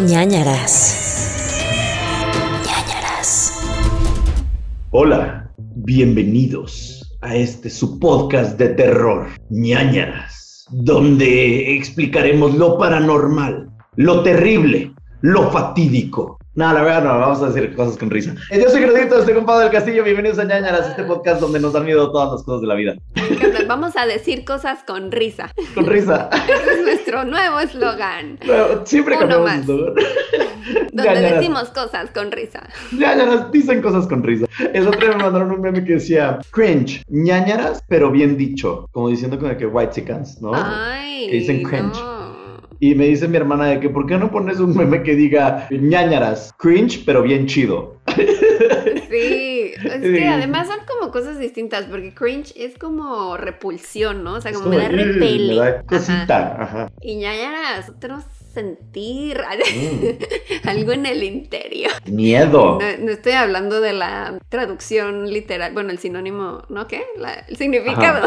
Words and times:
ñañaras. 0.00 0.96
ñañaras. 2.66 3.60
Hola, 4.90 5.50
bienvenidos 5.76 7.16
a 7.20 7.36
este 7.36 7.70
su 7.70 7.98
podcast 8.00 8.58
de 8.58 8.70
terror, 8.70 9.28
ñañaras, 9.50 10.66
donde 10.70 11.76
explicaremos 11.76 12.54
lo 12.56 12.76
paranormal, 12.76 13.70
lo 13.96 14.22
terrible, 14.22 14.92
lo 15.20 15.50
fatídico. 15.50 16.38
No, 16.56 16.72
la 16.72 16.82
verdad 16.82 17.02
no, 17.02 17.18
vamos 17.18 17.42
a 17.42 17.48
decir 17.48 17.74
cosas 17.74 17.98
con 17.98 18.10
risa. 18.10 18.32
Yo 18.52 18.70
soy 18.70 18.82
Gradito, 18.82 19.18
estoy 19.18 19.34
compadre 19.34 19.64
del 19.64 19.72
Castillo, 19.72 20.04
bienvenidos 20.04 20.38
a 20.38 20.44
ñañaras, 20.44 20.88
este 20.88 21.02
podcast 21.02 21.40
donde 21.40 21.58
nos 21.58 21.72
dan 21.72 21.84
miedo 21.84 22.12
todas 22.12 22.30
las 22.30 22.42
cosas 22.44 22.60
de 22.60 22.66
la 22.68 22.74
vida. 22.76 22.94
Vamos 23.66 23.96
a 23.96 24.06
decir 24.06 24.44
cosas 24.44 24.84
con 24.86 25.10
risa. 25.10 25.50
Con 25.74 25.86
risa. 25.86 26.30
Ese 26.32 26.74
es 26.74 26.82
nuestro 26.84 27.24
nuevo 27.24 27.58
eslogan. 27.58 28.38
Pero 28.38 28.86
siempre 28.86 29.16
Uno 29.16 29.20
cambiamos 29.28 29.50
más. 29.50 29.66
Donde 29.66 30.02
Ñañaras. 30.92 31.32
decimos 31.40 31.70
cosas 31.70 32.10
con 32.12 32.30
risa. 32.30 32.62
ñañaras 32.92 33.50
dicen 33.50 33.82
cosas 33.82 34.06
con 34.06 34.22
risa. 34.22 34.46
El 34.72 34.86
otro 34.86 35.00
día 35.00 35.16
me 35.16 35.24
mandaron 35.24 35.50
un 35.50 35.60
meme 35.60 35.82
que 35.84 35.94
decía 35.94 36.38
cringe, 36.52 37.02
ñañaras, 37.08 37.82
pero 37.88 38.12
bien 38.12 38.36
dicho. 38.36 38.88
Como 38.92 39.08
diciendo 39.08 39.40
como 39.40 39.56
que 39.56 39.66
white 39.66 39.92
chickens, 39.92 40.40
¿no? 40.40 40.52
Ay. 40.54 41.26
Que 41.30 41.36
dicen 41.38 41.62
cringe. 41.64 41.98
no. 41.98 42.13
Y 42.80 42.94
me 42.94 43.06
dice 43.06 43.28
mi 43.28 43.36
hermana 43.36 43.66
de 43.66 43.80
que, 43.80 43.88
¿por 43.90 44.06
qué 44.06 44.16
no 44.16 44.30
pones 44.30 44.58
un 44.60 44.76
meme 44.76 45.02
que 45.02 45.14
diga 45.14 45.66
ñañaras, 45.70 46.52
cringe, 46.58 47.02
pero 47.04 47.22
bien 47.22 47.46
chido? 47.46 47.96
Sí, 49.14 49.72
es 49.76 50.00
que 50.00 50.26
además 50.26 50.66
son 50.66 50.78
como 50.88 51.12
cosas 51.12 51.38
distintas, 51.38 51.84
porque 51.84 52.14
cringe 52.14 52.52
es 52.56 52.76
como 52.76 53.36
repulsión, 53.36 54.24
¿no? 54.24 54.34
O 54.34 54.40
sea, 54.40 54.52
como 54.52 54.70
me 54.70 54.78
da 54.78 54.86
"Ugh", 54.86 54.90
repele. 54.92 55.48
Me 55.54 55.60
da 55.60 55.82
cosita. 55.82 56.56
Ajá. 56.60 56.88
Y 57.00 57.16
ñañaras, 57.16 57.90
otro 57.90 58.18
sentir, 58.54 59.38
Mm, 59.74 60.68
algo 60.68 60.92
en 60.92 61.06
el 61.06 61.22
interior. 61.22 61.90
Miedo. 62.06 62.78
No, 62.80 63.04
no 63.04 63.10
estoy 63.12 63.32
hablando 63.32 63.80
de 63.80 63.92
la 63.92 64.38
traducción 64.48 65.30
literal, 65.30 65.72
bueno, 65.72 65.90
el 65.90 65.98
sinónimo, 65.98 66.62
¿no 66.68 66.86
qué? 66.86 67.02
La- 67.18 67.44
el 67.48 67.56
significado. 67.56 68.26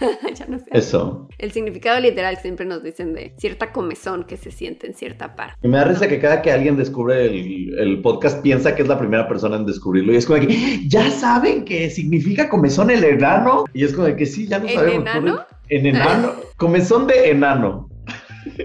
ya 0.34 0.46
no 0.46 0.58
sé. 0.58 0.64
Eso. 0.72 1.28
El 1.38 1.52
significado 1.52 2.00
literal 2.00 2.36
siempre 2.38 2.66
nos 2.66 2.82
dicen 2.82 3.14
de 3.14 3.34
cierta 3.38 3.72
comezón 3.72 4.24
que 4.24 4.36
se 4.36 4.50
siente 4.50 4.86
en 4.86 4.94
cierta 4.94 5.36
parte. 5.36 5.56
Me 5.68 5.76
da 5.76 5.84
risa 5.84 6.08
que 6.08 6.18
cada 6.20 6.42
que 6.42 6.50
alguien 6.52 6.76
descubre 6.76 7.26
el, 7.26 7.78
el 7.78 8.02
podcast 8.02 8.42
piensa 8.42 8.74
que 8.74 8.82
es 8.82 8.88
la 8.88 8.98
primera 8.98 9.28
persona 9.28 9.56
en 9.56 9.66
descubrirlo. 9.66 10.12
Y 10.12 10.16
es 10.16 10.26
como 10.26 10.40
que, 10.40 10.80
¿ya 10.88 11.10
saben 11.10 11.64
que 11.64 11.90
significa 11.90 12.48
comezón 12.48 12.90
el 12.90 13.04
enano? 13.04 13.64
Y 13.72 13.84
es 13.84 13.92
como 13.92 14.14
que 14.16 14.26
sí, 14.26 14.46
ya 14.48 14.58
lo 14.58 14.66
¿El 14.66 14.74
sabemos. 14.74 15.00
enano? 15.02 15.44
En 15.68 15.86
enano. 15.86 16.32
Comezón 16.56 17.06
de 17.06 17.30
enano. 17.30 17.88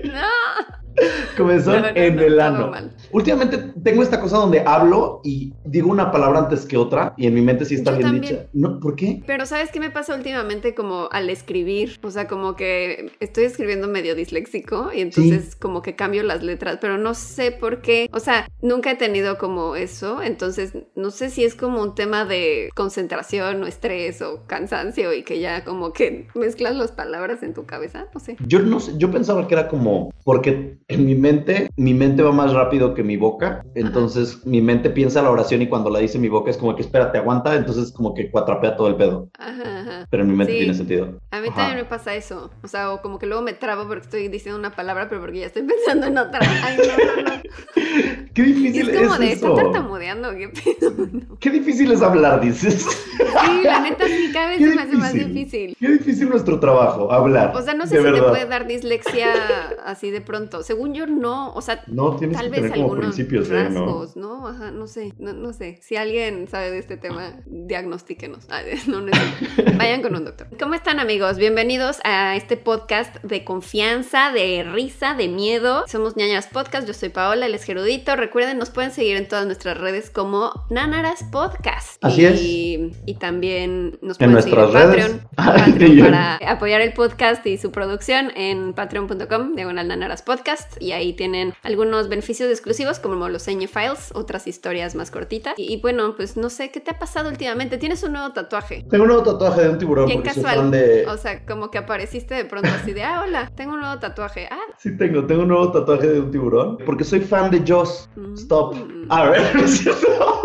No, 0.03 0.21
Comezón 1.37 1.81
no, 1.81 1.81
no, 1.81 1.93
no, 1.93 1.97
en 1.99 2.15
no, 2.15 2.21
el 2.21 2.39
ano. 2.39 2.71
Últimamente 3.11 3.57
tengo 3.83 4.03
esta 4.03 4.19
cosa 4.19 4.37
donde 4.37 4.61
hablo 4.61 5.21
y 5.23 5.53
digo 5.65 5.89
una 5.89 6.11
palabra 6.11 6.39
antes 6.39 6.65
que 6.65 6.77
otra 6.77 7.13
y 7.17 7.27
en 7.27 7.33
mi 7.33 7.41
mente 7.41 7.65
sí 7.65 7.75
está 7.75 7.91
Yo 7.91 7.97
bien 7.97 8.11
también. 8.11 8.33
dicha. 8.33 8.49
No, 8.53 8.79
¿Por 8.79 8.95
qué? 8.95 9.23
Pero 9.25 9.45
¿sabes 9.45 9.71
qué 9.71 9.79
me 9.79 9.89
pasa 9.89 10.15
últimamente 10.15 10.75
como 10.75 11.09
al 11.11 11.29
escribir? 11.29 11.99
O 12.03 12.11
sea, 12.11 12.27
como 12.27 12.55
que 12.55 13.11
estoy 13.19 13.45
escribiendo 13.45 13.87
medio 13.87 14.15
disléxico 14.15 14.91
y 14.93 15.01
entonces 15.01 15.55
como 15.55 15.81
que 15.81 15.95
cambio 15.95 16.23
las 16.23 16.43
letras, 16.43 16.77
pero 16.81 16.97
no 16.97 17.13
sé 17.13 17.51
por 17.51 17.81
qué. 17.81 18.09
O 18.13 18.19
sea, 18.19 18.47
nunca 18.61 18.91
he 18.91 18.95
tenido 18.95 19.37
como 19.37 19.75
eso, 19.75 20.21
entonces 20.21 20.73
no 20.95 21.11
sé 21.11 21.29
si 21.29 21.43
es 21.43 21.55
como 21.55 21.81
un 21.81 21.95
tema 21.95 22.25
de 22.25 22.69
concentración 22.75 23.63
o 23.63 23.67
estrés 23.67 24.21
o 24.21 24.43
cansancio 24.47 25.13
y 25.13 25.23
que 25.23 25.39
ya 25.39 25.63
como 25.63 25.93
que 25.93 26.27
mezclas 26.35 26.75
las 26.75 26.91
palabras 26.91 27.43
en 27.43 27.53
tu 27.53 27.65
cabeza, 27.65 28.07
no 28.13 28.19
sé. 28.19 28.37
Yo 28.47 28.59
no 28.59 28.79
sé, 28.79 28.93
yo 28.97 29.11
pensaba 29.11 29.47
que 29.47 29.53
era 29.53 29.67
como 29.67 30.13
porque 30.23 30.77
en 30.93 31.05
mi 31.05 31.15
mente, 31.15 31.69
mi 31.75 31.93
mente 31.93 32.23
va 32.23 32.31
más 32.31 32.53
rápido 32.53 32.93
que 32.93 33.03
mi 33.03 33.17
boca, 33.17 33.63
entonces 33.75 34.45
mi 34.45 34.61
mente 34.61 34.89
piensa 34.89 35.21
la 35.21 35.31
oración 35.31 35.61
y 35.61 35.67
cuando 35.67 35.89
la 35.89 35.99
dice 35.99 36.19
mi 36.19 36.29
boca 36.29 36.49
es 36.51 36.57
como 36.57 36.75
que 36.75 36.81
espérate, 36.81 37.17
aguanta, 37.17 37.55
entonces 37.55 37.91
como 37.91 38.13
que 38.13 38.29
cuatrapea 38.31 38.75
todo 38.75 38.87
el 38.87 38.95
pedo, 38.95 39.29
Ajá, 39.37 39.79
ajá. 39.81 40.07
pero 40.09 40.23
en 40.23 40.29
mi 40.29 40.35
mente 40.35 40.53
Sí. 40.53 40.59
tiene 40.59 40.73
sentido. 40.73 41.19
A 41.31 41.39
mí 41.41 41.47
Ajá. 41.47 41.55
también 41.57 41.77
me 41.77 41.85
pasa 41.85 42.13
eso. 42.15 42.51
O 42.63 42.67
sea, 42.67 42.91
o 42.91 43.01
como 43.01 43.19
que 43.19 43.25
luego 43.25 43.41
me 43.43 43.53
trabo 43.53 43.87
porque 43.87 44.01
estoy 44.03 44.27
diciendo 44.27 44.59
una 44.59 44.75
palabra, 44.75 45.07
pero 45.09 45.21
porque 45.21 45.39
ya 45.39 45.45
estoy 45.47 45.63
pensando 45.67 46.07
en 46.07 46.17
otra. 46.17 46.39
Ay, 46.63 46.77
no, 46.77 47.21
no, 47.23 47.29
no. 47.29 47.41
Qué 48.33 48.43
difícil 48.43 48.89
es 48.89 48.97
como 48.97 49.13
es 49.15 49.19
de, 49.19 49.31
está 49.33 49.47
eso. 49.47 49.55
tartamudeando, 49.55 50.31
qué 50.35 50.49
pedo. 50.49 50.91
No. 51.11 51.37
Qué 51.39 51.49
difícil 51.49 51.91
es 51.91 52.01
hablar, 52.01 52.39
dices. 52.41 52.85
Sí, 53.17 53.61
la 53.63 53.81
neta 53.81 54.05
sí, 54.07 54.29
cada 54.33 54.49
vez 54.49 54.59
se 54.59 54.75
me 54.75 54.81
hace 54.81 54.95
más 54.97 55.13
difícil. 55.13 55.75
Qué 55.79 55.87
difícil 55.89 56.29
nuestro 56.29 56.59
trabajo, 56.59 57.11
hablar. 57.11 57.53
O 57.55 57.61
sea, 57.61 57.73
no 57.73 57.85
sé 57.87 57.99
de 57.99 58.07
si 58.09 58.15
te 58.15 58.21
puede 58.23 58.45
dar 58.45 58.67
dislexia 58.67 59.33
así 59.85 60.11
de 60.11 60.21
pronto. 60.21 60.63
Según 60.63 60.80
yo, 60.87 61.07
no. 61.07 61.53
O 61.53 61.61
sea, 61.61 61.83
No, 61.87 62.15
tienes 62.15 62.37
tal 62.37 62.45
que 62.45 62.51
vez 62.51 62.61
tener 62.61 62.71
como 62.71 62.83
algunos 62.83 63.15
principios, 63.15 63.49
¿eh? 63.49 63.69
¿no? 63.69 63.85
rasgos, 63.85 64.15
¿no? 64.15 64.47
Ajá, 64.47 64.71
no 64.71 64.87
sé, 64.87 65.13
no, 65.19 65.33
no 65.33 65.53
sé. 65.53 65.79
Si 65.81 65.95
alguien 65.95 66.47
sabe 66.47 66.71
de 66.71 66.79
este 66.79 66.97
tema, 66.97 67.33
diagnostíquenos. 67.45 68.45
Ay, 68.49 68.79
no. 68.87 69.01
Vayan 69.77 70.01
con 70.01 70.15
un 70.15 70.25
doctor. 70.25 70.47
¿Cómo 70.59 70.73
están, 70.73 70.99
amigos? 70.99 71.37
Bienvenidos 71.37 71.99
a 72.03 72.35
este 72.35 72.57
podcast 72.57 73.21
de 73.23 73.43
confianza, 73.43 74.31
de 74.31 74.63
risa, 74.63 75.13
de 75.13 75.27
miedo. 75.27 75.85
Somos 75.87 76.15
ñañaras 76.17 76.47
Podcast. 76.47 76.87
Yo 76.87 76.93
soy 76.93 77.09
Paola, 77.09 77.45
el 77.45 77.57
Gerudito. 77.59 78.15
Recuerden, 78.15 78.57
nos 78.57 78.69
pueden 78.69 78.91
seguir 78.91 79.17
en 79.17 79.27
todas 79.27 79.45
nuestras 79.45 79.77
redes 79.77 80.09
como 80.09 80.65
Nanaras 80.69 81.23
Podcast. 81.31 82.03
Así 82.03 82.21
y, 82.21 82.25
es. 82.25 82.97
Y 83.05 83.15
también 83.15 83.99
nos 84.01 84.19
En 84.19 84.31
pueden 84.31 84.43
seguir 84.43 84.59
en. 84.59 84.71
Patreon. 84.71 85.21
Ah, 85.37 85.55
Patreon 85.57 86.11
para 86.11 86.35
apoyar 86.51 86.81
el 86.81 86.93
podcast 86.93 87.45
y 87.45 87.57
su 87.57 87.71
producción 87.71 88.31
en 88.35 88.73
patreon.com, 88.73 89.55
diagonal 89.55 89.87
Nanaras 89.87 90.21
Podcast. 90.21 90.70
Y 90.79 90.91
ahí 90.93 91.13
tienen 91.13 91.53
algunos 91.63 92.09
beneficios 92.09 92.49
exclusivos 92.49 92.99
como 92.99 93.29
los 93.29 93.43
Señe 93.43 93.67
Files, 93.67 94.11
otras 94.13 94.47
historias 94.47 94.95
más 94.95 95.11
cortitas. 95.11 95.53
Y, 95.57 95.73
y 95.73 95.81
bueno, 95.81 96.15
pues 96.15 96.37
no 96.37 96.49
sé, 96.49 96.71
¿qué 96.71 96.79
te 96.79 96.91
ha 96.91 96.99
pasado 96.99 97.29
últimamente? 97.29 97.77
Tienes 97.77 98.03
un 98.03 98.13
nuevo 98.13 98.31
tatuaje. 98.33 98.85
Tengo 98.89 99.03
un 99.03 99.09
nuevo 99.09 99.23
tatuaje 99.23 99.61
de 99.61 99.69
un 99.69 99.77
tiburón 99.77 100.09
soy 100.09 100.21
casual. 100.21 100.71
de... 100.71 101.05
O 101.07 101.17
sea, 101.17 101.45
como 101.45 101.71
que 101.71 101.77
apareciste 101.77 102.35
de 102.35 102.45
pronto 102.45 102.69
así 102.69 102.93
de, 102.93 103.03
ah, 103.03 103.23
hola, 103.25 103.51
tengo 103.55 103.73
un 103.73 103.81
nuevo 103.81 103.99
tatuaje. 103.99 104.47
Ah, 104.51 104.59
Sí 104.77 104.97
tengo, 104.97 105.25
tengo 105.25 105.43
un 105.43 105.49
nuevo 105.49 105.71
tatuaje 105.71 106.07
de 106.07 106.19
un 106.19 106.31
tiburón 106.31 106.77
porque 106.85 107.03
soy 107.03 107.21
fan 107.21 107.51
de 107.51 107.63
Joss. 107.67 108.09
Mm. 108.15 108.33
Stop. 108.35 108.75
A 109.09 109.29
ver, 109.29 109.55
¿no 109.55 109.63
es 109.65 109.77
cierto? 109.77 110.41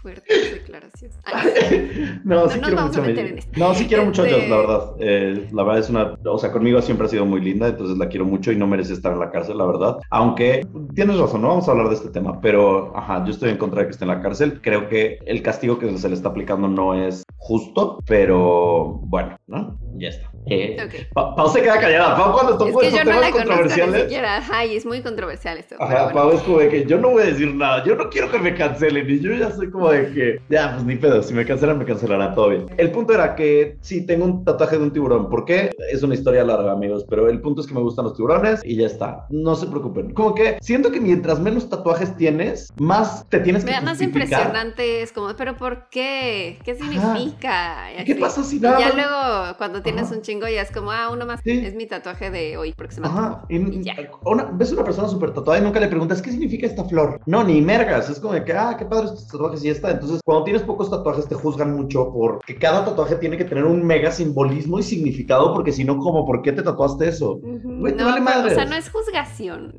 Fuertes 0.00 0.52
declaraciones. 0.52 1.18
Ay, 1.24 2.20
No, 2.24 2.44
No 2.44 2.48
sí 2.50 2.58
nos 2.60 2.68
quiero 2.68 2.82
mucho 2.86 3.00
a 3.02 3.04
meter 3.04 3.26
en. 3.26 3.38
No, 3.56 3.74
sí 3.74 3.86
quiero 3.86 4.04
mucho 4.06 4.22
a 4.22 4.26
Este- 4.28 4.40
Joss, 4.40 4.48
la 4.50 4.56
verdad. 4.56 4.90
Eh, 4.98 5.48
la 5.52 5.62
verdad 5.62 5.80
es 5.80 5.90
una, 5.90 6.14
o 6.24 6.38
sea, 6.38 6.52
conmigo 6.52 6.80
siempre 6.82 7.06
ha 7.06 7.10
sido 7.10 7.26
muy 7.26 7.40
linda, 7.40 7.68
entonces 7.68 7.96
la 7.98 8.08
quiero 8.08 8.24
mucho 8.24 8.52
y 8.52 8.56
no 8.56 8.66
merece 8.66 8.92
estar 8.94 9.12
en 9.12 9.20
la 9.20 9.30
cárcel, 9.30 9.58
la 9.58 9.66
verdad. 9.66 9.98
Aunque 10.10 10.66
tienes 10.94 11.18
razón, 11.18 11.42
no 11.42 11.48
vamos 11.48 11.68
a 11.68 11.72
hablar 11.72 11.88
de 11.88 11.94
este 11.94 12.08
tema, 12.10 12.40
pero 12.40 12.96
ajá, 12.96 13.24
yo 13.24 13.30
estoy 13.32 13.50
en 13.50 13.58
contra 13.58 13.80
de 13.80 13.86
que 13.86 13.92
esté 13.92 14.04
en 14.04 14.08
la 14.10 14.20
cárcel. 14.20 14.60
Creo 14.62 14.88
que 14.88 15.18
el 15.26 15.42
castigo 15.42 15.78
que 15.78 15.96
se 15.98 16.08
le 16.08 16.14
está 16.14 16.30
aplicando 16.30 16.68
no 16.68 16.94
es 16.94 17.22
justo, 17.36 17.98
pero 18.06 19.00
bueno, 19.02 19.36
¿no? 19.46 19.78
Ya 19.96 20.08
está. 20.08 20.29
Eh, 20.46 20.76
Ok. 20.84 21.12
Pa- 21.12 21.34
Pau 21.36 21.48
se 21.50 21.60
queda 21.60 21.78
callada. 21.78 22.16
Pau 22.16 22.32
cuando 22.32 22.52
Es 22.52 22.58
toco 22.58 22.78
que 22.80 22.88
esos 22.88 23.04
no 23.04 23.10
temas 23.12 23.30
controversiales. 23.30 24.12
Ay, 24.50 24.76
es 24.76 24.86
muy 24.86 25.02
controversial 25.02 25.58
esto. 25.58 25.76
Ajá, 25.78 26.04
bueno. 26.04 26.18
Pau 26.18 26.32
es 26.32 26.40
como 26.42 26.58
de 26.58 26.68
que 26.70 26.84
yo 26.86 26.98
no 26.98 27.10
voy 27.10 27.22
a 27.22 27.26
decir 27.26 27.54
nada, 27.54 27.84
yo 27.84 27.94
no 27.94 28.08
quiero 28.08 28.30
que 28.30 28.38
me 28.38 28.54
cancelen 28.54 29.08
y 29.08 29.20
yo 29.20 29.32
ya 29.34 29.50
soy 29.50 29.70
como 29.70 29.90
de 29.90 30.10
que, 30.12 30.40
ya, 30.48 30.72
pues 30.74 30.84
ni 30.84 30.96
pedo, 30.96 31.22
si 31.22 31.34
me 31.34 31.44
cancelan, 31.44 31.78
me 31.78 31.84
cancelarán, 31.84 32.34
todo 32.34 32.48
bien. 32.50 32.66
El 32.78 32.90
punto 32.90 33.12
era 33.12 33.34
que 33.36 33.76
sí, 33.80 34.06
tengo 34.06 34.24
un 34.24 34.44
tatuaje 34.44 34.78
de 34.78 34.82
un 34.84 34.92
tiburón, 34.92 35.28
¿por 35.28 35.44
qué? 35.44 35.70
Es 35.92 36.02
una 36.02 36.14
historia 36.14 36.42
larga, 36.44 36.72
amigos, 36.72 37.04
pero 37.08 37.28
el 37.28 37.40
punto 37.40 37.60
es 37.60 37.66
que 37.66 37.74
me 37.74 37.80
gustan 37.80 38.06
los 38.06 38.16
tiburones 38.16 38.60
y 38.64 38.76
ya 38.76 38.86
está, 38.86 39.26
no 39.30 39.54
se 39.54 39.66
preocupen. 39.66 40.14
Como 40.14 40.34
que 40.34 40.56
siento 40.60 40.90
que 40.90 41.00
mientras 41.00 41.38
menos 41.38 41.68
tatuajes 41.68 42.16
tienes, 42.16 42.72
más 42.78 43.26
te 43.28 43.40
tienes 43.40 43.62
que 43.64 43.70
Mira, 43.70 43.82
más 43.82 43.98
justificar. 43.98 44.22
impresionante 44.22 45.02
es 45.02 45.12
como, 45.12 45.34
pero 45.36 45.56
¿por 45.56 45.88
qué? 45.90 46.58
¿Qué 46.64 46.74
significa? 46.74 47.88
Y 48.00 48.04
¿Qué 48.04 48.14
pasa 48.14 48.42
si 48.42 48.56
Y 48.56 48.60
nada 48.60 48.78
ya 48.80 48.86
más- 48.86 48.94
luego, 48.94 49.58
cuando 49.58 49.82
tienes 49.82 50.06
Ajá. 50.06 50.14
un 50.16 50.22
chingo, 50.30 50.46
ya 50.48 50.62
es 50.62 50.70
como, 50.70 50.92
ah, 50.92 51.10
uno 51.12 51.26
más. 51.26 51.40
Sí. 51.42 51.50
Es 51.64 51.74
mi 51.74 51.86
tatuaje 51.86 52.30
de 52.30 52.56
hoy, 52.56 52.74
me 53.00 53.06
Ajá, 53.08 53.44
y, 53.48 53.56
Y 53.56 53.82
ya. 53.84 53.94
una- 54.24 54.44
ves 54.52 54.72
una 54.72 54.84
persona 54.84 55.08
súper 55.08 55.32
tatuada 55.32 55.58
y 55.60 55.62
nunca 55.62 55.80
le 55.80 55.88
preguntas 55.88 56.22
qué 56.22 56.30
significa 56.30 56.66
esta 56.66 56.84
flor. 56.84 57.20
No, 57.26 57.42
ni 57.44 57.60
mergas. 57.60 58.08
Es 58.10 58.20
como 58.20 58.34
de 58.34 58.44
que, 58.44 58.52
ah, 58.52 58.76
qué 58.78 58.84
padre 58.84 59.06
estos 59.06 59.26
tatuajes 59.28 59.62
y 59.64 59.66
ya 59.66 59.72
está. 59.72 59.90
Entonces, 59.90 60.20
cuando 60.24 60.44
tienes 60.44 60.62
pocos 60.62 60.90
tatuajes, 60.90 61.26
te 61.28 61.34
juzgan 61.34 61.74
mucho 61.74 62.10
porque 62.12 62.56
cada 62.56 62.84
tatuaje 62.84 63.16
tiene 63.16 63.36
que 63.36 63.44
tener 63.44 63.64
un 63.64 63.84
mega 63.84 64.10
simbolismo 64.10 64.78
y 64.78 64.82
significado, 64.82 65.52
porque 65.54 65.72
si 65.72 65.84
no, 65.84 65.98
como, 65.98 66.24
¿por 66.26 66.42
qué 66.42 66.52
te 66.52 66.62
tatuaste 66.62 67.08
eso? 67.08 67.40
Te 67.42 67.48
No, 67.48 67.82
vale 68.04 68.20
pero, 68.24 68.46
o 68.46 68.50
sea, 68.50 68.64
no 68.66 68.76
es 68.76 68.88
juzgación. 68.90 69.74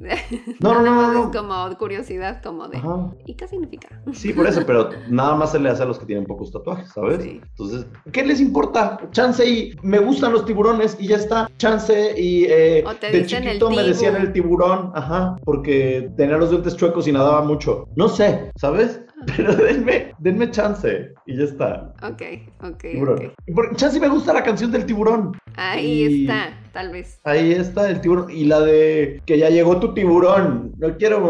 No, 0.59 0.73
no, 0.73 0.81
no, 0.81 0.95
no, 0.95 1.13
no. 1.13 1.25
Es 1.31 1.37
como 1.37 1.77
curiosidad, 1.77 2.41
como 2.43 2.67
de, 2.67 2.77
Ajá. 2.77 3.11
¿y 3.25 3.35
qué 3.35 3.47
significa? 3.47 3.87
Sí, 4.13 4.33
por 4.33 4.47
eso, 4.47 4.63
pero 4.65 4.89
nada 5.09 5.35
más 5.35 5.51
se 5.51 5.59
le 5.59 5.69
hace 5.69 5.83
a 5.83 5.85
los 5.85 5.97
que 5.99 6.05
tienen 6.05 6.25
pocos 6.25 6.51
tatuajes, 6.51 6.89
¿sabes? 6.89 7.23
Sí. 7.23 7.39
Entonces, 7.43 7.85
¿qué 8.11 8.25
les 8.25 8.41
importa? 8.41 8.99
Chance 9.11 9.47
y 9.47 9.75
me 9.83 9.99
gustan 9.99 10.31
los 10.33 10.40
tiburones 10.45 10.97
y 10.99 11.07
ya 11.07 11.17
está. 11.17 11.49
Chance 11.57 12.13
y 12.19 12.45
eh, 12.45 12.83
de 13.11 13.25
chiquito 13.25 13.69
me 13.69 13.83
decían 13.83 14.15
el 14.15 14.31
tiburón, 14.33 14.91
ajá, 14.95 15.35
porque 15.43 16.09
tenía 16.17 16.37
los 16.37 16.49
dientes 16.49 16.75
chuecos 16.75 17.07
y 17.07 17.11
nadaba 17.11 17.41
mucho. 17.43 17.87
No 17.95 18.07
sé, 18.09 18.51
¿sabes? 18.55 19.01
Pero 19.37 19.55
denme, 19.55 20.13
denme 20.17 20.49
chance 20.49 21.13
y 21.27 21.37
ya 21.37 21.43
está. 21.43 21.93
Ok, 22.01 22.21
ok, 22.63 22.77
Tiburón. 22.91 23.25
ok. 23.27 23.33
Y 23.45 23.51
por- 23.53 23.75
chance 23.75 23.99
me 23.99 24.07
gusta 24.09 24.33
la 24.33 24.43
canción 24.43 24.71
del 24.71 24.85
tiburón. 24.85 25.37
Ahí 25.55 26.03
Y- 26.03 26.21
está. 26.23 26.57
Tal 26.73 26.91
vez. 26.91 27.19
Ahí 27.23 27.51
está 27.51 27.89
el 27.89 28.01
tiburón. 28.01 28.29
Y 28.31 28.45
la 28.45 28.59
de 28.61 29.21
que 29.25 29.37
ya 29.37 29.49
llegó 29.49 29.79
tu 29.79 29.93
tiburón. 29.93 30.71
No 30.77 30.97
quiero 30.97 31.21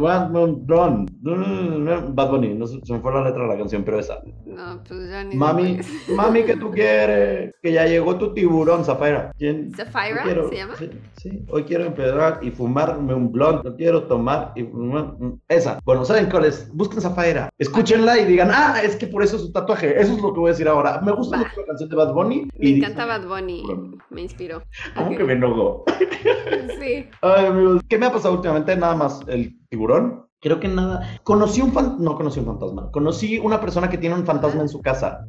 Batman. 0.00 0.66
Bad 2.14 2.30
Bunny. 2.30 2.54
No 2.54 2.66
se 2.66 2.80
me 2.92 3.00
fue 3.00 3.12
la 3.12 3.24
letra 3.24 3.42
de 3.42 3.48
la 3.48 3.58
canción, 3.58 3.82
pero 3.84 3.98
esa. 3.98 4.20
No, 4.44 4.82
pues 4.86 5.10
ya 5.10 5.24
ni. 5.24 5.34
Mami, 5.36 5.78
mami, 6.14 6.44
que 6.44 6.56
tú 6.56 6.70
quieres? 6.70 7.54
Que 7.62 7.72
ya 7.72 7.86
llegó 7.86 8.16
tu 8.16 8.32
tiburón, 8.32 8.84
Zafira. 8.84 9.32
¿Quién? 9.38 9.72
¿Zafira 9.74 10.22
Quiero- 10.22 10.48
se 10.48 10.56
llama? 10.56 10.74
Sí, 10.76 10.90
sí. 11.16 11.44
Hoy 11.50 11.64
quiero 11.64 11.84
empezar 11.84 12.38
y 12.42 12.50
fumarme 12.50 13.14
un 13.14 13.30
blunt. 13.32 13.64
No 13.64 13.76
quiero 13.76 14.04
tomar 14.04 14.52
y 14.54 14.64
fumar. 14.64 15.14
Esa. 15.48 15.78
Bueno, 15.84 16.04
¿saben 16.04 16.28
cuál 16.30 16.46
es? 16.46 16.70
Busquen 16.72 17.00
Zafira. 17.00 17.48
Escúchenla 17.58 18.18
y 18.18 18.24
digan, 18.24 18.50
ah, 18.52 18.76
es 18.82 18.96
que 18.96 19.06
por 19.06 19.22
eso 19.22 19.36
es 19.36 19.42
su 19.42 19.52
tatuaje. 19.52 20.00
Eso 20.00 20.12
es 20.14 20.22
lo 20.22 20.32
que 20.32 20.40
voy 20.40 20.48
a 20.48 20.52
decir 20.52 20.68
ahora. 20.68 21.00
Me 21.00 21.12
gusta 21.12 21.36
Va. 21.36 21.42
mucho 21.44 21.60
la 21.60 21.66
canción 21.66 21.88
de 21.88 21.96
Bad 21.96 22.12
Bunny. 22.14 22.48
Me 22.58 22.68
y 22.68 22.78
encanta 22.78 23.06
Bad 23.06 23.26
Bunny. 23.26 23.62
Me 24.10 24.22
inspiró. 24.22 24.62
¿Cómo 24.94 25.16
que 25.16 25.24
me 25.24 25.32
enojó? 25.34 25.84
Sí. 26.80 27.08
Ay, 27.22 27.46
amigos, 27.46 27.82
¿qué 27.88 27.98
me 27.98 28.06
ha 28.06 28.12
pasado 28.12 28.34
últimamente? 28.34 28.76
Nada 28.76 28.94
más 28.94 29.20
el 29.28 29.58
tiburón. 29.68 30.26
Creo 30.40 30.60
que 30.60 30.68
nada. 30.68 31.18
Conocí 31.24 31.60
un 31.60 31.72
fan... 31.72 31.96
no 31.98 32.14
conocí 32.14 32.38
un 32.38 32.46
fantasma. 32.46 32.90
Conocí 32.92 33.38
una 33.38 33.60
persona 33.60 33.88
que 33.88 33.98
tiene 33.98 34.14
un 34.14 34.24
fantasma 34.24 34.60
en 34.62 34.68
su 34.68 34.80
casa. 34.80 35.26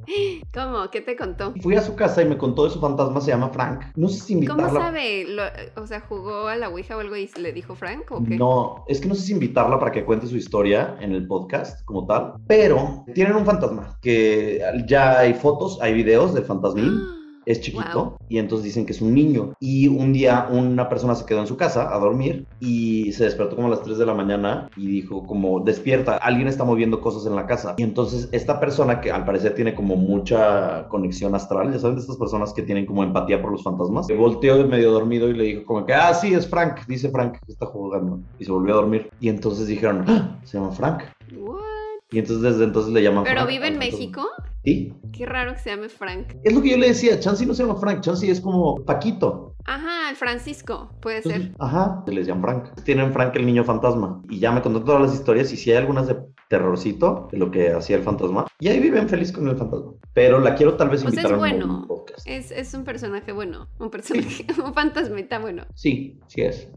¿Cómo? 0.53 0.91
¿Qué 0.91 1.01
te 1.01 1.15
contó? 1.15 1.53
Fui 1.61 1.75
a 1.75 1.81
su 1.81 1.95
casa 1.95 2.21
y 2.21 2.25
me 2.25 2.37
contó 2.37 2.65
de 2.65 2.71
su 2.71 2.79
fantasma, 2.79 3.21
se 3.21 3.31
llama 3.31 3.49
Frank. 3.49 3.85
No 3.95 4.09
sé 4.09 4.19
si 4.19 4.33
¿Cómo 4.45 4.59
invitarla. 4.59 4.79
sabe? 4.79 5.25
Lo- 5.27 5.81
o 5.81 5.87
sea, 5.87 6.01
¿jugó 6.01 6.47
a 6.47 6.55
la 6.57 6.69
Ouija 6.69 6.97
o 6.97 6.99
algo 6.99 7.15
y 7.15 7.27
le 7.39 7.53
dijo 7.53 7.73
Frank 7.73 8.11
o 8.11 8.23
qué? 8.23 8.37
No, 8.37 8.83
es 8.87 8.99
que 8.99 9.07
no 9.07 9.15
sé 9.15 9.21
si 9.21 9.33
invitarla 9.33 9.79
para 9.79 9.91
que 9.91 10.05
cuente 10.05 10.27
su 10.27 10.35
historia 10.35 10.97
en 10.99 11.13
el 11.13 11.25
podcast 11.25 11.83
como 11.85 12.05
tal, 12.05 12.33
pero 12.45 13.05
tienen 13.15 13.35
un 13.35 13.45
fantasma 13.45 13.97
que 14.01 14.61
ya 14.87 15.17
hay 15.19 15.33
fotos, 15.33 15.79
hay 15.81 15.93
videos 15.93 16.33
del 16.35 16.43
fantasmín. 16.43 16.91
Es 17.47 17.61
chiquito 17.61 18.03
Wow. 18.03 18.17
y 18.27 18.39
entonces 18.39 18.65
dicen 18.65 18.85
que 18.85 18.91
es 18.91 19.01
un 19.01 19.13
niño. 19.13 19.53
Y 19.61 19.87
un 19.87 20.11
día 20.11 20.47
una 20.51 20.89
persona 20.89 21.15
se 21.15 21.25
quedó 21.25 21.39
en 21.39 21.47
su 21.47 21.55
casa 21.55 21.95
a 21.95 21.97
dormir 21.97 22.45
y 22.59 23.13
se 23.13 23.23
despertó 23.23 23.55
como 23.55 23.67
a 23.69 23.71
las 23.71 23.83
3 23.83 23.97
de 23.97 24.05
la 24.05 24.13
mañana 24.13 24.69
y 24.75 24.85
dijo 24.87 25.25
como 25.25 25.61
despierta, 25.61 26.17
alguien 26.17 26.49
está 26.49 26.65
moviendo 26.65 26.99
cosas 26.99 27.25
en 27.25 27.35
la 27.37 27.45
casa. 27.47 27.75
Y 27.77 27.83
entonces 27.83 28.27
esta 28.33 28.59
persona 28.59 28.99
que 28.99 29.11
al 29.11 29.23
parecer 29.23 29.55
tiene 29.55 29.73
como 29.75 29.95
mucha 29.95 30.87
conexión 30.89 31.35
astral, 31.35 31.71
ya 31.71 31.79
saben 31.79 31.95
de 31.95 32.01
estas 32.01 32.17
personas 32.17 32.51
que 32.53 32.63
tienen 32.63 32.85
como 32.85 33.01
empatía 33.03 33.41
por 33.41 33.53
los 33.53 33.63
fantasmas, 33.63 34.07
se 34.07 34.15
volteó 34.15 34.57
de 34.57 34.65
medio 34.65 34.91
dormido 34.91 35.29
y 35.29 35.33
le 35.33 35.43
dijo 35.45 35.63
como 35.65 35.85
que, 35.85 35.93
ah, 35.93 36.13
sí, 36.13 36.33
es 36.33 36.47
Frank, 36.49 36.81
dice 36.87 37.09
Frank 37.11 37.37
que 37.45 37.51
está 37.53 37.65
jugando. 37.67 38.19
Y 38.39 38.43
se 38.45 38.51
volvió 38.51 38.73
a 38.73 38.77
dormir. 38.77 39.09
Y 39.21 39.29
entonces 39.29 39.67
dijeron, 39.67 40.03
"Ah, 40.07 40.37
se 40.43 40.57
llama 40.57 40.71
Frank. 40.73 41.03
What? 41.37 41.61
Y 42.11 42.19
entonces 42.19 42.41
desde 42.41 42.63
entonces 42.65 42.93
le 42.93 43.03
llaman 43.03 43.23
¿Pero 43.23 43.41
Frank 43.41 43.49
vive 43.49 43.67
en. 43.67 43.77
México? 43.79 44.21
Sí. 44.67 44.93
Qué 45.13 45.25
raro 45.25 45.53
que 45.53 45.59
se 45.59 45.69
llame 45.69 45.87
Frank. 45.87 46.33
Es 46.43 46.53
lo 46.53 46.61
que 46.61 46.71
yo 46.71 46.77
le 46.77 46.87
decía, 46.89 47.17
Chansey 47.17 47.47
no 47.47 47.53
se 47.53 47.63
llama 47.63 47.79
Frank, 47.79 48.01
Chansey 48.01 48.29
es 48.29 48.41
como 48.41 48.83
Paquito. 48.83 49.55
Ajá, 49.63 50.09
el 50.09 50.17
Francisco, 50.17 50.91
puede 51.01 51.21
ser. 51.21 51.53
Ajá, 51.57 52.03
se 52.05 52.11
les 52.11 52.27
llaman 52.27 52.41
Frank. 52.63 52.83
Tienen 52.83 53.13
Frank 53.13 53.33
el 53.37 53.45
niño 53.45 53.63
fantasma. 53.63 54.21
Y 54.29 54.39
ya 54.39 54.51
me 54.51 54.61
contó 54.61 54.83
todas 54.83 55.01
las 55.01 55.13
historias 55.13 55.53
y 55.53 55.57
si 55.57 55.71
hay 55.71 55.77
algunas 55.77 56.07
de 56.07 56.17
terrorcito, 56.49 57.29
de 57.31 57.37
lo 57.37 57.49
que 57.49 57.71
hacía 57.71 57.95
el 57.95 58.03
fantasma. 58.03 58.45
Y 58.59 58.67
ahí 58.67 58.79
viven 58.79 59.07
feliz 59.07 59.31
con 59.31 59.47
el 59.47 59.55
fantasma. 59.57 59.93
Pero 60.13 60.39
la 60.39 60.55
quiero 60.55 60.75
tal 60.75 60.89
vez 60.89 60.99
O 61.05 61.09
sea, 61.09 61.21
invitar 61.21 61.25
es 61.25 61.31
a 61.31 61.33
un- 61.35 61.39
bueno. 61.39 61.79
un 61.81 61.87
podcast. 61.87 62.27
Es, 62.27 62.51
es 62.51 62.73
un 62.73 62.83
personaje 62.83 63.31
bueno. 63.31 63.69
Un 63.79 63.89
personaje, 63.89 64.45
un 64.65 64.73
fantasmita 64.73 65.39
bueno. 65.39 65.63
Sí, 65.75 66.19
sí 66.27 66.41
es. 66.41 66.69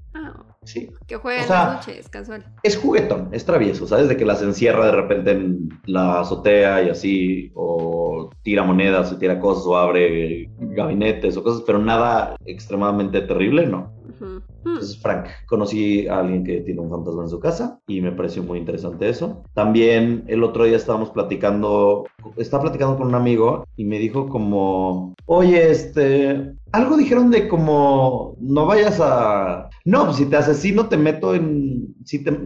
Sí. 0.63 0.91
que 1.07 1.17
juega 1.17 1.39
O 1.41 1.43
en 1.43 1.49
sea- 1.49 1.65
las 1.65 1.87
noches, 1.87 2.09
casual. 2.11 2.45
Es 2.63 2.77
juguetón, 2.77 3.31
es 3.33 3.47
travieso, 3.47 3.87
¿sabes? 3.87 4.09
De 4.09 4.17
que 4.17 4.27
las 4.27 4.43
encierra 4.43 4.87
de 4.87 4.93
repente 4.93 5.31
en 5.31 5.69
la 5.87 6.21
azotea 6.21 6.83
y 6.83 6.91
así, 6.91 7.51
o 7.55 8.29
tira 8.43 8.63
monedas, 8.63 9.11
o 9.11 9.17
tira 9.17 9.41
cosas, 9.41 9.65
o 9.67 9.77
abre 9.77 10.51
gabinetes 10.59 11.37
o 11.39 11.43
cosas, 11.43 11.63
pero 11.67 11.79
nada 11.79 12.37
extremadamente 12.45 13.23
terrible, 13.23 13.67
no. 13.67 13.91
Entonces, 14.65 15.01
Frank, 15.01 15.27
conocí 15.47 16.07
a 16.09 16.21
alguien 16.21 16.45
que 16.45 16.61
tiene 16.61 16.81
un 16.81 16.91
fantasma 16.91 17.23
en 17.23 17.29
su 17.31 17.41
casa 17.41 17.81
y 17.87 18.01
me 18.01 18.13
pareció 18.13 18.43
muy 18.43 18.59
interesante 18.59 19.09
eso. 19.09 19.43
También 19.55 20.25
el 20.29 20.43
otro 20.45 20.65
día 20.65 20.77
estábamos 20.77 21.11
platicando, 21.11 22.05
estaba 22.37 22.65
platicando 22.65 22.97
con 22.97 23.09
un 23.09 23.15
amigo 23.15 23.67
y 23.77 23.85
me 23.85 23.99
dijo 23.99 24.29
como, 24.29 25.15
oye, 25.27 25.71
este, 25.71 26.53
algo 26.73 26.97
dijeron 26.97 27.31
de 27.31 27.49
como, 27.49 28.37
no 28.41 28.67
vayas 28.67 28.99
a, 29.01 29.71
no, 29.85 30.05
pues 30.07 30.17
si 30.19 30.27
te 30.27 30.37
asesino 30.37 30.89
te 30.89 30.97
meto 30.97 31.35
en, 31.35 31.95
si 32.05 32.23
te, 32.23 32.37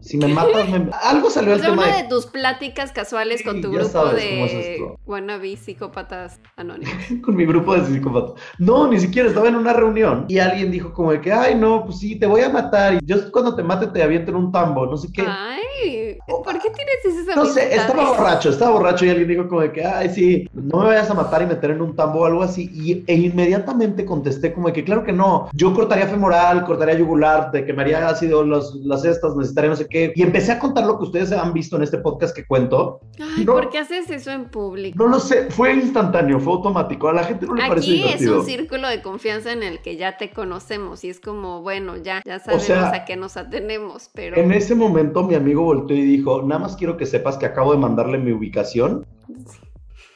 si 0.00 0.16
me 0.16 0.28
matas, 0.28 0.68
me- 0.70 0.88
algo 1.04 1.28
salió 1.30 1.54
el 1.54 1.60
tema 1.60 1.74
una 1.84 1.96
de... 1.96 2.02
de 2.04 2.08
tus 2.08 2.26
pláticas 2.26 2.90
casuales 2.92 3.40
Sí, 3.40 3.44
con 3.44 3.60
tu 3.60 3.70
grupo 3.70 3.88
sabes 3.88 4.22
es 4.24 4.24
de 4.24 4.72
esto. 4.76 4.96
wannabe 5.06 5.56
psicópatas 5.56 6.40
anónimos. 6.56 6.94
con 7.22 7.36
mi 7.36 7.44
grupo 7.44 7.74
de 7.76 7.84
psicópatas. 7.86 8.32
No, 8.58 8.88
ni 8.90 8.98
siquiera 8.98 9.28
estaba 9.28 9.48
en 9.48 9.56
una 9.56 9.72
reunión 9.72 10.24
y 10.28 10.38
alguien 10.38 10.70
dijo 10.70 10.92
como 10.92 11.12
de 11.12 11.20
que, 11.20 11.32
ay, 11.32 11.49
no, 11.54 11.84
pues 11.84 11.98
sí, 11.98 12.16
te 12.16 12.26
voy 12.26 12.42
a 12.42 12.48
matar 12.48 12.94
y 12.94 12.98
yo 13.04 13.30
cuando 13.30 13.54
te 13.54 13.62
mate 13.62 13.86
te 13.88 14.02
aviento 14.02 14.30
en 14.30 14.36
un 14.36 14.52
tambo, 14.52 14.86
no 14.86 14.96
sé 14.96 15.08
qué. 15.12 15.24
Ay, 15.26 16.18
¿por 16.26 16.58
qué 16.58 16.70
tienes 16.70 17.04
esas 17.04 17.36
No 17.36 17.44
sé, 17.46 17.74
estaba 17.74 18.10
borracho, 18.10 18.50
estaba 18.50 18.72
borracho 18.72 19.04
y 19.04 19.10
alguien 19.10 19.28
dijo 19.28 19.48
como 19.48 19.60
de 19.62 19.72
que, 19.72 19.84
ay, 19.84 20.10
sí, 20.10 20.48
no 20.52 20.80
me 20.80 20.86
vayas 20.86 21.10
a 21.10 21.14
matar 21.14 21.42
y 21.42 21.46
meter 21.46 21.70
en 21.70 21.82
un 21.82 21.94
tambo 21.96 22.20
o 22.20 22.24
algo 22.24 22.42
así. 22.42 22.70
Y, 22.72 23.04
e 23.06 23.14
inmediatamente 23.14 24.04
contesté 24.04 24.52
como 24.52 24.68
de 24.68 24.74
que, 24.74 24.84
claro 24.84 25.04
que 25.04 25.12
no, 25.12 25.48
yo 25.52 25.74
cortaría 25.74 26.06
femoral, 26.06 26.64
cortaría 26.64 26.98
yugular, 26.98 27.50
te 27.50 27.64
quemaría 27.64 28.08
ácido, 28.08 28.44
los, 28.44 28.74
las 28.76 29.04
estas, 29.04 29.36
necesitaría 29.36 29.70
no 29.70 29.76
sé 29.76 29.86
qué. 29.88 30.12
Y 30.14 30.22
empecé 30.22 30.52
a 30.52 30.58
contar 30.58 30.86
lo 30.86 30.98
que 30.98 31.04
ustedes 31.04 31.32
han 31.32 31.52
visto 31.52 31.76
en 31.76 31.82
este 31.82 31.98
podcast 31.98 32.34
que 32.34 32.44
cuento. 32.46 33.00
Ay, 33.18 33.44
No. 33.44 33.54
¿por 33.54 33.70
qué 33.70 33.78
haces 33.78 34.10
eso 34.10 34.30
en 34.30 34.46
público? 34.46 35.02
No 35.02 35.08
lo 35.08 35.20
sé, 35.20 35.50
fue 35.50 35.74
instantáneo, 35.74 36.40
fue 36.40 36.54
automático. 36.54 37.08
A 37.08 37.12
la 37.12 37.24
gente 37.24 37.46
no 37.46 37.54
le 37.54 37.68
pareció 37.68 37.94
Aquí 37.94 38.24
es 38.24 38.28
un 38.28 38.44
círculo 38.44 38.88
de 38.88 39.02
confianza 39.02 39.52
en 39.52 39.62
el 39.62 39.80
que 39.80 39.96
ya 39.96 40.16
te 40.16 40.30
conocemos 40.30 41.04
y 41.04 41.10
es 41.10 41.20
como, 41.20 41.39
bueno, 41.62 41.96
ya, 41.96 42.22
ya 42.24 42.38
sabemos 42.38 42.66
sea, 42.66 42.90
a 42.92 43.04
qué 43.04 43.16
nos 43.16 43.36
atenemos, 43.36 44.10
pero... 44.14 44.36
En 44.36 44.52
ese 44.52 44.74
momento 44.74 45.24
mi 45.24 45.34
amigo 45.34 45.62
volteó 45.62 45.96
y 45.96 46.02
dijo, 46.02 46.42
nada 46.42 46.60
más 46.60 46.76
quiero 46.76 46.96
que 46.96 47.06
sepas 47.06 47.36
que 47.36 47.46
acabo 47.46 47.72
de 47.72 47.78
mandarle 47.78 48.18
mi 48.18 48.32
ubicación, 48.32 49.06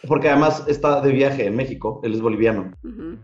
porque 0.07 0.29
además 0.29 0.65
está 0.69 1.01
de 1.01 1.13
viaje 1.13 1.47
en 1.47 1.57
México, 1.57 2.01
él 2.05 2.15
es 2.15 2.21
boliviano. 2.21 2.73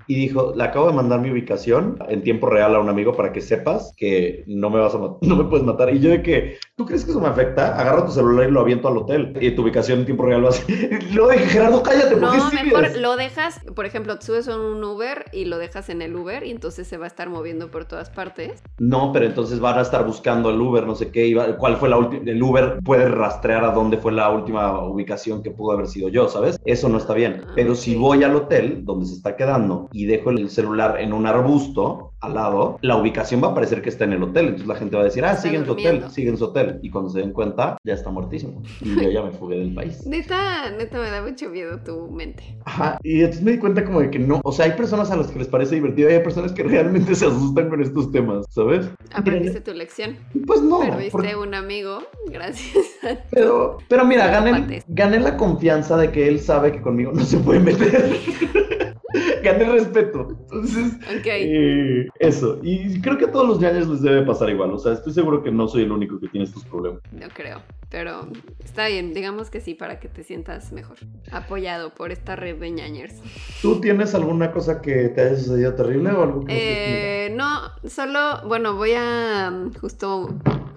Y 0.07 0.15
dijo, 0.15 0.53
le 0.57 0.65
acabo 0.65 0.89
de 0.89 0.93
mandar 0.95 1.21
mi 1.21 1.31
ubicación 1.31 1.97
en 2.09 2.23
tiempo 2.23 2.49
real 2.49 2.75
a 2.75 2.81
un 2.81 2.89
amigo 2.89 3.15
para 3.15 3.33
que 3.33 3.41
sepas 3.41 3.93
que 3.97 4.45
no 4.47 4.69
me 4.71 4.81
vas 4.81 4.95
a 4.95 4.99
no 5.21 5.37
me 5.37 5.45
puedes 5.45 5.65
matar. 5.65 5.95
Y 5.95 6.01
yo 6.01 6.11
de 6.11 6.23
que, 6.23 6.59
¿tú 6.77 6.85
crees 6.87 7.05
que 7.05 7.11
eso 7.13 7.21
me 7.21 7.29
afecta? 7.29 7.79
Agarro 7.79 8.05
tu 8.05 8.13
celular 8.13 8.49
y 8.49 8.53
lo 8.53 8.61
aviento 8.61 8.89
al 8.89 8.97
hotel. 8.97 9.37
Y 9.41 9.53
tu 9.53 9.63
ubicación 9.63 10.01
en 10.01 10.05
tiempo 10.07 10.25
real 10.25 10.45
va 10.45 10.49
así. 10.49 10.65
Luego 11.13 11.31
dije, 11.33 11.47
Gerardo, 11.47 11.83
cállate, 11.83 12.17
¿por 12.17 12.21
No, 12.23 12.33
qué 12.51 12.65
mejor 12.65 12.97
lo 12.99 13.17
dejas, 13.17 13.61
por 13.77 13.87
ejemplo, 13.87 14.17
subes 14.21 14.49
en 14.49 14.59
un 14.59 14.83
Uber 14.83 15.27
y 15.33 15.45
lo 15.45 15.59
dejas 15.59 15.89
en 15.91 16.03
el 16.03 16.17
Uber 16.17 16.45
y 16.45 16.51
entonces 16.51 16.87
se 16.89 16.97
va 16.97 17.05
a 17.05 17.09
estar 17.09 17.29
moviendo 17.29 17.71
por 17.71 17.85
todas 17.85 18.11
partes. 18.11 18.63
No, 18.79 19.13
pero 19.13 19.27
entonces 19.27 19.61
van 19.61 19.79
a 19.79 19.83
estar 19.83 20.05
buscando 20.07 20.51
el 20.51 20.61
Uber, 20.61 20.87
no 20.87 20.95
sé 20.95 21.11
qué, 21.13 21.27
y 21.27 21.35
va- 21.35 21.57
cuál 21.57 21.77
fue 21.77 21.89
la 21.89 21.99
última, 21.99 22.23
el 22.31 22.43
Uber 22.43 22.79
puede 22.85 23.09
rastrear 23.09 23.65
a 23.65 23.73
dónde 23.73 23.99
fue 23.99 24.13
la 24.13 24.31
última 24.31 24.83
ubicación 24.85 25.43
que 25.43 25.51
pudo 25.51 25.73
haber 25.73 25.87
sido 25.87 26.09
yo, 26.09 26.29
¿sabes? 26.29 26.59
Eso 26.71 26.89
no 26.89 26.99
está 26.99 27.15
bien. 27.15 27.43
Ah, 27.47 27.53
Pero 27.55 27.75
si 27.75 27.97
voy 27.97 28.23
al 28.23 28.37
hotel 28.37 28.85
donde 28.85 29.07
se 29.07 29.15
está 29.15 29.37
quedando 29.37 29.89
y 29.93 30.07
dejo 30.07 30.31
el 30.31 30.49
celular 30.51 31.01
en 31.01 31.13
un 31.13 31.27
arbusto 31.27 32.10
al 32.21 32.35
lado, 32.35 32.79
la 32.83 32.97
ubicación 32.97 33.43
va 33.43 33.49
a 33.49 33.55
parecer 33.55 33.83
que 33.83 33.89
está 33.89 34.05
en 34.05 34.13
el 34.13 34.23
hotel, 34.23 34.45
entonces 34.47 34.69
la 34.69 34.75
gente 34.77 34.97
va 34.97 35.03
a 35.03 35.05
decir, 35.07 35.25
ah, 35.25 35.37
sigue 35.37 35.57
en 35.57 35.65
su 35.67 35.73
hotel, 35.73 36.05
sigue 36.11 36.29
en 36.31 36.37
su 36.37 36.45
hotel, 36.45 36.79
y 36.83 36.91
cuando 36.91 37.11
se 37.11 37.21
den 37.21 37.33
cuenta, 37.33 37.77
ya 37.85 37.95
está 37.95 38.11
muertísimo. 38.11 38.63
Y 38.81 38.95
yo 39.03 39.11
ya 39.11 39.23
me 39.23 39.31
fugué 39.33 39.59
del 39.59 39.75
país. 39.75 40.05
Neta, 40.07 40.71
neta 40.71 40.99
me 40.99 41.11
da 41.11 41.23
mucho 41.23 41.49
miedo 41.49 41.79
tu 41.85 42.09
mente. 42.11 42.59
Ajá, 42.65 42.99
y 43.03 43.21
entonces 43.21 43.43
me 43.43 43.53
di 43.53 43.59
cuenta 43.59 43.85
como 43.85 44.01
de 44.01 44.11
que 44.11 44.19
no, 44.19 44.41
o 44.45 44.53
sea, 44.53 44.67
hay 44.67 44.73
personas 44.73 45.11
a 45.11 45.17
las 45.17 45.29
que 45.29 45.39
les 45.39 45.49
parece 45.49 45.77
divertido 45.77 46.11
y 46.11 46.15
hay 46.15 46.23
personas 46.23 46.53
que 46.53 46.63
realmente 46.63 47.15
se 47.15 47.27
asustan 47.27 47.71
con 47.71 47.83
estos 47.83 48.11
temas, 48.13 48.47
¿sabes? 48.51 48.89
Aprendiste 49.15 49.61
tu 49.61 49.73
lección. 49.73 50.17
Pues 50.47 50.63
no, 50.63 50.81
Perdiste 50.81 51.11
porque- 51.13 51.37
un 51.37 51.55
amigo, 51.55 52.01
gracias 52.31 52.87
a. 53.03 53.17
Pero, 53.31 53.79
pero 53.89 54.05
mira, 54.05 54.27
gané, 54.29 54.83
gané 54.89 55.21
la 55.21 55.37
confianza 55.37 55.97
de 55.97 56.11
que 56.11 56.29
él 56.29 56.41
sabe 56.41 56.73
que 56.73 56.81
conmigo 56.83 57.13
no 57.13 57.23
se 57.25 57.39
puede 57.39 57.61
meter. 57.61 58.90
gané 59.43 59.65
el 59.65 59.73
respeto. 59.73 60.29
Entonces, 60.31 60.95
Ok. 61.19 61.27
eh, 61.27 62.09
eso. 62.19 62.59
Y 62.63 63.01
creo 63.01 63.19
que 63.19 63.25
a 63.27 63.33
todos 63.33 63.49
los 63.49 63.61
ñaños 63.61 63.89
les 63.89 64.03
debe 64.03 64.23
pasar 64.23 64.51
igual. 64.51 64.73
O 64.73 64.79
sea, 64.79 64.93
estoy 64.93 65.13
seguro 65.13 65.43
que 65.43 65.51
no 65.51 65.69
soy 65.69 65.83
el 65.83 65.93
único 65.93 66.19
que 66.21 66.29
tiene 66.29 66.45
estos 66.47 66.65
problemas. 66.65 67.01
No 67.13 67.27
creo, 67.35 67.63
pero 67.91 68.29
está 68.65 68.89
bien, 68.89 69.13
digamos 69.15 69.51
que 69.51 69.61
sí, 69.61 69.75
para 69.75 70.01
que 70.01 70.09
te 70.09 70.23
sientas 70.23 70.73
mejor. 70.73 70.97
Apoyado 71.33 71.91
por 71.95 72.13
esta 72.13 72.37
red 72.37 72.57
de 72.57 72.71
ñañers. 72.71 73.15
¿Tú 73.63 73.81
tienes 73.81 74.15
alguna 74.15 74.53
cosa 74.53 74.81
que 74.81 75.09
te 75.09 75.21
haya 75.21 75.37
sucedido 75.37 75.75
terrible 75.75 76.11
o 76.13 76.23
algo 76.23 76.45
que 76.45 77.27
Eh, 77.27 77.31
no, 77.35 77.61
solo, 77.89 78.47
bueno, 78.47 78.75
voy 78.77 78.93
a 78.97 79.51
mm, 79.51 79.75
justo 79.81 80.29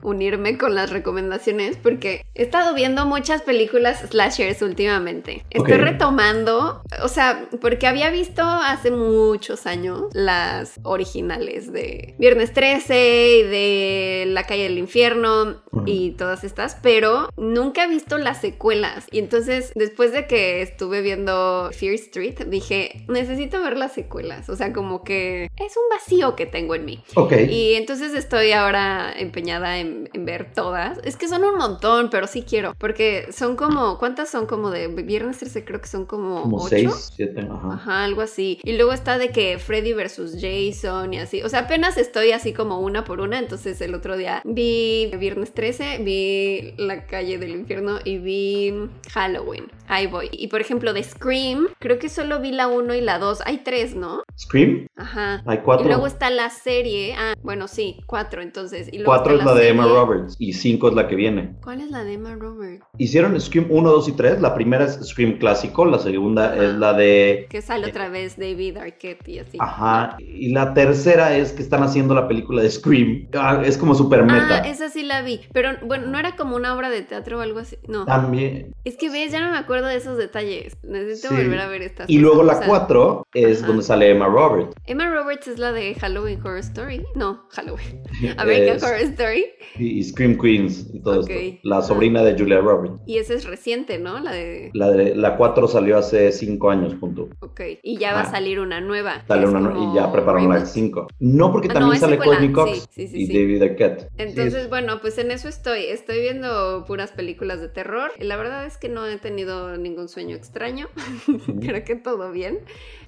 unirme 0.03 0.57
con 0.57 0.75
las 0.75 0.89
recomendaciones 0.89 1.77
porque 1.77 2.25
he 2.35 2.43
estado 2.43 2.73
viendo 2.73 3.05
muchas 3.05 3.41
películas 3.41 4.01
slashers 4.09 4.61
últimamente. 4.61 5.45
Estoy 5.49 5.77
retomando, 5.77 6.81
o 7.03 7.07
sea, 7.07 7.47
porque 7.61 7.87
había 7.87 8.09
visto 8.09 8.43
hace 8.43 8.91
muchos 8.91 9.65
años 9.65 10.03
las 10.13 10.79
originales 10.83 11.71
de 11.71 12.15
Viernes 12.17 12.53
13 12.53 13.37
y 13.37 13.43
de 13.43 14.25
La 14.27 14.43
calle 14.43 14.63
del 14.63 14.77
infierno 14.77 15.63
y 15.85 16.11
todas 16.11 16.43
estas, 16.43 16.77
pero 16.81 17.29
nunca 17.37 17.85
he 17.85 17.87
visto 17.87 18.17
las 18.17 18.41
secuelas. 18.41 19.07
Y 19.11 19.19
entonces, 19.19 19.71
después 19.75 20.11
de 20.11 20.27
que 20.27 20.61
estuve 20.61 21.01
viendo 21.01 21.69
Fear 21.73 21.93
Street, 21.95 22.45
dije, 22.47 23.05
necesito 23.07 23.61
ver 23.61 23.77
las 23.77 23.93
secuelas. 23.93 24.49
O 24.49 24.55
sea, 24.55 24.73
como 24.73 25.03
que 25.03 25.49
es 25.57 25.77
un 25.77 25.83
vacío 25.89 26.35
que 26.35 26.45
tengo 26.45 26.75
en 26.75 26.85
mí. 26.85 27.03
Ok. 27.15 27.33
Y 27.49 27.75
entonces 27.75 28.13
estoy 28.13 28.51
ahora 28.51 29.13
empeñada 29.15 29.79
en, 29.79 29.92
en 30.13 30.25
ver 30.25 30.53
todas. 30.53 30.99
Es 31.03 31.17
que 31.17 31.27
son 31.27 31.43
un 31.43 31.55
montón, 31.57 32.09
pero 32.09 32.27
sí 32.27 32.43
quiero. 32.43 32.73
Porque 32.77 33.27
son 33.31 33.55
como, 33.55 33.97
¿cuántas 33.97 34.29
son? 34.29 34.45
Como 34.45 34.69
de 34.71 34.87
Viernes 34.87 35.37
13, 35.39 35.63
creo 35.65 35.81
que 35.81 35.87
son 35.87 36.05
como, 36.05 36.41
Como 36.43 36.57
ocho. 36.57 36.67
seis, 36.69 37.11
siete, 37.15 37.41
ajá. 37.41 37.73
Ajá, 37.73 38.03
algo 38.03 38.21
así. 38.21 38.59
Y 38.63 38.73
luego 38.77 38.93
está 38.93 39.17
de 39.17 39.29
que 39.29 39.59
Freddy 39.59 39.93
versus 39.93 40.35
Jason 40.39 41.13
y 41.13 41.19
así. 41.19 41.41
O 41.43 41.49
sea, 41.49 41.61
apenas 41.61 41.97
estoy 41.97 42.31
así 42.31 42.53
como 42.53 42.79
una 42.79 43.03
por 43.03 43.19
una. 43.21 43.39
Entonces 43.39 43.79
el 43.81 43.93
otro 43.95 44.17
día 44.17 44.41
vi 44.45 45.11
Viernes 45.17 45.53
13, 45.53 45.99
vi 45.99 46.73
La 46.77 47.05
calle 47.05 47.37
del 47.37 47.51
infierno 47.51 47.99
y 48.03 48.17
vi 48.17 48.73
Halloween. 49.11 49.71
Ahí 49.87 50.07
voy. 50.07 50.29
Y 50.31 50.47
por 50.47 50.61
ejemplo, 50.61 50.93
de 50.93 51.03
Scream, 51.03 51.67
creo 51.79 51.99
que 51.99 52.09
solo 52.09 52.39
vi 52.39 52.51
la 52.51 52.67
1 52.67 52.93
y 52.95 53.01
la 53.01 53.19
2. 53.19 53.41
Hay 53.45 53.59
tres, 53.59 53.95
¿no? 53.95 54.23
Scream, 54.37 54.87
Ajá. 54.95 55.43
hay 55.45 55.59
cuatro. 55.59 55.85
Y 55.85 55.89
luego 55.89 56.07
está 56.07 56.29
la 56.29 56.49
serie. 56.49 57.15
Ah, 57.17 57.33
bueno, 57.43 57.67
sí, 57.67 57.97
cuatro 58.07 58.41
entonces. 58.41 58.87
Y 58.91 58.97
luego 58.97 59.11
Cuatro 59.11 59.33
es 59.33 59.39
está 59.39 59.53
la 59.53 59.59
de 59.59 59.69
Emma. 59.69 59.85
Roberts 59.85 60.35
y 60.39 60.53
cinco 60.53 60.87
es 60.89 60.95
la 60.95 61.07
que 61.07 61.15
viene. 61.15 61.55
¿Cuál 61.63 61.81
es 61.81 61.91
la 61.91 62.03
de 62.03 62.13
Emma 62.13 62.35
Robert? 62.35 62.83
Hicieron 62.97 63.39
Scream 63.39 63.67
1, 63.69 63.89
2 63.91 64.07
y 64.07 64.11
3. 64.13 64.41
La 64.41 64.55
primera 64.55 64.85
es 64.85 64.99
Scream 65.03 65.37
clásico, 65.37 65.85
la 65.85 65.99
segunda 65.99 66.53
Ajá. 66.53 66.63
es 66.63 66.73
la 66.75 66.93
de... 66.93 67.47
Que 67.49 67.61
sale 67.61 67.87
otra 67.87 68.09
vez 68.09 68.37
David 68.37 68.77
Arquette 68.77 69.27
y 69.27 69.39
así. 69.39 69.57
Ajá. 69.59 70.15
Y 70.19 70.53
la 70.53 70.73
tercera 70.73 71.35
es 71.37 71.51
que 71.51 71.61
están 71.61 71.83
haciendo 71.83 72.15
la 72.15 72.27
película 72.27 72.61
de 72.61 72.69
Scream. 72.71 73.27
Ah, 73.33 73.61
es 73.63 73.77
como 73.77 73.93
super 73.95 74.23
meta. 74.23 74.61
Ah, 74.63 74.67
esa 74.67 74.89
sí 74.89 75.03
la 75.03 75.21
vi. 75.21 75.41
Pero 75.53 75.71
bueno, 75.85 76.07
no 76.07 76.17
era 76.17 76.35
como 76.35 76.55
una 76.55 76.73
obra 76.75 76.89
de 76.89 77.01
teatro 77.01 77.39
o 77.39 77.41
algo 77.41 77.59
así. 77.59 77.77
No. 77.87 78.05
También. 78.05 78.73
Es 78.85 78.97
que 78.97 79.09
ves, 79.09 79.31
ya 79.31 79.41
no 79.41 79.51
me 79.51 79.57
acuerdo 79.57 79.72
de 79.81 79.95
esos 79.95 80.17
detalles. 80.17 80.77
Necesito 80.83 81.29
Sí. 81.29 81.35
volver 81.35 81.59
a 81.59 81.67
ver 81.67 81.81
estas 81.81 82.09
Y 82.09 82.19
luego 82.19 82.43
la 82.43 82.53
O 82.53 82.57
sea, 82.57 82.67
4 82.67 83.27
es 83.33 83.59
ajá. 83.59 83.67
donde 83.67 83.83
sale 83.83 84.09
Emma 84.11 84.27
Roberts. 84.27 84.75
Emma 84.85 85.09
Roberts 85.13 85.47
es 85.47 85.59
la 85.59 85.71
de 85.71 85.95
Halloween 85.95 86.39
Horror 86.41 86.59
Story. 86.59 87.03
No, 87.15 87.45
Halloween. 87.51 88.03
American 88.37 88.77
Es- 88.77 88.83
Horror 88.83 88.99
Story. 89.01 89.45
y, 89.77 89.99
y 89.99 90.03
Scream 90.03 90.37
Queens 90.37 90.89
y 90.93 91.01
todo 91.01 91.21
esto. 91.21 91.33
La 91.63 91.81
sobrina 91.81 92.23
de 92.23 92.37
Julia 92.37 92.59
Roberts. 92.59 92.97
Y 93.05 93.17
esa 93.17 93.33
es 93.33 93.45
reciente, 93.45 93.97
¿no? 93.99 94.19
La 94.19 94.31
de. 94.31 94.69
La 94.73 94.89
de 94.91 95.15
la 95.15 95.37
4 95.37 95.67
salió 95.67 95.97
hace 95.97 96.31
5 96.31 96.69
años, 96.69 96.93
punto. 96.95 97.29
Ok. 97.39 97.61
Y 97.81 97.97
ya 97.97 98.13
va 98.13 98.19
a 98.21 98.23
Ah. 98.23 98.31
salir 98.31 98.59
una 98.59 98.81
nueva. 98.81 99.23
Sale 99.27 99.47
una 99.47 99.59
nue- 99.59 99.73
como 99.73 99.93
y 99.93 99.95
ya 99.95 100.11
prepararon 100.11 100.49
la 100.49 100.55
reboot. 100.55 100.69
5. 100.71 101.07
No, 101.19 101.51
porque 101.51 101.67
Ah, 101.69 101.73
también 101.73 101.93
no, 101.93 101.99
sale. 101.99 102.17
Courtney 102.17 102.51
Cox 102.51 102.87
Sí, 102.91 103.07
sí, 103.07 103.25
sí, 103.27 103.31
y. 103.31 103.37
David 103.39 103.63
Arquette. 103.63 104.09
Entonces, 104.17 104.69
bueno, 104.69 104.99
pues 105.01 105.17
en 105.17 105.31
eso 105.31 105.47
estoy. 105.47 105.85
Estoy 105.85 106.19
viendo 106.21 106.83
puras 106.85 107.11
películas 107.11 107.59
de 107.61 107.69
terror. 107.69 108.11
La 108.19 108.35
verdad 108.37 108.65
es 108.65 108.77
que 108.77 108.89
no 108.89 109.05
he 109.05 109.17
tenido 109.17 109.62
ningún 109.77 110.07
sueño 110.09 110.35
extraño. 110.35 110.87
Creo 111.61 111.83
que 111.83 111.95
todo 111.95 112.31
bien. 112.31 112.59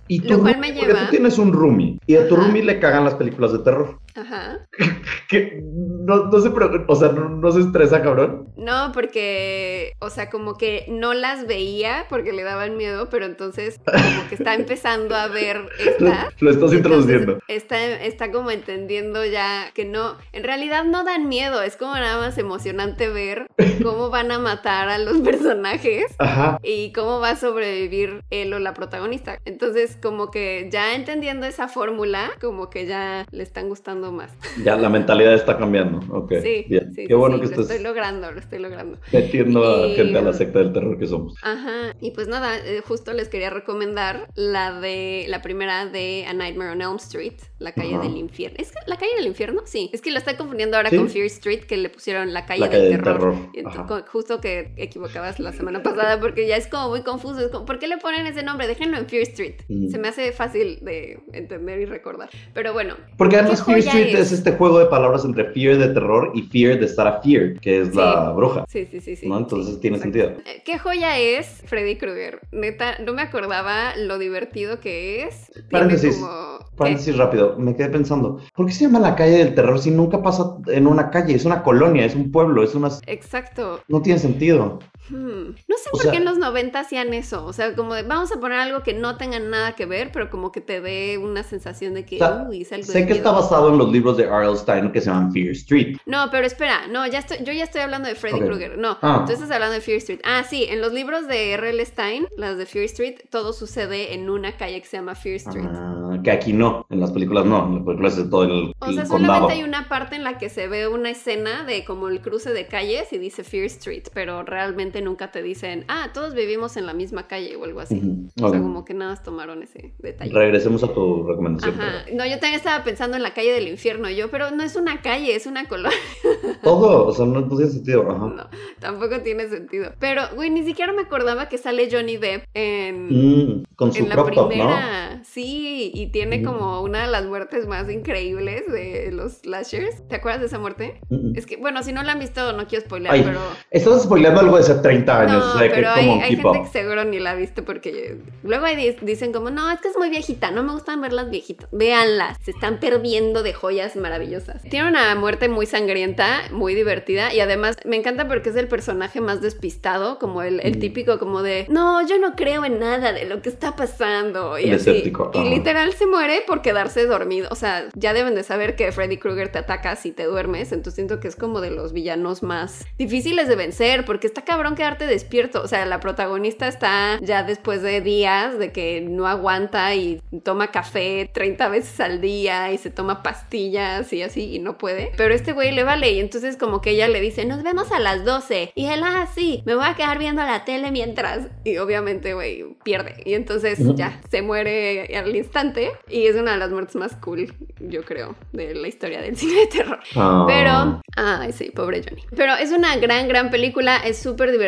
y 0.07 0.19
lo 0.19 0.39
cual 0.39 0.55
roomie- 0.55 0.59
me 0.59 0.67
porque 0.79 0.93
tú 0.93 1.09
tienes 1.11 1.37
un 1.37 1.51
roomie 1.53 1.97
y 2.05 2.15
a 2.15 2.27
tu 2.27 2.35
Ajá. 2.35 2.43
roomie 2.45 2.63
le 2.63 2.79
cagan 2.79 3.03
las 3.03 3.15
películas 3.15 3.51
de 3.53 3.59
terror. 3.59 3.99
Ajá. 4.15 4.67
Que 5.27 5.59
no, 5.63 6.25
no 6.25 6.39
se 6.39 6.51
preocupa, 6.51 6.85
o 6.93 6.95
sea, 6.95 7.09
no, 7.09 7.29
no 7.29 7.51
se 7.51 7.61
estresa, 7.61 8.03
cabrón. 8.03 8.53
No, 8.55 8.91
porque, 8.93 9.93
o 9.99 10.11
sea, 10.11 10.29
como 10.29 10.55
que 10.55 10.85
no 10.87 11.15
las 11.15 11.47
veía 11.47 12.05
porque 12.09 12.31
le 12.31 12.43
daban 12.43 12.77
miedo, 12.77 13.09
pero 13.09 13.25
entonces 13.25 13.79
como 13.83 14.29
que 14.29 14.35
está 14.35 14.53
empezando 14.53 15.15
a 15.15 15.27
ver 15.27 15.67
esta. 15.79 16.29
lo 16.39 16.51
estás 16.51 16.73
introduciendo. 16.73 17.39
Está, 17.47 17.83
está 18.03 18.31
como 18.31 18.51
entendiendo 18.51 19.25
ya 19.25 19.71
que 19.73 19.83
no, 19.83 20.15
en 20.31 20.43
realidad 20.43 20.83
no 20.83 21.03
dan 21.03 21.27
miedo, 21.27 21.63
es 21.63 21.75
como 21.75 21.95
nada 21.95 22.19
más 22.19 22.37
emocionante 22.37 23.09
ver 23.09 23.47
cómo 23.81 24.11
van 24.11 24.31
a 24.31 24.37
matar 24.37 24.89
a 24.89 24.99
los 24.99 25.21
personajes 25.21 26.05
Ajá. 26.19 26.59
y 26.61 26.91
cómo 26.93 27.19
va 27.19 27.31
a 27.31 27.35
sobrevivir 27.35 28.23
él 28.29 28.53
o 28.53 28.59
la 28.59 28.75
protagonista. 28.75 29.39
Entonces, 29.45 29.97
como 29.99 30.29
que 30.29 30.69
ya 30.71 30.93
entendiendo 30.93 31.47
esa 31.47 31.67
fórmula, 31.67 32.31
como 32.39 32.69
que 32.69 32.85
ya 32.85 33.25
le 33.31 33.41
están 33.43 33.69
gustando 33.69 34.04
más. 34.11 34.31
Ya 34.63 34.75
la 34.75 34.89
mentalidad 34.89 35.33
está 35.33 35.57
cambiando. 35.57 35.99
Ok. 36.15 36.33
Sí, 36.41 36.65
bien. 36.69 36.93
sí, 36.93 37.05
Qué 37.07 37.13
bueno 37.15 37.35
sí, 37.35 37.41
que 37.41 37.47
lo 37.47 37.51
estés 37.61 37.69
estoy 37.69 37.83
logrando, 37.83 38.31
lo 38.31 38.39
estoy 38.39 38.59
logrando. 38.59 38.97
metiendo 39.11 39.83
a 39.83 39.87
Y- 39.87 39.95
gente 39.95 40.17
a 40.17 40.21
la 40.21 40.33
secta 40.33 40.59
del 40.59 40.73
terror 40.73 40.97
que 40.97 41.07
somos. 41.07 41.35
Ajá, 41.41 41.95
y 42.01 42.11
pues 42.11 42.27
nada, 42.27 42.57
eh, 42.57 42.81
justo 42.87 43.13
les 43.13 43.27
quería 43.29 43.49
recomendar 43.49 44.27
la 44.35 44.79
de 44.79 45.25
la 45.29 45.41
primera 45.41 45.85
de 45.85 46.25
A 46.27 46.33
Nightmare 46.33 46.71
on 46.71 46.81
Elm 46.81 46.95
Street, 46.97 47.35
la 47.59 47.71
calle 47.71 47.97
del 47.99 48.17
infierno. 48.17 48.57
¿Es 48.59 48.71
que 48.71 48.79
la 48.85 48.97
calle 48.97 49.11
del 49.17 49.27
infierno? 49.27 49.61
Sí, 49.65 49.89
es 49.93 50.01
que 50.01 50.11
lo 50.11 50.17
estoy 50.17 50.35
confundiendo 50.35 50.75
ahora 50.77 50.89
Sí. 50.89 50.97
con 50.97 51.09
Fear 51.09 51.25
Street, 51.27 51.61
que 51.65 51.77
le 51.77 51.89
pusieron 51.89 52.33
la 52.33 52.45
calle, 52.45 52.59
La 52.61 52.67
del, 52.67 52.77
calle 52.79 52.89
del 52.91 53.03
terror. 53.03 54.05
justo 54.11 54.41
que 54.41 54.73
equivocabas 54.77 55.39
la 55.39 55.53
semana 55.53 55.81
pasada, 55.83 56.19
porque 56.19 56.47
ya 56.47 56.57
es 56.57 56.67
como 56.67 56.89
muy 56.89 57.01
confuso. 57.03 57.39
Es 57.39 57.49
como, 57.51 57.65
¿Por 57.65 57.79
qué 57.79 57.87
le 57.87 57.97
ponen 57.97 58.25
ese 58.27 58.43
nombre? 58.43 58.67
Déjenlo 58.67 58.97
en 58.97 59.07
Fear 59.07 59.23
Street. 59.23 59.55
Mm. 59.69 59.87
Se 59.89 59.97
me 59.97 60.07
hace 60.09 60.31
fácil 60.31 60.79
de 60.81 61.19
entender 61.33 61.79
y 61.79 61.85
recordar. 61.85 62.29
Pero 62.53 62.73
bueno, 62.73 62.95
Porque 63.17 63.37
además 63.37 63.61
¿Qué 63.63 63.65
Fear 63.73 63.79
Street 63.79 64.07
es? 64.15 64.19
es? 64.19 64.31
este 64.33 64.51
juego 64.51 64.79
de 64.79 64.85
palabras 64.87 65.23
entre 65.25 65.45
fear 65.51 65.77
de 65.77 65.87
terror 65.89 66.31
y 66.33 66.43
fear 66.43 66.79
de 66.79 66.85
estar 66.85 67.07
a 67.07 67.21
fear, 67.21 67.59
que 67.59 67.81
es 67.81 67.89
Sí. 67.89 67.95
la 67.97 68.31
bruja. 68.31 68.65
sí, 68.67 68.85
sí, 68.91 68.99
sí, 68.99 69.15
sí. 69.15 69.27
¿No? 69.29 69.37
Entonces 69.37 69.75
sí, 69.75 69.81
tiene 69.81 69.97
exacto. 69.97 70.19
sentido. 70.19 70.41
Eh, 70.45 70.61
¿Qué 70.65 70.77
joya 70.77 71.17
es 71.19 71.61
Freddy 71.65 71.95
Krueger? 71.97 72.41
Neta, 72.51 72.97
no 72.99 73.13
me 73.13 73.21
acordaba 73.21 73.95
lo 73.97 74.17
divertido 74.19 74.79
que 74.79 75.23
es. 75.23 75.51
Paréntesis. 75.71 76.17
como-. 76.17 76.59
Paréntesis 76.75 77.15
rápido, 77.17 77.44
me 77.57 77.75
quedé 77.75 77.89
pensando, 77.89 78.39
¿por 78.55 78.65
qué 78.65 78.71
se 78.71 78.85
llama 78.85 78.99
la 78.99 79.15
calle 79.15 79.37
del 79.37 79.55
terror 79.55 79.79
si 79.79 79.91
nunca 79.91 80.21
pasa 80.21 80.57
en 80.67 80.87
una 80.87 81.09
calle? 81.09 81.35
Es 81.35 81.45
una 81.45 81.63
colonia, 81.63 82.05
es 82.05 82.15
un 82.15 82.31
pueblo, 82.31 82.63
es 82.63 82.75
una... 82.75 82.89
Exacto. 83.07 83.79
No 83.87 84.01
tiene 84.01 84.19
sentido. 84.19 84.79
Hmm. 85.09 85.49
No 85.67 85.77
sé 85.77 85.89
O 85.89 85.91
por 85.91 86.01
sea- 86.01 86.11
qué 86.11 86.17
en 86.17 86.25
los 86.25 86.37
90 86.37 86.79
hacían 86.79 87.13
eso. 87.13 87.45
O 87.45 87.53
sea, 87.53 87.75
como 87.75 87.93
de 87.93 88.03
vamos 88.03 88.31
a 88.31 88.39
poner 88.39 88.59
algo 88.59 88.81
que 88.83 88.93
no 88.93 89.17
tenga 89.17 89.39
nada 89.39 89.73
que 89.73 89.85
ver, 89.85 90.11
pero 90.11 90.29
como 90.29 90.51
que 90.51 90.61
te 90.61 90.81
dé 90.81 91.17
una 91.17 91.43
sensación 91.43 91.93
de 91.93 92.05
que, 92.05 92.15
O 92.15 92.19
sea, 92.19 92.45
uy, 92.49 92.61
es 92.63 92.71
algo 92.71 92.85
de 92.87 92.91
Sé 92.93 93.05
que 93.05 93.13
está 93.13 93.29
miedo". 93.31 93.41
basado 93.43 93.69
en 93.69 93.77
los 93.77 93.91
libros 93.91 94.17
de 94.17 94.23
R.L. 94.23 94.55
Stein 94.57 94.91
que 94.91 95.01
se 95.01 95.07
llaman 95.11 95.31
Fear 95.31 95.49
Street. 95.51 95.97
No, 96.05 96.29
pero 96.31 96.47
espera, 96.47 96.87
no, 96.87 97.05
ya 97.07 97.19
estoy, 97.19 97.37
yo 97.43 97.53
ya 97.53 97.63
estoy 97.63 97.81
hablando 97.81 98.07
de 98.09 98.15
Freddy. 98.15 98.39
Krueger. 98.39 98.77
No, 98.77 98.97
Ah. 99.01 99.23
tú 99.27 99.33
estás 99.33 99.51
hablando 99.51 99.73
de 99.75 99.81
Fear 99.81 99.97
Street. 99.97 100.19
Ah, 100.23 100.43
sí, 100.43 100.65
en 100.69 100.81
los 100.81 100.91
libros 100.93 101.27
de 101.27 101.51
R.L. 101.53 101.85
Stein, 101.85 102.27
las 102.37 102.57
de 102.57 102.65
Fear 102.65 102.85
Street, 102.85 103.15
todo 103.29 103.53
sucede 103.53 104.13
en 104.13 104.29
una 104.29 104.57
calle 104.57 104.81
que 104.81 104.87
se 104.87 104.97
llama 104.97 105.15
Fear 105.15 105.35
Street. 105.35 105.65
Ah, 105.69 106.17
que 106.23 106.31
aquí 106.31 106.53
no, 106.53 106.85
en 106.89 106.99
las 106.99 107.11
películas 107.11 107.45
no, 107.45 107.65
en 107.67 107.75
las 107.75 107.83
películas 107.83 108.17
es 108.17 108.29
todo 108.29 108.43
el, 108.43 108.51
O 108.79 108.85
el 108.87 108.95
sea, 108.95 109.03
condado. 109.03 109.09
solamente 109.35 109.53
hay 109.53 109.63
una 109.63 109.87
parte 109.87 110.15
en 110.15 110.23
la 110.23 110.37
que 110.37 110.49
se 110.49 110.67
ve 110.67 110.87
una 110.87 111.09
escena 111.11 111.63
de 111.63 111.85
como 111.85 112.07
el 112.09 112.21
cruce 112.21 112.51
de 112.53 112.67
calles 112.67 113.11
y 113.13 113.17
dice 113.17 113.43
Fear 113.43 113.65
Street, 113.65 114.03
pero 114.13 114.43
realmente 114.43 114.94
nunca 115.01 115.31
te 115.31 115.41
dicen, 115.41 115.85
ah, 115.87 116.09
todos 116.13 116.33
vivimos 116.33 116.77
en 116.77 116.85
la 116.85 116.93
misma 116.93 117.27
calle 117.27 117.55
o 117.55 117.63
algo 117.63 117.79
así. 117.79 118.01
O 118.41 118.49
sea, 118.49 118.59
como 118.59 118.85
que 118.85 118.93
nada 118.93 119.11
más 119.11 119.23
tomaron 119.23 119.63
ese 119.63 119.93
detalle. 119.99 120.33
Regresemos 120.33 120.83
a 120.83 120.93
tu 120.93 121.23
recomendación. 121.27 121.79
Ajá. 121.79 122.05
No, 122.13 122.25
yo 122.25 122.33
también 122.39 122.55
estaba 122.55 122.83
pensando 122.83 123.17
en 123.17 123.23
la 123.23 123.33
calle 123.33 123.51
del 123.53 123.67
infierno, 123.67 124.09
yo, 124.09 124.29
pero 124.29 124.51
no 124.51 124.63
es 124.63 124.75
una 124.75 125.01
calle, 125.01 125.35
es 125.35 125.45
una 125.45 125.67
colonia. 125.67 125.97
Todo, 126.63 127.07
o 127.07 127.11
sea, 127.13 127.25
no, 127.25 127.41
no 127.41 127.47
tiene 127.55 127.71
sentido. 127.71 128.09
Ajá. 128.09 128.25
No, 128.27 128.49
tampoco 128.79 129.21
tiene 129.21 129.47
sentido. 129.47 129.91
Pero, 129.99 130.23
güey, 130.35 130.49
ni 130.49 130.63
siquiera 130.63 130.93
me 130.93 131.03
acordaba 131.03 131.49
que 131.49 131.57
sale 131.57 131.89
Johnny 131.91 132.17
Depp 132.17 132.45
en, 132.53 133.05
Mm, 133.09 133.63
con 133.75 133.91
su 133.93 133.99
en 134.03 134.09
la 134.09 134.15
crop 134.15 134.27
top, 134.33 134.35
¿no? 134.43 134.47
primera. 134.49 135.21
Sí, 135.23 135.91
y 135.93 136.07
tiene 136.07 136.43
como 136.43 136.81
una 136.81 137.05
de 137.05 137.11
las 137.11 137.25
muertes 137.25 137.67
más 137.67 137.89
increíbles 137.89 138.63
de 138.71 139.11
los 139.11 139.33
slashers. 139.39 140.07
¿Te 140.07 140.15
acuerdas 140.15 140.41
de 140.41 140.47
esa 140.47 140.59
muerte? 140.59 140.99
Mm, 141.09 141.15
mm. 141.31 141.33
Es 141.35 141.45
que, 141.45 141.57
bueno, 141.57 141.83
si 141.83 141.93
no 141.93 142.03
la 142.03 142.13
han 142.13 142.19
visto, 142.19 142.53
no 142.53 142.67
quiero 142.67 142.85
spoilear, 142.85 143.13
Ay, 143.15 143.23
pero. 143.25 143.39
Estás 143.71 144.03
spoileando 144.03 144.41
algo 144.41 144.57
de 144.57 144.63
30 144.85 145.19
años, 145.19 145.45
No, 145.45 145.53
o 145.53 145.57
sea, 145.57 145.67
que 145.67 145.75
pero 145.75 145.89
hay, 145.91 146.07
como 146.07 146.21
hay 146.21 146.29
keep 146.35 146.41
gente 146.41 146.61
que 146.61 146.67
seguro 146.79 147.03
ni 147.05 147.19
la 147.19 147.31
ha 147.31 147.35
visto 147.35 147.63
porque 147.65 148.17
luego 148.43 148.65
dicen 149.01 149.31
como, 149.33 149.49
no, 149.49 149.69
es 149.71 149.79
que 149.81 149.87
es 149.89 149.97
muy 149.97 150.09
viejita, 150.09 150.51
no 150.51 150.63
me 150.63 150.73
gustan 150.73 151.01
ver 151.01 151.13
las 151.13 151.29
viejitas. 151.29 151.67
Véanlas, 151.71 152.37
se 152.43 152.51
están 152.51 152.79
perdiendo 152.79 153.43
de 153.43 153.53
joyas 153.53 153.95
maravillosas. 153.95 154.61
Tiene 154.63 154.87
una 154.89 155.15
muerte 155.15 155.49
muy 155.49 155.65
sangrienta, 155.65 156.43
muy 156.51 156.75
divertida 156.75 157.33
y 157.33 157.39
además 157.39 157.77
me 157.85 157.95
encanta 157.95 158.27
porque 158.27 158.49
es 158.49 158.55
el 158.55 158.67
personaje 158.67 159.21
más 159.21 159.41
despistado, 159.41 160.19
como 160.19 160.41
el, 160.41 160.59
el 160.61 160.75
Mm. 160.77 160.79
típico 160.79 161.19
como 161.19 161.41
de, 161.41 161.65
no, 161.69 162.05
yo 162.07 162.19
no 162.19 162.35
creo 162.35 162.65
en 162.65 162.79
nada 162.79 163.13
de 163.13 163.25
lo 163.25 163.41
que 163.41 163.49
está 163.49 163.75
pasando. 163.75 164.57
Y 164.59 164.71
así. 164.71 165.11
Y 165.33 165.49
literal 165.49 165.93
se 165.93 166.05
muere 166.07 166.43
por 166.47 166.61
quedarse 166.61 167.05
dormido. 167.05 167.47
O 167.51 167.55
sea, 167.55 167.87
ya 167.95 168.13
deben 168.13 168.35
de 168.35 168.43
saber 168.43 168.75
que 168.75 168.91
Freddy 168.91 169.17
Krueger 169.17 169.49
te 169.49 169.59
ataca 169.59 169.95
si 169.95 170.11
te 170.11 170.23
duermes, 170.25 170.71
entonces 170.71 170.95
siento 170.95 171.19
que 171.19 171.27
es 171.27 171.35
como 171.35 171.61
de 171.61 171.71
los 171.71 171.93
villanos 171.93 172.43
más 172.43 172.85
difíciles 172.97 173.47
de 173.47 173.55
vencer 173.55 174.05
porque 174.05 174.27
está 174.27 174.43
cabrón 174.43 174.74
quedarte 174.75 175.07
despierto. 175.07 175.61
O 175.61 175.67
sea, 175.67 175.85
la 175.85 175.99
protagonista 175.99 176.67
está 176.67 177.19
ya 177.21 177.43
después 177.43 177.81
de 177.81 178.01
días 178.01 178.57
de 178.59 178.71
que 178.71 179.01
no 179.01 179.27
aguanta 179.27 179.93
y 179.95 180.21
toma 180.43 180.71
café 180.71 181.29
30 181.33 181.69
veces 181.69 181.99
al 181.99 182.21
día 182.21 182.71
y 182.71 182.77
se 182.77 182.89
toma 182.89 183.23
pastillas 183.23 184.11
y 184.13 184.21
así 184.21 184.55
y 184.55 184.59
no 184.59 184.77
puede. 184.77 185.11
Pero 185.17 185.33
este 185.33 185.53
güey 185.53 185.71
le 185.71 185.83
vale 185.83 186.11
y 186.11 186.19
entonces 186.19 186.57
como 186.57 186.81
que 186.81 186.91
ella 186.91 187.07
le 187.07 187.21
dice, 187.21 187.45
nos 187.45 187.63
vemos 187.63 187.91
a 187.91 187.99
las 187.99 188.25
12. 188.25 188.71
Y 188.75 188.87
él, 188.87 189.01
ah, 189.03 189.27
sí, 189.33 189.63
me 189.65 189.75
voy 189.75 189.85
a 189.85 189.95
quedar 189.95 190.19
viendo 190.19 190.43
la 190.43 190.65
tele 190.65 190.91
mientras. 190.91 191.47
Y 191.63 191.77
obviamente, 191.77 192.33
güey, 192.33 192.63
pierde. 192.83 193.15
Y 193.25 193.33
entonces 193.33 193.79
ya, 193.95 194.21
se 194.29 194.41
muere 194.41 195.15
al 195.17 195.35
instante. 195.35 195.91
Y 196.09 196.27
es 196.27 196.35
una 196.35 196.53
de 196.53 196.57
las 196.57 196.71
muertes 196.71 196.95
más 196.95 197.15
cool, 197.17 197.53
yo 197.79 198.03
creo, 198.03 198.35
de 198.51 198.75
la 198.75 198.87
historia 198.87 199.21
del 199.21 199.35
cine 199.35 199.59
de 199.61 199.67
terror. 199.67 199.99
Ah. 200.15 200.45
Pero, 200.47 201.01
ay, 201.15 201.51
sí, 201.53 201.71
pobre 201.71 202.03
Johnny. 202.03 202.23
Pero 202.35 202.53
es 202.55 202.71
una 202.71 202.95
gran, 202.97 203.27
gran 203.27 203.49
película, 203.49 203.97
es 203.97 204.17
súper 204.17 204.51
divertida. 204.51 204.64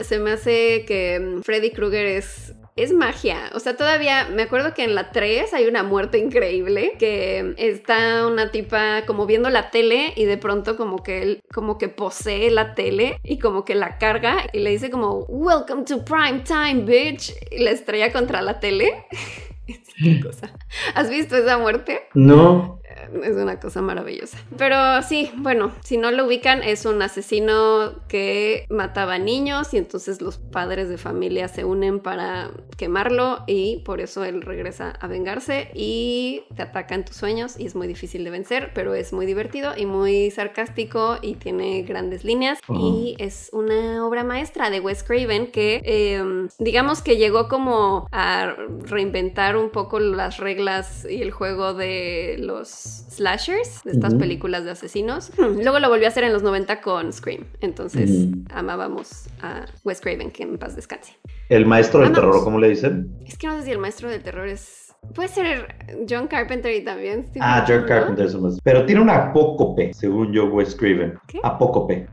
Se 0.00 0.18
me 0.18 0.32
hace 0.32 0.84
que 0.86 1.20
mm, 1.20 1.42
Freddy 1.42 1.70
Krueger 1.70 2.06
es 2.06 2.54
es 2.76 2.92
magia. 2.92 3.50
O 3.54 3.60
sea, 3.60 3.76
todavía 3.76 4.28
me 4.32 4.42
acuerdo 4.42 4.72
que 4.74 4.84
en 4.84 4.94
la 4.94 5.10
3 5.10 5.52
hay 5.52 5.66
una 5.66 5.82
muerte 5.82 6.18
increíble 6.18 6.94
que 6.98 7.54
está 7.58 8.26
una 8.26 8.50
tipa 8.50 9.04
como 9.06 9.26
viendo 9.26 9.50
la 9.50 9.70
tele 9.70 10.12
y 10.16 10.24
de 10.24 10.38
pronto 10.38 10.76
como 10.76 11.02
que 11.02 11.22
él 11.22 11.40
como 11.52 11.76
que 11.76 11.88
posee 11.88 12.50
la 12.50 12.74
tele 12.74 13.18
y 13.22 13.38
como 13.38 13.64
que 13.64 13.74
la 13.74 13.98
carga 13.98 14.46
y 14.52 14.60
le 14.60 14.70
dice 14.70 14.90
como 14.90 15.24
Welcome 15.28 15.84
to 15.84 16.04
prime 16.04 16.40
time, 16.40 16.84
bitch. 16.84 17.32
Y 17.50 17.58
la 17.58 17.70
estrella 17.70 18.12
contra 18.12 18.40
la 18.40 18.58
tele. 18.58 19.06
Qué 20.02 20.20
cosa. 20.20 20.52
¿Has 20.94 21.10
visto 21.10 21.36
esa 21.36 21.58
muerte? 21.58 22.08
No. 22.14 22.80
Es 23.22 23.36
una 23.36 23.58
cosa 23.60 23.82
maravillosa. 23.82 24.38
Pero 24.56 25.02
sí, 25.02 25.30
bueno, 25.36 25.72
si 25.84 25.96
no 25.96 26.10
lo 26.10 26.26
ubican, 26.26 26.62
es 26.62 26.84
un 26.84 27.00
asesino 27.02 27.94
que 28.08 28.66
mataba 28.68 29.18
niños 29.18 29.74
y 29.74 29.78
entonces 29.78 30.20
los 30.20 30.38
padres 30.38 30.88
de 30.88 30.98
familia 30.98 31.48
se 31.48 31.64
unen 31.64 32.00
para 32.00 32.50
quemarlo 32.76 33.44
y 33.46 33.78
por 33.84 34.00
eso 34.00 34.24
él 34.24 34.42
regresa 34.42 34.90
a 35.00 35.06
vengarse 35.06 35.70
y 35.74 36.44
te 36.54 36.62
ataca 36.62 36.94
en 36.94 37.04
tus 37.04 37.16
sueños 37.16 37.58
y 37.58 37.66
es 37.66 37.74
muy 37.74 37.86
difícil 37.86 38.24
de 38.24 38.30
vencer, 38.30 38.70
pero 38.74 38.94
es 38.94 39.12
muy 39.12 39.26
divertido 39.26 39.72
y 39.76 39.86
muy 39.86 40.30
sarcástico 40.30 41.18
y 41.22 41.34
tiene 41.34 41.82
grandes 41.82 42.24
líneas 42.24 42.58
y 42.68 43.16
es 43.18 43.50
una 43.52 44.06
obra 44.06 44.24
maestra 44.24 44.70
de 44.70 44.80
Wes 44.80 45.02
Craven 45.02 45.50
que 45.50 45.80
eh, 45.84 46.48
digamos 46.58 47.02
que 47.02 47.16
llegó 47.16 47.48
como 47.48 48.06
a 48.12 48.54
reinventar 48.84 49.56
un 49.56 49.70
poco 49.70 49.98
las 50.00 50.38
reglas 50.38 51.06
y 51.08 51.22
el 51.22 51.30
juego 51.30 51.74
de 51.74 52.36
los 52.38 52.91
slashers, 53.10 53.82
de 53.84 53.92
estas 53.92 54.14
películas 54.14 54.64
de 54.64 54.70
asesinos. 54.72 55.32
Luego 55.38 55.78
lo 55.78 55.88
volvió 55.88 56.06
a 56.06 56.08
hacer 56.08 56.24
en 56.24 56.32
los 56.32 56.42
90 56.42 56.80
con 56.80 57.12
Scream. 57.12 57.46
Entonces 57.60 58.28
amábamos 58.50 59.26
a 59.40 59.66
Wes 59.84 60.00
Craven, 60.00 60.30
que 60.30 60.42
en 60.42 60.58
paz 60.58 60.76
descanse. 60.76 61.18
El 61.48 61.66
maestro 61.66 62.00
del 62.00 62.12
terror, 62.12 62.42
¿cómo 62.44 62.58
le 62.58 62.68
dicen? 62.70 63.16
Es 63.26 63.36
que 63.38 63.46
no 63.46 63.56
sé 63.58 63.64
si 63.64 63.70
el 63.70 63.78
maestro 63.78 64.08
del 64.08 64.22
terror 64.22 64.46
es... 64.48 64.94
Puede 65.14 65.28
ser 65.28 65.74
John 66.08 66.28
Carpenter 66.28 66.72
y 66.72 66.84
también 66.84 67.28
Ah, 67.40 67.64
John. 67.66 67.84
Carpenter. 67.88 68.26
es 68.26 68.34
más. 68.36 68.58
Pero 68.62 68.86
tiene 68.86 69.00
una 69.00 69.16
apócope, 69.30 69.92
según 69.94 70.32
yo, 70.32 70.44
Wes 70.46 70.76
Craven. 70.76 71.18
¿Qué? 71.26 71.40
Apócope. 71.42 72.06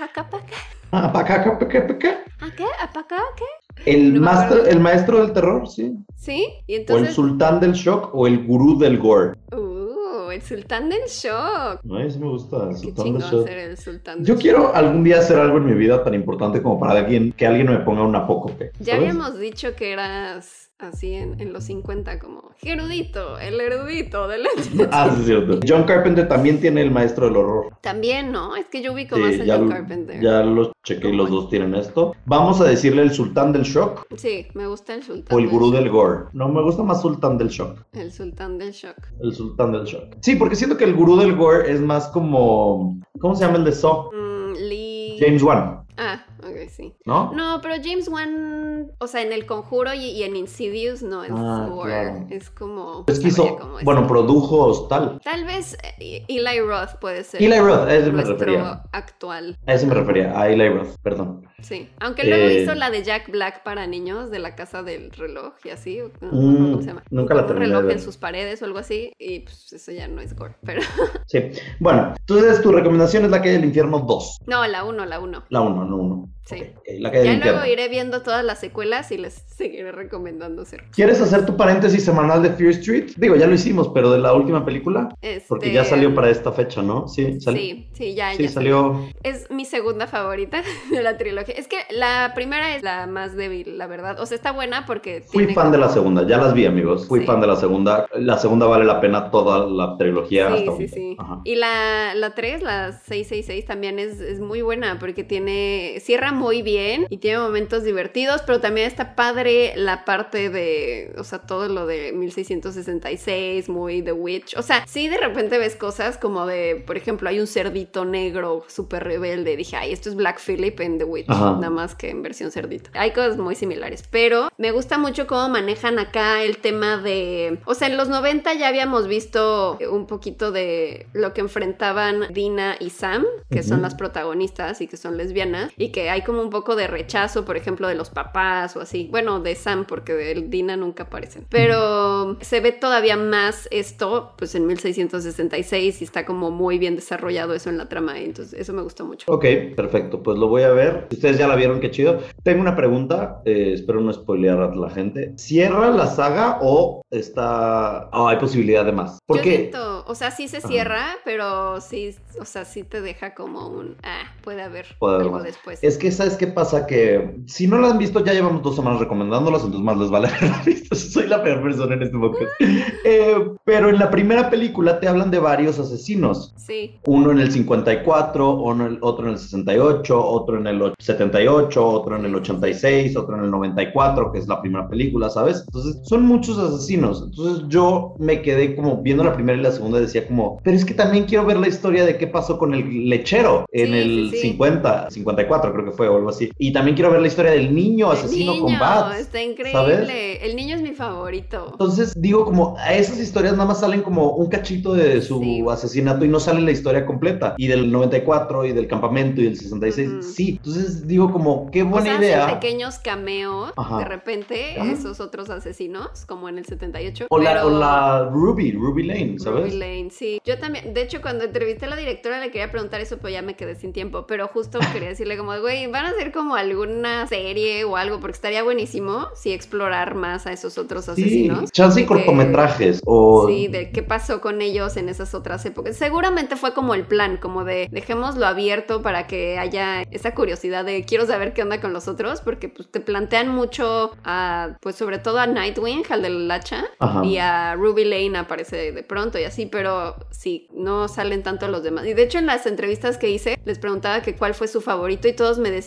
¿Acapaca? 0.00 0.46
Ah, 0.92 1.06
apaca, 1.06 1.36
apaca, 1.42 1.78
apaca. 1.78 2.08
¿A 2.40 2.50
qué? 2.54 2.64
¿Apaca? 2.80 3.16
¿Qué? 3.36 3.44
El, 3.84 4.26
acuerdo. 4.26 4.66
el 4.66 4.80
maestro 4.80 5.20
del 5.22 5.32
terror, 5.32 5.68
sí. 5.68 5.92
¿Sí? 6.16 6.46
Y 6.66 6.90
O 6.90 6.96
el 6.98 7.08
sultán 7.08 7.60
del 7.60 7.72
shock 7.72 8.10
o 8.14 8.26
el 8.26 8.46
gurú 8.46 8.78
del 8.78 8.98
gore. 8.98 9.32
Uh, 9.52 10.30
el 10.30 10.40
sultán 10.42 10.88
del 10.88 11.02
shock. 11.08 11.80
No, 11.82 11.98
eso 12.00 12.18
me 12.20 12.28
gusta, 12.28 12.68
el 12.68 12.68
Qué 12.70 12.76
sultán 12.76 13.12
del 13.14 13.22
shock. 13.22 13.46
ser 13.46 13.58
el 13.58 13.76
sultán 13.76 14.18
del 14.18 14.26
Yo 14.26 14.34
shock. 14.34 14.42
quiero 14.42 14.74
algún 14.74 15.02
día 15.04 15.18
hacer 15.18 15.38
algo 15.38 15.58
en 15.58 15.66
mi 15.66 15.74
vida 15.74 16.02
tan 16.04 16.14
importante 16.14 16.62
como 16.62 16.78
para 16.78 17.00
alguien, 17.00 17.32
que 17.32 17.46
alguien 17.46 17.68
me 17.68 17.78
ponga 17.78 18.02
un 18.02 18.14
apócope. 18.14 18.70
Ya 18.78 18.94
habíamos 18.96 19.38
dicho 19.38 19.74
que 19.74 19.92
eras 19.92 20.61
así 20.82 21.14
en, 21.14 21.40
en 21.40 21.52
los 21.52 21.64
50 21.64 22.18
como 22.18 22.50
erudito, 22.62 23.38
el 23.38 23.60
erudito 23.60 24.28
del... 24.28 24.42
Ah, 24.92 25.10
sí, 25.14 25.20
es 25.20 25.26
cierto. 25.26 25.60
John 25.66 25.84
Carpenter 25.84 26.28
también 26.28 26.60
tiene 26.60 26.82
el 26.82 26.90
maestro 26.90 27.26
del 27.26 27.36
horror. 27.36 27.72
También, 27.80 28.32
¿no? 28.32 28.56
Es 28.56 28.66
que 28.66 28.82
yo 28.82 28.92
ubico 28.92 29.16
Sí, 29.16 29.22
más 29.22 29.40
a 29.40 29.44
John 29.58 29.68
Carpenter. 29.68 30.20
ya 30.20 30.42
los 30.42 30.72
chequé 30.84 31.08
y 31.10 31.16
los 31.16 31.30
dos 31.30 31.48
tienen 31.48 31.74
esto. 31.74 32.14
Vamos 32.26 32.60
a 32.60 32.64
decirle 32.64 33.02
el 33.02 33.12
sultán 33.12 33.52
del 33.52 33.62
shock 33.62 34.04
Sí, 34.16 34.46
me 34.54 34.66
gusta 34.66 34.94
el 34.94 35.02
sultán 35.02 35.36
o 35.36 35.40
el 35.40 35.48
gurú 35.48 35.70
del 35.70 35.88
gore. 35.90 36.24
No, 36.32 36.48
me 36.48 36.62
gusta 36.62 36.82
más 36.82 37.00
sultán 37.02 37.38
del 37.38 37.48
shock. 37.48 37.78
El 37.92 38.12
sultán 38.12 38.58
del 38.58 38.72
shock. 38.72 38.96
El 39.20 39.32
sultán 39.34 39.72
del 39.72 39.84
shock. 39.84 40.16
Sí, 40.20 40.36
porque 40.36 40.56
siento 40.56 40.76
que 40.76 40.84
el 40.84 40.94
gurú 40.94 41.16
del 41.16 41.34
gore 41.36 41.70
es 41.72 41.80
más 41.80 42.08
como... 42.08 42.98
¿Cómo 43.20 43.34
se 43.34 43.44
llama 43.44 43.58
el 43.58 43.64
de 43.64 43.72
Saw? 43.72 44.10
Mm, 44.12 44.52
Lee... 44.68 45.16
James 45.20 45.42
Wan, 45.42 45.81
Ah, 45.98 46.24
ok, 46.38 46.68
sí. 46.70 46.94
¿no? 47.04 47.32
No, 47.34 47.60
pero 47.60 47.74
James 47.82 48.08
Wan, 48.08 48.90
o 48.98 49.06
sea, 49.06 49.20
en 49.22 49.32
El 49.32 49.44
Conjuro 49.46 49.92
y, 49.92 50.04
y 50.10 50.22
en 50.22 50.36
Insidious 50.36 51.02
no 51.02 51.22
es 51.22 51.30
Ah, 51.34 51.68
claro. 51.84 52.26
Es 52.30 52.48
como... 52.50 53.04
Es 53.06 53.20
que 53.20 53.28
hizo... 53.28 53.58
Bueno, 53.84 54.06
produjo 54.06 54.64
Hostal. 54.66 55.20
Tal 55.22 55.44
vez 55.44 55.76
eh, 56.00 56.24
Eli 56.28 56.60
Roth 56.60 56.98
puede 57.00 57.24
ser. 57.24 57.42
Eli 57.42 57.58
Roth, 57.58 57.88
a 57.88 57.94
ese 57.94 58.10
me 58.10 58.22
refería. 58.24 58.82
actual. 58.92 59.58
A 59.66 59.74
ese 59.74 59.86
me 59.86 59.94
refería, 59.94 60.38
a 60.38 60.48
Eli 60.48 60.68
Roth, 60.70 60.96
perdón. 61.02 61.46
Sí, 61.60 61.88
aunque 62.00 62.24
luego 62.24 62.46
Eh, 62.48 62.62
hizo 62.62 62.74
la 62.74 62.90
de 62.90 63.04
Jack 63.04 63.30
Black 63.30 63.62
para 63.62 63.86
niños 63.86 64.30
de 64.30 64.38
la 64.40 64.56
casa 64.56 64.82
del 64.82 65.10
reloj 65.12 65.52
y 65.64 65.70
así, 65.70 65.98
no, 66.20 66.28
Mm, 66.32 66.70
¿cómo 66.72 66.80
se 66.82 66.88
llama? 66.88 67.02
nunca 67.10 67.34
la 67.34 67.42
Un 67.42 67.46
terminé 67.48 67.66
de 67.68 67.72
reloj 67.74 67.86
ver. 67.86 67.96
en 67.98 68.02
sus 68.02 68.16
paredes 68.16 68.62
o 68.62 68.64
algo 68.64 68.78
así 68.78 69.12
y 69.18 69.40
pues 69.40 69.72
eso 69.72 69.92
ya 69.92 70.08
no 70.08 70.20
es 70.20 70.34
gore, 70.34 70.54
pero 70.64 70.80
Sí. 71.26 71.50
Bueno, 71.78 72.14
entonces 72.18 72.62
tu 72.62 72.72
recomendación 72.72 73.24
es 73.26 73.30
la 73.30 73.38
calle 73.40 73.52
del 73.52 73.66
infierno 73.66 74.00
2. 74.00 74.38
no, 74.46 74.66
la 74.66 74.84
1, 74.84 75.04
la 75.06 75.20
1. 75.20 75.44
La 75.50 75.60
1, 75.60 75.81
no 75.84 76.28
1. 76.50 76.60
Sí. 76.60 76.98
la 76.98 77.10
calle 77.12 77.38
Ya 77.38 77.52
luego 77.52 77.64
iré 77.66 77.88
viendo 77.88 78.22
todas 78.22 78.44
las 78.44 78.58
secuelas 78.60 79.10
y 79.12 79.18
les 79.18 79.34
seguiré 79.56 79.92
recomendando 79.92 80.64
ser. 80.64 80.84
¿Quieres 80.92 81.20
hacer 81.20 81.46
tu 81.46 81.56
paréntesis 81.56 82.04
semanal 82.04 82.42
de 82.42 82.50
Fear 82.50 82.70
Street? 82.70 83.12
Digo, 83.16 83.36
ya 83.36 83.46
lo 83.46 83.54
hicimos, 83.54 83.90
pero 83.94 84.10
de 84.10 84.18
la 84.18 84.32
última 84.34 84.64
película. 84.64 85.08
Porque 85.48 85.66
Este, 85.66 85.72
ya 85.72 85.84
salió 85.84 86.14
para 86.14 86.30
esta 86.30 86.52
fecha, 86.52 86.82
¿no? 86.82 87.06
Sí, 87.08 87.40
salió. 87.40 87.60
Sí, 87.60 87.88
sí, 87.92 88.14
ya, 88.14 88.34
Sí, 88.34 88.42
ya 88.44 88.48
salió. 88.48 89.08
Es 89.22 89.50
mi 89.50 89.64
segunda 89.64 90.06
favorita 90.06 90.62
de 90.90 91.02
la 91.02 91.16
trilogía. 91.16 91.54
Es 91.54 91.68
que 91.68 91.76
la 91.90 92.32
primera 92.34 92.74
es 92.76 92.82
la 92.82 93.06
más 93.06 93.36
débil, 93.36 93.78
la 93.78 93.86
verdad. 93.86 94.18
O 94.20 94.26
sea, 94.26 94.34
está 94.36 94.50
buena 94.52 94.84
porque 94.86 95.22
Fui 95.22 95.46
fan 95.54 95.70
de 95.70 95.78
la 95.78 95.88
segunda, 95.88 96.26
ya 96.26 96.38
las 96.38 96.54
vi, 96.54 96.66
amigos. 96.66 97.06
Fui 97.06 97.20
Sí. 97.20 97.26
fan 97.26 97.40
de 97.40 97.46
la 97.46 97.56
segunda. 97.56 98.08
La 98.14 98.38
segunda 98.38 98.66
vale 98.66 98.84
la 98.84 99.00
pena 99.00 99.30
toda 99.30 99.66
la 99.68 99.96
trilogía 99.96 100.48
Sí, 100.48 100.52
hasta 100.54 100.64
sí, 100.64 100.68
ahorita. 100.70 100.94
sí. 100.96 101.16
Ajá. 101.18 101.40
Y 101.44 101.54
la, 101.54 102.14
la 102.16 102.34
3, 102.34 102.62
la 102.62 102.92
666, 102.92 103.64
también 103.66 103.98
es, 104.00 104.20
es 104.20 104.40
muy 104.40 104.62
buena 104.62 104.98
porque 104.98 105.22
tiene. 105.24 105.98
cierra 106.00 106.31
muy 106.32 106.62
bien 106.62 107.06
y 107.08 107.18
tiene 107.18 107.38
momentos 107.38 107.84
divertidos, 107.84 108.42
pero 108.42 108.60
también 108.60 108.86
está 108.86 109.14
padre 109.14 109.72
la 109.76 110.04
parte 110.04 110.50
de. 110.50 111.14
O 111.18 111.24
sea, 111.24 111.40
todo 111.40 111.68
lo 111.68 111.86
de 111.86 112.12
1666, 112.12 113.68
muy 113.68 114.02
The 114.02 114.12
Witch. 114.12 114.56
O 114.56 114.62
sea, 114.62 114.84
sí, 114.86 115.08
de 115.08 115.18
repente 115.18 115.58
ves 115.58 115.76
cosas 115.76 116.18
como 116.18 116.46
de. 116.46 116.82
Por 116.86 116.96
ejemplo, 116.96 117.28
hay 117.28 117.40
un 117.40 117.46
cerdito 117.46 118.04
negro 118.04 118.64
súper 118.68 119.04
rebelde. 119.04 119.56
Dije, 119.56 119.76
ay, 119.76 119.92
esto 119.92 120.08
es 120.08 120.14
Black 120.14 120.40
Phillip 120.40 120.78
en 120.80 120.98
The 120.98 121.04
Witch, 121.04 121.28
Ajá. 121.28 121.52
nada 121.52 121.70
más 121.70 121.94
que 121.94 122.10
en 122.10 122.22
versión 122.22 122.50
cerdito. 122.50 122.90
Hay 122.94 123.12
cosas 123.12 123.36
muy 123.36 123.54
similares, 123.54 124.04
pero 124.10 124.48
me 124.58 124.70
gusta 124.72 124.98
mucho 124.98 125.26
cómo 125.26 125.48
manejan 125.48 125.98
acá 125.98 126.42
el 126.42 126.58
tema 126.58 126.96
de. 126.96 127.58
O 127.64 127.74
sea, 127.74 127.88
en 127.88 127.96
los 127.96 128.08
90 128.08 128.54
ya 128.54 128.68
habíamos 128.68 129.06
visto 129.08 129.78
un 129.90 130.06
poquito 130.06 130.52
de 130.52 131.06
lo 131.12 131.32
que 131.34 131.40
enfrentaban 131.40 132.26
Dina 132.32 132.76
y 132.80 132.90
Sam, 132.90 133.24
que 133.50 133.62
son 133.62 133.82
las 133.82 133.94
protagonistas 133.94 134.80
y 134.80 134.86
que 134.86 134.96
son 134.96 135.16
lesbianas, 135.16 135.72
y 135.76 135.90
que 135.90 136.10
hay 136.10 136.21
como 136.24 136.42
un 136.42 136.50
poco 136.50 136.76
de 136.76 136.86
rechazo, 136.86 137.44
por 137.44 137.56
ejemplo, 137.56 137.88
de 137.88 137.94
los 137.94 138.10
papás 138.10 138.76
o 138.76 138.80
así. 138.80 139.08
Bueno, 139.10 139.40
de 139.40 139.54
Sam, 139.54 139.84
porque 139.86 140.12
de 140.14 140.34
Dina 140.48 140.76
nunca 140.76 141.04
aparecen. 141.04 141.46
Pero 141.48 142.36
se 142.40 142.60
ve 142.60 142.72
todavía 142.72 143.16
más 143.16 143.68
esto, 143.70 144.34
pues 144.38 144.54
en 144.54 144.66
1666 144.66 146.00
y 146.00 146.04
está 146.04 146.24
como 146.24 146.50
muy 146.50 146.78
bien 146.78 146.96
desarrollado 146.96 147.54
eso 147.54 147.70
en 147.70 147.78
la 147.78 147.88
trama, 147.88 148.18
entonces 148.18 148.58
eso 148.58 148.72
me 148.72 148.82
gustó 148.82 149.04
mucho. 149.04 149.30
Ok, 149.32 149.44
perfecto. 149.76 150.22
Pues 150.22 150.38
lo 150.38 150.48
voy 150.48 150.62
a 150.62 150.70
ver. 150.70 151.08
Ustedes 151.10 151.38
ya 151.38 151.46
la 151.48 151.56
vieron, 151.56 151.80
qué 151.80 151.90
chido. 151.90 152.20
Tengo 152.42 152.60
una 152.60 152.76
pregunta. 152.76 153.40
eh, 153.44 153.72
espero 153.74 154.00
no 154.00 154.12
spoilear 154.12 154.60
a 154.60 154.74
la 154.74 154.90
gente. 154.90 155.32
¿Cierra 155.36 155.90
la 155.90 156.06
saga 156.06 156.58
o 156.62 157.02
está. 157.10 158.08
Oh, 158.12 158.28
hay 158.28 158.36
posibilidad 158.38 158.84
de 158.84 158.92
más? 158.92 159.12
Yo 159.14 159.18
Porque. 159.26 159.56
siento, 159.56 160.04
o 160.06 160.14
sea, 160.14 160.30
sí 160.30 160.48
se 160.48 160.58
Ajá. 160.58 160.68
cierra, 160.68 161.06
pero 161.24 161.80
sí, 161.80 162.14
o 162.38 162.44
sea, 162.44 162.64
sí 162.64 162.82
te 162.84 163.00
deja 163.00 163.34
como 163.34 163.68
un, 163.68 163.96
ah, 164.02 164.22
puede 164.42 164.62
haber 164.62 164.86
Puede 164.98 165.14
haber 165.14 165.26
algo 165.26 165.36
más. 165.38 165.44
después. 165.44 165.78
Es 165.82 165.98
que, 165.98 166.11
¿sabes 166.12 166.36
qué 166.36 166.46
pasa? 166.46 166.86
Que 166.86 167.36
si 167.46 167.66
no 167.66 167.78
la 167.78 167.88
han 167.90 167.98
visto, 167.98 168.24
ya 168.24 168.32
llevamos 168.32 168.62
dos 168.62 168.76
semanas 168.76 169.00
recomendándolas, 169.00 169.62
entonces 169.62 169.84
más 169.84 169.96
les 169.98 170.10
vale 170.10 170.28
haberla 170.34 170.62
visto. 170.64 170.94
Soy 170.94 171.26
la 171.28 171.42
peor 171.42 171.62
persona 171.62 171.94
en 171.94 172.02
este 172.02 172.18
podcast. 172.18 172.50
Eh, 173.04 173.34
pero 173.64 173.88
en 173.88 173.98
la 173.98 174.10
primera 174.10 174.48
película 174.48 175.00
te 175.00 175.08
hablan 175.08 175.30
de 175.32 175.38
varios 175.40 175.78
asesinos. 175.78 176.54
Sí, 176.56 176.94
Uno 177.06 177.32
en 177.32 177.40
el 177.40 177.50
54, 177.50 178.54
uno 178.60 178.86
en 178.86 178.92
el- 178.92 178.98
otro 179.00 179.26
en 179.26 179.32
el 179.32 179.38
68, 179.38 180.24
otro 180.24 180.58
en 180.58 180.66
el 180.68 180.80
och- 180.80 180.94
78, 181.00 181.84
otro 181.84 182.16
en 182.16 182.24
el 182.26 182.34
86, 182.36 183.16
otro 183.16 183.36
en 183.36 183.44
el 183.44 183.50
94, 183.50 184.30
que 184.32 184.38
es 184.38 184.46
la 184.48 184.60
primera 184.60 184.88
película, 184.88 185.28
¿sabes? 185.30 185.64
Entonces 185.66 186.00
son 186.04 186.24
muchos 186.26 186.58
asesinos. 186.58 187.22
Entonces 187.28 187.64
yo 187.68 188.14
me 188.18 188.40
quedé 188.42 188.76
como 188.76 189.02
viendo 189.02 189.24
la 189.24 189.34
primera 189.34 189.58
y 189.58 189.62
la 189.62 189.70
segunda 189.70 189.82
segunda 189.82 189.98
decía 189.98 190.28
como, 190.28 190.60
pero 190.62 190.76
es 190.76 190.84
que 190.84 190.94
también 190.94 191.24
quiero 191.24 191.44
ver 191.44 191.56
la 191.58 191.66
historia 191.66 192.04
de 192.06 192.16
qué 192.16 192.28
pasó 192.28 192.56
con 192.56 192.72
el 192.72 193.08
lechero 193.08 193.64
en 193.72 193.86
Sí, 193.88 193.92
el 193.98 194.30
sí, 194.30 194.36
sí. 194.36 194.48
50, 194.50 195.10
54 195.10 195.72
creo 195.72 195.84
que 195.86 195.90
fue 195.90 196.01
o 196.08 196.16
algo 196.16 196.28
así. 196.30 196.50
Y 196.58 196.72
también 196.72 196.94
quiero 196.94 197.10
ver 197.10 197.20
la 197.20 197.28
historia 197.28 197.52
del 197.52 197.74
niño 197.74 198.12
El 198.12 198.18
asesino 198.18 198.52
niño, 198.52 198.64
con 198.64 198.78
bats. 198.78 199.18
Está 199.20 199.42
increíble. 199.42 199.72
¿sabes? 199.72 200.08
El 200.42 200.56
niño 200.56 200.76
es 200.76 200.82
mi 200.82 200.92
favorito. 200.92 201.68
Entonces 201.72 202.12
digo 202.16 202.44
como 202.44 202.76
a 202.78 202.94
esas 202.94 203.18
historias 203.18 203.52
nada 203.54 203.66
más 203.66 203.80
salen 203.80 204.02
como 204.02 204.32
un 204.32 204.48
cachito 204.48 204.94
de 204.94 205.20
su 205.22 205.40
Sí. 205.40 205.64
asesinato 205.70 206.24
y 206.24 206.28
no 206.28 206.40
sale 206.40 206.60
la 206.60 206.70
historia 206.70 207.06
completa. 207.06 207.54
Y 207.58 207.66
del 207.68 207.90
94 207.92 208.64
y 208.64 208.72
del 208.72 208.86
campamento 208.88 209.40
y 209.40 209.44
del 209.44 209.56
66, 209.56 210.08
Ujú. 210.08 210.22
sí. 210.22 210.48
Entonces 210.58 211.06
digo 211.06 211.30
como 211.32 211.70
qué 211.70 211.82
buena 211.82 212.00
o 212.00 212.02
sea, 212.04 212.12
hacen 212.14 212.24
idea. 212.24 212.60
pequeños 212.60 212.98
cameos 212.98 213.72
Ajá. 213.76 213.98
de 213.98 214.04
repente, 214.04 214.76
Ajá. 214.78 214.92
esos 214.92 215.20
otros 215.20 215.50
asesinos, 215.50 216.24
como 216.26 216.48
en 216.48 216.58
el 216.58 216.64
78. 216.66 217.26
O 217.30 217.38
la, 217.38 217.52
pero- 217.54 217.66
o 217.66 217.70
la 217.78 218.28
Ruby, 218.32 218.72
Ruby 218.72 219.04
Lane, 219.04 219.38
¿sabes? 219.38 219.64
Ruby 219.66 219.78
Lane, 219.78 220.08
sí. 220.10 220.40
Yo 220.44 220.58
también, 220.58 220.92
de 220.94 221.02
hecho, 221.02 221.20
cuando 221.22 221.44
entrevisté 221.44 221.86
a 221.86 221.88
la 221.90 221.96
directora 221.96 222.40
le 222.40 222.50
quería 222.50 222.70
preguntar 222.70 223.00
eso, 223.00 223.16
pero 223.18 223.30
ya 223.30 223.42
me 223.42 223.54
quedé 223.54 223.74
sin 223.76 223.92
tiempo. 223.92 224.26
Pero 224.26 224.48
justo 224.48 224.78
quería 225.04 225.08
decirle 225.08 225.36
como, 225.36 225.58
güey, 225.60 225.86
van 225.92 226.06
a 226.06 226.10
hacer 226.10 226.32
como 226.32 226.56
alguna 226.56 227.26
serie 227.28 227.84
o 227.84 227.96
algo, 227.96 228.18
porque 228.20 228.34
estaría 228.34 228.62
buenísimo 228.62 229.28
si 229.36 229.52
explorar 229.52 230.14
más 230.14 230.46
a 230.46 230.52
esos 230.52 230.78
otros 230.78 231.04
Sí, 231.04 231.10
asesinos. 231.12 231.70
chance 231.70 232.00
y 232.00 232.02
De 232.02 232.08
que- 232.08 232.14
cortometrajes 232.14 233.00
o... 233.04 233.46
Sí, 233.48 233.68
de 233.68 233.90
qué 233.92 234.02
pasó 234.02 234.40
con 234.40 234.60
ellos 234.62 234.96
en 234.96 235.08
esas 235.08 235.34
otras 235.34 235.64
épocas. 235.66 235.96
Seguramente 235.96 236.56
fue 236.56 236.74
como 236.74 236.94
el 236.94 237.04
plan, 237.06 237.36
como 237.36 237.64
de 237.64 237.88
dejémoslo 237.92 238.46
abierto 238.46 239.02
para 239.02 239.26
que 239.26 239.58
haya 239.58 240.02
esa 240.10 240.34
curiosidad 240.34 240.84
de 240.84 241.04
quiero 241.04 241.26
saber 241.26 241.52
qué 241.52 241.62
onda 241.62 241.80
con 241.80 241.92
los 241.92 242.08
otros, 242.08 242.40
porque 242.40 242.68
pues 242.68 242.90
te 242.90 243.00
plantean 243.00 243.48
mucho 243.48 244.12
a, 244.24 244.76
pues 244.80 244.96
sobre 244.96 245.18
todo 245.18 245.38
a 245.38 245.46
Nightwing, 245.46 246.02
al 246.10 246.22
del 246.22 246.50
hacha, 246.50 246.84
Ajá. 246.98 247.24
y 247.24 247.38
a 247.38 247.74
Ruby 247.74 248.04
Lane 248.04 248.38
aparece 248.38 248.92
de 248.92 249.02
pronto 249.02 249.38
y 249.38 249.44
así, 249.44 249.66
pero 249.66 250.16
sí, 250.30 250.68
no 250.72 251.08
salen 251.08 251.42
tanto 251.42 251.68
los 251.68 251.82
demás. 251.82 252.06
Y 252.06 252.14
de 252.14 252.22
hecho 252.22 252.38
en 252.38 252.46
las 252.46 252.66
entrevistas 252.66 253.18
que 253.18 253.30
hice 253.30 253.58
les 253.64 253.78
preguntaba 253.78 254.22
que 254.22 254.34
cuál 254.34 254.54
fue 254.54 254.68
su 254.68 254.80
favorito 254.80 255.28
y 255.28 255.32
todos 255.34 255.58
me 255.58 255.70
decían, 255.70 255.81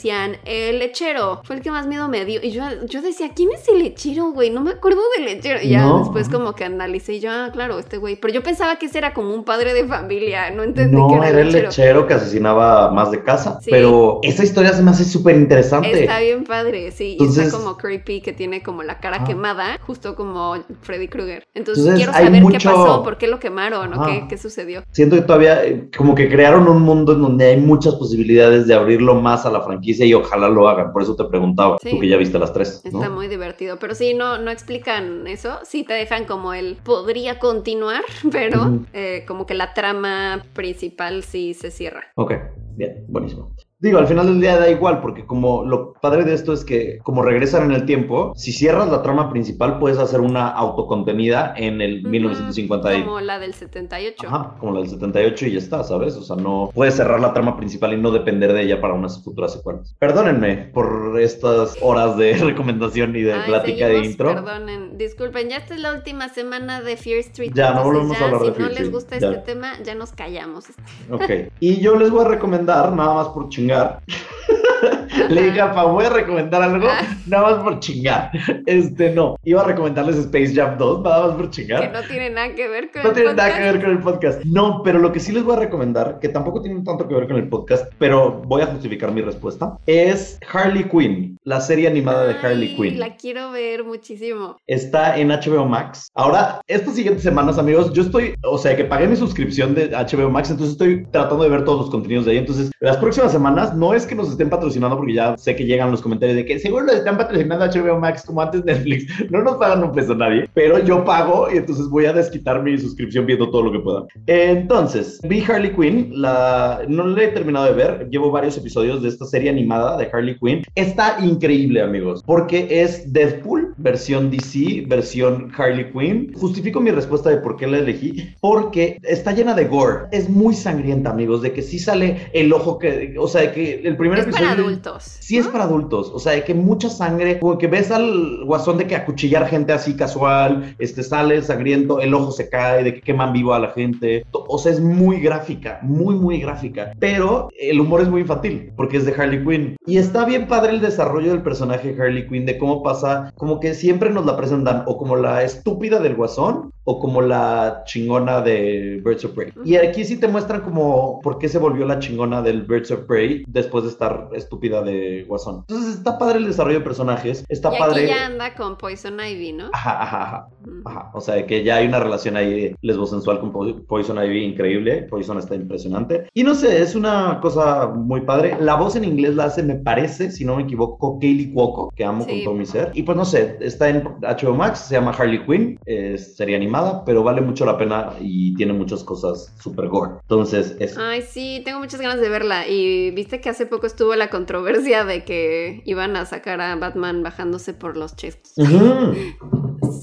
el 0.46 0.80
lechero, 0.80 1.42
fue 1.44 1.56
el 1.58 1.62
que 1.62 1.72
más 1.72 1.88
miedo 1.88 2.08
me 2.08 2.26
dio. 2.26 2.40
Y 2.44 2.52
yo, 2.52 2.64
yo 2.88 3.02
decía, 3.02 3.32
¿quién 3.36 3.50
es 3.52 3.68
el 3.68 3.80
lechero, 3.80 4.32
güey? 4.32 4.50
No 4.50 4.62
me 4.62 4.72
acuerdo 4.72 5.02
del 5.18 5.26
lechero. 5.26 5.60
Y 5.62 5.70
ya 5.70 5.84
No. 5.84 6.00
después 6.00 6.30
como 6.30 6.54
que 6.54 6.66
analicé 6.66 7.14
y 7.14 7.20
yo, 7.20 7.32
ah, 7.32 7.50
claro, 7.54 7.80
este 7.80 7.98
güey. 7.98 8.16
Pero 8.16 8.34
yo 8.34 8.44
pensaba 8.44 8.78
que 8.78 8.88
ese 8.88 8.98
era 8.98 9.14
como 9.14 9.34
un 9.34 9.44
padre 9.44 9.74
de 9.74 9.86
familia, 9.86 10.50
no 10.52 10.64
entendí 10.64 10.96
No, 10.96 11.08
que 11.08 11.16
era, 11.16 11.30
era 11.30 11.40
el 11.42 11.48
lechero. 11.48 11.70
lechero 11.70 12.08
que 12.08 12.14
asesinaba 12.16 12.92
más 12.92 13.12
de 13.12 13.24
casa. 13.24 13.60
Sí. 13.62 13.70
Pero 13.72 14.20
esa 14.24 14.44
historia 14.44 14.74
se 14.74 14.82
me 14.84 14.92
hace 14.92 15.06
súper 15.06 15.36
interesante. 15.36 16.02
Está 16.04 16.20
bien 16.20 16.44
padre, 16.44 16.92
sí. 16.92 17.18
y 17.20 17.24
está 17.26 17.50
como 17.52 17.78
creepy, 17.78 18.22
que 18.22 18.34
tiene 18.34 18.62
como 18.64 18.84
la 18.84 19.00
cara 19.00 19.20
Ah. 19.22 19.24
quemada, 19.26 19.80
justo 19.86 20.16
como 20.16 20.56
Freddy 20.82 21.08
Krueger. 21.08 21.44
Entonces, 21.54 21.86
Entonces, 21.86 21.96
quiero 21.96 22.14
saber 22.14 22.42
mucho- 22.42 22.58
qué 22.58 22.64
pasó, 22.66 23.04
por 23.04 23.18
qué 23.18 23.28
lo 23.28 23.40
quemaron, 23.40 23.94
o 23.94 24.06
qué, 24.06 24.26
qué 24.30 24.38
sucedió. 24.38 24.84
Siento 24.92 25.16
que 25.16 25.22
todavía 25.22 25.64
eh, 25.66 25.90
como 25.98 26.16
que 26.16 26.28
crearon 26.30 26.68
un 26.68 26.82
mundo 26.82 27.14
en 27.14 27.22
donde 27.22 27.46
hay 27.46 27.58
muchas 27.58 27.96
posibilidades 27.96 28.68
de 28.68 28.74
abrirlo 28.74 29.16
más 29.16 29.46
a 29.46 29.52
la 29.52 29.62
franquicia 29.62 29.85
y 29.88 30.13
ojalá 30.13 30.50
lo 30.50 30.67
hagan. 30.67 30.91
Por 30.91 31.02
eso 31.02 31.15
te 31.15 31.24
preguntaba, 31.26 31.78
Sí. 31.82 31.91
tú 31.91 32.00
que 32.00 32.08
ya 32.10 32.17
viste 32.17 32.39
las 32.39 32.54
tres. 32.54 32.82
¿no? 32.91 33.00
Está 33.00 33.10
muy 33.10 33.28
divertido. 33.28 33.78
Pero 33.80 33.95
sí, 33.95 34.13
no, 34.13 34.38
no 34.38 34.52
explican 34.52 35.28
eso. 35.28 35.60
Sí 35.63 35.84
te 35.84 35.93
dejan 35.93 36.26
como 36.26 36.54
el 36.54 36.78
podría 36.84 37.39
continuar, 37.39 38.04
pero 38.32 38.80
eh, 38.93 39.24
como 39.28 39.45
que 39.45 39.54
la 39.54 39.74
trama 39.74 40.43
principal 40.54 41.24
sí 41.24 41.54
se 41.54 41.71
cierra. 41.71 42.06
Ok, 42.15 42.34
bien, 42.76 43.06
buenísimo. 43.08 43.56
Digo, 43.80 44.00
al 44.00 44.08
final 44.08 44.26
del 44.28 44.40
día 44.40 44.58
da 44.58 44.70
igual, 44.70 45.02
porque 45.02 45.26
como 45.26 45.66
lo 45.66 45.94
padre 46.02 46.24
de 46.24 46.34
esto 46.34 46.54
es 46.54 46.64
que 46.64 47.00
como 47.04 47.22
regresan 47.22 47.66
en 47.66 47.72
el 47.72 47.86
tiempo, 47.86 48.32
si 48.36 48.54
cierras 48.54 48.90
la 48.90 49.02
trama 49.04 49.30
principal 49.30 49.80
puedes 49.80 49.98
hacer 49.98 50.22
una 50.22 50.48
autocontenida 50.48 51.54
en 51.58 51.82
el 51.82 52.02
1950 52.04 52.94
y- 52.96 53.04
Como 53.04 53.20
la 53.20 53.38
del 53.38 53.54
78. 53.54 54.28
Ajá, 54.28 54.56
como 54.60 54.72
la 54.74 54.80
del 54.80 54.90
78 54.90 55.46
y 55.48 55.52
ya 55.52 55.58
está, 55.60 55.84
¿sabes? 55.84 56.16
O 56.16 56.24
sea, 56.24 56.38
no 56.38 56.70
puedes 56.74 56.96
cerrar 56.96 57.20
la 57.20 57.34
trama 57.34 57.58
principal 57.58 57.94
y 57.94 57.98
no 57.98 58.12
depender 58.12 58.54
de 58.54 58.62
ella 58.64 58.80
para 58.80 58.94
unas 58.94 59.22
futuras 59.24 59.52
secuelas. 59.54 59.94
Perdónenme 60.00 60.70
por 60.74 61.20
estas 61.20 61.76
horas 61.82 62.16
de 62.18 62.34
recomendación 62.38 63.14
y 63.18 63.24
de 63.24 63.34
Ay, 63.34 63.42
plática 63.46 63.88
de 63.88 63.96
seguimos, 63.96 64.08
intro. 64.08 64.34
Perdonen, 64.36 64.98
disculpen, 64.98 65.50
ya 65.50 65.58
esta 65.58 65.76
es 65.76 65.82
la 65.82 65.94
última 65.94 66.30
semana 66.30 66.82
de 66.82 66.96
Fear 66.96 67.20
Street. 67.20 67.52
Ya, 67.54 67.74
no 67.74 67.84
volvemos 67.84 68.16
a 68.16 68.20
ya, 68.22 68.26
hablar 68.28 68.42
de 68.42 68.48
si 68.48 68.54
Fear 68.54 68.62
no 68.62 68.68
les 68.70 68.78
Street, 68.78 68.94
gusta 68.94 69.20
ya. 69.20 69.32
este 69.32 69.42
tema, 69.54 69.74
ya 69.84 69.96
nos 69.96 70.14
callamos. 70.14 70.66
Ok. 71.12 71.52
Y 71.60 71.82
yo 71.82 71.96
les 71.98 72.10
voy 72.10 72.24
a 72.26 72.28
recomendar, 72.30 72.92
nada 72.94 73.14
más 73.16 73.28
por 73.30 73.50
chingar. 73.50 73.64
Le 75.30 75.41
dije 75.43 75.62
a 75.62 75.73
Pa, 75.73 75.86
voy 75.86 76.06
a 76.06 76.10
recomendar 76.10 76.62
algo, 76.62 76.88
Ah. 76.89 77.01
nada 77.25 77.43
más 77.56 77.63
por 77.63 77.80
chingar. 77.80 78.32
Este, 78.65 79.12
no. 79.12 79.38
Iba 79.43 79.62
a 79.62 79.65
recomendarles 79.65 80.17
Space 80.17 80.54
Jam 80.54 80.78
2, 80.78 81.01
nada 81.04 81.28
más 81.28 81.36
por 81.36 81.45
Que 81.45 81.51
chingar. 81.51 81.91
no 81.91 82.01
tiene 82.04 82.30
nada 82.30 82.54
que 82.54 82.67
ver 82.67 82.91
con 82.91 83.04
No 83.04 83.10
el 83.10 83.15
tiene 83.15 83.34
nada 83.34 83.43
podcast. 83.49 83.58
que 83.58 83.71
ver 83.71 83.82
con 83.82 83.91
el 83.91 83.99
podcast. 83.99 84.43
No, 84.45 84.82
pero 84.84 84.99
lo 84.99 85.12
que 85.12 85.19
sí 85.19 85.32
les 85.32 85.43
voy 85.43 85.56
a 85.56 85.60
recomendar, 85.60 86.19
que 86.19 86.30
tampoco 86.30 86.62
tiene 86.62 86.82
tanto 86.84 87.08
que 87.08 87.15
ver 87.15 87.28
con 87.28 87.38
el 87.38 87.47
podcast, 87.47 87.91
pero 87.97 88.41
voy 88.45 88.62
a 88.62 88.67
justificar 88.67 89.12
mi 89.13 89.21
respuesta, 89.21 89.78
es 89.88 90.38
Harley 90.51 90.84
Quinn, 90.84 91.38
la 91.43 91.62
serie 91.62 91.88
animada 91.88 92.28
de 92.28 92.34
Harley 92.34 92.75
Quinn. 92.75 92.99
La 92.99 93.15
quiero 93.15 93.51
ver 93.51 93.84
muchísimo. 93.84 94.58
Está 94.67 95.17
en 95.17 95.30
HBO 95.30 95.65
Max. 95.65 96.10
Ahora, 96.13 96.60
estas 96.67 96.95
siguientes 96.95 97.23
semanas, 97.23 97.58
amigos, 97.58 97.93
yo 97.93 98.04
estoy, 98.04 98.36
o 98.43 98.58
sea, 98.58 98.75
que 98.75 98.84
pagué 98.84 99.08
mi 99.08 99.15
suscripción 99.15 99.73
de 99.73 99.89
HBO 99.91 100.30
Max, 100.30 100.49
entonces 100.51 100.73
estoy 100.73 101.06
tratando 101.12 101.43
de 101.45 101.49
ver 101.49 101.63
todos 101.63 101.80
los 101.82 101.89
contenidos 101.89 102.25
de 102.25 102.32
ahí. 102.34 102.38
Entonces, 102.39 102.69
las 102.82 102.97
próximas 102.97 103.32
semanas 103.32 103.55
no 103.56 103.94
es 103.94 104.06
que 104.06 104.15
nos 104.15 104.30
estén 104.30 104.50
patrocinando, 104.50 104.98
porque 104.98 105.13
ya 105.13 105.38
sé 105.38 105.56
que 105.56 105.65
llegan 105.65 105.91
los 105.91 106.02
comentarios 106.02 106.36
de 106.38 106.46
que 106.46 106.60
seguro 106.60 106.91
están 106.91 107.18
patrocinando 107.18 107.65
HBO 107.65 108.00
Max 108.00 108.24
como 108.26 108.41
antes 108.41 108.63
Netflix. 108.63 109.06
No 109.36 109.41
nos 109.41 109.58
pagan 109.58 109.84
un 109.84 109.91
peso 109.91 110.15
nadie, 110.15 110.48
pero 110.54 110.80
yo 110.80 111.04
pago 111.04 111.48
y 111.52 111.58
entonces 111.58 111.89
voy 111.89 112.06
a 112.06 112.13
desquitar 112.13 112.62
mi 112.62 112.78
suscripción 112.78 113.26
viendo 113.26 113.50
todo 113.50 113.63
lo 113.63 113.72
que 113.72 113.80
pueda. 113.80 114.06
Entonces, 114.28 115.20
vi 115.24 115.44
Harley 115.44 115.74
Quinn, 115.76 116.10
la... 116.22 116.82
no 116.88 117.08
la 117.08 117.24
he 117.24 117.28
terminado 117.30 117.65
de 117.65 117.74
ver, 117.74 118.08
llevo 118.10 118.32
varios 118.32 118.58
episodios 118.58 119.02
de 119.02 119.10
esta 119.10 119.26
serie 119.26 119.50
animada 119.50 119.98
de 119.98 120.10
Harley 120.12 120.38
Quinn. 120.39 120.63
Está 120.76 121.18
increíble, 121.22 121.82
amigos, 121.82 122.24
porque 122.26 122.68
es 122.70 123.12
Deadpool, 123.12 123.74
versión 123.78 124.30
DC, 124.30 124.86
versión 124.88 125.52
Harley 125.58 125.91
Quinn. 125.91 126.34
Justifico 126.36 126.80
mi 126.80 126.91
respuesta 126.91 127.30
de 127.30 127.38
por 127.38 127.58
qué 127.58 127.68
la 127.68 127.80
elegí, 127.80 128.30
porque 128.39 129.00
está 129.04 129.32
llena 129.32 129.54
de 129.54 129.65
gore. 129.65 130.06
Es 130.12 130.30
muy 130.30 130.54
sangrienta, 130.54 131.10
amigos, 131.10 131.41
de 131.41 131.52
que 131.52 131.62
sí 131.62 131.80
sale 131.80 132.30
el 132.34 132.54
ojo 132.54 132.80
que, 132.80 133.15
o 133.18 133.28
sea, 133.28 133.45
de 133.48 133.52
que 133.54 133.88
el 133.88 133.98
primer 133.98 134.20
Es 134.20 134.26
episodio... 134.26 134.50
para 134.50 134.62
adultos. 134.62 135.18
Sí 135.20 135.38
es 135.38 135.48
para 135.48 135.64
adultos, 135.64 136.12
o 136.14 136.20
sea, 136.20 136.34
de 136.34 136.44
que 136.44 136.54
mucha 136.54 136.90
sangre, 136.90 137.40
como 137.40 137.58
que 137.58 137.68
ves 137.68 137.92
al 137.92 138.44
guasón 138.46 138.78
de 138.78 138.88
que 138.88 138.96
acuchillar 138.96 139.48
gente 139.48 139.74
así 139.74 139.96
casual, 139.96 140.76
este 140.80 141.04
sale 141.04 141.42
sangriento, 141.42 142.00
el 142.00 142.14
ojo 142.14 142.32
se 142.32 142.50
cae, 142.50 142.84
de 142.84 142.94
que 142.96 143.02
queman 143.02 143.34
vivo 143.34 143.54
a 143.54 143.60
la 143.60 143.70
gente, 143.70 144.26
o 144.32 144.58
sea, 144.58 144.72
es 144.72 144.80
muy 144.80 145.20
gráfica, 145.20 145.80
muy, 145.82 146.16
muy 146.16 146.40
gráfica, 146.40 146.92
pero 147.00 147.50
el 147.60 147.80
humor 147.80 148.02
es 148.02 148.10
muy 148.10 148.22
infantil, 148.22 148.72
porque 148.76 148.98
es 148.98 149.06
de 149.06 149.14
Harley 149.14 149.44
Quinn, 149.44 149.76
y 149.86 149.98
está 149.98 150.26
bien 150.26 150.48
padre 150.48 150.72
el 150.74 150.82
desarrollo 150.82 151.32
del 151.32 151.42
personaje 151.42 151.94
de 151.94 152.02
Harley 152.02 152.28
Quinn, 152.28 152.46
de 152.46 152.58
cómo 152.58 152.84
pasa, 152.84 153.32
como 153.36 153.60
que 153.60 153.74
siempre 153.74 154.10
nos 154.10 154.26
la 154.26 154.38
presentan 154.38 154.84
o 154.86 154.98
como 154.98 155.16
la 155.16 155.44
estúpida 155.44 156.00
del 156.00 156.16
guasón, 156.16 156.72
o 156.86 157.00
como 157.00 157.22
la 157.22 157.84
chingona 157.86 158.42
de 158.42 159.02
Birds 159.04 159.26
of 159.26 159.32
Prey. 159.32 159.52
Y 159.66 159.76
aquí 159.76 160.06
sí 160.06 160.18
te 160.18 160.28
muestran 160.28 160.62
como 160.62 161.20
por 161.22 161.40
qué 161.40 161.50
se 161.50 161.58
volvió 161.58 161.86
la 161.86 162.00
chingona 162.00 162.42
del 162.42 162.62
Birds 162.62 162.92
of 162.92 163.02
Prey 163.02 163.35
después 163.48 163.84
de 163.84 163.89
estar 163.89 164.30
estúpida 164.34 164.82
de 164.82 165.24
Guasón. 165.28 165.65
Entonces 165.67 165.95
está 165.95 166.17
padre 166.17 166.39
el 166.39 166.45
desarrollo 166.48 166.80
de 166.80 166.84
personajes, 166.86 167.45
está 167.50 167.76
y 167.76 167.80
padre. 167.80 168.04
aquí 168.06 168.13
ya 168.13 168.26
anda 168.26 168.56
con 168.56 168.78
Poison 168.78 169.17
Ivy, 169.19 169.54
¿no? 169.54 169.69
Ajá, 169.74 170.02
ajá, 170.04 170.21
ajá, 170.24 170.48
ajá. 170.86 171.12
O 171.13 171.21
sea, 171.21 171.45
que 171.45 171.63
ya 171.63 171.78
hay 171.78 171.88
una 171.88 172.00
relación 172.00 172.38
ahí 172.38 172.76
lesbosensual 172.82 173.39
con 173.39 173.52
Po- 173.52 173.82
Poison 173.88 174.17
Ivy 174.24 174.43
increíble. 174.43 175.04
Poison 175.10 175.38
está 175.39 175.56
impresionante. 175.56 176.28
Y 176.34 176.43
no 176.43 176.56
sé, 176.56 176.82
es 176.82 176.95
una 176.95 177.39
cosa 177.41 177.88
muy 177.88 178.21
padre. 178.21 178.58
La 178.60 178.76
voz 178.76 178.95
en 178.95 179.04
inglés 179.04 179.36
la 179.36 179.45
hace, 179.45 179.63
me 179.63 179.76
parece, 179.76 180.32
si 180.32 180.45
no 180.45 180.56
me 180.58 180.63
equivoco, 180.63 181.19
Kaylee 181.19 181.54
Cuoco, 181.54 181.91
que 181.95 182.04
amo 182.06 182.24
Sí. 182.26 182.32
con 182.32 182.43
todo 182.45 182.54
mi 182.56 182.65
ser. 182.65 182.91
Y 182.93 183.04
pues 183.04 183.17
no 183.17 183.26
sé, 183.26 183.58
está 183.62 183.89
en 183.89 184.04
HBO 184.21 184.54
Max, 184.56 184.80
se 184.80 184.95
llama 184.95 185.12
Harley 185.12 185.45
Quinn, 185.45 185.80
es 185.86 186.36
serie 186.36 186.56
animada, 186.56 187.04
pero 187.06 187.24
vale 187.24 187.41
mucho 187.41 187.65
la 187.65 187.78
pena 187.78 188.12
y 188.19 188.54
tiene 188.56 188.74
muchas 188.74 189.04
cosas 189.04 189.54
super 189.60 189.88
gore. 189.88 190.13
Entonces, 190.21 190.76
es... 190.80 190.98
Ay, 190.98 191.21
sí, 191.21 191.62
tengo 191.65 191.80
muchas 191.80 192.00
ganas 192.02 192.19
de 192.19 192.30
verla. 192.30 192.67
Y 192.67 193.12
viste 193.26 193.42
que 193.42 193.50
hace 193.50 193.66
poco 193.66 193.88
estuvo 193.88 194.14
la 194.14 194.30
controversia 194.30 195.04
de 195.04 195.24
que 195.24 195.82
iban 195.86 196.16
a 196.16 196.28
sacar 196.28 196.62
a 196.62 196.76
Batman 196.76 197.24
bajándose 197.24 197.74
por 197.74 197.98
los 197.98 198.16
chescos. 198.16 198.54
Ujú. 198.56 199.16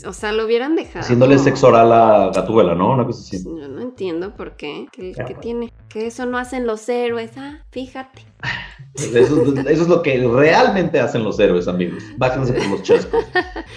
O 0.05 0.13
sea, 0.13 0.33
lo 0.33 0.45
hubieran 0.45 0.75
dejado. 0.75 1.05
Haciéndole 1.05 1.39
sexo 1.39 1.69
oral 1.69 1.93
a 1.93 2.33
Gatúbela, 2.35 2.75
¿no? 2.75 2.93
Una 2.93 3.07
cosa 3.07 3.21
así. 3.21 3.45
Yo 3.45 3.69
no 3.69 3.81
entiendo 3.81 4.35
por 4.35 4.57
qué. 4.57 4.89
¿Qué, 4.91 5.13
qué 5.13 5.35
tiene? 5.35 5.73
Que 5.89 6.09
eso 6.09 6.27
no 6.27 6.37
hacen 6.37 6.67
los 6.67 6.89
héroes. 6.89 7.31
Ah, 7.37 7.61
fíjate. 7.71 8.23
Eso, 8.95 9.43
es- 9.43 9.67
eso 9.67 9.83
es 9.83 9.89
lo 9.89 10.03
que 10.03 10.19
realmente 10.29 11.01
hacen 11.01 11.25
los 11.25 11.41
héroes, 11.41 11.67
amigos. 11.67 12.03
Bájense 12.19 12.53
por 12.53 12.67
los 12.69 12.83
chescos. 12.83 13.25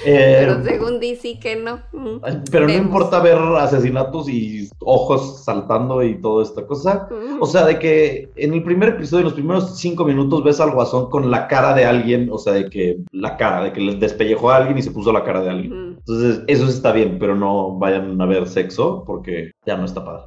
Eh, 0.07 0.35
Pero 0.41 0.63
según 0.63 0.99
DC 0.99 1.39
que 1.39 1.55
no. 1.55 1.79
Mm. 1.93 2.17
Pero 2.51 2.67
no 2.67 2.73
importa 2.73 3.19
ver 3.21 3.37
asesinatos 3.57 4.29
y 4.29 4.69
ojos 4.81 5.43
saltando 5.43 6.03
y 6.03 6.21
toda 6.21 6.43
esta 6.43 6.67
cosa. 6.67 7.07
Mm. 7.09 7.41
O 7.41 7.45
sea, 7.47 7.65
de 7.65 7.79
que 7.79 8.29
en 8.35 8.53
el 8.53 8.61
primer 8.61 8.89
episodio, 8.89 9.19
en 9.21 9.25
los 9.25 9.33
primeros 9.33 9.79
cinco 9.79 10.03
minutos, 10.05 10.43
ves 10.43 10.59
al 10.59 10.71
guasón 10.71 11.09
con 11.09 11.31
la 11.31 11.47
cara 11.47 11.73
de 11.73 11.85
alguien, 11.85 12.29
o 12.31 12.37
sea, 12.37 12.53
de 12.53 12.69
que 12.69 12.97
la 13.13 13.35
cara, 13.37 13.63
de 13.63 13.73
que 13.73 13.81
les 13.81 13.99
despellejó 13.99 14.51
a 14.51 14.57
alguien 14.57 14.77
y 14.77 14.83
se 14.83 14.91
puso 14.91 15.11
la 15.11 15.23
cara 15.23 15.41
de 15.41 15.49
alguien. 15.49 15.71
Mm. 15.71 15.97
Entonces, 15.99 16.43
eso 16.47 16.67
está 16.67 16.91
bien, 16.91 17.17
pero 17.17 17.35
no 17.35 17.79
vayan 17.79 18.21
a 18.21 18.25
ver 18.27 18.47
sexo 18.47 19.03
porque 19.07 19.51
ya 19.65 19.75
no 19.77 19.85
está 19.85 20.05
padre. 20.05 20.25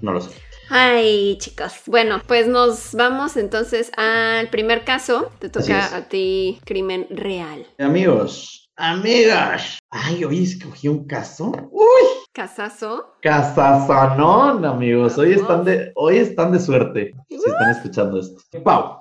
No 0.00 0.12
lo 0.12 0.20
sé. 0.20 0.30
Ay, 0.70 1.38
chicos. 1.38 1.72
Bueno, 1.86 2.20
pues 2.26 2.46
nos 2.46 2.94
vamos 2.94 3.36
entonces 3.36 3.90
al 3.96 4.50
primer 4.50 4.84
caso. 4.84 5.30
Te 5.38 5.48
toca 5.48 5.96
a 5.96 6.08
ti 6.08 6.60
crimen 6.64 7.06
real. 7.10 7.66
Amigos, 7.78 8.68
amigas. 8.76 9.78
Ay, 9.90 10.24
hoy 10.24 10.42
escogí 10.44 10.88
un 10.88 11.06
caso. 11.06 11.52
Uy, 11.70 12.06
Casazo. 12.32 13.14
casazanón, 13.22 14.64
amigos. 14.64 15.16
Hoy 15.16 15.32
están 15.32 15.64
de, 15.64 15.90
hoy 15.94 16.18
están 16.18 16.52
de 16.52 16.60
suerte. 16.60 17.12
Si 17.28 17.36
están 17.36 17.70
escuchando 17.70 18.20
esto. 18.20 18.40
Pau. 18.62 18.98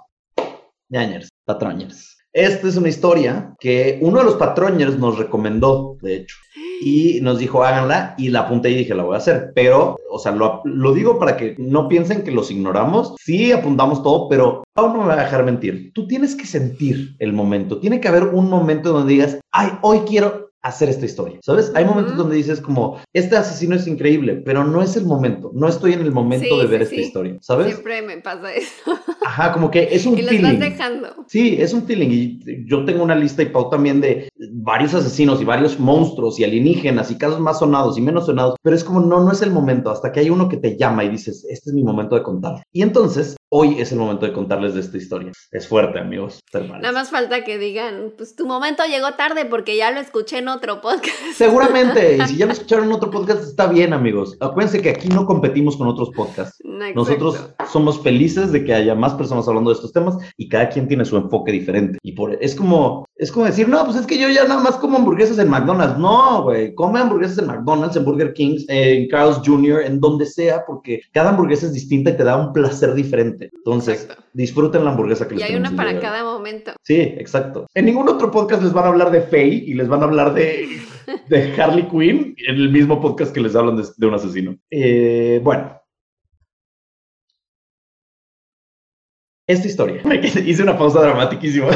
Ñañers, 0.89 1.30
patroñers. 1.45 2.15
Esta 2.32 2.67
es 2.67 2.77
una 2.77 2.88
historia 2.89 3.53
que 3.60 3.97
uno 4.01 4.19
de 4.19 4.25
los 4.25 4.36
patroñers 4.36 4.97
nos 4.97 5.17
recomendó, 5.17 5.97
de 6.01 6.17
hecho. 6.17 6.36
Y 6.82 7.20
nos 7.22 7.40
dijo, 7.40 7.63
háganla, 7.63 8.16
y 8.18 8.30
la 8.30 8.42
apunté 8.42 8.70
y 8.72 8.76
dije, 8.76 8.96
la 8.96 9.04
voy 9.04 9.16
a 9.16 9.20
hacer. 9.20 9.52
Pero, 9.56 9.98
o 10.10 10.20
sea, 10.20 10.32
lo, 10.32 10.62
lo 10.63 10.94
digo 10.94 11.20
para 11.20 11.38
que 11.38 11.56
no 11.58 11.88
piensen 11.88 12.24
que 12.24 12.32
los 12.32 12.52
ignoramos. 12.52 13.16
Sí, 13.20 13.52
apuntamos 13.52 14.04
todo, 14.04 14.28
pero 14.30 14.63
Pau 14.74 14.94
no 14.94 15.02
me 15.02 15.08
va 15.08 15.13
a 15.13 15.24
dejar 15.24 15.44
mentir. 15.44 15.92
Tú 15.94 16.08
tienes 16.08 16.36
que 16.36 16.46
sentir 16.46 17.16
el 17.20 17.34
momento. 17.34 17.80
Tiene 17.80 18.00
que 18.00 18.08
haber 18.08 18.24
un 18.24 18.50
momento 18.50 18.94
donde 18.94 19.13
digas, 19.13 19.40
ay, 19.52 19.72
hoy 19.82 20.00
quiero 20.08 20.46
hacer 20.67 20.89
esta 20.89 21.06
historia, 21.06 21.39
¿sabes? 21.41 21.71
Hay 21.75 21.86
momentos 21.86 22.15
donde 22.17 22.36
dices 22.36 22.62
como, 22.62 22.97
este 23.13 23.36
asesino 23.38 23.75
es 23.75 23.88
increíble, 23.88 24.41
pero 24.45 24.63
no 24.63 24.82
es 24.82 24.95
el 24.97 25.06
momento, 25.06 25.51
no 25.53 25.67
estoy 25.67 25.93
en 25.93 26.01
el 26.01 26.12
momento 26.12 26.45
Sí, 26.56 26.62
de 26.62 26.67
ver 26.67 26.82
sí, 26.82 26.84
esta 26.86 26.95
sí. 26.95 27.01
historia, 27.01 27.38
¿sabes? 27.41 27.67
Siempre 27.67 28.01
me 28.01 28.17
pasa 28.17 28.53
eso. 28.53 28.71
Ajá, 29.25 29.53
como 29.53 29.71
que 29.71 29.88
es 29.91 30.06
un 30.06 30.13
y 30.17 30.21
los 30.21 30.32
vas 30.32 30.41
feeling. 30.41 30.60
dejando. 30.60 31.08
Sí, 31.27 31.56
es 31.60 31.73
un 31.73 31.84
feeling. 31.84 32.10
Y 32.12 32.39
yo 32.67 32.84
tengo 32.86 33.03
una 33.03 33.15
lista 33.15 33.41
y 33.43 33.47
Pau 33.47 33.69
también 33.69 34.01
de 34.01 34.30
varios 34.51 34.93
asesinos 34.93 35.41
y 35.41 35.45
varios 35.45 35.80
monstruos 35.80 36.39
y 36.39 36.43
alienígenas 36.43 37.12
y 37.12 37.17
casos 37.17 37.39
más 37.39 37.60
sonados 37.60 37.97
y 37.97 38.01
menos 38.01 38.25
sonados. 38.25 38.56
Pero 38.62 38.75
es 38.75 38.84
como, 38.84 38.99
no, 38.99 39.23
no 39.23 39.32
es 39.32 39.41
el 39.41 39.51
momento. 39.51 39.89
Hasta 39.89 40.12
que 40.12 40.19
hay 40.19 40.30
uno 40.30 40.49
que 40.49 40.58
te 40.58 40.77
llama 40.77 41.03
y 41.06 41.10
dices, 41.10 41.45
este 41.49 41.69
es 41.69 41.73
mi 41.73 41.84
momento 41.84 42.15
de 42.15 42.23
contar. 42.23 42.63
Y 42.73 42.82
entonces, 42.82 43.37
hoy 43.49 43.79
es 43.79 43.91
el 43.91 43.99
momento 43.99 44.25
de 44.25 44.33
contarles 44.33 44.73
de 44.73 44.81
esta 44.81 44.97
historia. 44.97 45.31
Es 45.51 45.67
fuerte, 45.67 45.99
amigos. 45.99 46.41
hermanos. 46.51 46.81
Nada 46.81 46.93
más 46.93 47.10
falta 47.10 47.43
que 47.43 47.57
digan, 47.57 48.13
pues 48.17 48.36
tu 48.36 48.45
momento 48.45 48.83
llegó 48.86 49.13
tarde 49.13 49.45
porque 49.45 49.77
ya 49.77 49.91
lo 49.91 49.99
escuché 49.99 50.39
en 50.39 50.47
otro 50.49 50.81
podcast. 50.81 51.15
Seguramente. 51.33 52.17
Y 52.27 52.29
si 52.29 52.38
ya 52.38 52.45
lo 52.45 52.51
escucharon 52.51 52.86
en 52.86 52.91
otro 52.93 53.12
podcast, 53.12 53.43
está 53.43 53.67
bien, 53.67 53.93
amigos. 53.93 54.36
Acuérdense 54.39 54.81
que 54.81 54.89
aquí 54.89 55.07
no 55.07 55.25
competimos 55.25 55.77
con 55.77 55.88
otros 55.88 56.10
podcasts. 56.15 56.60
Exacto. 56.63 56.93
Nosotros 56.95 57.49
somos 57.71 58.01
felices 58.01 58.51
de 58.51 58.63
que 58.63 58.73
haya 58.73 58.95
más 58.95 59.13
personas 59.13 59.47
hablando 59.47 59.69
de 59.69 59.75
estos 59.75 59.93
temas 59.93 60.17
y 60.36 60.49
cada 60.49 60.69
quien 60.69 60.88
tiene 60.88 61.05
su 61.05 61.15
enfoque 61.17 61.51
diferente. 61.51 61.99
Y 62.01 62.13
por 62.13 62.38
es 62.41 62.55
como 62.55 63.05
es 63.15 63.31
como 63.31 63.45
decir, 63.45 63.67
"No, 63.67 63.83
pues 63.86 63.97
es 63.97 64.05
que 64.05 64.17
yo 64.17 64.29
ya 64.29 64.45
nada 64.47 64.62
más 64.62 64.75
como 64.75 64.97
hamburguesas 64.97 65.39
en 65.39 65.49
McDonald's." 65.49 65.97
No, 65.97 66.43
güey, 66.43 66.73
come 66.75 66.99
hamburguesas 66.99 67.39
en 67.39 67.47
McDonald's, 67.47 67.95
en 67.95 68.05
Burger 68.05 68.33
King, 68.33 68.57
en 68.67 69.07
Carl's 69.10 69.41
Jr., 69.45 69.81
en 69.81 69.99
donde 69.99 70.25
sea, 70.25 70.63
porque 70.65 71.01
cada 71.12 71.29
hamburguesa 71.29 71.67
es 71.67 71.73
distinta 71.73 72.12
y 72.12 72.17
te 72.17 72.23
da 72.23 72.38
un 72.38 72.53
placer 72.53 72.93
diferente. 72.93 73.37
Entonces, 73.39 74.02
Exacto. 74.02 74.23
disfruten 74.34 74.84
la 74.84 74.91
hamburguesa 74.91 75.28
que 75.28 75.36
Y 75.36 75.38
les 75.38 75.50
hay 75.50 75.56
una 75.56 75.76
para 75.76 76.00
cada 76.00 76.23
momento. 76.23 76.73
Sí, 76.84 77.00
exacto. 77.00 77.67
En 77.73 77.86
ningún 77.86 78.10
otro 78.10 78.32
podcast 78.32 78.63
les 78.63 78.73
van 78.73 78.86
a 78.86 78.88
hablar 78.89 79.12
de 79.12 79.21
Faye 79.21 79.63
y 79.67 79.73
les 79.73 79.88
van 79.88 80.02
a 80.02 80.06
hablar 80.06 80.34
de, 80.34 80.67
de 81.30 81.62
Harley 81.62 81.88
Quinn 81.88 82.36
en 82.47 82.56
el 82.56 82.69
mismo 82.69 83.00
podcast 83.02 83.34
que 83.34 83.41
les 83.41 83.56
hablan 83.56 83.78
de, 83.78 83.84
de 83.95 84.08
un 84.08 84.13
asesino. 84.13 84.58
Eh, 84.71 85.39
bueno. 85.43 85.82
Esta 89.47 89.67
historia. 89.67 90.02
Hice 90.45 90.63
una 90.63 90.78
pausa 90.78 91.02
dramatiquísima. 91.02 91.69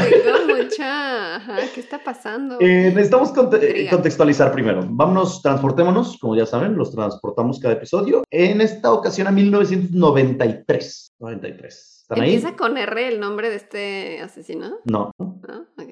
Ajá, 0.80 1.58
¿qué 1.74 1.80
está 1.80 1.98
pasando? 2.02 2.56
Eh, 2.60 2.90
necesitamos 2.94 3.32
conte- 3.32 3.56
Intriga. 3.66 3.90
contextualizar 3.90 4.52
primero. 4.52 4.84
Vámonos, 4.88 5.42
transportémonos, 5.42 6.18
como 6.18 6.36
ya 6.36 6.46
saben, 6.46 6.76
los 6.76 6.90
transportamos 6.92 7.58
cada 7.60 7.74
episodio. 7.74 8.22
En 8.30 8.60
esta 8.60 8.92
ocasión 8.92 9.26
a 9.26 9.30
1993. 9.32 11.12
93. 11.18 12.01
¿Están 12.12 12.24
ahí? 12.24 12.34
¿Empieza 12.34 12.56
con 12.56 12.76
R 12.76 13.08
el 13.08 13.20
nombre 13.20 13.48
de 13.50 13.56
este 13.56 14.20
asesino? 14.20 14.78
No. 14.84 15.10
¿No? 15.18 15.66
Ok. 15.78 15.90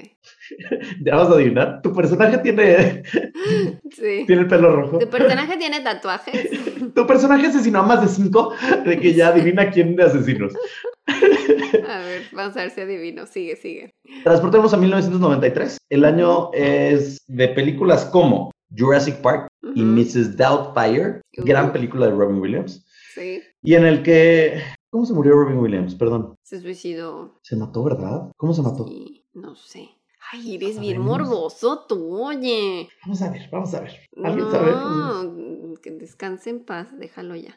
Ya 1.04 1.16
vas 1.16 1.28
a 1.28 1.35
adivinar. 1.35 1.80
Tu 1.83 1.92
personaje 1.94 2.38
tiene, 2.38 3.02
Sí. 3.92 4.24
tiene 4.26 4.42
el 4.42 4.46
pelo 4.48 4.74
rojo. 4.76 4.98
¿Tu 4.98 5.09
personaje 5.09 5.56
tiene 5.56 5.80
tatuajes? 5.80 6.50
Tu 6.94 7.06
personaje 7.06 7.46
asesinó 7.46 7.80
a 7.80 7.83
más 7.83 8.02
de 8.02 8.09
cinco 8.09 8.52
de 8.85 8.98
que 8.98 9.14
ya 9.14 9.28
adivina 9.28 9.70
quién 9.70 9.96
de 9.96 10.04
asesinos. 10.04 10.54
A 11.06 11.98
ver, 12.00 12.22
vamos 12.33 12.56
a 12.56 12.61
ver 12.62 12.70
si 12.70 12.80
adivino. 12.80 13.26
Sigue, 13.26 13.56
sigue. 13.56 13.94
Transportemos 14.24 14.72
a 14.74 14.76
1993. 14.76 15.78
El 15.88 16.04
año 16.04 16.50
es 16.52 17.18
de 17.26 17.48
películas 17.48 18.04
como 18.06 18.50
Jurassic 18.76 19.16
Park 19.16 19.48
y 19.74 19.83
Mrs. 19.83 20.37
Doubtfire, 20.37 21.20
Uh. 21.38 21.44
gran 21.44 21.72
película 21.72 22.06
de 22.06 22.12
Robin 22.12 22.40
Williams, 22.40 22.85
Sí, 23.14 23.42
y 23.62 23.74
en 23.74 23.87
el 23.87 24.02
que... 24.02 24.62
¿Cómo 24.90 25.07
se 25.07 25.14
murió 25.14 25.35
Robin 25.35 25.59
Williams? 25.59 25.94
Perdón. 25.94 26.35
se 26.42 26.61
suicidó. 26.61 27.38
Se 27.42 27.57
mató, 27.57 27.85
¿verdad? 27.85 28.33
¿Cómo 28.37 28.53
se 28.53 28.62
mató? 28.62 28.87
Sí, 28.88 29.24
no 29.35 29.55
sé. 29.55 29.88
Ay, 30.33 30.57
eres 30.57 30.79
bien 30.79 31.00
morboso 31.00 31.87
tú, 31.88 32.22
oye. 32.24 32.88
Vamos 33.03 33.22
a 33.22 33.31
ver, 33.31 33.48
vamos 33.50 33.72
a 33.74 33.81
ver. 33.81 33.92
¿Alguien 34.22 34.50
sabe? 34.50 34.72
No, 34.72 35.74
que 35.81 35.92
descanse 35.92 36.50
en 36.50 36.64
paz, 36.64 36.88
déjalo 36.98 37.37
ya. 37.37 37.57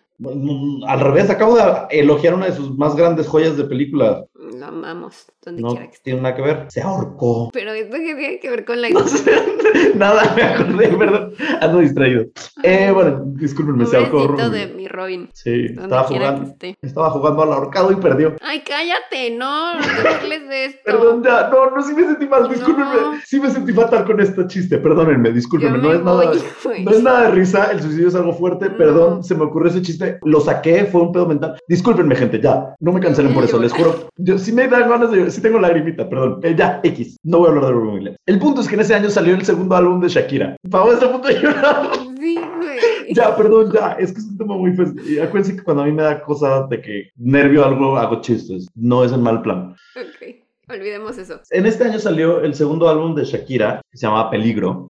Al 0.87 0.99
revés, 0.99 1.29
acabo 1.29 1.55
de 1.55 1.63
elogiar 1.89 2.35
una 2.35 2.45
de 2.45 2.53
sus 2.53 2.77
más 2.77 2.95
grandes 2.95 3.27
joyas 3.27 3.57
de 3.57 3.65
película. 3.65 4.25
Lo 4.59 4.65
amamos, 4.65 5.25
donde 5.45 5.61
No 5.61 5.69
quiera 5.69 5.85
que 5.87 5.91
esté. 5.93 6.03
tiene 6.03 6.21
nada 6.21 6.35
que 6.35 6.41
ver. 6.41 6.65
Se 6.69 6.81
ahorcó. 6.81 7.49
Pero 7.53 7.71
esto 7.71 7.95
que 7.97 8.15
tiene 8.15 8.39
que 8.39 8.49
ver 8.49 8.65
con 8.65 8.81
la 8.81 8.89
No 8.89 9.07
sé, 9.07 9.31
nada, 9.95 10.33
me 10.35 10.43
acordé, 10.43 10.87
perdón. 10.89 11.33
Ando 11.61 11.79
distraído. 11.79 12.25
Eh, 12.61 12.91
bueno, 12.93 13.23
discúlpenme, 13.25 13.85
se 13.85 13.97
ahorcó. 13.97 14.27
Robin. 14.27 14.51
de 14.51 14.67
mi 14.67 14.87
Robin, 14.87 15.29
Sí, 15.33 15.65
estaba 15.65 16.03
jugando, 16.03 16.53
estaba 16.81 17.09
jugando 17.11 17.43
al 17.43 17.53
ahorcado 17.53 17.91
y 17.91 17.95
perdió. 17.95 18.35
Ay, 18.41 18.63
cállate, 18.67 19.35
no, 19.37 19.75
no 19.75 19.81
te 19.81 20.17
burles 20.19 20.49
de 20.49 20.65
esto. 20.65 20.79
Perdón, 20.85 21.23
ya, 21.23 21.49
no, 21.49 21.69
no, 21.71 21.81
sí 21.81 21.93
me 21.93 22.03
sentí 22.03 22.27
mal, 22.27 22.43
No. 22.43 22.49
discúlpenme. 22.49 23.21
Sí 23.25 23.39
me 23.39 23.49
sentí 23.49 23.71
fatal 23.73 24.05
con 24.05 24.19
este 24.19 24.45
chiste, 24.47 24.77
perdónenme, 24.77 25.31
discúlpenme. 25.31 25.77
me 25.77 25.83
No 25.83 25.93
es, 25.93 26.03
nada, 26.03 26.31
voy, 26.63 26.83
no 26.83 26.91
es 26.91 27.03
nada 27.03 27.23
de 27.23 27.31
risa, 27.31 27.71
el 27.71 27.81
suicidio 27.81 28.07
es 28.09 28.15
algo 28.15 28.33
fuerte, 28.33 28.69
perdón, 28.69 29.23
se 29.23 29.35
me 29.35 29.43
ocurrió 29.45 29.69
ese 29.71 29.81
chiste, 29.81 30.19
lo 30.23 30.39
saqué, 30.41 30.85
fue 30.85 31.01
un 31.01 31.11
pedo 31.11 31.27
mental. 31.27 31.57
Discúlpenme, 31.67 32.15
gente, 32.15 32.39
ya, 32.41 32.75
no 32.79 32.91
me 32.91 32.99
cancelen 32.99 33.33
por 33.33 33.43
eso, 33.45 33.59
les 33.59 33.71
juro. 33.73 34.09
Yo 34.17 34.32
sí 34.37 34.51
me 34.51 34.67
dan 34.67 34.89
ganas 34.89 35.11
de 35.11 35.17
llorar, 35.17 35.31
sí 35.31 35.41
tengo 35.41 35.59
lagrimita, 35.59 36.09
perdón. 36.09 36.39
Eh, 36.43 36.55
ya, 36.57 36.79
X, 36.83 37.17
no 37.23 37.39
voy 37.39 37.47
a 37.47 37.49
hablar 37.49 37.65
de 37.65 37.71
Robin 37.71 37.93
Williams. 37.93 38.17
El 38.25 38.39
punto 38.39 38.61
es 38.61 38.67
que 38.67 38.75
en 38.75 38.81
ese 38.81 38.95
año 38.95 39.09
salió 39.09 39.33
el 39.35 39.45
segundo 39.45 39.75
álbum 39.75 39.99
de 40.01 40.09
Shakira. 40.09 40.55
Pavo, 40.69 40.93
está 40.93 41.07
a 41.07 41.11
punto 41.11 41.27
de 41.27 41.39
llorar. 41.39 41.89
Sí, 42.19 42.35
güey. 42.35 42.73
Ya, 43.13 43.35
perdón, 43.35 43.71
ya, 43.71 43.91
es 43.99 44.11
que 44.11 44.19
es 44.19 44.25
un 44.25 44.37
tema 44.37 44.55
muy 44.55 44.73
feo. 44.73 44.87
Y 45.05 45.19
acuérdense 45.19 45.57
que 45.57 45.63
cuando 45.63 45.83
a 45.83 45.85
mí 45.85 45.91
me 45.91 46.03
da 46.03 46.21
cosa 46.21 46.65
de 46.67 46.81
que 46.81 47.11
nervio 47.15 47.65
algo, 47.65 47.97
hago 47.97 48.21
chistes. 48.21 48.67
No 48.75 49.03
es 49.03 49.11
el 49.11 49.21
mal 49.21 49.41
plan. 49.41 49.75
Ok, 49.95 50.42
olvidemos 50.75 51.17
eso. 51.17 51.39
En 51.49 51.65
este 51.65 51.83
año 51.85 51.99
salió 51.99 52.41
el 52.41 52.55
segundo 52.55 52.89
álbum 52.89 53.15
de 53.15 53.25
Shakira, 53.25 53.81
que 53.91 53.97
se 53.97 54.05
llamaba 54.05 54.29
Peligro. 54.29 54.87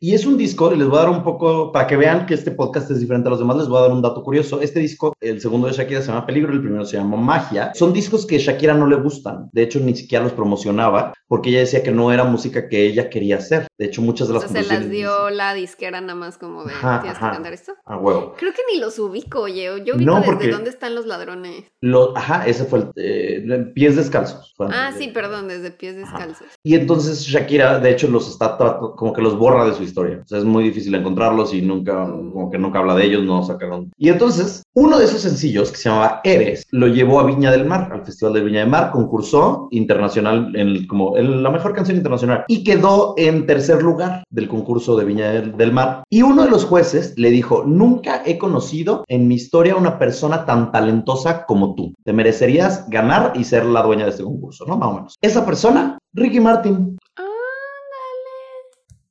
Y 0.00 0.14
es 0.14 0.26
un 0.26 0.36
disco, 0.36 0.72
y 0.72 0.76
les 0.76 0.88
voy 0.88 0.98
a 0.98 1.02
dar 1.02 1.10
un 1.10 1.22
poco, 1.22 1.72
para 1.72 1.86
que 1.86 1.96
vean 1.96 2.26
que 2.26 2.34
este 2.34 2.50
podcast 2.50 2.90
es 2.90 3.00
diferente 3.00 3.28
a 3.28 3.30
los 3.30 3.38
demás, 3.38 3.56
les 3.56 3.68
voy 3.68 3.78
a 3.78 3.82
dar 3.82 3.92
un 3.92 4.02
dato 4.02 4.22
curioso. 4.22 4.60
Este 4.60 4.80
disco, 4.80 5.12
el 5.20 5.40
segundo 5.40 5.66
de 5.66 5.72
Shakira 5.72 6.00
se 6.02 6.08
llama 6.08 6.26
Peligro, 6.26 6.52
el 6.52 6.60
primero 6.60 6.84
se 6.84 6.96
llama 6.96 7.16
Magia. 7.16 7.72
Son 7.74 7.92
discos 7.92 8.26
que 8.26 8.38
Shakira 8.38 8.74
no 8.74 8.86
le 8.86 8.96
gustan. 8.96 9.48
De 9.52 9.62
hecho, 9.62 9.78
ni 9.80 9.94
siquiera 9.94 10.24
los 10.24 10.32
promocionaba, 10.32 11.12
porque 11.28 11.50
ella 11.50 11.60
decía 11.60 11.82
que 11.82 11.90
no 11.92 12.12
era 12.12 12.24
música 12.24 12.68
que 12.68 12.86
ella 12.86 13.08
quería 13.08 13.36
hacer. 13.36 13.66
De 13.78 13.86
hecho, 13.86 14.02
muchas 14.02 14.28
de 14.28 14.34
O 14.36 14.40
las 14.40 14.50
sea, 14.50 14.62
se 14.62 14.68
las 14.68 14.90
dio 14.90 15.30
la 15.30 15.54
disquera 15.54 16.00
nada 16.00 16.14
más 16.14 16.38
como 16.38 16.64
de, 16.64 16.72
Ajá, 16.72 17.00
¿tienes 17.00 17.18
ajá. 17.18 17.30
que 17.30 17.34
cantar 17.36 17.52
esto? 17.52 17.72
A 17.84 17.96
huevo. 17.96 18.34
Creo 18.36 18.52
que 18.52 18.62
ni 18.72 18.80
los 18.80 18.98
ubico, 18.98 19.40
oye. 19.42 19.64
Yo 19.84 19.94
ubico 19.96 19.98
No, 19.98 20.20
desde 20.20 20.50
dónde 20.50 20.70
están 20.70 20.94
los 20.94 21.06
ladrones. 21.06 21.64
Lo, 21.80 22.16
ajá, 22.16 22.46
ese 22.46 22.64
fue 22.64 22.80
el 22.80 22.90
eh, 22.96 23.70
Pies 23.74 23.96
Descalzos. 23.96 24.52
fue 24.56 24.66
Ah, 24.74 24.92
sí, 24.96 25.08
perdón, 25.08 25.48
desde 25.48 25.70
pies 25.70 25.96
Ajá. 26.02 26.18
descalzos. 26.18 26.46
Y 26.62 26.74
entonces 26.74 27.20
Shakira, 27.20 27.78
de 27.78 27.90
hecho, 27.90 28.08
los 28.08 28.28
está 28.28 28.56
como 28.96 29.12
que 29.12 29.22
los 29.22 29.38
borra 29.38 29.64
de 29.66 29.74
su 29.74 29.82
historia. 29.82 30.20
O 30.24 30.28
sea, 30.28 30.38
es 30.38 30.44
muy 30.44 30.64
difícil 30.64 30.94
encontrarlos 30.94 31.54
y 31.54 31.62
nunca, 31.62 32.06
como 32.06 32.50
que 32.50 32.58
nunca 32.58 32.80
habla 32.80 32.94
de 32.94 33.04
ellos, 33.04 33.24
no 33.24 33.42
sacaron. 33.42 33.92
Y 33.96 34.08
entonces, 34.08 34.64
uno 34.74 34.98
de 34.98 35.04
esos 35.04 35.20
sencillos 35.20 35.70
que 35.70 35.76
se 35.76 35.88
llamaba 35.88 36.20
Eres, 36.24 36.66
lo 36.70 36.88
llevó 36.88 37.20
a 37.20 37.24
Viña 37.24 37.50
del 37.50 37.64
Mar, 37.64 37.90
al 37.92 38.04
Festival 38.04 38.34
de 38.34 38.42
Viña 38.42 38.60
del 38.60 38.70
Mar, 38.70 38.90
concursó 38.90 39.68
internacional 39.70 40.54
en 40.54 40.86
como 40.86 41.16
en 41.16 41.42
la 41.42 41.50
mejor 41.50 41.74
canción 41.74 41.96
internacional 41.96 42.44
y 42.48 42.64
quedó 42.64 43.14
en 43.16 43.46
tercer 43.46 43.82
lugar 43.82 44.24
del 44.30 44.48
concurso 44.48 44.96
de 44.96 45.04
Viña 45.04 45.30
del, 45.30 45.56
del 45.56 45.72
Mar. 45.72 46.04
Y 46.10 46.22
uno 46.22 46.44
de 46.44 46.50
los 46.50 46.64
jueces 46.64 47.14
le 47.16 47.30
dijo, 47.30 47.64
nunca 47.64 48.22
he 48.26 48.38
conocido 48.38 49.04
en 49.08 49.28
mi 49.28 49.36
historia 49.36 49.76
una 49.76 49.98
persona 49.98 50.44
tan 50.44 50.72
talentosa 50.72 51.44
como 51.46 51.74
tú. 51.74 51.94
Te 52.04 52.12
merecerías 52.12 52.88
ganar 52.88 53.32
y 53.34 53.44
ser 53.44 53.64
la 53.64 53.82
dueña 53.82 54.04
de 54.04 54.10
este 54.10 54.24
concurso, 54.24 54.53
¿no? 54.66 54.76
Más 54.76 54.88
o 54.88 54.94
menos. 54.94 55.14
Esa 55.20 55.44
persona, 55.44 55.98
Ricky 56.12 56.40
Martin. 56.40 56.96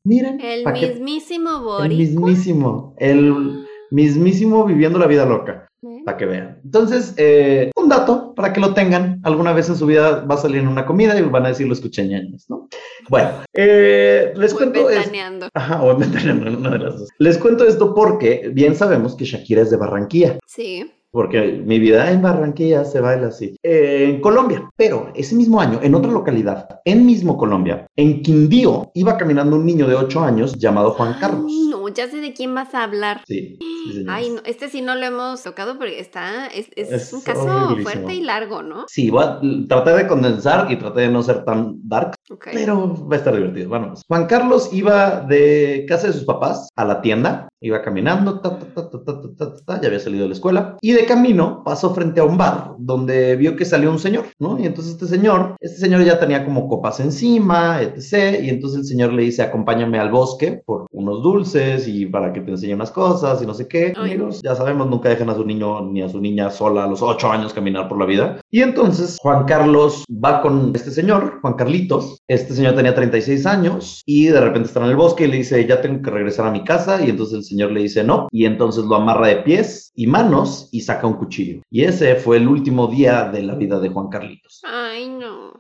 Miren. 0.06 0.40
El 0.42 0.66
mismísimo 0.74 1.50
el 1.58 1.64
Boris. 1.64 1.98
mismísimo. 1.98 2.94
El 2.98 3.66
mismísimo 3.92 4.66
viviendo 4.66 5.00
la 5.00 5.08
vida 5.08 5.26
loca. 5.26 5.68
¿Ves? 5.82 6.02
Para 6.06 6.18
que 6.18 6.26
vean. 6.26 6.62
Entonces, 6.64 7.14
eh, 7.18 7.72
un 7.76 7.90
dato 7.90 8.34
para 8.36 8.52
que 8.54 8.60
lo 8.62 8.74
tengan. 8.74 9.20
Alguna 9.24 9.52
vez 9.54 9.68
en 9.70 9.76
su 9.76 9.86
vida 9.86 10.22
va 10.26 10.36
a 10.36 10.38
salir 10.38 10.60
en 10.62 10.68
una 10.68 10.86
comida 10.86 11.18
y 11.18 11.22
van 11.22 11.46
a 11.46 11.50
decir 11.50 11.68
lo 11.68 11.74
escuché 11.74 12.06
ñañas, 12.08 12.46
¿no? 12.50 12.68
Bueno, 13.10 13.30
eh, 13.54 14.34
les 14.36 14.54
O 14.54 14.58
cuento. 14.58 14.90
es- 14.90 14.96
ventaneando. 14.98 15.50
Ajá, 15.54 15.84
o 15.84 15.96
ventaneando, 15.98 16.58
una 16.58 16.70
de 16.72 16.80
las 16.80 17.00
dos. 17.00 17.10
Les 17.20 17.38
cuento 17.38 17.66
esto 17.66 17.94
porque 17.94 18.50
bien 18.54 18.76
sabemos 18.76 19.16
que 19.16 19.26
Shakira 19.26 19.62
es 19.62 19.72
de 19.72 19.78
Barranquilla. 19.78 20.38
Sí. 20.48 20.90
Porque 21.14 21.62
mi 21.64 21.78
vida 21.78 22.12
en 22.12 22.24
Barranquilla 22.24 22.84
se 22.86 23.00
baila 23.00 23.28
así. 23.28 23.56
Eh, 23.62 24.10
en 24.10 24.20
Colombia. 24.20 24.68
Pero 24.76 25.12
ese 25.14 25.36
mismo 25.36 25.62
año, 25.62 25.80
en 25.84 25.94
otra 25.94 26.12
localidad, 26.12 26.82
en 26.86 27.06
mismo 27.06 27.38
Colombia, 27.38 27.86
en 27.96 28.24
Quindío, 28.24 28.90
iba 28.96 29.16
caminando 29.16 29.56
un 29.56 29.64
niño 29.64 29.88
de 29.88 29.94
8 29.94 30.24
años 30.24 30.58
llamado 30.58 30.90
Juan 30.92 31.16
Carlos. 31.20 31.46
Ay, 31.48 31.68
no, 31.70 31.83
ya 31.90 32.10
sé 32.10 32.18
de 32.18 32.34
quién 32.34 32.54
vas 32.54 32.74
a 32.74 32.84
hablar. 32.84 33.22
Sí. 33.28 33.60
Ay, 34.08 34.30
no, 34.30 34.42
este 34.46 34.70
sí 34.70 34.82
no 34.82 34.96
lo 34.96 35.06
hemos 35.06 35.44
tocado 35.44 35.78
porque 35.78 36.00
está, 36.00 36.48
es, 36.48 37.14
un 37.14 37.22
caso 37.22 37.78
fuerte 37.82 38.14
y 38.14 38.22
largo, 38.22 38.62
¿no? 38.62 38.86
Sí, 38.88 39.10
voy 39.10 39.26
a, 39.26 39.40
traté 39.68 39.92
de 39.92 40.08
condensar 40.08 40.72
y 40.72 40.78
traté 40.78 41.02
de 41.02 41.10
no 41.10 41.22
ser 41.24 41.44
tan 41.44 41.78
dark, 41.88 42.16
okay. 42.30 42.54
pero 42.54 43.08
va 43.08 43.16
a 43.16 43.20
estar 43.20 43.36
divertido. 43.36 43.70
Vamos. 43.70 43.90
Pues, 43.90 44.04
Juan 44.08 44.28
Carlos 44.28 44.70
iba 44.72 45.22
de 45.22 45.86
casa 45.88 46.08
de 46.08 46.14
sus 46.14 46.24
papás 46.24 46.70
a 46.76 46.86
la 46.86 47.02
tienda, 47.02 47.50
iba 47.62 47.82
caminando, 47.82 48.42
ya 48.42 49.88
había 49.88 50.00
salido 50.00 50.24
de 50.24 50.30
la 50.30 50.36
escuela, 50.36 50.78
y 50.82 50.92
de 50.92 51.06
camino 51.06 51.64
pasó 51.64 51.94
frente 51.94 52.20
a 52.20 52.26
un 52.26 52.38
bar 52.38 52.76
donde 52.78 53.36
vio 53.36 53.56
que 53.56 53.66
salió 53.66 53.90
un 53.92 54.00
señor, 54.00 54.26
¿no? 54.40 54.60
Y 54.60 54.66
entonces 54.66 54.94
este 54.94 55.08
señor, 55.08 55.56
este 55.60 55.80
señor 55.80 56.04
ya 56.04 56.20
tenía 56.20 56.46
como 56.46 56.68
copas 56.68 57.00
encima, 57.00 57.82
etc. 57.82 58.42
Y 58.44 58.50
entonces 58.50 58.80
el 58.80 58.86
señor 58.86 59.14
le 59.14 59.24
dice, 59.24 59.42
acompáñame 59.42 60.00
al 60.00 60.12
bosque 60.12 60.62
por 60.66 60.88
unos 60.92 61.24
dulces 61.24 61.73
y 61.88 62.06
para 62.06 62.32
que 62.32 62.42
te 62.42 62.52
enseñe 62.52 62.74
unas 62.74 62.92
cosas 62.92 63.42
y 63.42 63.46
no 63.46 63.54
sé 63.54 63.68
qué. 63.68 63.94
Ay. 63.96 64.14
Amigos, 64.14 64.42
ya 64.44 64.56
sabemos, 64.56 64.90
nunca 64.90 65.10
dejen 65.10 65.30
a 65.30 65.36
su 65.36 65.46
niño 65.46 65.82
ni 65.82 66.02
a 66.02 66.10
su 66.10 66.20
niña 66.20 66.50
sola 66.50 66.84
a 66.84 66.88
los 66.88 67.02
ocho 67.02 67.32
años 67.32 67.54
caminar 67.54 67.88
por 67.88 68.00
la 68.00 68.06
vida. 68.06 68.42
Y 68.50 68.62
entonces 68.62 69.18
Juan 69.22 69.46
Carlos 69.46 70.04
va 70.10 70.42
con 70.42 70.72
este 70.76 70.92
señor, 70.92 71.40
Juan 71.42 71.54
Carlitos. 71.56 72.20
Este 72.28 72.54
señor 72.54 72.76
tenía 72.76 72.94
36 72.94 73.46
años 73.46 74.02
y 74.06 74.28
de 74.28 74.40
repente 74.40 74.68
está 74.68 74.84
en 74.84 74.90
el 74.90 74.96
bosque 74.96 75.26
y 75.26 75.28
le 75.28 75.38
dice, 75.38 75.66
ya 75.66 75.82
tengo 75.82 76.02
que 76.02 76.12
regresar 76.12 76.48
a 76.48 76.52
mi 76.52 76.64
casa. 76.64 77.04
Y 77.04 77.10
entonces 77.10 77.38
el 77.38 77.44
señor 77.44 77.72
le 77.72 77.82
dice 77.82 78.04
no. 78.04 78.28
Y 78.32 78.46
entonces 78.46 78.86
lo 78.86 78.96
amarra 78.96 79.28
de 79.28 79.38
pies 79.38 79.92
y 79.96 80.08
manos 80.08 80.70
y 80.72 80.82
saca 80.82 81.08
un 81.08 81.16
cuchillo. 81.16 81.62
Y 81.70 81.84
ese 81.84 82.16
fue 82.16 82.38
el 82.38 82.48
último 82.48 82.88
día 82.88 83.30
de 83.30 83.44
la 83.44 83.56
vida 83.56 83.80
de 83.80 83.90
Juan 83.90 84.10
Carlitos. 84.10 84.62
Ay, 84.64 85.10
no. 85.10 85.54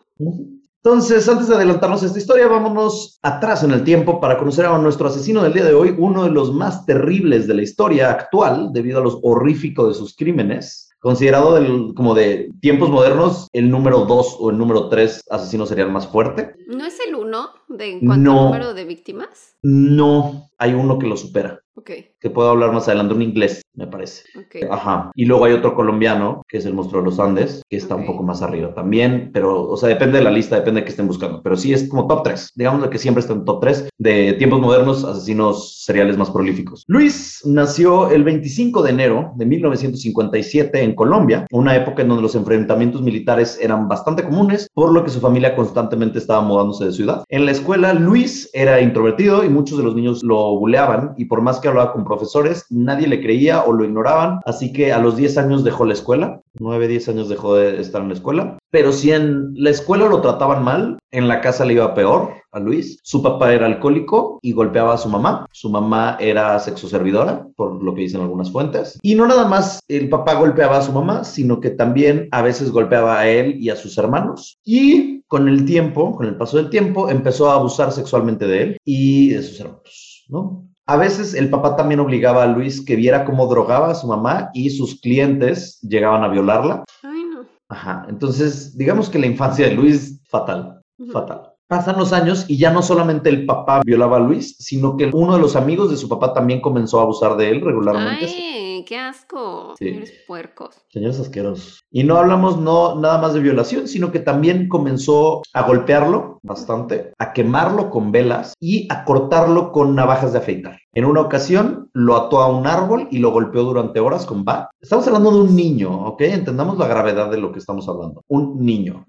Entonces, 0.86 1.30
antes 1.30 1.48
de 1.48 1.56
adelantarnos 1.56 2.04
a 2.04 2.08
esta 2.08 2.19
historia, 2.19 2.46
vámonos 2.50 3.17
atrás 3.22 3.63
en 3.63 3.72
el 3.72 3.86
tiempo 3.86 4.19
para 4.19 4.38
conocer 4.38 4.65
a 4.65 4.78
nuestro 4.78 5.08
asesino 5.08 5.41
del 5.41 5.54
día 5.54 5.63
de 5.63 5.74
hoy, 5.74 5.96
uno 5.98 6.26
de 6.26 6.30
los 6.30 6.54
más 6.54 6.86
terribles 6.86 7.48
de 7.48 7.54
la 7.54 7.62
historia 7.62 8.12
actual, 8.12 8.74
debido 8.74 9.00
a 9.00 9.04
los 9.04 9.17
horríficos 9.24 9.88
de 9.88 9.93
sus 9.93 10.13
crímenes. 10.13 10.89
Considerado 11.00 11.54
del- 11.56 11.93
como 11.96 12.13
de 12.13 12.50
tiempos 12.60 12.89
modernos, 12.89 13.48
el 13.54 13.69
número 13.69 14.00
2 14.06 14.36
o 14.39 14.50
el 14.50 14.58
número 14.58 14.89
3 14.89 15.24
asesino 15.30 15.65
serial 15.65 15.89
más 15.89 16.06
fuerte. 16.08 16.54
¿No 16.67 16.84
es 16.84 16.98
el 17.08 17.15
uno 17.15 17.50
de 17.69 17.91
en 17.93 18.06
cuanto 18.06 18.32
No. 18.34 18.39
a 18.41 18.43
número 18.48 18.74
de 18.74 18.84
víctimas? 18.84 19.56
No 19.62 20.50
hay 20.58 20.74
uno 20.74 21.00
que 21.00 21.08
lo 21.08 21.15
supera, 21.15 21.62
Ok, 21.84 21.91
que 22.22 22.30
puedo 22.30 22.50
hablar 22.50 22.72
más 22.72 22.88
adelante, 22.88 23.13
un 23.13 23.22
inglés, 23.22 23.62
me 23.76 23.88
parece. 23.88 24.24
ok. 24.39 24.72
Ajá. 24.72 25.12
Y 25.15 25.26
luego 25.26 25.43
hay 25.43 25.52
otro 25.52 25.76
colombiano, 25.76 26.41
que 26.48 26.58
es 26.60 26.65
el 26.65 26.74
monstruo 26.74 27.02
de 27.02 27.10
los 27.10 27.19
Andes, 27.19 27.62
que 27.69 27.76
está 27.76 27.96
Ok. 27.96 28.02
un 28.02 28.08
poco 28.08 28.24
más 28.24 28.41
arriba 28.41 28.74
también, 28.74 29.32
pero, 29.34 29.69
o 29.69 29.76
sea, 29.76 29.89
depende 29.89 30.19
de 30.19 30.24
la 30.24 30.32
lista, 30.32 30.56
depende 30.56 30.80
de 30.80 30.86
qué 30.86 30.91
estén 30.91 31.08
buscando. 31.08 31.41
Pero 31.43 31.58
sí 31.58 31.74
es 31.74 31.89
como 31.89 32.08
top 32.08 32.24
3, 32.24 32.54
digamos 32.56 32.88
que 32.88 32.98
siempre 32.98 33.19
está 33.19 33.34
en 33.34 33.43
top 33.43 33.60
3 33.60 33.89
de 33.98 34.32
tiempos 34.34 34.62
modernos, 34.62 35.04
asesinos 35.04 35.84
seriales 35.84 36.17
más 36.17 36.32
prolíficos. 36.32 36.86
Luis 36.88 37.41
nació 37.43 38.10
el 38.12 38.24
25 38.24 38.82
de 38.82 38.89
enero 38.91 39.34
de 39.36 39.46
1957 39.46 40.82
en 40.84 40.96
Colombia, 40.96 41.46
una 41.52 41.76
época 41.76 42.02
en 42.04 42.08
donde 42.08 42.24
los 42.24 42.36
enfrentamientos 42.36 43.02
militares 43.02 43.60
eran 43.62 43.89
bastante 43.89 44.24
comunes, 44.24 44.69
por 44.74 44.93
lo 44.93 45.04
que 45.04 45.10
su 45.10 45.19
familia 45.19 45.54
constantemente 45.54 46.19
estaba 46.19 46.39
mudándose 46.41 46.86
de 46.86 46.93
ciudad. 46.93 47.26
En 47.28 47.46
la 47.46 47.52
escuela, 47.52 47.93
Luis 47.93 48.50
era 48.54 48.80
introvertido 48.80 49.43
y 49.43 49.50
muchos 49.50 49.78
de 49.78 49.84
los 49.84 49.96
niños 49.96 50.24
lo 50.24 50.58
buleaban, 50.58 51.13
y 51.17 51.26
por 51.26 51.41
más 51.41 51.60
que 51.60 51.73
hablaba 51.74 51.94
con 51.94 52.06
profesores, 52.06 52.66
nadie 52.70 53.08
le 53.08 53.22
creía 53.22 53.64
o 53.64 53.74
lo 53.74 53.86
ignoraban, 53.86 54.40
así 54.46 54.72
que 54.72 54.94
a 54.94 55.00
los 55.00 55.16
10 55.16 55.38
años 55.38 55.64
dejó 55.64 55.86
la 55.86 55.94
escuela, 55.94 56.42
9, 56.60 56.88
10 56.88 57.10
años 57.10 57.30
dejó 57.30 57.56
de 57.56 57.82
estar 57.82 58.02
en 58.02 58.10
la 58.10 58.14
escuela, 58.14 58.58
pero 58.70 58.92
si 58.92 59.12
en 59.12 59.54
la 59.56 59.70
escuela 59.70 60.08
lo 60.08 60.22
trataban 60.22 60.64
mal, 60.64 61.00
en 61.12 61.28
la 61.28 61.42
casa 61.42 61.66
le 61.66 61.74
iba 61.74 61.94
peor 61.94 62.34
a 62.54 62.60
Luis. 62.60 63.00
Su 63.04 63.22
papá 63.22 63.54
era 63.54 63.66
alcohólico 63.66 64.40
y 64.42 64.54
golpeaba 64.54 64.94
a 64.94 64.98
su 64.98 65.10
mamá. 65.10 65.46
Su 65.52 65.70
mamá 65.70 66.18
era 66.20 66.60
sexoservidora, 66.60 67.48
por 67.56 67.84
lo 67.84 67.94
que 67.94 68.02
dicen 68.02 68.22
algunas 68.22 68.52
fuentes. 68.52 69.00
Y 69.02 69.16
no 69.16 69.28
nada 69.28 69.48
más 69.48 69.80
el 69.88 70.10
papá 70.10 70.36
golpeaba 70.36 70.78
a 70.78 70.82
su 70.82 70.92
mamá, 70.92 71.24
sino 71.24 71.60
que 71.60 71.72
también 71.72 72.30
a 72.32 72.42
veces 72.42 72.72
golpeaba 72.72 73.20
a 73.20 73.28
él 73.28 73.58
y 73.60 73.70
a 73.70 73.76
sus 73.76 73.98
hermanos. 73.98 74.58
Y 74.64 75.22
con 75.28 75.48
el 75.48 75.66
tiempo, 75.66 76.16
con 76.16 76.28
el 76.28 76.38
paso 76.38 76.58
del 76.58 76.70
tiempo, 76.70 77.10
empezó 77.10 77.50
a 77.50 77.56
abusar 77.56 77.92
sexualmente 77.92 78.48
de 78.48 78.62
él 78.62 78.78
y 78.86 79.30
de 79.30 79.44
sus 79.44 79.60
hermanos, 79.60 80.26
¿no? 80.30 80.68
A 80.86 80.98
veces 80.98 81.34
el 81.34 81.50
papá 81.50 81.78
también 81.78 82.02
obligaba 82.02 82.43
a 82.43 82.48
Luis 82.48 82.84
que 82.86 82.98
viera 82.98 83.24
cómo 83.24 83.48
drogaba 83.48 83.91
a 83.91 83.96
su 83.96 84.08
mamá 84.08 84.50
y 84.54 84.69
sus 84.69 85.00
clientes 85.00 85.80
llegaban 85.82 86.24
a 86.24 86.28
violarla. 86.28 86.84
Ay, 87.04 87.24
no. 87.24 87.46
Ajá, 87.69 88.06
entonces 88.10 88.78
digamos 88.78 89.10
que 89.10 89.19
la 89.19 89.28
infancia 89.28 89.67
de 89.67 89.76
Luis, 89.76 90.22
fatal, 90.26 90.82
fatal. 91.12 91.53
Pasan 91.74 91.98
los 91.98 92.14
años 92.14 92.46
y 92.48 92.60
ya 92.60 92.72
no 92.72 92.84
solamente 92.84 93.30
el 93.30 93.48
papá 93.48 93.82
violaba 93.84 94.18
a 94.18 94.20
Luis, 94.20 94.56
sino 94.60 94.96
que 94.96 95.10
uno 95.12 95.34
de 95.34 95.40
los 95.40 95.56
amigos 95.56 95.90
de 95.90 95.98
su 95.98 96.08
papá 96.08 96.32
también 96.32 96.62
comenzó 96.62 97.00
a 97.00 97.02
abusar 97.02 97.36
de 97.36 97.50
él 97.50 97.62
regularmente. 97.62 98.26
Ay, 98.28 98.86
qué 98.88 98.96
asco. 98.96 99.74
Sí. 99.80 99.86
Señores 99.88 100.14
puercos. 100.28 100.76
Señores 100.90 101.20
asquerosos. 101.20 101.84
Y 101.90 102.04
no 102.04 102.18
hablamos 102.18 102.60
no 102.60 102.94
nada 103.00 103.18
más 103.18 103.34
de 103.34 103.40
violación, 103.40 103.88
sino 103.88 104.12
que 104.12 104.20
también 104.20 104.70
comenzó 104.70 105.42
a 105.52 105.64
golpearlo 105.64 106.40
bastante, 106.44 107.12
a 107.18 107.34
quemarlo 107.34 107.90
con 107.90 108.12
velas 108.12 108.54
y 108.60 108.88
a 108.92 109.04
cortarlo 109.04 109.72
con 109.72 109.96
navajas 109.96 110.34
de 110.34 110.40
afeitar. 110.40 110.78
En 110.94 111.06
una 111.06 111.22
ocasión 111.22 111.90
lo 111.94 112.16
ató 112.16 112.42
a 112.42 112.56
un 112.56 112.68
árbol 112.68 113.08
y 113.10 113.18
lo 113.18 113.32
golpeó 113.32 113.64
durante 113.64 114.00
horas 114.00 114.28
con 114.28 114.46
bat. 114.46 114.70
Estamos 114.80 115.08
hablando 115.08 115.32
de 115.32 115.42
un 115.42 115.56
niño, 115.56 115.92
¿ok? 116.06 116.22
Entendamos 116.22 116.78
la 116.78 116.88
gravedad 116.88 117.32
de 117.32 117.40
lo 117.40 117.52
que 117.52 117.58
estamos 117.58 117.90
hablando. 117.90 118.22
Un 118.28 118.64
niño. 118.64 119.06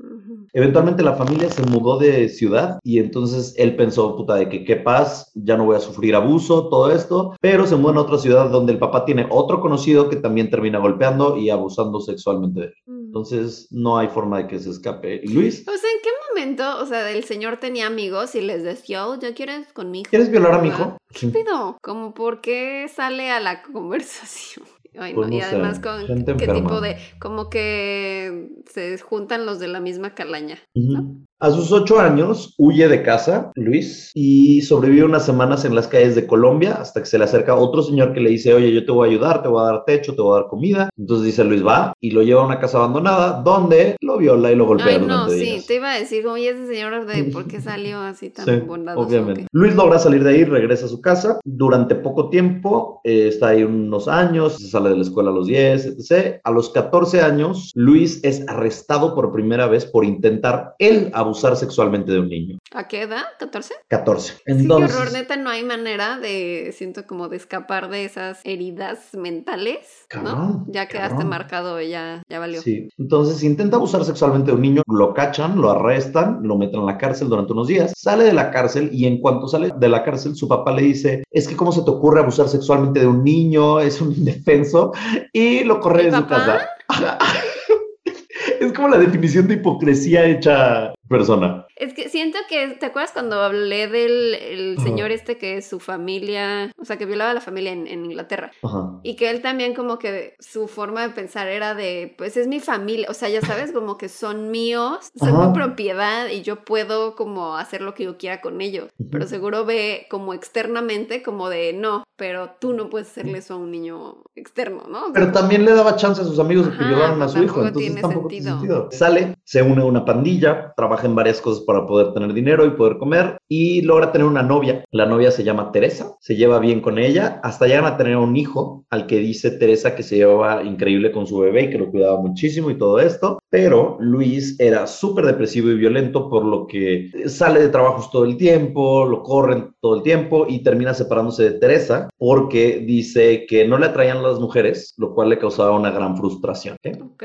Eventualmente 0.57 1.03
la 1.03 1.15
familia 1.15 1.51
se 1.51 1.63
mudó 1.67 1.99
de 1.99 2.29
ciudad 2.29 2.79
y 2.85 3.01
entonces 3.01 3.55
él 3.59 3.75
pensó, 3.75 4.17
puta, 4.17 4.37
de 4.37 4.49
que 4.49 4.65
qué 4.65 4.77
paz, 4.77 5.33
ya 5.35 5.57
no 5.57 5.65
voy 5.65 5.75
a 5.75 5.81
sufrir 5.81 6.15
abuso, 6.15 6.69
todo 6.69 6.93
esto, 6.93 7.35
pero 7.41 7.67
se 7.67 7.75
mudó 7.75 7.99
a 7.99 8.03
otra 8.03 8.19
ciudad 8.19 8.51
donde 8.51 8.73
el 8.73 8.79
papá 8.79 9.05
tiene 9.05 9.27
otro 9.31 9.61
conocido 9.61 10.09
que 10.09 10.15
también 10.15 10.51
termina 10.51 10.79
golpeando 10.79 11.37
y 11.37 11.51
abusando 11.51 12.01
sexualmente 12.01 12.61
de 12.61 12.67
él. 12.67 12.75
Entonces 12.87 13.67
no 13.73 13.99
hay 13.99 14.07
forma 14.07 14.39
de 14.39 14.47
que 14.47 14.61
se 14.61 14.71
escape. 14.71 15.21
¿Y 15.25 15.29
Luis? 15.29 15.67
O 15.67 15.77
sea, 15.77 15.91
¿en 15.91 16.03
qué 16.03 16.11
momento, 16.29 16.83
o 16.83 16.87
sea, 16.87 17.11
el 17.11 17.25
señor 17.25 17.57
tenía 17.57 17.89
amigos 17.89 18.37
y 18.37 18.41
les 18.41 18.63
decía, 18.63 19.09
oh, 19.09 19.19
¿ya 19.19 19.35
quieres 19.35 19.73
con 19.73 19.91
mi 19.91 20.01
hijo? 20.01 20.11
¿Quieres 20.11 20.31
violar 20.31 20.55
a 20.55 20.59
mi 20.59 20.69
hijo? 20.69 20.97
¿Qué 21.13 21.29
pido? 21.29 21.79
Como, 21.83 22.15
¿por 22.15 22.41
qué 22.41 22.89
sale 22.95 23.31
a 23.31 23.41
la 23.41 23.63
conversación? 23.73 24.67
Ay, 24.99 25.13
no, 25.13 25.21
Pues 25.21 25.31
no 25.31 25.37
y 25.37 25.41
sé, 25.41 25.47
además 25.47 25.79
con 25.81 26.07
qué 26.07 26.13
enferma. 26.13 26.55
tipo 26.55 26.81
de, 26.81 26.97
como 27.19 27.51
que 27.51 28.49
se 28.71 28.99
juntan 28.99 29.47
los 29.47 29.59
de 29.59 29.69
la 29.69 29.81
misma 29.81 30.15
calaña. 30.15 30.59
Ujú. 30.75 31.25
A 31.41 31.51
sus 31.51 31.73
ocho 31.73 31.99
años 31.99 32.55
huye 32.59 32.89
de 32.89 33.03
casa, 33.03 33.51
Luis, 33.57 34.11
y 34.15 34.63
sobrevive 34.63 35.05
unas 35.05 35.27
semanas 35.27 35.65
en 35.65 35.75
las 35.75 35.89
calles 35.89 36.15
de 36.15 36.27
Colombia 36.27 36.75
hasta 36.81 37.01
que 37.01 37.07
se 37.07 37.19
le 37.19 37.25
acerca 37.25 37.55
otro 37.57 37.83
señor 37.83 38.15
que 38.15 38.21
le 38.21 38.31
dice, 38.31 38.55
oye, 38.55 38.73
yo 38.73 38.87
te 38.87 38.93
voy 38.93 39.09
a 39.09 39.11
ayudar, 39.13 39.43
te 39.43 39.49
voy 39.49 39.61
a 39.63 39.73
dar 39.73 39.85
techo, 39.85 40.15
te 40.15 40.23
voy 40.23 40.33
a 40.39 40.41
dar 40.41 40.49
comida. 40.49 40.89
Entonces 40.97 41.27
dice 41.27 41.45
Luis, 41.45 41.67
va, 41.67 41.93
y 42.01 42.13
lo 42.13 42.23
lleva 42.23 42.43
a 42.43 42.47
una 42.47 42.61
casa 42.61 42.79
abandonada 42.79 43.43
donde 43.43 43.97
lo 44.01 44.17
viola 44.19 44.53
y 44.53 44.57
lo 44.57 44.65
golpea 44.65 44.87
Ay, 44.87 45.01
no, 45.07 45.29
sí, 45.29 45.41
días. 45.41 45.67
te 45.67 45.75
iba 45.75 45.93
a 45.93 45.99
decir, 45.99 46.27
oye, 46.27 46.49
ese 46.51 46.67
señor 46.67 47.05
de 47.05 47.25
por 47.33 47.47
qué 47.47 47.61
salió 47.61 47.99
así 48.01 48.31
tan 48.31 48.47
Sí, 48.47 48.53
bondadoso. 48.67 49.07
obviamente. 49.07 49.43
¿o 49.43 49.45
qué? 49.45 49.49
Luis 49.53 49.75
logra 49.75 49.99
salir 49.99 50.23
de 50.25 50.31
ahí, 50.31 50.45
regresa 50.45 50.87
a 50.87 50.89
su 50.89 51.01
casa. 51.03 51.41
Durante 51.45 51.95
poco 51.97 52.31
tiempo, 52.31 53.01
eh, 53.05 53.29
está 53.29 53.49
ahí 53.49 53.65
unos 53.65 54.09
años, 54.09 54.55
se 54.57 54.69
sale 54.69 54.91
de 54.91 54.97
la 54.97 55.03
escuela 55.03 55.31
a 55.31 55.35
los 55.35 55.47
10, 55.49 55.87
etc. 55.99 56.41
A 56.45 56.51
los 56.53 56.71
14 56.71 57.21
años, 57.23 57.73
Luis 57.75 58.21
es 58.23 58.49
arrestado 58.49 59.15
por 59.15 59.33
primera 59.33 59.67
vez 59.67 59.85
por 59.85 60.05
intentar 60.05 60.75
él 60.79 61.11
abusar 61.25 61.57
sexualmente 61.57 62.13
de 62.13 62.21
un 62.21 62.29
niño. 62.29 62.59
¿A 62.73 62.89
qué 62.89 63.03
edad? 63.03 63.25
¿14? 63.41 63.73
14. 63.89 64.33
Sí, 64.33 64.41
qué 64.45 64.53
Entonces, 64.53 64.97
horror, 64.97 65.13
neta, 65.13 65.37
no 65.37 65.51
hay 65.51 65.65
manera 65.65 66.19
de, 66.19 66.75
siento 66.77 67.07
como 67.07 67.29
de 67.29 67.37
escapar 67.37 67.89
de 67.89 68.05
esas 68.05 68.41
heridas 68.45 69.15
mentales, 69.15 70.07
¿no? 70.23 70.65
Ya 70.69 70.87
quedaste 70.89 71.15
cabrón. 71.15 71.29
marcado, 71.29 71.81
ya, 71.81 72.23
ya 72.29 72.39
valió. 72.39 72.63
Sí. 72.63 72.89
Entonces 72.99 73.43
intenta 73.43 73.77
abusar 73.77 74.05
sexualmente 74.05 74.51
de 74.51 74.57
un 74.57 74.63
niño, 74.63 74.83
lo 74.87 75.15
cachan, 75.15 75.61
lo 75.61 75.71
arrestan, 75.71 76.41
lo 76.43 76.57
meten 76.57 76.81
en 76.81 76.87
la 76.87 76.99
cárcel 76.99 77.29
durante 77.29 77.53
unos 77.53 77.69
días, 77.69 77.93
sale 77.97 78.25
de 78.25 78.33
la 78.33 78.51
cárcel 78.51 78.91
y 78.93 79.07
en 79.07 79.21
cuanto 79.21 79.49
sale 79.49 79.73
de 79.77 79.89
la 79.89 80.03
cárcel 80.03 80.37
su 80.37 80.49
papá 80.49 80.73
le 80.73 80.83
dice, 80.83 81.25
es 81.31 81.49
que 81.49 81.57
cómo 81.57 81.73
se 81.73 81.83
te 81.83 81.91
ocurre 81.91 82.21
abusar 82.21 82.49
sexualmente 82.49 83.01
de 83.01 83.07
un 83.07 83.25
niño, 83.25 83.81
es 83.81 84.01
un 84.01 84.13
indefenso 84.17 84.93
y 85.33 85.65
lo 85.65 85.81
corre 85.81 86.05
¿Mi 86.05 86.11
de 86.11 86.17
su 86.17 86.27
casa. 86.27 86.69
es 88.61 88.73
como 88.73 88.89
la 88.89 88.99
definición 88.99 89.49
de 89.49 89.55
hipocresía 89.55 90.25
hecha 90.25 90.95
persona. 91.19 91.67
Es 91.77 91.95
que 91.95 92.09
siento 92.09 92.39
que, 92.49 92.69
¿te 92.69 92.87
acuerdas 92.87 93.13
cuando 93.13 93.41
hablé 93.41 93.89
del 93.89 94.35
el 94.35 94.79
señor 94.79 95.11
este 95.11 95.39
que 95.39 95.63
su 95.63 95.81
familia, 95.81 96.71
o 96.79 96.85
sea, 96.85 96.97
que 96.97 97.07
violaba 97.07 97.31
a 97.31 97.35
la 97.35 97.41
familia 97.41 97.73
en, 97.73 97.87
en 97.87 98.05
Inglaterra? 98.05 98.53
Ajá. 98.63 99.01
Y 99.03 99.17
que 99.17 99.31
él 99.31 99.43
también 99.43 99.75
como 99.75 99.99
que 99.99 100.37
su 100.39 100.69
forma 100.69 101.03
de 101.03 101.11
pensar 101.11 101.49
era 101.49 101.75
de, 101.75 102.15
pues 102.17 102.37
es 102.37 102.47
mi 102.47 102.61
familia, 102.61 103.07
o 103.11 103.15
sea, 103.15 103.29
ya 103.29 103.41
sabes, 103.41 103.73
como 103.73 103.99
que 103.99 104.09
son 104.09 104.51
míos, 104.51 105.11
son 105.19 105.29
Ajá. 105.31 105.49
mi 105.49 105.55
propiedad 105.55 106.29
y 106.29 106.43
yo 106.43 106.65
puedo 106.65 107.15
como 107.17 107.57
hacer 107.57 107.81
lo 107.81 107.95
que 107.95 108.05
yo 108.05 108.17
quiera 108.17 108.41
con 108.41 108.61
ellos. 108.61 108.89
Pero 109.11 109.27
seguro 109.27 109.65
ve 109.65 110.07
como 110.11 110.35
externamente 110.35 111.23
como 111.23 111.49
de, 111.49 111.73
no, 111.73 112.05
pero 112.17 112.51
tú 112.61 112.73
no 112.73 112.91
puedes 112.91 113.09
hacerle 113.09 113.39
eso 113.39 113.55
a 113.55 113.57
un 113.57 113.71
niño 113.71 114.23
externo, 114.35 114.85
¿no? 114.89 114.99
O 114.99 115.05
sea, 115.07 115.13
Pero 115.15 115.33
también 115.33 115.65
le 115.65 115.73
daba 115.75 115.97
chance 115.97 116.23
a 116.23 116.25
sus 116.25 116.39
amigos 116.39 116.71
de 116.71 116.77
que 116.77 116.85
violaran 116.85 117.21
a 117.23 117.29
su 117.29 117.43
hijo, 117.43 117.61
entonces 117.65 117.87
tiene 117.89 118.01
tampoco 118.01 118.29
tiene 118.29 118.51
sentido. 118.51 118.83
sentido. 118.83 118.99
Sale, 118.99 119.37
se 119.45 119.63
une 119.63 119.83
a 119.83 119.85
una 119.85 120.05
pandilla, 120.05 120.73
trabaja 120.77 121.04
en 121.05 121.15
varias 121.15 121.41
cosas 121.41 121.65
para 121.65 121.87
poder 121.87 122.13
tener 122.13 122.33
dinero 122.33 122.65
y 122.67 122.71
poder 122.71 122.99
comer 122.99 123.39
y 123.49 123.83
logra 123.83 124.13
tener 124.13 124.27
una 124.27 124.43
novia. 124.43 124.85
La 124.91 125.07
novia 125.07 125.31
se 125.31 125.45
llama 125.45 125.73
Teresa, 125.73 126.17
se 126.21 126.37
lleva 126.37 126.59
bien 126.59 126.81
con 126.81 126.99
ella, 126.99 127.41
hasta 127.43 127.67
llegan 127.67 127.85
a 127.87 127.97
tener 127.97 128.17
un 128.17 128.37
hijo 128.37 128.85
al 128.91 129.07
que 129.07 129.19
dice 129.19 129.51
Teresa 129.51 129.95
que 129.95 130.03
se 130.03 130.17
llevaba 130.17 130.63
increíble 130.65 131.13
con 131.13 131.27
su 131.27 131.39
bebé 131.39 131.65
y 131.65 131.71
que 131.71 131.79
lo 131.79 131.91
cuidaba 131.91 132.21
muchísimo 132.21 132.71
y 132.71 132.79
todo 132.79 132.99
esto, 133.01 133.39
pero 133.51 133.97
Luis 134.01 134.59
era 134.61 134.87
súper 134.87 135.27
depresivo 135.27 135.69
y 135.71 135.77
violento 135.77 136.29
por 136.29 136.45
lo 136.45 136.67
que 136.67 137.11
sale 137.27 137.61
de 137.61 137.69
trabajos 137.69 138.11
todo 138.11 138.25
el 138.25 138.37
tiempo, 138.37 139.05
lo 139.05 139.23
corren 139.23 139.75
todo 139.81 139.97
el 139.97 140.03
tiempo 140.03 140.47
y 140.49 140.63
termina 140.63 140.95
separándose 140.95 141.45
de 141.45 141.59
Teresa 141.59 142.09
porque 142.17 142.83
dice 142.87 143.47
que 143.47 143.67
no 143.67 143.79
le 143.79 143.87
atraían 143.87 144.23
las 144.23 144.39
mujeres, 144.41 144.95
lo 144.97 145.15
cual 145.15 145.29
le 145.31 145.39
causaba 145.39 145.77
una 145.77 145.91
gran 145.91 146.17
frustración. 146.17 146.77
¿ok? 146.85 147.03
Ok. 147.15 147.25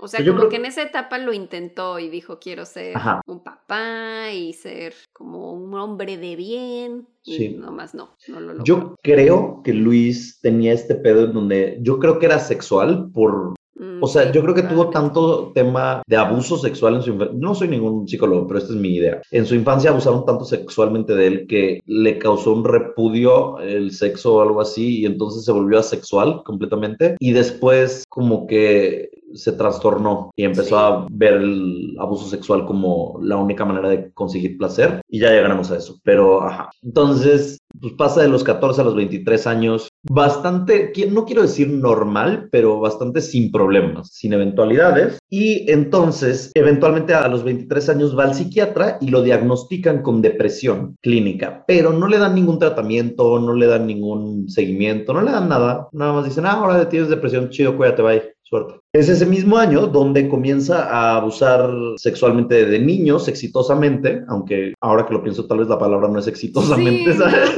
O 0.00 0.08
sea, 0.08 0.20
Yo 0.20 0.32
como 0.32 0.40
creo- 0.42 0.50
que 0.50 0.56
en 0.56 0.64
esa 0.66 0.82
etapa 0.82 1.18
lo 1.18 1.32
intentó 1.32 1.98
y 1.98 2.08
dijo, 2.08 2.38
quiero 2.38 2.64
ser 2.64 2.96
Ajá. 3.10 3.20
un 3.26 3.42
papá 3.42 4.30
y 4.32 4.52
ser 4.52 4.92
como 5.12 5.52
un 5.52 5.72
hombre 5.74 6.16
de 6.16 6.36
bien. 6.36 7.06
Y 7.24 7.36
Sí. 7.36 7.48
nomás 7.50 7.94
no, 7.94 8.10
no 8.28 8.40
lo. 8.40 8.64
Yo 8.64 8.94
creo 9.02 9.60
que 9.64 9.72
Luis 9.74 10.38
tenía 10.40 10.72
este 10.72 10.94
pedo 10.94 11.24
en 11.24 11.32
donde 11.32 11.78
yo 11.82 11.98
creo 11.98 12.18
que 12.18 12.26
era 12.26 12.38
sexual 12.38 13.10
por... 13.12 13.54
Mm, 13.74 14.02
O 14.02 14.06
sea, 14.08 14.32
yo 14.32 14.42
creo 14.42 14.54
que 14.56 14.62
tuvo 14.64 14.90
tanto 14.90 15.52
tema 15.54 16.02
de 16.08 16.16
abuso 16.16 16.56
sexual 16.58 16.96
en 16.96 17.02
su 17.02 17.10
infancia. 17.10 17.36
No 17.38 17.54
soy 17.54 17.68
ningún 17.68 18.08
psicólogo, 18.08 18.46
pero 18.48 18.58
esta 18.58 18.72
es 18.72 18.78
mi 18.78 18.96
idea. 18.96 19.20
En 19.30 19.46
su 19.46 19.54
infancia 19.54 19.90
abusaron 19.90 20.24
tanto 20.26 20.44
sexualmente 20.44 21.14
de 21.14 21.26
él 21.28 21.46
que 21.46 21.80
le 21.86 22.18
causó 22.18 22.54
un 22.54 22.64
repudio 22.64 23.58
el 23.60 23.92
sexo 23.92 24.36
o 24.36 24.40
algo 24.40 24.60
así 24.60 25.00
y 25.00 25.06
entonces 25.06 25.44
se 25.44 25.52
volvió 25.52 25.78
asexual 25.78 26.42
completamente 26.44 27.16
y 27.20 27.32
después 27.32 28.04
como 28.08 28.46
que 28.48 29.10
se 29.34 29.52
trastornó 29.52 30.30
y 30.36 30.44
empezó 30.44 30.68
Sí. 30.68 30.74
a 30.76 31.06
ver 31.10 31.34
el 31.34 31.96
abuso 31.98 32.26
sexual 32.28 32.64
como 32.66 33.18
la 33.22 33.36
única 33.36 33.64
manera 33.64 33.88
de 33.88 34.10
conseguir 34.12 34.56
placer 34.58 35.00
y 35.08 35.20
ya 35.20 35.30
llegaremos 35.30 35.70
a 35.70 35.76
eso. 35.76 35.96
Pero, 36.04 36.42
ajá. 36.42 36.70
Entonces, 36.82 37.58
pues 37.80 37.92
pasa 37.94 38.22
de 38.22 38.28
los 38.28 38.44
14 38.44 38.80
a 38.80 38.84
los 38.84 38.94
23 38.94 39.46
años 39.46 39.88
bastante, 40.08 40.92
no 41.10 41.24
quiero 41.24 41.42
decir 41.42 41.68
normal, 41.68 42.48
pero 42.50 42.80
bastante 42.80 43.20
sin 43.20 43.50
problemas, 43.50 44.10
sin 44.12 44.32
eventualidades. 44.32 45.18
Y 45.28 45.70
entonces, 45.70 46.50
eventualmente 46.54 47.14
a 47.14 47.28
los 47.28 47.44
23 47.44 47.88
años 47.90 48.18
va 48.18 48.24
al 48.24 48.34
psiquiatra 48.34 48.98
y 49.00 49.08
lo 49.08 49.22
diagnostican 49.22 50.02
con 50.02 50.22
depresión 50.22 50.96
clínica, 51.02 51.64
pero 51.66 51.92
no 51.92 52.08
le 52.08 52.18
dan 52.18 52.34
ningún 52.34 52.58
tratamiento, 52.58 53.38
no 53.38 53.52
le 53.52 53.66
dan 53.66 53.86
ningún 53.86 54.48
seguimiento, 54.48 55.12
no 55.12 55.22
le 55.22 55.32
dan 55.32 55.48
nada. 55.48 55.88
Nada 55.92 56.12
más 56.12 56.24
dicen, 56.24 56.46
ah, 56.46 56.52
ahora 56.52 56.88
tienes 56.88 57.08
depresión, 57.08 57.50
chido, 57.50 57.76
cuídate, 57.76 58.02
bye. 58.02 58.38
Suerte. 58.48 58.80
Es 58.94 59.10
ese 59.10 59.26
mismo 59.26 59.58
año 59.58 59.88
donde 59.88 60.26
comienza 60.26 60.84
a 60.84 61.16
abusar 61.16 61.70
sexualmente 61.98 62.64
de 62.64 62.78
niños 62.78 63.28
exitosamente, 63.28 64.22
aunque 64.26 64.72
ahora 64.80 65.04
que 65.04 65.12
lo 65.12 65.22
pienso 65.22 65.46
tal 65.46 65.58
vez 65.58 65.68
la 65.68 65.78
palabra 65.78 66.08
no 66.08 66.18
es 66.18 66.26
exitosamente, 66.28 67.12
Sí, 67.12 67.18
¿sabes? 67.18 67.57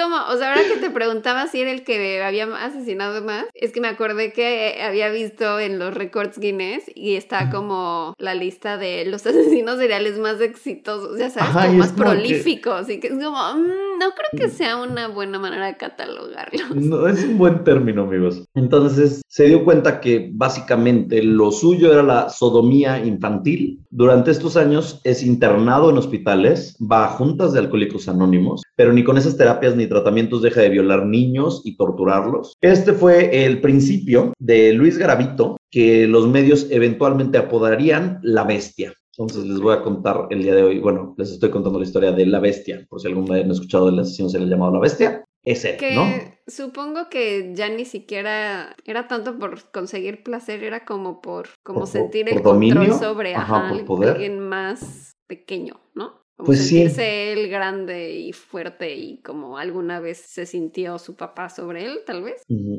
como, 0.00 0.16
o 0.28 0.36
sea, 0.36 0.50
ahora 0.54 0.62
que 0.68 0.76
te 0.80 0.90
preguntaba 0.90 1.46
si 1.46 1.60
era 1.60 1.70
el 1.70 1.84
que 1.84 2.22
había 2.22 2.44
asesinado 2.64 3.22
más, 3.22 3.46
es 3.54 3.72
que 3.72 3.80
me 3.80 3.88
acordé 3.88 4.32
que 4.32 4.80
había 4.82 5.08
visto 5.10 5.58
en 5.60 5.78
los 5.78 5.94
récords 5.94 6.38
Guinness 6.38 6.84
y 6.94 7.16
está 7.16 7.50
como 7.50 8.14
la 8.18 8.34
lista 8.34 8.76
de 8.78 9.04
los 9.06 9.26
asesinos 9.26 9.78
seriales 9.78 10.18
más 10.18 10.40
exitosos, 10.40 11.18
ya 11.18 11.30
sabes, 11.30 11.50
Ajá, 11.50 11.66
como 11.66 11.78
más 11.78 11.92
como 11.92 12.04
que- 12.04 12.10
prolíficos. 12.10 12.88
Y 12.90 13.00
que 13.00 13.08
es 13.08 13.12
como, 13.14 13.30
mm, 13.54 13.98
no 13.98 14.10
creo 14.14 14.30
que 14.36 14.48
sea 14.48 14.76
una 14.76 15.08
buena 15.08 15.38
manera 15.38 15.66
de 15.66 15.76
catalogarlos. 15.76 16.74
No, 16.76 17.06
es 17.06 17.22
un 17.24 17.38
buen 17.38 17.64
término, 17.64 18.02
amigos. 18.02 18.44
Entonces 18.54 19.22
se 19.28 19.44
dio 19.46 19.64
cuenta 19.64 20.00
que 20.00 20.30
básicamente 20.32 21.22
lo 21.22 21.50
suyo 21.52 21.92
era 21.92 22.02
la 22.02 22.28
sodomía 22.30 23.04
infantil. 23.04 23.80
Durante 23.90 24.30
estos 24.30 24.56
años 24.56 25.00
es 25.04 25.22
internado 25.22 25.90
en 25.90 25.98
hospitales, 25.98 26.76
va 26.80 27.04
a 27.04 27.08
juntas 27.08 27.52
de 27.52 27.60
alcohólicos 27.60 28.08
anónimos, 28.08 28.62
pero 28.80 28.94
ni 28.94 29.04
con 29.04 29.18
esas 29.18 29.36
terapias 29.36 29.76
ni 29.76 29.86
tratamientos 29.86 30.40
deja 30.40 30.62
de 30.62 30.70
violar 30.70 31.04
niños 31.04 31.60
y 31.66 31.76
torturarlos. 31.76 32.54
Este 32.62 32.94
fue 32.94 33.44
el 33.44 33.60
principio 33.60 34.32
de 34.38 34.72
Luis 34.72 34.96
Garavito, 34.96 35.58
que 35.70 36.06
los 36.06 36.26
medios 36.26 36.66
eventualmente 36.70 37.36
apodarían 37.36 38.20
la 38.22 38.44
bestia. 38.44 38.94
Entonces 39.18 39.44
les 39.44 39.60
voy 39.60 39.74
a 39.74 39.82
contar 39.82 40.28
el 40.30 40.42
día 40.44 40.54
de 40.54 40.62
hoy, 40.62 40.78
bueno, 40.78 41.14
les 41.18 41.30
estoy 41.30 41.50
contando 41.50 41.78
la 41.78 41.84
historia 41.84 42.10
de 42.12 42.24
la 42.24 42.40
bestia, 42.40 42.86
por 42.88 43.02
si 43.02 43.08
día 43.08 43.20
no 43.20 43.34
han 43.34 43.50
escuchado 43.50 43.84
del 43.90 43.98
asesino 43.98 44.30
se 44.30 44.38
le 44.38 44.46
ha 44.46 44.48
llamado 44.48 44.72
la 44.72 44.80
bestia. 44.80 45.24
Es 45.44 45.62
él, 45.66 45.76
Que 45.76 45.94
¿no? 45.94 46.06
supongo 46.46 47.10
que 47.10 47.52
ya 47.54 47.68
ni 47.68 47.84
siquiera 47.84 48.74
era 48.86 49.08
tanto 49.08 49.38
por 49.38 49.70
conseguir 49.72 50.22
placer, 50.22 50.64
era 50.64 50.86
como 50.86 51.20
por 51.20 51.48
como 51.62 51.80
Por- 51.80 51.88
sentir 51.88 52.24
por 52.30 52.32
el 52.38 52.42
control 52.42 52.74
dominio, 52.74 52.98
sobre 52.98 53.34
ajá, 53.34 53.66
ajá, 53.66 53.74
por 53.74 53.84
poder. 53.84 54.10
alguien 54.12 54.40
más 54.40 55.12
pequeño, 55.26 55.80
¿no? 55.94 56.19
Como 56.40 56.46
Pues 56.46 56.66
sí. 56.68 56.76
sentirse 56.78 57.32
él 57.32 57.48
grande 57.48 58.10
y 58.12 58.32
fuerte 58.32 58.94
y 58.96 59.20
como 59.22 59.58
alguna 59.58 60.00
vez 60.00 60.18
se 60.18 60.46
sintió 60.46 60.98
su 60.98 61.14
papá 61.16 61.48
sobre 61.50 61.84
él, 61.84 62.00
tal 62.06 62.22
vez. 62.22 62.42
Hmm. 62.48 62.76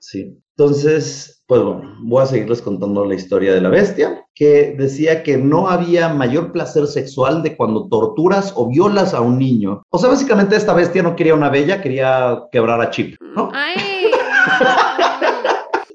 Sí. 0.00 0.38
Entonces, 0.56 1.44
pues 1.46 1.62
bueno, 1.62 1.96
voy 2.02 2.22
a 2.22 2.26
seguirles 2.26 2.60
contando 2.60 3.04
la 3.06 3.14
historia 3.14 3.54
de 3.54 3.60
la 3.60 3.68
bestia, 3.70 4.26
que 4.34 4.74
decía 4.76 5.22
que 5.22 5.36
no 5.38 5.68
había 5.68 6.08
mayor 6.12 6.52
placer 6.52 6.86
sexual 6.86 7.42
de 7.42 7.56
cuando 7.56 7.88
torturas 7.88 8.52
o 8.56 8.68
violas 8.68 9.14
a 9.14 9.20
un 9.20 9.38
niño. 9.38 9.82
O 9.90 9.98
sea, 9.98 10.10
básicamente 10.10 10.56
esta 10.56 10.74
bestia 10.74 11.02
no 11.02 11.14
quería 11.16 11.34
una 11.34 11.48
bella, 11.48 11.80
quería 11.80 12.42
quebrar 12.50 12.80
a 12.80 12.90
Chip, 12.90 13.16
¿no? 13.20 13.50
¡Ay! 13.54 14.10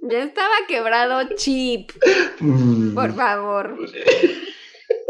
Ya 0.09 0.23
estaba 0.23 0.53
quebrado 0.69 1.35
Chip, 1.35 1.91
Mm. 2.39 2.93
por 2.95 3.11
favor. 3.13 3.75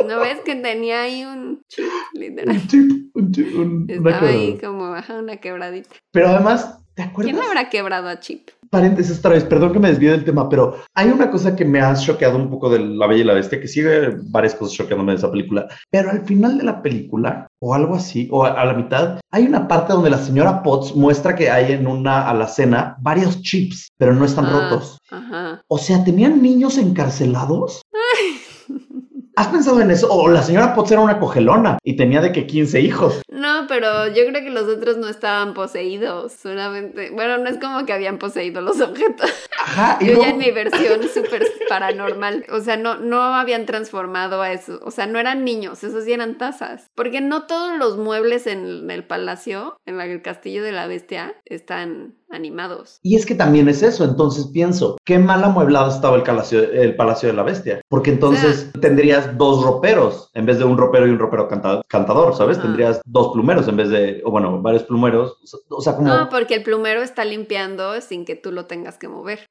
¿No 0.08 0.20
ves 0.20 0.40
que 0.46 0.56
tenía 0.56 1.02
ahí 1.04 1.24
un 1.24 1.62
chip, 1.68 1.86
literal? 2.14 2.56
Un 2.56 2.68
chip, 2.68 2.92
un 3.16 3.32
chip, 3.32 3.56
un- 3.56 3.88
una 4.00 4.10
Estaba 4.12 4.28
ahí 4.30 4.54
quebrada. 4.54 4.68
como 4.68 4.90
baja 4.92 5.14
una 5.20 5.38
quebradita. 5.38 5.90
Pero 6.12 6.30
además, 6.30 6.80
¿te 6.96 7.04
acuerdas? 7.04 7.34
¿Quién 7.34 7.46
habrá 7.46 7.70
quebrado 7.70 8.08
a 8.10 8.20
Chip? 8.20 8.50
Paréntesis 8.70 9.20
otra 9.20 9.32
vez, 9.32 9.46
perdón 9.46 9.72
que 9.72 9.80
me 9.80 9.88
desvíe 9.88 10.10
del 10.12 10.26
tema, 10.26 10.50
pero 10.50 10.76
hay 10.94 11.08
una 11.08 11.32
cosa 11.32 11.56
que 11.56 11.64
me 11.64 11.80
ha 11.80 11.96
choqueado 11.96 12.36
un 12.36 12.50
poco 12.50 12.70
de 12.70 12.80
La 12.80 13.08
Bella 13.08 13.22
y 13.22 13.26
la 13.26 13.34
Bestia, 13.34 13.62
que 13.62 13.68
sigue 13.70 14.18
varias 14.24 14.56
cosas 14.56 14.76
choqueándome 14.76 15.14
de 15.14 15.20
esa 15.20 15.32
película, 15.32 15.68
pero 15.90 16.10
al 16.12 16.26
final 16.26 16.58
de 16.58 16.66
la 16.66 16.82
película, 16.82 17.48
o 17.60 17.74
algo 17.74 17.96
así, 17.96 18.28
o 18.30 18.44
a, 18.44 18.60
a 18.62 18.66
la 18.66 18.74
mitad, 18.74 19.22
hay 19.32 19.46
una 19.46 19.70
parte 19.70 19.94
donde 19.94 20.10
la 20.10 20.18
señora 20.18 20.62
Potts 20.64 20.94
muestra 20.98 21.34
que 21.34 21.50
hay 21.50 21.72
en 21.72 21.88
una 21.88 22.28
alacena 22.30 22.98
varios 23.00 23.42
chips, 23.42 23.88
pero 23.98 24.14
no 24.14 24.26
están 24.26 24.48
Ah, 24.48 24.52
rotos. 24.70 24.98
Ajá. 25.10 25.62
O 25.70 25.78
sea, 25.78 26.04
¿tenían 26.04 26.42
niños 26.42 26.78
encarcelados? 26.78 27.82
¿Has 29.38 29.50
pensado 29.50 29.80
en 29.82 29.92
eso? 29.92 30.12
O 30.12 30.28
la 30.30 30.42
señora 30.42 30.74
Potts 30.74 30.94
era 30.94 31.02
una 31.02 31.20
cogelona 31.20 31.78
y 31.84 31.96
tenía 31.96 32.22
de 32.22 32.32
que 32.32 32.48
15 32.48 32.82
hijos. 32.82 33.22
No, 33.30 33.68
pero 33.68 34.08
yo 34.08 34.26
creo 34.26 34.44
que 34.44 34.50
los 34.50 34.64
otros 34.64 34.98
no 34.98 35.08
estaban 35.08 35.54
poseídos, 35.54 36.34
solamente. 36.34 37.12
Bueno, 37.12 37.38
no 37.38 37.48
es 37.48 37.60
como 37.60 37.86
que 37.86 37.94
habían 37.94 38.18
poseído 38.18 38.62
los 38.62 38.82
objetos. 38.82 39.30
Ajá, 39.64 40.00
y 40.02 40.08
Yo 40.08 40.24
ya 40.24 40.30
en 40.30 40.40
mi 40.40 40.50
versión 40.50 41.04
súper 41.14 41.46
paranormal. 41.70 42.48
O 42.52 42.62
sea, 42.62 42.78
no, 42.78 42.98
no 42.98 43.22
habían 43.22 43.68
transformado 43.68 44.42
a 44.42 44.52
eso. 44.52 44.80
O 44.84 44.90
sea, 44.90 45.06
no 45.06 45.20
eran 45.20 45.46
niños, 45.46 45.84
esos 45.84 46.06
sí 46.06 46.14
eran 46.14 46.40
tazas. 46.40 46.90
Porque 46.96 47.22
no 47.22 47.46
todos 47.46 47.78
los 47.78 47.96
muebles 48.00 48.48
en 48.48 48.90
el 48.90 49.04
palacio, 49.04 49.78
en 49.86 50.02
el 50.02 50.24
castillo 50.24 50.64
de 50.64 50.72
la 50.72 50.88
bestia, 50.88 51.36
están 51.46 52.16
animados. 52.30 53.00
Y 53.04 53.16
es 53.16 53.26
que 53.26 53.36
también 53.36 53.68
es 53.70 53.82
eso, 53.84 54.04
entonces 54.04 54.48
pienso, 54.48 54.98
qué 55.06 55.18
mal 55.20 55.44
amueblado 55.44 55.90
estaba 55.90 56.16
el 56.18 56.24
palacio, 56.24 56.60
el 56.72 56.96
palacio 56.96 57.30
de 57.30 57.34
la 57.36 57.44
bestia, 57.44 57.82
porque 57.90 58.12
entonces 58.12 58.72
tendrías 58.82 59.38
dos 59.38 59.64
roperos 59.64 60.30
en 60.34 60.46
vez 60.46 60.60
de 60.60 60.66
un 60.66 60.78
ropero 60.78 61.08
y 61.08 61.12
un 61.12 61.20
ropero 61.20 61.48
canta- 61.48 61.82
cantador, 61.88 62.36
¿sabes? 62.36 62.62
Tendrías 62.62 63.02
dos 63.06 63.34
plumeros 63.34 63.68
en 63.68 63.78
vez 63.78 63.90
de, 63.90 64.22
o 64.26 64.32
bueno, 64.32 64.62
varios 64.62 64.84
plumeros, 64.84 65.38
o 65.70 65.82
sea, 65.82 65.96
como... 65.96 66.08
No, 66.08 66.30
porque 66.30 66.56
el 66.56 66.64
plumero 66.64 67.02
está 67.02 67.24
limpiando 67.26 68.00
sin 68.02 68.26
que 68.26 68.36
tú 68.36 68.52
lo 68.52 68.66
tengas 68.66 68.98
que 68.98 69.08
mover. 69.08 69.48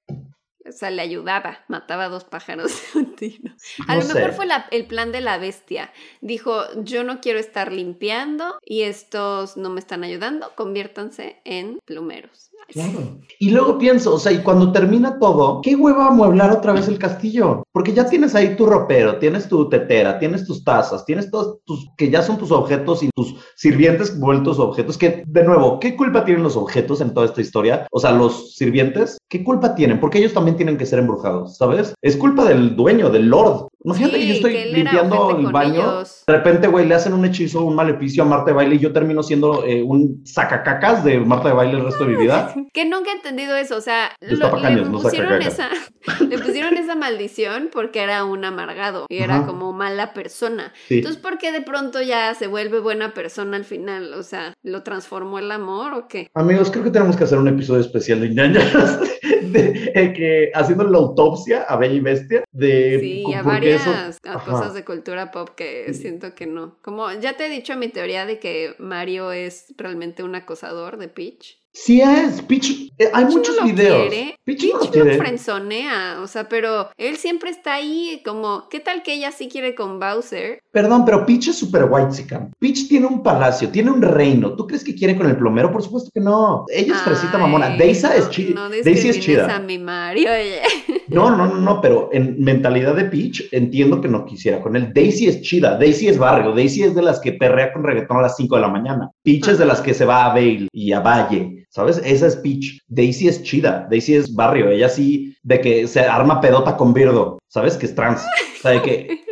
O 0.68 0.72
sea, 0.72 0.91
le 0.91 1.01
ayudaba, 1.01 1.59
mataba 1.68 2.07
a 2.07 2.09
dos 2.09 2.24
pájaros 2.24 2.72
de 2.95 2.99
un 2.99 3.14
tiro. 3.14 3.53
A 3.87 3.95
No 3.95 4.01
lo 4.03 4.07
mejor 4.09 4.31
sé. 4.31 4.33
fue 4.33 4.47
la- 4.47 4.66
el 4.72 4.87
plan 4.87 5.12
de 5.12 5.20
la 5.20 5.39
bestia. 5.39 5.93
Dijo, 6.20 6.61
yo 6.83 7.05
no 7.05 7.20
quiero 7.20 7.39
estar 7.39 7.70
limpiando 7.72 8.57
y 8.64 8.83
estos 8.83 9.57
no 9.57 9.70
me 9.70 9.79
están 9.79 10.03
ayudando, 10.03 10.51
conviértanse 10.57 11.41
en 11.45 11.79
plumeros. 11.85 12.51
Claro. 12.68 13.20
Y 13.38 13.50
luego 13.50 13.78
pienso, 13.78 14.14
o 14.14 14.18
sea, 14.18 14.32
y 14.32 14.38
cuando 14.38 14.72
termina 14.72 15.18
todo, 15.18 15.61
¿qué 15.62 15.76
hueva 15.76 16.09
amueblar 16.09 16.50
otra 16.50 16.72
vez 16.72 16.88
el 16.88 16.98
castillo? 16.98 17.62
Porque 17.72 17.92
ya 17.92 18.09
tienes 18.09 18.34
ahí 18.34 18.57
tu 18.57 18.66
ropero, 18.66 19.18
tienes 19.18 19.48
tu 19.48 19.68
tetera, 19.68 20.18
tienes 20.18 20.44
tus 20.46 20.64
tazas, 20.64 21.04
tienes 21.04 21.30
todos 21.30 21.59
tus, 21.64 21.86
que 21.96 22.11
ya 22.11 22.22
son 22.22 22.38
tus 22.38 22.50
objetos 22.50 23.02
y 23.02 23.11
tus 23.14 23.36
sirvientes 23.57 24.18
vueltos 24.18 24.59
objetos, 24.59 24.98
que 24.98 25.22
de 25.26 25.44
nuevo, 25.44 25.78
¿qué 25.78 25.94
culpa 25.96 26.24
tienen 26.24 26.42
los 26.42 26.57
objetos 26.57 27.00
en 27.00 27.14
toda 27.14 27.26
esta 27.26 27.40
historia? 27.40 27.86
O 27.92 28.00
sea, 28.00 28.12
los 28.12 28.54
sirvientes, 28.57 29.18
¿qué 29.28 29.44
culpa 29.44 29.74
tienen? 29.74 30.00
Porque 30.00 30.18
ellos 30.18 30.32
también 30.34 30.57
tienen 30.57 30.76
que 30.76 30.86
ser 30.86 30.98
embrujados, 30.98 31.57
¿sabes? 31.57 31.94
Es 32.02 32.16
culpa 32.16 32.44
del 32.44 32.74
dueño, 32.74 33.11
del 33.11 33.28
lord. 33.28 33.68
Imagínate 33.84 34.16
Sí, 34.16 34.20
que 34.22 34.28
yo 34.28 34.34
estoy 34.34 34.52
que 34.52 34.66
limpiando 34.66 35.30
el 35.38 35.52
baño, 35.52 35.80
ellos. 35.82 36.24
de 36.26 36.32
repente, 36.32 36.66
güey, 36.66 36.86
le 36.86 36.94
hacen 36.96 37.12
un 37.12 37.24
hechizo, 37.24 37.64
un 37.64 37.76
maleficio 37.76 38.24
a 38.24 38.26
Marta 38.26 38.46
de 38.46 38.52
Baile 38.54 38.74
y 38.74 38.78
yo 38.80 38.92
termino 38.92 39.22
siendo 39.22 39.64
eh, 39.64 39.82
un 39.82 40.22
sacacacas 40.24 41.04
de 41.04 41.20
Marta 41.20 41.48
de 41.48 41.54
Baile 41.54 41.78
el 41.78 41.84
resto 41.84 42.04
de 42.04 42.11
mi 42.11 42.16
vida. 42.16 42.45
Que 42.72 42.84
nunca 42.84 43.11
he 43.11 43.14
entendido 43.14 43.57
eso, 43.57 43.76
o 43.76 43.80
sea, 43.80 44.11
lo- 44.20 44.57
le, 44.57 44.76
no 44.84 45.01
pusieron 45.01 45.40
esa, 45.42 45.68
le 46.28 46.38
pusieron 46.38 46.76
esa 46.76 46.94
maldición 46.94 47.70
porque 47.72 48.01
era 48.01 48.24
un 48.24 48.44
amargado 48.44 49.07
y 49.09 49.18
era 49.18 49.36
Ajá. 49.38 49.47
como 49.47 49.72
mala 49.72 50.12
persona. 50.12 50.72
Sí. 50.88 50.97
Entonces, 50.99 51.20
¿por 51.20 51.38
qué 51.38 51.53
de 51.53 51.62
pronto 51.62 52.03
ya 52.03 52.34
se 52.34 52.47
vuelve 52.47 52.80
buena 52.80 53.14
persona 53.14 53.57
al 53.57 53.64
final? 53.64 54.14
O 54.14 54.22
sea, 54.22 54.53
¿lo 54.62 54.82
transformó 54.82 55.38
el 55.38 55.51
amor 55.51 55.94
o 55.94 56.09
qué? 56.09 56.28
Amigos, 56.34 56.70
creo 56.70 56.84
que 56.84 56.90
tenemos 56.90 57.16
que 57.16 57.24
hacer 57.24 57.38
un 57.38 57.49
episodio 57.49 57.80
especial 57.80 58.20
de 58.20 58.28
ñañaras, 58.30 59.01
de, 59.42 59.92
eh, 59.94 60.12
que 60.12 60.51
haciendo 60.55 60.84
la 60.84 60.99
autopsia 60.99 61.62
a 61.62 61.76
Bella 61.76 61.94
y 61.94 62.01
Bestia 62.01 62.44
de 62.53 62.99
Sí, 63.01 63.34
a 63.34 63.42
varias 63.42 63.82
eso- 63.82 64.18
a 64.28 64.34
ajá. 64.34 64.51
cosas 64.51 64.74
de 64.74 64.84
cultura 64.84 65.30
pop 65.30 65.51
que 65.57 65.92
siento 65.94 66.34
que 66.34 66.47
no. 66.47 66.76
Como 66.82 67.11
ya 67.12 67.36
te 67.36 67.47
he 67.47 67.49
dicho 67.51 67.76
mi 67.76 67.88
teoría 67.88 68.26
de 68.26 68.38
que 68.38 68.74
Mario 68.78 69.32
es 69.32 69.74
realmente 69.76 70.22
un 70.22 70.34
acosador 70.34 70.97
de 70.99 71.09
Peach. 71.09 71.59
Sí 71.79 72.01
es, 72.01 72.41
Peach, 72.41 72.70
eh, 72.99 73.11
hay 73.12 73.24
Peach 73.27 73.37
muchos 73.37 73.57
no 73.57 73.62
lo 73.62 73.68
videos. 73.68 74.09
quiere. 74.09 74.39
Peach, 74.45 74.61
Peach 74.62 74.72
no 74.72 74.79
lo 74.79 74.85
lo 74.87 74.91
quiere. 74.91 75.18
frenzonea, 75.18 76.20
o 76.22 76.27
sea, 76.27 76.49
pero 76.49 76.89
él 76.97 77.16
siempre 77.18 77.51
está 77.51 77.74
ahí 77.74 78.22
como, 78.24 78.66
¿qué 78.70 78.81
tal 78.81 79.03
que 79.03 79.12
ella 79.12 79.31
sí 79.31 79.49
quiere 79.49 79.74
con 79.74 80.01
Bowser? 80.01 80.59
Perdón, 80.72 81.05
pero 81.05 81.27
Peach 81.27 81.49
es 81.49 81.57
super 81.59 81.87
white 81.91 82.16
Peach 82.59 82.89
tiene 82.89 83.07
un 83.07 83.22
palacio, 83.22 83.68
tiene 83.68 83.91
un 83.91 84.01
reino. 84.01 84.55
¿Tú 84.57 84.66
crees 84.66 84.83
que 84.83 84.95
quiere 84.95 85.16
con 85.16 85.29
el 85.29 85.37
plomero? 85.37 85.70
Por 85.70 85.83
supuesto 85.83 86.11
que 86.12 86.20
no. 86.20 86.64
Ella 86.68 86.95
es 86.95 87.03
fresita 87.03 87.37
mamona. 87.37 87.77
Daisy 87.77 88.07
es 88.16 88.31
chida. 88.31 88.55
No 88.55 88.70
Daisy 88.70 89.11
es 89.11 89.20
chida. 89.20 89.55
a 89.55 89.61
mi 89.61 89.79
Mario, 89.79 90.31
oye. 90.31 90.61
No, 91.09 91.31
no, 91.31 91.47
no, 91.47 91.55
no, 91.55 91.81
pero 91.81 92.09
en 92.12 92.43
mentalidad 92.43 92.97
de 92.97 93.05
Peach 93.05 93.45
entiendo 93.53 94.01
que 94.01 94.09
no 94.09 94.24
quisiera 94.24 94.61
con 94.61 94.74
él. 94.74 94.93
Daisy 94.93 95.29
es 95.29 95.41
chida, 95.41 95.79
Daisy 95.79 96.09
es 96.09 96.18
barrio, 96.18 96.53
Daisy 96.53 96.83
es 96.83 96.97
de 96.97 97.03
las 97.03 97.20
que 97.20 97.33
perrea 97.33 97.72
con 97.72 97.85
reggaetón 97.85 98.16
a 98.16 98.22
las 98.22 98.37
5 98.37 98.57
de 98.57 98.61
la 98.62 98.68
mañana. 98.68 99.11
Peach 99.22 99.47
es 99.47 99.59
de 99.59 99.66
las 99.66 99.81
que 99.81 99.95
se 99.95 100.05
va 100.05 100.24
a 100.24 100.29
Vale 100.35 100.66
y 100.72 100.93
a 100.93 100.99
Valle, 101.01 101.66
¿sabes? 101.77 102.01
Esa 102.07 102.27
es 102.29 102.37
Peach. 102.37 102.81
Daisy 102.89 103.29
es 103.29 103.43
chida, 103.43 103.87
Daisy 103.91 104.14
es 104.14 104.35
barrio, 104.35 104.70
ella 104.70 104.89
sí 104.89 105.37
de 105.43 105.61
que 105.61 105.87
se 105.87 106.01
arma 106.01 106.41
pedota 106.41 106.74
con 106.74 106.95
Birdo, 106.95 107.39
¿sabes? 107.49 107.77
Que 107.77 107.85
es 107.85 107.95
trans, 107.95 108.22
o 108.22 108.62
sea, 108.62 108.70
de 108.70 108.83
que 108.83 109.20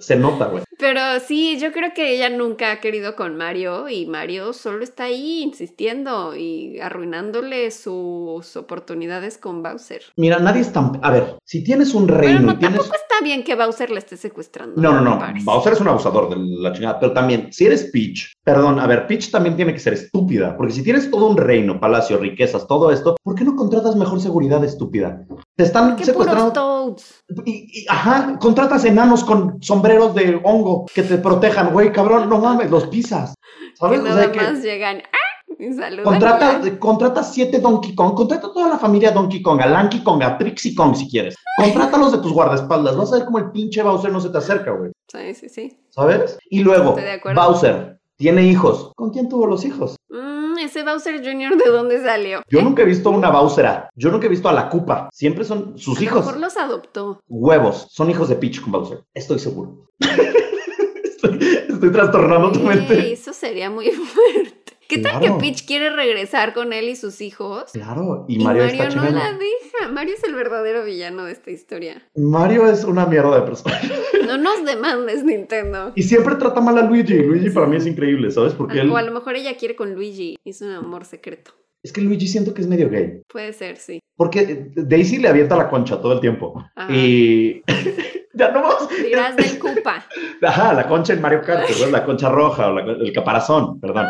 se 0.00 0.16
nota, 0.16 0.46
güey. 0.46 0.64
Pero 0.78 1.00
sí, 1.26 1.58
yo 1.58 1.72
creo 1.72 1.92
que 1.92 2.14
ella 2.14 2.30
nunca 2.30 2.70
ha 2.70 2.80
querido 2.80 3.16
con 3.16 3.36
Mario 3.36 3.88
y 3.88 4.06
Mario 4.06 4.52
solo 4.52 4.84
está 4.84 5.04
ahí 5.04 5.42
insistiendo 5.42 6.36
y 6.36 6.78
arruinándole 6.78 7.70
sus 7.72 8.56
oportunidades 8.56 9.38
con 9.38 9.62
Bowser. 9.62 10.02
Mira, 10.16 10.38
nadie 10.38 10.60
es 10.60 10.72
tan... 10.72 11.00
A 11.02 11.10
ver, 11.10 11.36
si 11.44 11.64
tienes 11.64 11.94
un 11.94 12.06
reino 12.06 12.40
no, 12.40 12.52
y 12.52 12.56
tienes... 12.56 12.78
tampoco 12.78 12.96
está 12.96 13.24
bien 13.24 13.42
que 13.42 13.56
Bowser 13.56 13.90
le 13.90 13.98
esté 13.98 14.16
secuestrando. 14.16 14.80
No, 14.80 14.92
no, 14.92 15.00
no. 15.00 15.20
Bowser 15.42 15.72
es 15.72 15.80
un 15.80 15.88
abusador 15.88 16.30
de 16.30 16.36
la 16.38 16.72
chingada. 16.72 17.00
Pero 17.00 17.12
también, 17.12 17.52
si 17.52 17.66
eres 17.66 17.90
Peach, 17.92 18.32
perdón, 18.44 18.78
a 18.78 18.86
ver, 18.86 19.08
Peach 19.08 19.32
también 19.32 19.56
tiene 19.56 19.72
que 19.72 19.80
ser 19.80 19.94
estúpida. 19.94 20.56
Porque 20.56 20.72
si 20.72 20.84
tienes 20.84 21.10
todo 21.10 21.26
un 21.26 21.36
reino, 21.36 21.80
palacio, 21.80 22.18
riquezas, 22.18 22.68
todo 22.68 22.92
esto, 22.92 23.16
¿por 23.22 23.34
qué 23.34 23.44
no 23.44 23.56
contratas 23.56 23.96
mejor 23.96 24.20
seguridad 24.20 24.62
estúpida? 24.64 25.26
Te 25.58 25.64
están 25.64 25.96
¿Qué 25.96 26.04
secuestrando. 26.04 26.52
Toads? 26.52 27.24
Y, 27.44 27.80
y- 27.82 27.86
ajá, 27.88 28.38
contratas 28.38 28.84
enanos 28.84 29.24
con 29.24 29.60
sombreros 29.60 30.14
de 30.14 30.40
hongo 30.44 30.86
que 30.94 31.02
te 31.02 31.18
protejan, 31.18 31.72
güey, 31.72 31.90
cabrón, 31.90 32.28
no 32.28 32.38
mames, 32.38 32.70
los 32.70 32.86
pisas. 32.86 33.34
¿Sabes? 33.74 33.98
Que 34.00 34.06
O 34.06 34.08
nada 34.08 34.22
sea, 34.22 34.30
que 34.32 34.40
más 34.40 34.62
llegan 34.62 34.98
¡ah! 34.98 35.74
saludan. 35.76 36.04
contrata, 36.04 36.60
ya. 36.62 36.78
contrata 36.78 37.22
siete 37.24 37.58
Donkey 37.58 37.92
Kong, 37.96 38.14
contrata 38.14 38.52
toda 38.52 38.68
la 38.68 38.78
familia 38.78 39.10
Donkey 39.10 39.42
Kong, 39.42 39.60
a 39.60 39.66
Lanky 39.66 40.04
Kong, 40.04 40.22
a 40.22 40.38
Trixie 40.38 40.76
Kong 40.76 40.94
si 40.94 41.10
quieres. 41.10 41.34
Contrátalos 41.60 42.12
de 42.12 42.18
tus 42.18 42.32
guardaespaldas, 42.32 42.96
vas 42.96 43.12
a 43.12 43.16
ver 43.16 43.24
cómo 43.24 43.38
el 43.38 43.50
pinche 43.50 43.82
Bowser 43.82 44.12
no 44.12 44.20
se 44.20 44.30
te 44.30 44.38
acerca, 44.38 44.70
güey. 44.70 44.92
Sí, 45.08 45.34
sí, 45.34 45.48
sí. 45.48 45.76
¿Sabes? 45.90 46.38
Y 46.50 46.60
luego. 46.60 46.96
Bowser 47.34 47.98
tiene 48.16 48.42
hijos. 48.44 48.92
¿Con 48.94 49.10
quién 49.10 49.28
tuvo 49.28 49.48
los 49.48 49.64
hijos? 49.64 49.96
Mm, 50.08 50.27
ese 50.60 50.82
Bowser 50.84 51.18
Jr. 51.24 51.56
¿de 51.56 51.70
dónde 51.70 52.02
salió? 52.02 52.42
Yo 52.48 52.62
nunca 52.62 52.82
he 52.82 52.86
visto 52.86 53.10
una 53.10 53.30
Bowsera. 53.30 53.90
Yo 53.94 54.10
nunca 54.10 54.26
he 54.26 54.30
visto 54.30 54.48
a 54.48 54.52
la 54.52 54.68
Cupa. 54.68 55.08
Siempre 55.12 55.44
son 55.44 55.78
sus 55.78 55.98
A 55.98 56.02
hijos. 56.04 56.24
mejor 56.26 56.40
los 56.40 56.56
adoptó. 56.56 57.20
Huevos. 57.28 57.88
Son 57.90 58.10
hijos 58.10 58.28
de 58.28 58.36
Peach 58.36 58.60
con 58.60 58.72
Bowser. 58.72 59.02
Estoy 59.14 59.38
seguro. 59.38 59.88
estoy, 61.04 61.38
estoy 61.68 61.90
trastornando 61.92 62.52
tu 62.52 62.60
mente. 62.60 63.12
eso 63.12 63.32
sería 63.32 63.70
muy 63.70 63.90
fuerte. 63.90 64.77
¿Qué 64.88 64.98
tal 64.98 65.20
que 65.20 65.30
Peach 65.32 65.66
quiere 65.66 65.90
regresar 65.90 66.54
con 66.54 66.72
él 66.72 66.88
y 66.88 66.96
sus 66.96 67.20
hijos? 67.20 67.70
Claro, 67.72 68.24
y 68.26 68.36
Y 68.40 68.44
Mario, 68.44 68.62
Mario, 68.64 68.82
está 68.82 68.84
no 68.96 69.04
chingando. 69.06 69.18
la 69.18 69.32
deja. 69.32 69.92
Mario 69.92 70.14
es 70.14 70.24
el 70.24 70.34
verdadero 70.34 70.84
villano 70.84 71.24
de 71.26 71.32
esta 71.32 71.50
historia. 71.50 72.02
Mario 72.16 72.66
es 72.70 72.84
una 72.84 73.04
mierda 73.06 73.36
de 73.40 73.42
persona. 73.46 73.78
No 74.28 74.36
nos 74.36 74.62
demandes, 74.64 75.24
Nintendo. 75.24 75.92
y 75.94 76.02
siempre 76.02 76.34
trata 76.34 76.60
mal 76.60 76.76
a 76.76 76.82
Luigi. 76.82 77.14
Luigi 77.14 77.48
para 77.48 77.66
mí 77.66 77.76
es 77.76 77.86
increíble, 77.86 78.30
¿sabes? 78.30 78.52
Porque 78.52 78.80
él... 78.80 78.90
O 78.90 78.96
a 78.98 79.02
lo 79.02 79.10
mejor 79.10 79.36
ella 79.36 79.56
quiere 79.56 79.74
con 79.74 79.94
Luigi. 79.94 80.36
Es 80.44 80.60
un 80.60 80.70
amor 80.72 81.06
secreto. 81.06 81.52
Es 81.82 81.92
que 81.94 82.02
Luigi 82.02 82.28
siento 82.28 82.52
que 82.52 82.60
es 82.60 82.66
medio 82.68 82.90
gay. 82.90 83.22
Puede 83.26 83.54
ser, 83.54 83.78
sí. 83.78 84.00
Porque 84.16 84.70
Daisy 84.74 85.16
le 85.16 85.28
avienta 85.28 85.56
la 85.56 85.70
concha 85.70 85.98
todo 86.02 86.12
el 86.12 86.20
tiempo. 86.20 86.62
Ajá. 86.76 86.92
Y... 86.94 87.62
ya 88.34 88.50
no 88.50 88.60
vamos... 88.62 88.88
Dirás 89.02 89.34
del 89.36 89.58
Koopa. 89.58 90.04
Ajá, 90.42 90.74
la 90.74 90.86
concha 90.88 91.14
en 91.14 91.22
Mario 91.22 91.40
Kart, 91.40 91.66
¿verdad? 91.66 91.88
la 91.90 92.04
concha 92.04 92.28
roja 92.28 92.68
o 92.68 92.74
la- 92.74 92.82
el 92.92 93.12
caparazón, 93.14 93.80
perdón. 93.80 94.08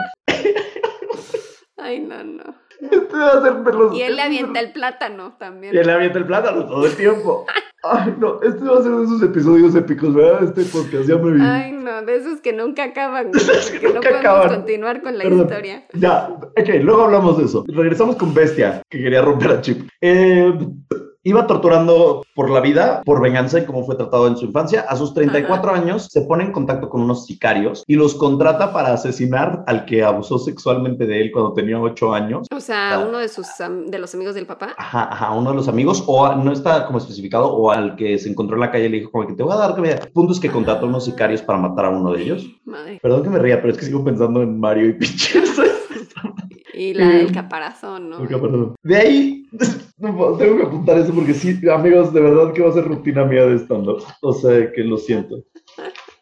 Ay, 1.89 2.01
no, 2.01 2.23
no. 2.23 2.43
Este 2.81 3.17
va 3.17 3.29
a 3.33 3.43
ser 3.43 3.53
verlos- 3.65 3.95
Y 3.97 4.03
él 4.03 4.15
le 4.17 4.23
avienta 4.23 4.61
el 4.61 4.73
plátano 4.73 5.37
también. 5.39 5.75
Y 5.75 5.79
él 5.79 5.87
le 5.87 5.93
avienta 5.93 6.19
el 6.19 6.27
plátano 6.27 6.67
todo 6.67 6.85
el 6.87 6.95
tiempo. 6.95 7.47
Ay, 7.83 8.15
no, 8.19 8.41
este 8.43 8.63
va 8.65 8.79
a 8.79 8.83
ser 8.83 8.93
de 8.93 9.05
esos 9.05 9.23
episodios 9.23 9.75
épicos, 9.75 10.13
¿verdad? 10.15 10.45
Este 10.45 10.63
podcast, 10.65 11.09
ya 11.09 11.17
me 11.17 11.33
vi. 11.33 11.41
Ay, 11.43 11.73
no, 11.73 12.03
de 12.03 12.17
esos 12.17 12.41
que 12.41 12.53
nunca 12.53 12.85
acaban, 12.85 13.31
güey, 13.33 13.45
porque 13.45 13.87
no 13.89 13.95
Nunca 13.95 14.09
podemos 14.11 14.21
acaban. 14.21 14.49
continuar 14.57 15.03
con 15.03 15.17
la 15.19 15.25
Perdón. 15.25 15.41
historia. 15.41 15.87
Ya, 15.95 16.29
ok, 16.29 16.69
luego 16.83 17.05
hablamos 17.05 17.39
de 17.39 17.45
eso. 17.47 17.65
Regresamos 17.69 18.17
con 18.17 18.35
Bestia, 18.35 18.83
que 18.91 18.99
quería 18.99 19.23
romper 19.23 19.51
a 19.53 19.61
Chip. 19.61 19.89
Eh, 20.01 20.53
iba 21.29 21.47
torturando 21.47 22.25
por 22.35 22.51
la 22.51 22.61
vida, 22.61 23.03
por 23.05 23.21
venganza 23.21 23.59
y 23.59 23.65
cómo 23.67 23.85
fue 23.85 23.97
tratado 23.97 24.27
en 24.29 24.37
su 24.37 24.45
infancia. 24.47 24.87
A 24.89 24.97
sus 24.97 25.13
34 25.15 25.73
años 25.73 26.09
se 26.11 26.23
pone 26.23 26.45
en 26.45 26.53
contacto 26.53 26.89
con 26.89 27.03
unos 27.03 27.27
sicarios 27.27 27.85
y 27.87 27.95
los 27.97 28.15
contrata 28.15 28.73
para 28.73 28.93
asesinar 28.93 29.65
al 29.67 29.85
que 29.85 30.03
abusó 30.05 30.39
sexualmente 30.39 31.07
de 31.07 31.21
él 31.21 31.31
cuando 31.33 31.53
tenía 31.53 31.81
8 31.81 32.13
años. 32.15 32.47
O 32.55 32.61
sea, 32.61 33.05
uno 33.09 33.19
de 33.19 33.29
sus 33.29 33.47
de 33.87 33.99
los 33.99 34.15
amigos 34.15 34.35
del 34.35 34.47
papá. 34.47 34.75
Ajá, 34.77 35.09
ajá, 35.13 35.33
uno 35.33 35.51
de 35.51 35.57
los 35.57 35.69
amigos, 35.69 36.03
o 36.07 36.25
a- 36.27 36.37
no 36.37 36.53
está 36.53 36.87
como 36.87 36.99
especificado, 36.99 37.53
o 37.53 37.71
al 37.71 37.97
que 37.97 38.19
se 38.19 38.29
encontró 38.31 38.57
en 38.57 38.61
la 38.61 38.71
calle 38.71 38.87
y 38.87 38.89
le 38.89 38.99
dijo 38.99 39.11
como 39.11 39.27
que 39.27 39.35
te 39.35 39.43
voy 39.43 39.53
a 39.53 39.57
dar 39.57 39.75
comida. 39.75 39.95
El 39.95 40.13
punto 40.13 40.33
es 40.33 40.41
que 40.41 40.51
contrató 40.51 40.87
a 40.87 40.89
unos 40.89 41.05
sicarios 41.05 41.43
para 41.43 41.59
matar 41.59 41.87
a 41.87 41.91
uno 41.91 42.13
de 42.13 42.23
ellos. 42.23 42.47
Madre. 42.65 42.99
Perdón 43.03 43.23
que 43.23 43.31
me 43.31 43.39
ría, 43.39 43.61
pero 43.61 43.73
es 43.73 43.79
que 43.79 43.87
sigo 43.87 44.05
pensando 44.05 44.43
en 44.43 44.59
Mario 44.59 44.89
y 44.89 44.93
Peach. 44.99 45.35
Y 46.75 46.95
la, 46.95 47.11
el 47.21 47.27
Eh, 47.29 47.33
caparazón, 47.33 48.09
¿no? 48.11 48.19
Perdón. 48.19 48.75
De 48.83 48.97
ahí, 48.97 49.47
no 49.99 50.37
tengo 50.37 50.57
que 50.57 50.63
apuntar 50.63 50.99
eso 50.99 51.13
porque 51.13 51.35
sí, 51.35 51.59
amigos, 51.69 52.13
de 52.13 52.21
verdad 52.21 52.53
que 52.53 52.63
va 52.63 52.71
a 52.71 52.73
ser 52.73 52.85
rutina 52.85 53.25
mía 53.25 53.47
de 53.47 53.57
stand-up. 53.57 54.03
O 54.23 54.33
sea, 54.33 54.71
que 54.73 54.83
lo 54.83 54.97
siento. 54.97 55.45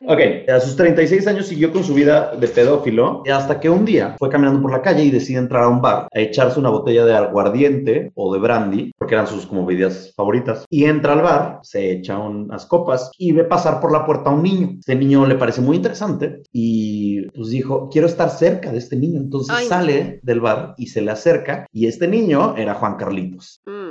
Ok, 0.05 0.49
a 0.49 0.61
sus 0.61 0.77
36 0.77 1.27
años 1.27 1.47
siguió 1.47 1.73
con 1.73 1.83
su 1.83 1.95
vida 1.95 2.33
de 2.39 2.49
pedófilo 2.49 3.23
hasta 3.33 3.59
que 3.61 3.71
un 3.71 3.85
día 3.85 4.15
fue 4.19 4.29
caminando 4.29 4.61
por 4.61 4.71
la 4.71 4.83
calle 4.83 5.05
y 5.05 5.11
decide 5.11 5.39
entrar 5.39 5.65
a 5.65 5.69
un 5.69 5.81
bar 5.81 6.09
a 6.15 6.21
echarse 6.21 6.61
una 6.61 6.71
botella 6.71 7.05
de 7.05 7.15
aguardiente 7.15 8.13
o 8.15 8.33
de 8.33 8.41
brandy, 8.41 8.93
porque 8.99 9.15
eran 9.15 9.27
sus 9.27 9.47
como 9.47 9.65
bebidas 9.65 10.13
favoritas. 10.15 10.65
Y 10.69 10.85
entra 10.85 11.15
al 11.15 11.23
bar, 11.23 11.61
se 11.63 11.93
echa 11.93 12.19
unas 12.19 12.67
copas 12.67 13.11
y 13.19 13.33
ve 13.33 13.45
pasar 13.45 13.81
por 13.81 13.93
la 13.93 14.05
puerta 14.05 14.31
a 14.31 14.35
un 14.35 14.43
niño. 14.43 14.77
Este 14.79 14.95
niño 14.95 15.27
le 15.27 15.37
parece 15.37 15.61
muy 15.61 15.77
interesante 15.77 16.43
y 16.53 17.23
pues 17.31 17.49
dijo, 17.49 17.89
quiero 17.91 18.07
estar 18.07 18.31
cerca 18.31 18.73
de 18.73 18.79
este 18.79 18.97
niño. 18.97 19.21
Entonces 19.21 19.55
Ay. 19.57 19.67
sale 19.67 20.21
del 20.23 20.41
bar 20.41 20.75
y 20.77 20.89
se 20.89 21.01
le 21.01 21.11
acerca 21.11 21.67
y 21.73 21.87
este 21.87 22.07
niño 22.09 22.55
era 22.57 22.75
Juan 22.75 22.97
Carlitos. 22.97 23.61
Mm, 23.67 23.86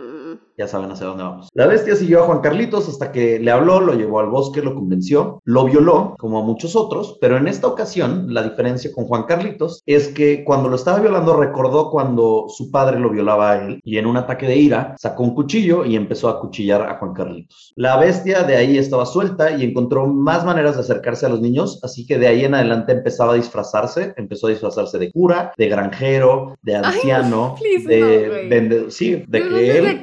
Ya 0.57 0.67
saben 0.67 0.91
hacia 0.91 1.07
dónde 1.07 1.23
vamos. 1.23 1.49
La 1.53 1.67
bestia 1.67 1.95
siguió 1.95 2.23
a 2.23 2.25
Juan 2.25 2.39
Carlitos 2.39 2.87
hasta 2.87 3.11
que 3.11 3.39
le 3.39 3.51
habló, 3.51 3.81
lo 3.81 3.93
llevó 3.93 4.19
al 4.19 4.29
bosque, 4.29 4.61
lo 4.61 4.73
convenció, 4.73 5.41
lo 5.43 5.65
violó, 5.65 6.15
como 6.17 6.39
a 6.39 6.43
muchos 6.43 6.75
otros, 6.75 7.17
pero 7.19 7.37
en 7.37 7.47
esta 7.47 7.67
ocasión 7.67 8.33
la 8.33 8.43
diferencia 8.43 8.91
con 8.93 9.05
Juan 9.05 9.23
Carlitos 9.23 9.83
es 9.85 10.07
que 10.09 10.43
cuando 10.43 10.69
lo 10.69 10.75
estaba 10.75 10.99
violando 10.99 11.35
recordó 11.35 11.91
cuando 11.91 12.45
su 12.47 12.71
padre 12.71 12.99
lo 12.99 13.09
violaba 13.09 13.51
a 13.51 13.65
él 13.65 13.81
y 13.83 13.97
en 13.97 14.05
un 14.05 14.17
ataque 14.17 14.47
de 14.47 14.55
ira 14.55 14.95
sacó 14.97 15.23
un 15.23 15.35
cuchillo 15.35 15.85
y 15.85 15.95
empezó 15.95 16.29
a 16.29 16.39
cuchillar 16.39 16.83
a 16.83 16.97
Juan 16.99 17.13
Carlitos. 17.13 17.73
La 17.75 17.97
bestia 17.97 18.43
de 18.43 18.55
ahí 18.55 18.77
estaba 18.77 19.05
suelta 19.05 19.51
y 19.57 19.63
encontró 19.63 20.07
más 20.07 20.45
maneras 20.45 20.75
de 20.75 20.81
acercarse 20.81 21.25
a 21.25 21.29
los 21.29 21.41
niños, 21.41 21.79
así 21.83 22.05
que 22.05 22.17
de 22.17 22.27
ahí 22.27 22.45
en 22.45 22.55
adelante 22.55 22.93
empezaba 22.93 23.33
a 23.33 23.35
disfrazarse, 23.35 24.13
empezó 24.17 24.47
a 24.47 24.51
disfrazarse 24.51 24.97
de 24.97 25.11
cura, 25.11 25.51
de 25.57 25.67
granjero, 25.67 26.57
de 26.61 26.75
anciano, 26.75 27.55
please, 27.59 27.87
de 27.87 27.99
no, 27.99 28.49
vendedor, 28.49 28.91
sí, 28.91 29.23
de 29.27 29.39
¿De 29.39 29.49
que 29.49 29.77
él 29.77 30.01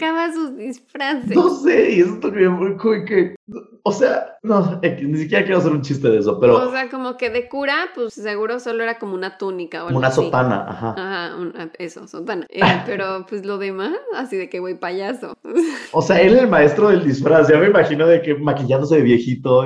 sus 0.49 0.57
disfraces? 0.57 1.35
no 1.37 1.51
sé, 1.51 1.93
y 1.93 2.01
eso 2.01 2.19
también 2.21 2.77
como 2.77 3.05
que. 3.05 3.35
O 3.85 3.91
sea, 3.93 4.37
no, 4.45 4.81
ni 4.83 5.19
siquiera 5.19 5.45
quiero 5.45 5.59
hacer 5.59 5.73
un 5.73 5.83
chiste 5.83 6.09
de 6.09 6.19
eso, 6.19 6.39
pero 6.39 6.55
O 6.69 6.71
sea, 6.71 6.89
como 6.89 7.17
que 7.17 7.31
de 7.31 7.49
cura, 7.49 7.75
pues 7.95 8.15
seguro 8.15 8.61
solo 8.61 8.85
era 8.85 8.99
como 9.01 9.15
una 9.15 9.37
túnica 9.39 9.83
o 9.83 9.89
algo 9.89 9.99
una 9.99 10.09
así. 10.09 10.23
sotana, 10.23 10.65
ajá. 10.69 10.95
Ajá, 10.97 11.37
un- 11.37 11.53
eso, 11.79 12.07
sotana. 12.07 12.47
Eh, 12.49 12.61
pero 12.87 13.27
pues 13.29 13.45
lo 13.45 13.59
demás, 13.59 13.97
así 14.15 14.37
de 14.37 14.49
que 14.49 14.61
güey 14.61 14.79
payaso. 14.79 15.35
O 15.91 16.01
sea, 16.01 16.21
él 16.21 16.37
el 16.39 16.47
maestro 16.49 16.91
del 16.91 17.05
disfraz, 17.05 17.49
ya 17.49 17.59
me 17.59 17.67
imagino 17.67 18.07
de 18.07 18.23
que 18.23 18.35
maquillándose 18.37 18.97
de 18.97 19.03
viejito. 19.03 19.65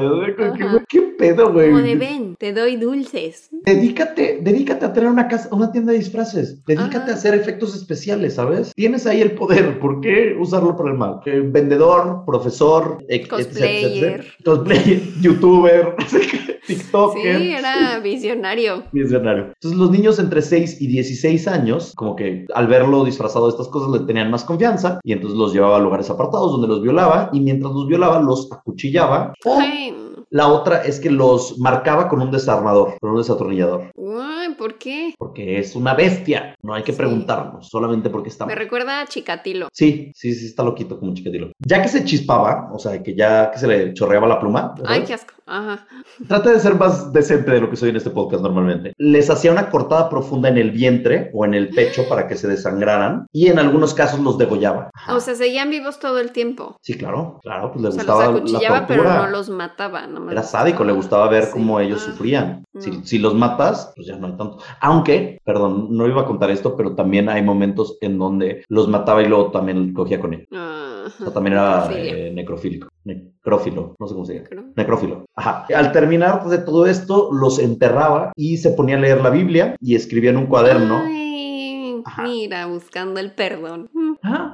¿Qué 0.89 1.03
pedo, 1.18 1.53
güey? 1.53 1.70
Como 1.70 1.83
de 1.83 1.95
ven, 1.97 2.37
te 2.37 2.53
doy 2.55 2.77
dulces. 2.77 3.51
Dedícate, 3.64 4.39
dedícate 4.43 4.87
a 4.87 4.93
tener 4.95 5.11
una 5.11 5.29
casa, 5.29 5.49
una 5.55 5.70
tienda 5.70 5.93
de 5.93 5.99
disfraces. 5.99 6.64
Dedícate 6.64 6.97
Ajá. 6.97 7.11
a 7.11 7.14
hacer 7.14 7.35
efectos 7.35 7.74
especiales, 7.77 8.35
¿sabes? 8.37 8.72
Tienes 8.74 9.07
ahí 9.07 9.20
el 9.20 9.33
poder, 9.33 9.79
¿por 9.79 10.01
qué 10.01 10.35
usarlo 10.41 10.66
para 10.75 10.91
el 10.91 10.97
mal? 10.97 11.21
Vendedor, 11.25 12.23
profesor, 12.25 12.99
Cosplayer. 13.29 13.41
etcétera, 13.51 13.71
etcétera. 13.71 14.25
cosplayer, 14.45 15.01
youtuber, 15.21 15.95
tiktoker. 16.67 17.39
Sí, 17.39 17.53
era 17.53 18.01
visionario. 18.01 18.83
Visionario. 18.93 19.45
Entonces 19.55 19.79
los 19.79 19.91
niños 19.91 20.19
entre 20.19 20.43
6 20.43 20.81
y 20.81 20.87
16 20.87 21.47
años, 21.49 21.93
como 21.95 22.17
que 22.17 22.47
al 22.55 22.67
verlo 22.67 23.05
disfrazado 23.05 23.47
de 23.47 23.51
estas 23.51 23.69
cosas 23.69 23.91
le 24.01 24.07
tenían 24.07 24.31
más 24.31 24.45
confianza 24.45 24.99
y 25.05 25.12
entonces 25.12 25.39
los 25.39 25.53
llevaba 25.53 25.77
a 25.77 25.81
lugares 25.81 26.11
apartados 26.11 26.51
donde 26.53 26.69
los 26.69 26.83
violaba 26.83 27.31
y 27.33 27.41
mientras 27.41 27.73
los 27.73 27.87
violaba 27.87 28.21
los 28.21 28.51
acuchillaba. 28.51 29.33
O 29.45 29.59
Ay, 29.61 29.95
la 30.31 30.49
otra 30.49 30.83
es 30.85 31.01
que 31.01 31.11
los 31.11 31.59
marcaba 31.59 32.09
con 32.09 32.20
un 32.20 32.31
desarmador, 32.31 32.99
con 33.01 33.11
un 33.11 33.18
desatornillador. 33.18 33.91
ay, 33.97 34.55
¿por 34.55 34.79
qué? 34.79 35.14
Porque 35.18 35.59
es 35.59 35.74
una 35.77 35.95
bestia. 35.95 36.55
No 36.62 36.74
hay 36.74 36.83
que 36.83 36.93
Sí. 36.93 36.99
preguntarnos, 36.99 37.68
solamente 37.68 38.11
porque 38.11 38.29
está 38.29 38.47
Me 38.47 38.55
recuerda 38.55 39.01
a 39.01 39.07
Chikatilo. 39.07 39.68
Sí, 39.72 40.11
sí, 40.14 40.35
sí, 40.35 40.47
está 40.47 40.62
loquito 40.62 40.99
como 40.99 41.14
chicatilo. 41.14 41.53
Ya 41.66 41.83
que 41.83 41.89
se 41.89 42.05
chispaba, 42.05 42.70
o 42.72 42.79
sea, 42.79 43.03
que 43.03 43.14
ya 43.14 43.51
que 43.51 43.59
se 43.59 43.66
le 43.68 43.95
chorreaba 43.95 44.27
la 44.27 44.39
pluma, 44.41 44.74
¿ya 44.79 44.85
Ay, 44.91 45.03
qué 45.05 45.14
asco. 45.14 45.35
Ajá. 45.47 45.87
Trata 46.27 46.51
de 46.51 46.59
ser 46.61 46.75
más 46.75 47.13
decente 47.13 47.51
de 47.53 47.61
lo 47.61 47.71
que 47.71 47.77
soy 47.77 47.91
en 47.91 47.97
este 47.97 48.11
podcast 48.11 48.43
normalmente. 48.43 48.93
Les 48.99 49.31
hacía 49.31 49.53
una 49.53 49.71
cortada 49.71 50.09
profunda 50.11 50.49
en 50.49 50.59
el 50.59 50.73
vientre 50.73 51.31
o 51.33 51.45
en 51.45 51.55
el 51.55 51.69
pecho 51.71 52.09
para 52.09 52.27
que 52.27 52.35
se 52.37 52.49
desangraran 52.49 53.27
y 53.33 53.47
en 53.49 53.59
algunos 53.61 53.95
casos 53.95 54.19
los 54.21 54.39
degollaba. 54.39 54.91
Ajá. 54.93 55.15
O 55.15 55.21
sea, 55.21 55.35
seguían 55.37 55.71
vivos 55.71 56.01
todo 56.01 56.19
el 56.19 56.33
tiempo. 56.33 56.77
sí, 56.83 56.95
claro, 56.99 57.39
claro, 57.43 57.71
pues 57.73 57.83
le 57.83 57.89
O 57.89 57.93
sea, 57.93 58.03
los 58.03 58.07
gustaba 58.07 58.33
la 58.33 58.39
acuchillaba, 58.39 58.87
pero 58.87 59.03
tortura. 59.05 59.23
no 59.27 59.31
los 59.31 59.49
mataba. 59.51 60.09
Era 60.31 60.43
sádico, 60.43 60.85
le 60.85 60.93
gustaba 60.93 61.29
ver 61.29 61.45
Sí. 61.45 61.51
cómo 61.53 61.79
ellos 61.81 62.03
Ah. 62.07 62.11
sufrían. 62.11 62.65
Si, 62.79 62.91
No. 62.91 63.05
si 63.05 63.19
los 63.19 63.35
matas, 63.35 63.93
pues 63.95 64.07
ya 64.09 64.17
no 64.17 64.27
hay 64.27 64.33
tanto. 64.37 64.59
Aunque, 64.81 65.39
perdón, 65.45 65.89
no 65.91 66.07
iba 66.07 66.23
a 66.23 66.27
contar 66.27 66.51
esto, 66.51 66.77
pero 66.77 66.95
también 66.95 67.29
hay 67.29 67.43
momentos 67.43 67.97
en 68.01 68.19
donde 68.19 68.65
los 68.69 68.89
mataba 68.89 69.23
y 69.23 69.27
luego 69.29 69.51
también 69.51 69.93
cogía 69.95 70.21
con 70.21 70.35
ellos. 70.35 70.49
Ah, 70.53 71.05
O 71.07 71.25
sea, 71.25 71.33
también 71.33 71.53
era 71.55 71.89
eh, 71.93 72.33
necrofílico, 72.35 72.89
necrófilo, 73.07 73.95
no 73.99 74.07
sé 74.07 74.15
cómo 74.15 74.27
se 74.27 74.43
creo. 74.43 74.65
Necrófilo. 74.75 75.25
Ajá. 75.35 75.67
Al 75.75 75.93
terminar 75.93 76.45
de 76.47 76.59
todo 76.59 76.87
esto, 76.87 77.31
los 77.33 77.59
enterraba 77.59 78.33
y 78.37 78.59
se 78.59 78.71
ponía 78.71 78.97
a 78.97 79.01
leer 79.01 79.23
la 79.23 79.31
Biblia 79.31 79.77
y 79.81 79.95
escribía 79.95 80.31
en 80.31 80.37
un 80.37 80.47
cuaderno. 80.47 81.03
Ay, 81.05 82.03
mira, 82.25 82.67
buscando 82.67 83.21
el 83.21 83.33
perdón. 83.33 83.91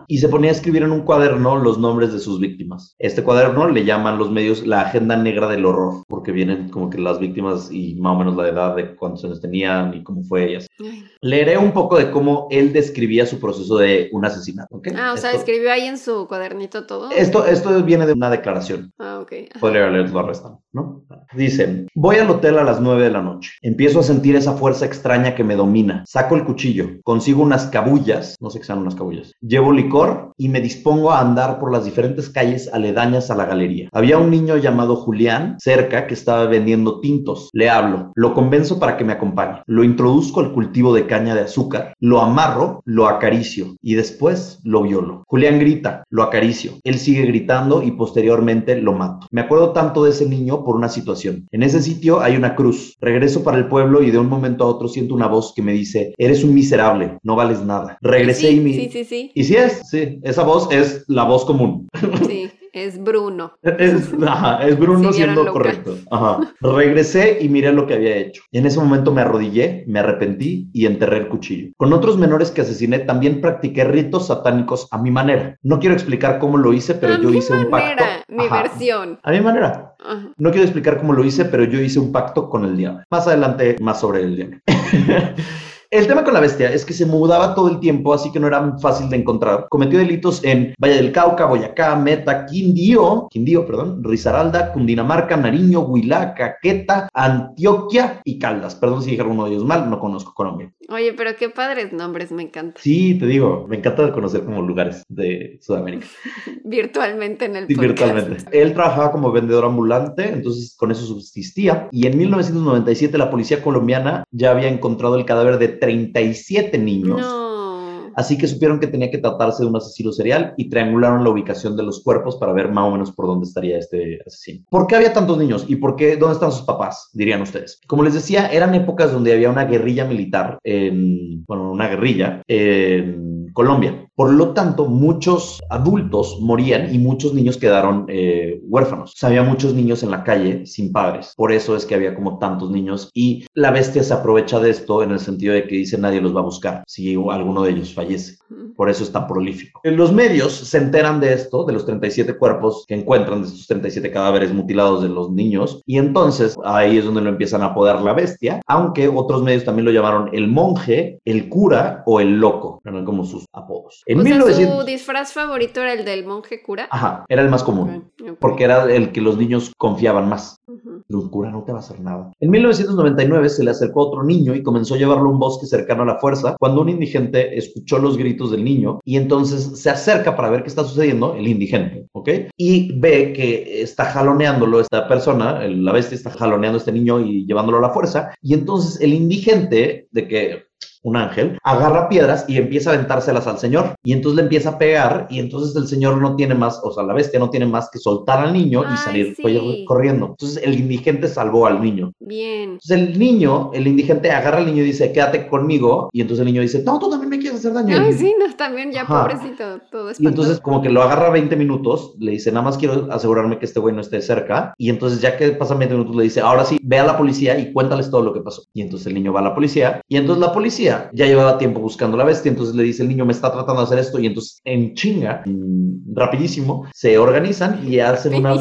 Y 0.06 0.18
se 0.18 0.28
ponía 0.28 0.50
a 0.50 0.52
escribir 0.52 0.82
en 0.82 0.92
un 0.92 1.02
cuaderno 1.02 1.56
los 1.56 1.78
nombres 1.78 2.12
de 2.12 2.18
sus 2.18 2.40
víctimas. 2.40 2.94
Este 2.98 3.22
cuaderno 3.22 3.68
le 3.68 3.84
llaman 3.84 4.18
los 4.18 4.30
medios 4.30 4.66
la 4.66 4.82
agenda 4.82 5.16
negra 5.16 5.48
del 5.48 5.64
horror, 5.64 6.04
porque 6.08 6.32
vienen 6.32 6.68
como 6.68 6.90
que 6.90 6.98
las 6.98 7.18
víctimas 7.18 7.70
y 7.70 7.94
más 7.96 8.14
o 8.14 8.18
menos 8.18 8.36
la 8.36 8.48
edad 8.48 8.76
de 8.76 8.94
cuántos 8.96 9.24
años 9.24 9.40
tenían 9.40 9.94
y 9.94 10.02
cómo 10.02 10.22
fue 10.24 10.50
ellas. 10.50 10.66
Ay. 10.80 11.04
Leeré 11.20 11.58
un 11.58 11.72
poco 11.72 11.96
de 11.98 12.10
cómo 12.10 12.48
él 12.50 12.72
describía 12.72 13.26
su 13.26 13.38
proceso 13.38 13.76
de 13.76 14.08
un 14.12 14.24
asesinato. 14.24 14.76
¿ok? 14.76 14.88
Ah, 14.96 15.12
o 15.12 15.16
sea, 15.16 15.30
esto, 15.30 15.42
escribió 15.42 15.72
ahí 15.72 15.86
en 15.86 15.98
su 15.98 16.26
cuadernito 16.26 16.86
todo. 16.86 17.10
esto, 17.10 17.46
esto 17.46 17.82
viene 17.82 18.06
de 18.06 18.12
una 18.12 18.30
declaración. 18.30 18.92
Ah, 18.98 19.20
ok. 19.20 19.32
Podría 19.60 19.88
leerlo 19.88 20.20
al 20.20 20.26
resto, 20.26 20.60
¿no? 20.72 21.04
Dicen, 21.34 21.88
voy 21.94 22.16
al 22.16 22.30
hotel 22.30 22.58
a 22.58 22.64
las 22.64 22.80
9 22.80 23.04
de 23.04 23.10
la 23.10 23.22
noche. 23.22 23.52
Empiezo 23.62 24.00
a 24.00 24.02
sentir 24.02 24.36
esa 24.36 24.54
fuerza 24.54 24.84
extraña 24.84 25.34
que 25.34 25.44
me 25.44 25.56
domina. 25.56 26.04
Saco 26.06 26.34
el 26.34 26.44
cuchillo, 26.44 27.00
consigo 27.04 27.42
unas 27.42 27.66
cabullas, 27.66 28.36
no 28.40 28.50
sé 28.50 28.58
qué 28.58 28.66
sean 28.66 28.78
unas 28.78 28.94
cabullas. 28.94 29.32
Llevo 29.40 29.61
licor 29.70 30.32
y 30.36 30.48
me 30.48 30.60
dispongo 30.60 31.12
a 31.12 31.20
andar 31.20 31.60
por 31.60 31.70
las 31.70 31.84
diferentes 31.84 32.28
calles 32.28 32.68
aledañas 32.72 33.30
a 33.30 33.36
la 33.36 33.44
galería. 33.44 33.88
Había 33.92 34.18
un 34.18 34.30
niño 34.30 34.56
llamado 34.56 34.96
Julián 34.96 35.56
cerca 35.60 36.06
que 36.06 36.14
estaba 36.14 36.46
vendiendo 36.46 37.00
tintos. 37.00 37.50
Le 37.52 37.70
hablo, 37.70 38.12
lo 38.16 38.34
convenzo 38.34 38.80
para 38.80 38.96
que 38.96 39.04
me 39.04 39.12
acompañe. 39.12 39.62
Lo 39.66 39.84
introduzco 39.84 40.40
al 40.40 40.52
cultivo 40.52 40.94
de 40.94 41.06
caña 41.06 41.34
de 41.34 41.42
azúcar, 41.42 41.94
lo 42.00 42.20
amarro, 42.20 42.82
lo 42.84 43.06
acaricio 43.06 43.76
y 43.82 43.94
después 43.94 44.60
lo 44.64 44.82
violo. 44.82 45.22
Julián 45.28 45.58
grita, 45.60 46.04
lo 46.10 46.22
acaricio. 46.22 46.72
Él 46.82 46.98
sigue 46.98 47.26
gritando 47.26 47.82
y 47.82 47.92
posteriormente 47.92 48.80
lo 48.80 48.94
mato. 48.94 49.26
Me 49.30 49.42
acuerdo 49.42 49.72
tanto 49.72 50.04
de 50.04 50.10
ese 50.10 50.28
niño 50.28 50.64
por 50.64 50.76
una 50.76 50.88
situación. 50.88 51.46
En 51.52 51.62
ese 51.62 51.80
sitio 51.82 52.20
hay 52.20 52.36
una 52.36 52.56
cruz. 52.56 52.96
Regreso 53.00 53.44
para 53.44 53.58
el 53.58 53.68
pueblo 53.68 54.02
y 54.02 54.10
de 54.10 54.18
un 54.18 54.28
momento 54.28 54.64
a 54.64 54.68
otro 54.68 54.88
siento 54.88 55.14
una 55.14 55.28
voz 55.28 55.52
que 55.54 55.62
me 55.62 55.72
dice, 55.72 56.14
eres 56.18 56.42
un 56.42 56.54
miserable, 56.54 57.18
no 57.22 57.36
vales 57.36 57.62
nada. 57.62 57.98
Regresé 58.00 58.48
sí, 58.48 58.56
y 58.56 58.60
mi... 58.60 58.74
Sí, 58.74 58.88
sí, 58.90 59.04
sí. 59.04 59.30
Y 59.42 59.44
sí 59.44 59.56
es, 59.56 59.82
sí, 59.90 60.20
esa 60.22 60.44
voz 60.44 60.68
es 60.70 61.04
la 61.08 61.24
voz 61.24 61.44
común. 61.44 61.88
Sí, 62.28 62.48
es 62.72 63.02
Bruno. 63.02 63.54
Es, 63.62 64.10
ajá, 64.24 64.64
es 64.64 64.78
Bruno 64.78 65.08
Sí, 65.12 65.16
siendo 65.18 65.40
loca. 65.40 65.52
correcto. 65.52 65.96
Ajá. 66.12 66.54
Regresé 66.60 67.38
y 67.40 67.48
miré 67.48 67.72
lo 67.72 67.88
que 67.88 67.94
había 67.94 68.16
hecho. 68.16 68.42
En 68.52 68.66
ese 68.66 68.78
momento 68.78 69.10
me 69.12 69.22
arrodillé, 69.22 69.82
me 69.88 69.98
arrepentí 69.98 70.70
y 70.72 70.86
enterré 70.86 71.16
el 71.18 71.28
cuchillo. 71.28 71.72
Con 71.76 71.92
otros 71.92 72.16
menores 72.18 72.52
que 72.52 72.60
asesiné 72.60 73.00
también 73.00 73.40
practiqué 73.40 73.82
ritos 73.82 74.28
satánicos 74.28 74.86
a 74.92 74.98
mi 75.02 75.10
manera. 75.10 75.56
No 75.62 75.80
quiero 75.80 75.94
explicar 75.96 76.38
cómo 76.38 76.56
lo 76.56 76.72
hice, 76.72 76.94
pero 76.94 77.14
A 77.14 77.20
yo 77.20 77.30
hice 77.30 77.52
un 77.52 77.68
pacto. 77.68 77.76
manera, 78.04 78.24
Mi 78.28 78.46
Ajá. 78.46 78.62
versión. 78.62 79.18
A 79.24 79.32
mi 79.32 79.40
manera. 79.40 79.96
Ajá. 79.98 80.32
No 80.36 80.50
quiero 80.50 80.64
explicar 80.64 80.98
cómo 81.00 81.14
lo 81.14 81.24
hice, 81.24 81.44
pero 81.46 81.64
yo 81.64 81.80
hice 81.80 81.98
un 81.98 82.12
pacto 82.12 82.48
con 82.48 82.64
el 82.64 82.76
diablo. 82.76 83.02
Más 83.10 83.26
adelante, 83.26 83.74
más 83.80 83.98
sobre 84.00 84.22
el 84.22 84.36
diablo. 84.36 84.58
El 85.92 86.06
tema 86.06 86.24
con 86.24 86.32
la 86.32 86.40
bestia 86.40 86.72
es 86.72 86.86
que 86.86 86.94
se 86.94 87.04
mudaba 87.04 87.54
todo 87.54 87.68
el 87.68 87.78
tiempo, 87.78 88.14
así 88.14 88.32
que 88.32 88.40
no 88.40 88.46
era 88.46 88.78
fácil 88.78 89.10
de 89.10 89.18
encontrar. 89.18 89.66
Cometió 89.68 89.98
delitos 89.98 90.42
en 90.42 90.72
Valle 90.82 90.94
del 90.94 91.12
Cauca, 91.12 91.44
Boyacá, 91.44 91.96
Meta, 91.96 92.46
Quindío, 92.46 93.28
Quindío, 93.30 93.66
perdón, 93.66 94.02
Risaralda, 94.02 94.72
Cundinamarca, 94.72 95.36
Nariño, 95.36 95.80
Huilá, 95.80 96.32
Caqueta, 96.32 97.10
Antioquia 97.12 98.22
y 98.24 98.38
Caldas. 98.38 98.74
Perdón 98.74 99.02
si 99.02 99.10
dije 99.10 99.20
alguno 99.20 99.44
de 99.44 99.50
ellos 99.50 99.66
mal, 99.66 99.90
no 99.90 100.00
conozco 100.00 100.32
Colombia. 100.32 100.72
Oye, 100.88 101.12
pero 101.12 101.36
qué 101.38 101.50
padres 101.50 101.92
nombres, 101.92 102.32
me 102.32 102.42
encanta. 102.42 102.80
Sí, 102.82 103.18
te 103.18 103.26
digo, 103.26 103.66
me 103.68 103.76
encanta 103.76 104.12
conocer 104.12 104.44
como 104.44 104.62
lugares 104.62 105.04
de 105.10 105.58
Sudamérica. 105.60 106.06
Virtualmente 106.64 107.44
en 107.44 107.56
el 107.56 107.66
Sí, 107.66 107.74
podcast. 107.74 108.00
virtualmente. 108.00 108.62
Él 108.62 108.72
trabajaba 108.72 109.12
como 109.12 109.30
vendedor 109.30 109.66
ambulante, 109.66 110.28
entonces 110.28 110.74
con 110.74 110.90
eso 110.90 111.04
subsistía. 111.04 111.88
Y 111.92 112.06
en 112.06 112.16
1997 112.16 113.18
la 113.18 113.30
policía 113.30 113.62
colombiana 113.62 114.24
ya 114.30 114.52
había 114.52 114.68
encontrado 114.68 115.16
el 115.16 115.24
cadáver 115.26 115.58
de 115.58 115.81
37 115.82 116.78
niños. 116.78 117.20
No. 117.20 118.12
Así 118.14 118.38
que 118.38 118.46
supieron 118.46 118.78
que 118.78 118.86
tenía 118.86 119.10
que 119.10 119.18
tratarse 119.18 119.64
de 119.64 119.68
un 119.68 119.76
asesino 119.76 120.12
serial 120.12 120.54
y 120.56 120.68
triangularon 120.68 121.24
la 121.24 121.30
ubicación 121.30 121.76
de 121.76 121.82
los 121.82 122.04
cuerpos 122.04 122.36
para 122.36 122.52
ver 122.52 122.70
más 122.70 122.84
o 122.84 122.92
menos 122.92 123.10
por 123.10 123.26
dónde 123.26 123.46
estaría 123.46 123.78
este 123.78 124.20
asesino. 124.24 124.64
¿Por 124.70 124.86
qué 124.86 124.94
había 124.94 125.12
tantos 125.12 125.38
niños 125.38 125.64
y 125.66 125.76
por 125.76 125.96
qué 125.96 126.16
dónde 126.16 126.34
están 126.34 126.52
sus 126.52 126.62
papás? 126.62 127.10
Dirían 127.14 127.42
ustedes. 127.42 127.80
Como 127.88 128.04
les 128.04 128.14
decía, 128.14 128.46
eran 128.46 128.74
épocas 128.76 129.12
donde 129.12 129.32
había 129.32 129.50
una 129.50 129.64
guerrilla 129.64 130.04
militar 130.04 130.58
en, 130.62 131.44
bueno, 131.46 131.72
una 131.72 131.88
guerrilla 131.88 132.42
en 132.46 133.48
Colombia. 133.52 134.06
Por 134.22 134.34
lo 134.34 134.50
tanto, 134.52 134.86
muchos 134.86 135.60
adultos 135.68 136.38
morían 136.40 136.94
y 136.94 136.98
muchos 137.00 137.34
niños 137.34 137.56
quedaron 137.56 138.06
eh, 138.06 138.60
huérfanos. 138.62 139.14
O 139.14 139.16
sea, 139.16 139.30
había 139.30 139.42
muchos 139.42 139.74
niños 139.74 140.04
en 140.04 140.12
la 140.12 140.22
calle 140.22 140.64
sin 140.64 140.92
padres. 140.92 141.32
Por 141.36 141.50
eso 141.50 141.74
es 141.74 141.84
que 141.84 141.96
había 141.96 142.14
como 142.14 142.38
tantos 142.38 142.70
niños 142.70 143.10
y 143.14 143.44
la 143.54 143.72
bestia 143.72 144.04
se 144.04 144.14
aprovecha 144.14 144.60
de 144.60 144.70
esto 144.70 145.02
en 145.02 145.10
el 145.10 145.18
sentido 145.18 145.54
de 145.54 145.66
que 145.66 145.74
dice 145.74 145.98
nadie 145.98 146.20
los 146.20 146.36
va 146.36 146.38
a 146.38 146.44
buscar 146.44 146.84
si 146.86 147.16
alguno 147.16 147.64
de 147.64 147.72
ellos 147.72 147.92
fallece. 147.94 148.36
Por 148.76 148.88
eso 148.88 149.02
es 149.02 149.10
tan 149.10 149.26
prolífico. 149.26 149.80
Los 149.82 150.12
medios 150.12 150.52
se 150.52 150.78
enteran 150.78 151.18
de 151.18 151.32
esto, 151.32 151.64
de 151.64 151.72
los 151.72 151.84
37 151.84 152.36
cuerpos 152.38 152.84
que 152.86 152.94
encuentran, 152.94 153.42
de 153.42 153.48
estos 153.48 153.66
37 153.66 154.12
cadáveres 154.12 154.52
mutilados 154.52 155.02
de 155.02 155.08
los 155.08 155.32
niños, 155.32 155.82
y 155.84 155.98
entonces 155.98 156.54
ahí 156.64 156.98
es 156.98 157.04
donde 157.04 157.22
lo 157.22 157.30
empiezan 157.30 157.62
a 157.62 157.66
apodar 157.66 158.00
la 158.02 158.12
bestia, 158.12 158.60
aunque 158.68 159.08
otros 159.08 159.42
medios 159.42 159.64
también 159.64 159.86
lo 159.86 159.90
llamaron 159.90 160.30
el 160.32 160.46
monje, 160.46 161.18
el 161.24 161.48
cura 161.48 162.04
o 162.06 162.20
el 162.20 162.38
loco. 162.38 162.80
Eran 162.84 163.04
como 163.04 163.24
sus 163.24 163.32
sus 163.32 163.46
apodos. 163.52 164.02
En 164.12 164.20
o 164.20 164.22
sea, 164.22 164.36
1900... 164.36 164.78
su 164.78 164.86
disfraz 164.86 165.32
favorito 165.32 165.80
era 165.80 165.92
el 165.94 166.04
del 166.04 166.24
monje 166.24 166.62
cura. 166.62 166.88
Ajá, 166.90 167.24
era 167.28 167.42
el 167.42 167.48
más 167.48 167.62
común. 167.62 168.10
Porque 168.38 168.64
era 168.64 168.84
el 168.92 169.12
que 169.12 169.20
los 169.20 169.36
niños 169.36 169.72
confiaban 169.78 170.28
más. 170.28 170.56
Ujú. 170.66 171.02
Un 171.08 171.28
cura 171.30 171.50
no 171.50 171.62
te 171.64 171.72
va 171.72 171.78
a 171.78 171.80
hacer 171.80 172.00
nada. 172.00 172.32
En 172.40 172.50
1999 172.50 173.48
se 173.48 173.64
le 173.64 173.70
acercó 173.70 174.08
otro 174.08 174.22
niño 174.22 174.54
y 174.54 174.62
comenzó 174.62 174.94
a 174.94 174.98
llevarlo 174.98 175.28
a 175.28 175.32
un 175.32 175.38
bosque 175.38 175.66
cercano 175.66 176.02
a 176.02 176.06
la 176.06 176.18
fuerza 176.18 176.56
cuando 176.58 176.82
un 176.82 176.88
indigente 176.88 177.56
escuchó 177.56 177.98
los 177.98 178.16
gritos 178.16 178.50
del 178.50 178.64
niño 178.64 179.00
y 179.04 179.16
entonces 179.16 179.80
se 179.80 179.90
acerca 179.90 180.36
para 180.36 180.50
ver 180.50 180.62
qué 180.62 180.68
está 180.68 180.84
sucediendo, 180.84 181.34
el 181.34 181.48
indigente, 181.48 182.06
¿ok? 182.12 182.28
Y 182.56 182.98
ve 182.98 183.32
que 183.32 183.82
está 183.82 184.06
jaloneándolo 184.06 184.80
esta 184.80 185.08
persona, 185.08 185.66
la 185.66 185.92
bestia 185.92 186.16
está 186.16 186.30
jaloneando 186.30 186.76
a 186.76 186.80
este 186.80 186.92
niño 186.92 187.20
y 187.20 187.46
llevándolo 187.46 187.78
a 187.78 187.82
la 187.82 187.90
fuerza 187.90 188.34
y 188.40 188.54
entonces 188.54 189.00
el 189.00 189.14
indigente 189.14 190.08
de 190.10 190.28
que 190.28 190.72
un 191.02 191.16
ángel, 191.16 191.58
agarra 191.62 192.08
piedras 192.08 192.44
y 192.48 192.56
empieza 192.56 192.90
a 192.90 192.94
aventárselas 192.94 193.46
al 193.46 193.58
señor. 193.58 193.94
Y 194.04 194.12
entonces 194.12 194.36
le 194.36 194.42
empieza 194.42 194.70
a 194.70 194.78
pegar 194.78 195.26
y 195.30 195.38
entonces 195.38 195.74
el 195.76 195.88
señor 195.88 196.20
no 196.20 196.36
tiene 196.36 196.54
más, 196.54 196.80
o 196.82 196.92
sea, 196.92 197.02
la 197.02 197.14
bestia 197.14 197.38
no 197.38 197.50
tiene 197.50 197.66
más 197.66 197.90
que 197.90 197.98
soltar 197.98 198.40
al 198.40 198.52
niño 198.52 198.84
y 198.92 198.96
salir 198.96 199.34
sí. 199.36 199.84
corriendo. 199.86 200.26
Entonces 200.30 200.62
el 200.62 200.78
indigente 200.78 201.28
salvó 201.28 201.66
al 201.66 201.82
niño. 201.82 202.12
Bien. 202.20 202.72
Entonces 202.72 202.98
el 202.98 203.18
niño, 203.18 203.70
el 203.74 203.86
indigente 203.86 204.30
agarra 204.30 204.58
al 204.58 204.66
niño 204.66 204.82
y 204.82 204.86
dice, 204.86 205.12
quédate 205.12 205.48
conmigo. 205.48 206.08
Y 206.12 206.20
entonces 206.20 206.46
el 206.46 206.52
niño 206.52 206.62
dice, 206.62 206.82
no, 206.84 206.98
tú 206.98 207.10
también 207.10 207.30
me 207.30 207.38
hacer 207.62 207.72
daño. 207.74 207.96
Ay, 207.98 208.12
sí, 208.12 208.34
no, 208.38 208.54
también 208.56 208.92
ya 208.92 209.02
Ajá. 209.02 209.22
pobrecito, 209.22 209.80
todo 209.90 210.08
Y 210.08 210.12
espantado. 210.12 210.28
entonces 210.28 210.60
como 210.60 210.82
que 210.82 210.90
lo 210.90 211.02
agarra 211.02 211.30
20 211.30 211.56
minutos, 211.56 212.14
le 212.18 212.32
dice, 212.32 212.50
nada 212.52 212.62
más 212.64 212.76
quiero 212.78 213.08
asegurarme 213.12 213.58
que 213.58 213.64
este 213.66 213.80
güey 213.80 213.94
no 213.94 214.00
esté 214.00 214.20
cerca. 214.22 214.74
Y 214.78 214.90
entonces 214.90 215.20
ya 215.20 215.36
que 215.36 215.52
pasan 215.52 215.78
20 215.78 215.94
minutos 215.94 216.16
le 216.16 216.24
dice, 216.24 216.40
ahora 216.40 216.64
sí, 216.64 216.78
ve 216.82 216.98
a 216.98 217.04
la 217.04 217.16
policía 217.16 217.58
y 217.58 217.72
cuéntales 217.72 218.10
todo 218.10 218.22
lo 218.22 218.32
que 218.32 218.40
pasó. 218.40 218.62
Y 218.72 218.82
entonces 218.82 219.06
el 219.06 219.14
niño 219.14 219.32
va 219.32 219.40
a 219.40 219.44
la 219.44 219.54
policía. 219.54 220.00
Y 220.08 220.16
entonces 220.16 220.40
la 220.40 220.52
policía 220.52 221.10
ya 221.12 221.26
llevaba 221.26 221.58
tiempo 221.58 221.80
buscando 221.80 222.16
la 222.16 222.24
bestia. 222.24 222.50
Entonces 222.50 222.74
le 222.74 222.82
dice, 222.82 223.02
el 223.02 223.08
niño 223.08 223.24
me 223.24 223.32
está 223.32 223.50
tratando 223.52 223.80
de 223.80 223.86
hacer 223.86 223.98
esto. 223.98 224.18
Y 224.18 224.26
entonces 224.26 224.60
en 224.64 224.94
chinga, 224.94 225.42
mm, 225.46 226.14
rapidísimo, 226.14 226.86
se 226.92 227.18
organizan 227.18 227.80
y 227.88 227.98
hacen 228.00 228.34
una... 228.34 228.54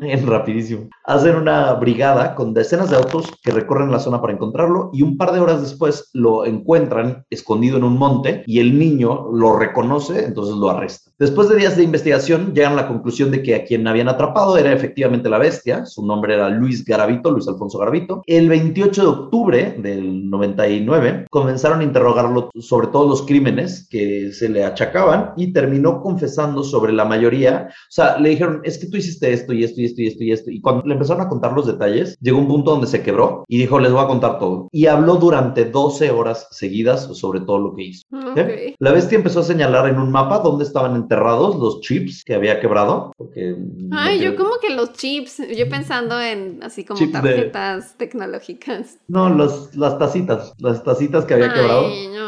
En 0.00 0.26
rapidísimo. 0.26 0.88
Hacen 1.04 1.36
una 1.36 1.72
brigada 1.74 2.34
con 2.34 2.54
decenas 2.54 2.90
de 2.90 2.96
autos 2.96 3.32
que 3.42 3.50
recorren 3.50 3.90
la 3.90 3.98
zona 3.98 4.20
para 4.20 4.32
encontrarlo 4.32 4.90
y 4.92 5.02
un 5.02 5.16
par 5.16 5.32
de 5.32 5.40
horas 5.40 5.60
después 5.60 6.10
lo 6.12 6.44
encuentran 6.44 7.24
escondido 7.30 7.78
en 7.78 7.84
un 7.84 7.98
monte 7.98 8.42
y 8.46 8.60
el 8.60 8.78
niño 8.78 9.28
lo 9.32 9.58
reconoce, 9.58 10.24
entonces 10.24 10.56
lo 10.56 10.70
arresta. 10.70 11.10
Después 11.18 11.48
de 11.48 11.56
días 11.56 11.76
de 11.76 11.82
investigación 11.82 12.54
llegan 12.54 12.74
a 12.74 12.82
la 12.82 12.88
conclusión 12.88 13.30
de 13.30 13.42
que 13.42 13.54
a 13.54 13.64
quien 13.64 13.86
habían 13.88 14.08
atrapado 14.08 14.56
era 14.56 14.72
efectivamente 14.72 15.28
la 15.28 15.38
bestia, 15.38 15.84
su 15.84 16.06
nombre 16.06 16.34
era 16.34 16.48
Luis 16.48 16.84
Garavito, 16.84 17.30
Luis 17.30 17.48
Alfonso 17.48 17.78
Garavito. 17.78 18.22
El 18.26 18.48
28 18.48 19.02
de 19.02 19.08
octubre 19.08 19.76
del 19.78 20.28
99 20.30 21.26
comenzaron 21.30 21.80
a 21.80 21.84
interrogarlo 21.84 22.50
sobre 22.60 22.88
todos 22.88 23.08
los 23.08 23.22
crímenes 23.22 23.88
que 23.90 24.32
se 24.32 24.48
le 24.48 24.64
achacaban 24.64 25.32
y 25.36 25.52
terminó 25.52 26.00
confesando 26.00 26.62
sobre 26.62 26.92
la 26.92 27.04
mayoría 27.04 27.28
o 27.28 27.90
sea, 27.90 28.18
le 28.18 28.30
dijeron, 28.30 28.60
es 28.64 28.78
que 28.78 28.86
tú 28.86 28.96
hiciste 28.96 29.32
esto 29.32 29.52
y 29.52 29.64
esto 29.64 29.80
y 29.80 29.86
esto 29.88 30.02
y 30.02 30.06
esto 30.06 30.24
y 30.24 30.32
esto. 30.32 30.50
Y 30.50 30.60
cuando 30.60 30.84
le 30.86 30.94
empezaron 30.94 31.22
a 31.22 31.28
contar 31.28 31.52
los 31.52 31.66
detalles, 31.66 32.16
llegó 32.20 32.38
un 32.38 32.48
punto 32.48 32.70
donde 32.70 32.86
se 32.86 33.02
quebró 33.02 33.44
y 33.48 33.58
dijo, 33.58 33.78
les 33.80 33.92
voy 33.92 34.02
a 34.02 34.06
contar 34.06 34.38
todo. 34.38 34.68
Y 34.72 34.86
habló 34.86 35.16
durante 35.16 35.64
12 35.64 36.10
horas 36.10 36.46
seguidas 36.50 37.08
sobre 37.18 37.40
todo 37.40 37.58
lo 37.58 37.74
que 37.74 37.82
hizo. 37.84 38.02
Ok. 38.12 38.38
¿ok? 38.38 38.74
La 38.78 38.92
bestia 38.92 39.16
empezó 39.16 39.40
a 39.40 39.44
señalar 39.44 39.88
en 39.88 39.98
un 39.98 40.10
mapa 40.10 40.38
dónde 40.40 40.64
estaban 40.64 40.94
enterrados 40.96 41.56
los 41.56 41.80
chips 41.80 42.24
que 42.24 42.34
había 42.34 42.60
quebrado. 42.60 43.12
Porque, 43.16 43.56
Ay, 43.90 44.20
yo 44.20 44.36
como 44.36 44.52
que 44.60 44.74
los 44.74 44.92
chips, 44.92 45.38
yo 45.56 45.68
pensando 45.68 46.20
en 46.20 46.60
así 46.62 46.84
como 46.84 46.98
Chips 46.98 47.12
de- 47.12 47.18
tarjetas 47.20 47.96
tecnológicas. 47.96 48.98
No, 49.08 49.28
los, 49.30 49.74
las 49.74 49.98
tacitas, 49.98 50.52
las 50.58 50.82
tacitas 50.84 51.24
que 51.24 51.34
había 51.34 51.52
quebrado. 51.52 51.86
Ay, 51.86 52.08
no. 52.08 52.27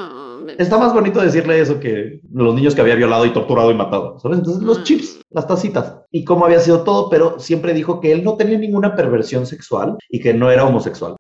Está 0.59 0.79
más 0.79 0.93
bonito 0.93 1.21
decirle 1.21 1.61
eso 1.61 1.81
que 1.81 2.21
los 2.33 2.55
niños 2.55 2.75
que 2.75 2.81
había 2.81 2.95
violado 2.95 3.27
y 3.27 3.33
torturado 3.33 3.71
y 3.71 3.75
matado, 3.75 4.19
¿sabes? 4.19 4.39
Entonces, 4.39 4.63
los 4.63 4.83
chips, 4.85 5.21
las 5.31 5.47
tacitas. 5.47 5.97
Y 6.11 6.25
cómo 6.25 6.45
había 6.45 6.61
sido 6.61 6.83
todo, 6.83 7.09
pero 7.09 7.39
siempre 7.39 7.73
dijo 7.73 8.01
que 8.01 8.13
él 8.13 8.25
no 8.25 8.37
tenía 8.37 8.59
ninguna 8.59 8.95
perversión 8.95 9.47
sexual 9.47 9.97
y 10.09 10.21
que 10.21 10.35
no 10.35 10.51
era 10.51 10.65
homosexual. 10.65 11.17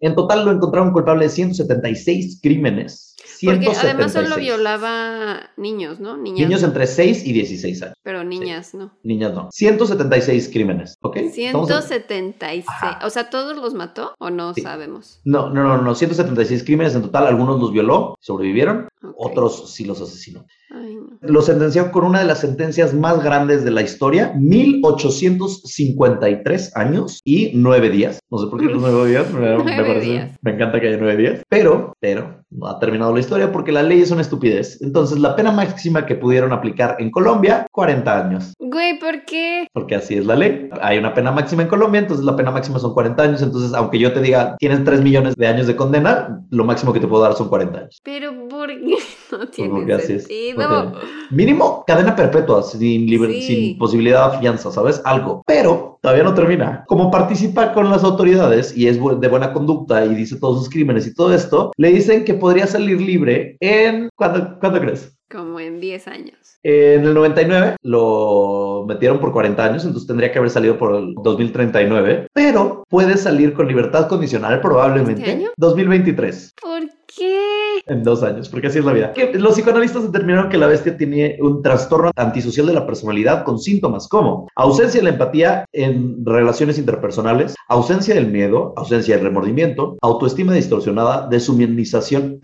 En 0.00 0.14
total 0.14 0.44
lo 0.44 0.50
encontraron 0.52 0.92
culpable 0.92 1.24
de 1.26 1.30
176 1.30 2.40
crímenes. 2.42 3.06
Porque 3.42 3.60
176. 3.60 3.84
además 3.94 4.12
solo 4.12 4.36
violaba 4.36 5.50
niños, 5.56 5.98
¿no? 5.98 6.16
Niñas. 6.18 6.46
Niños 6.46 6.62
entre 6.62 6.86
6 6.86 7.24
y 7.26 7.32
16 7.32 7.82
años. 7.82 7.94
Pero 8.02 8.22
niñas, 8.22 8.74
no. 8.74 8.92
Niñas 9.02 9.32
no. 9.34 9.48
176 9.52 10.50
crímenes, 10.52 10.94
¿ok? 11.00 11.16
Estamos 11.16 11.70
en- 11.70 11.76
176. 11.82 12.64
Ajá. 12.68 12.98
O 13.06 13.10
sea, 13.10 13.30
¿todos 13.30 13.56
los 13.56 13.72
mató 13.72 14.14
o 14.18 14.28
no 14.30 14.52
Sí. 14.52 14.60
sabemos? 14.60 15.20
No, 15.24 15.48
no, 15.48 15.62
no, 15.62 15.78
no. 15.80 15.94
176 15.94 16.64
crímenes 16.64 16.94
en 16.94 17.02
total. 17.02 17.26
Algunos 17.28 17.58
los 17.60 17.72
violó, 17.72 18.14
sobrevivieron. 18.20 18.88
Ok. 19.02 19.14
Otros 19.16 19.72
sí 19.72 19.84
los 19.84 20.00
asesinó. 20.00 20.44
Ay, 20.70 20.94
no. 20.94 21.18
Lo 21.22 21.42
sentenció 21.42 21.90
con 21.90 22.04
una 22.04 22.20
de 22.20 22.26
las 22.26 22.40
sentencias 22.40 22.94
más 22.94 23.22
grandes 23.24 23.64
de 23.64 23.70
la 23.70 23.82
historia, 23.82 24.32
1853 24.38 26.76
años 26.76 27.20
y 27.24 27.50
nueve 27.54 27.90
días. 27.90 28.20
No 28.30 28.38
sé 28.38 28.46
por 28.48 28.60
qué 28.60 28.66
los 28.66 28.80
nueve 28.80 29.08
días, 29.10 29.30
me, 29.32 29.40
me 29.64 29.82
parece- 29.82 30.00
días. 30.00 30.38
me 30.42 30.52
encanta 30.52 30.80
que 30.80 30.88
haya 30.88 30.96
nueve 30.98 31.16
días, 31.16 31.42
pero, 31.48 31.94
pero, 32.00 32.40
no 32.50 32.66
ha 32.66 32.78
terminado 32.78 33.12
la 33.14 33.20
historia 33.20 33.52
porque 33.52 33.72
la 33.72 33.82
ley 33.82 34.00
es 34.00 34.10
una 34.10 34.22
estupidez. 34.22 34.80
Entonces, 34.82 35.18
la 35.18 35.36
pena 35.36 35.52
máxima 35.52 36.06
que 36.06 36.14
pudieron 36.14 36.52
aplicar 36.52 36.96
en 36.98 37.10
Colombia, 37.10 37.66
40 37.72 38.18
años, 38.26 38.54
Güey, 38.58 38.98
¿por 38.98 39.24
qué? 39.24 39.66
porque 39.72 39.94
así 39.96 40.16
es 40.16 40.26
la 40.26 40.36
ley. 40.36 40.68
Hay 40.80 40.98
una 40.98 41.14
pena 41.14 41.32
máxima 41.32 41.62
en 41.62 41.68
Colombia, 41.68 42.00
entonces 42.00 42.24
la 42.24 42.36
pena 42.36 42.50
máxima 42.50 42.78
son 42.78 42.94
40 42.94 43.22
años, 43.22 43.42
entonces, 43.42 43.72
aunque 43.74 43.98
yo 43.98 44.12
te 44.12 44.20
diga, 44.20 44.56
tienes 44.58 44.84
3 44.84 45.00
millones 45.02 45.36
de 45.36 45.46
años 45.46 45.66
de 45.66 45.76
condena, 45.76 46.42
lo 46.50 46.64
máximo 46.64 46.92
que 46.92 47.00
te 47.00 47.06
puedo 47.08 47.22
dar 47.22 47.34
son 47.34 47.48
40 47.48 47.78
años. 47.78 48.00
Pero 48.04 48.48
¿por 48.48 48.68
qué? 48.68 48.89
No 49.30 49.46
tiene 49.48 50.00
sentido. 50.00 50.92
Mínimo 51.30 51.84
cadena 51.86 52.16
perpetua, 52.16 52.62
sin, 52.64 53.08
Sí. 53.08 53.42
sin 53.42 53.78
posibilidad 53.78 54.32
de 54.32 54.38
fianza, 54.40 54.72
¿sabes? 54.72 55.00
Algo. 55.04 55.42
Pero 55.46 55.98
todavía 56.02 56.24
no 56.24 56.34
termina. 56.34 56.84
Como 56.88 57.10
participa 57.10 57.72
con 57.72 57.90
las 57.90 58.02
autoridades 58.02 58.76
y 58.76 58.88
es 58.88 58.96
de 58.96 59.28
buena 59.28 59.52
conducta 59.52 60.04
y 60.04 60.14
dice 60.16 60.36
todos 60.40 60.58
sus 60.58 60.68
crímenes 60.70 61.06
y 61.06 61.14
todo 61.14 61.32
esto, 61.32 61.70
le 61.76 61.92
dicen 61.92 62.24
que 62.24 62.34
podría 62.34 62.66
salir 62.66 63.00
libre 63.00 63.56
en... 63.60 64.08
¿Cuándo, 64.16 64.58
¿cuándo 64.58 64.80
crees? 64.80 65.16
Como 65.30 65.60
en 65.60 65.80
10 65.80 66.08
años. 66.08 66.58
En 66.64 67.04
el 67.04 67.14
99 67.14 67.76
lo 67.82 68.84
metieron 68.86 69.18
por 69.20 69.32
40 69.32 69.64
años, 69.64 69.84
entonces 69.84 70.06
tendría 70.06 70.30
que 70.32 70.38
haber 70.38 70.50
salido 70.50 70.76
por 70.76 70.94
el 70.94 71.14
2039, 71.22 72.26
pero 72.34 72.84
puede 72.88 73.16
salir 73.16 73.54
con 73.54 73.68
libertad 73.68 74.08
condicional 74.08 74.60
probablemente. 74.60 75.20
¿Este 75.22 75.32
año? 75.32 75.50
2023. 75.56 76.54
¿Por 76.60 76.80
qué? 77.06 77.38
En 77.86 78.02
dos 78.02 78.22
años, 78.22 78.48
porque 78.48 78.68
así 78.68 78.78
es 78.78 78.84
la 78.84 78.92
vida. 78.92 79.12
Los 79.34 79.54
psicoanalistas 79.54 80.04
determinaron 80.12 80.48
que 80.48 80.58
la 80.58 80.66
bestia 80.66 80.96
tiene 80.96 81.38
un 81.40 81.62
trastorno 81.62 82.10
antisocial 82.16 82.66
de 82.66 82.74
la 82.74 82.86
personalidad 82.86 83.44
con 83.44 83.58
síntomas 83.58 84.08
como 84.08 84.48
ausencia 84.54 85.00
de 85.00 85.04
la 85.04 85.10
empatía 85.10 85.64
en 85.72 86.24
relaciones 86.24 86.78
interpersonales, 86.78 87.54
ausencia 87.68 88.14
del 88.14 88.30
miedo, 88.30 88.74
ausencia 88.76 89.16
del 89.16 89.24
remordimiento, 89.24 89.96
autoestima 90.02 90.54
distorsionada, 90.54 91.28
deshumanización. 91.28 92.40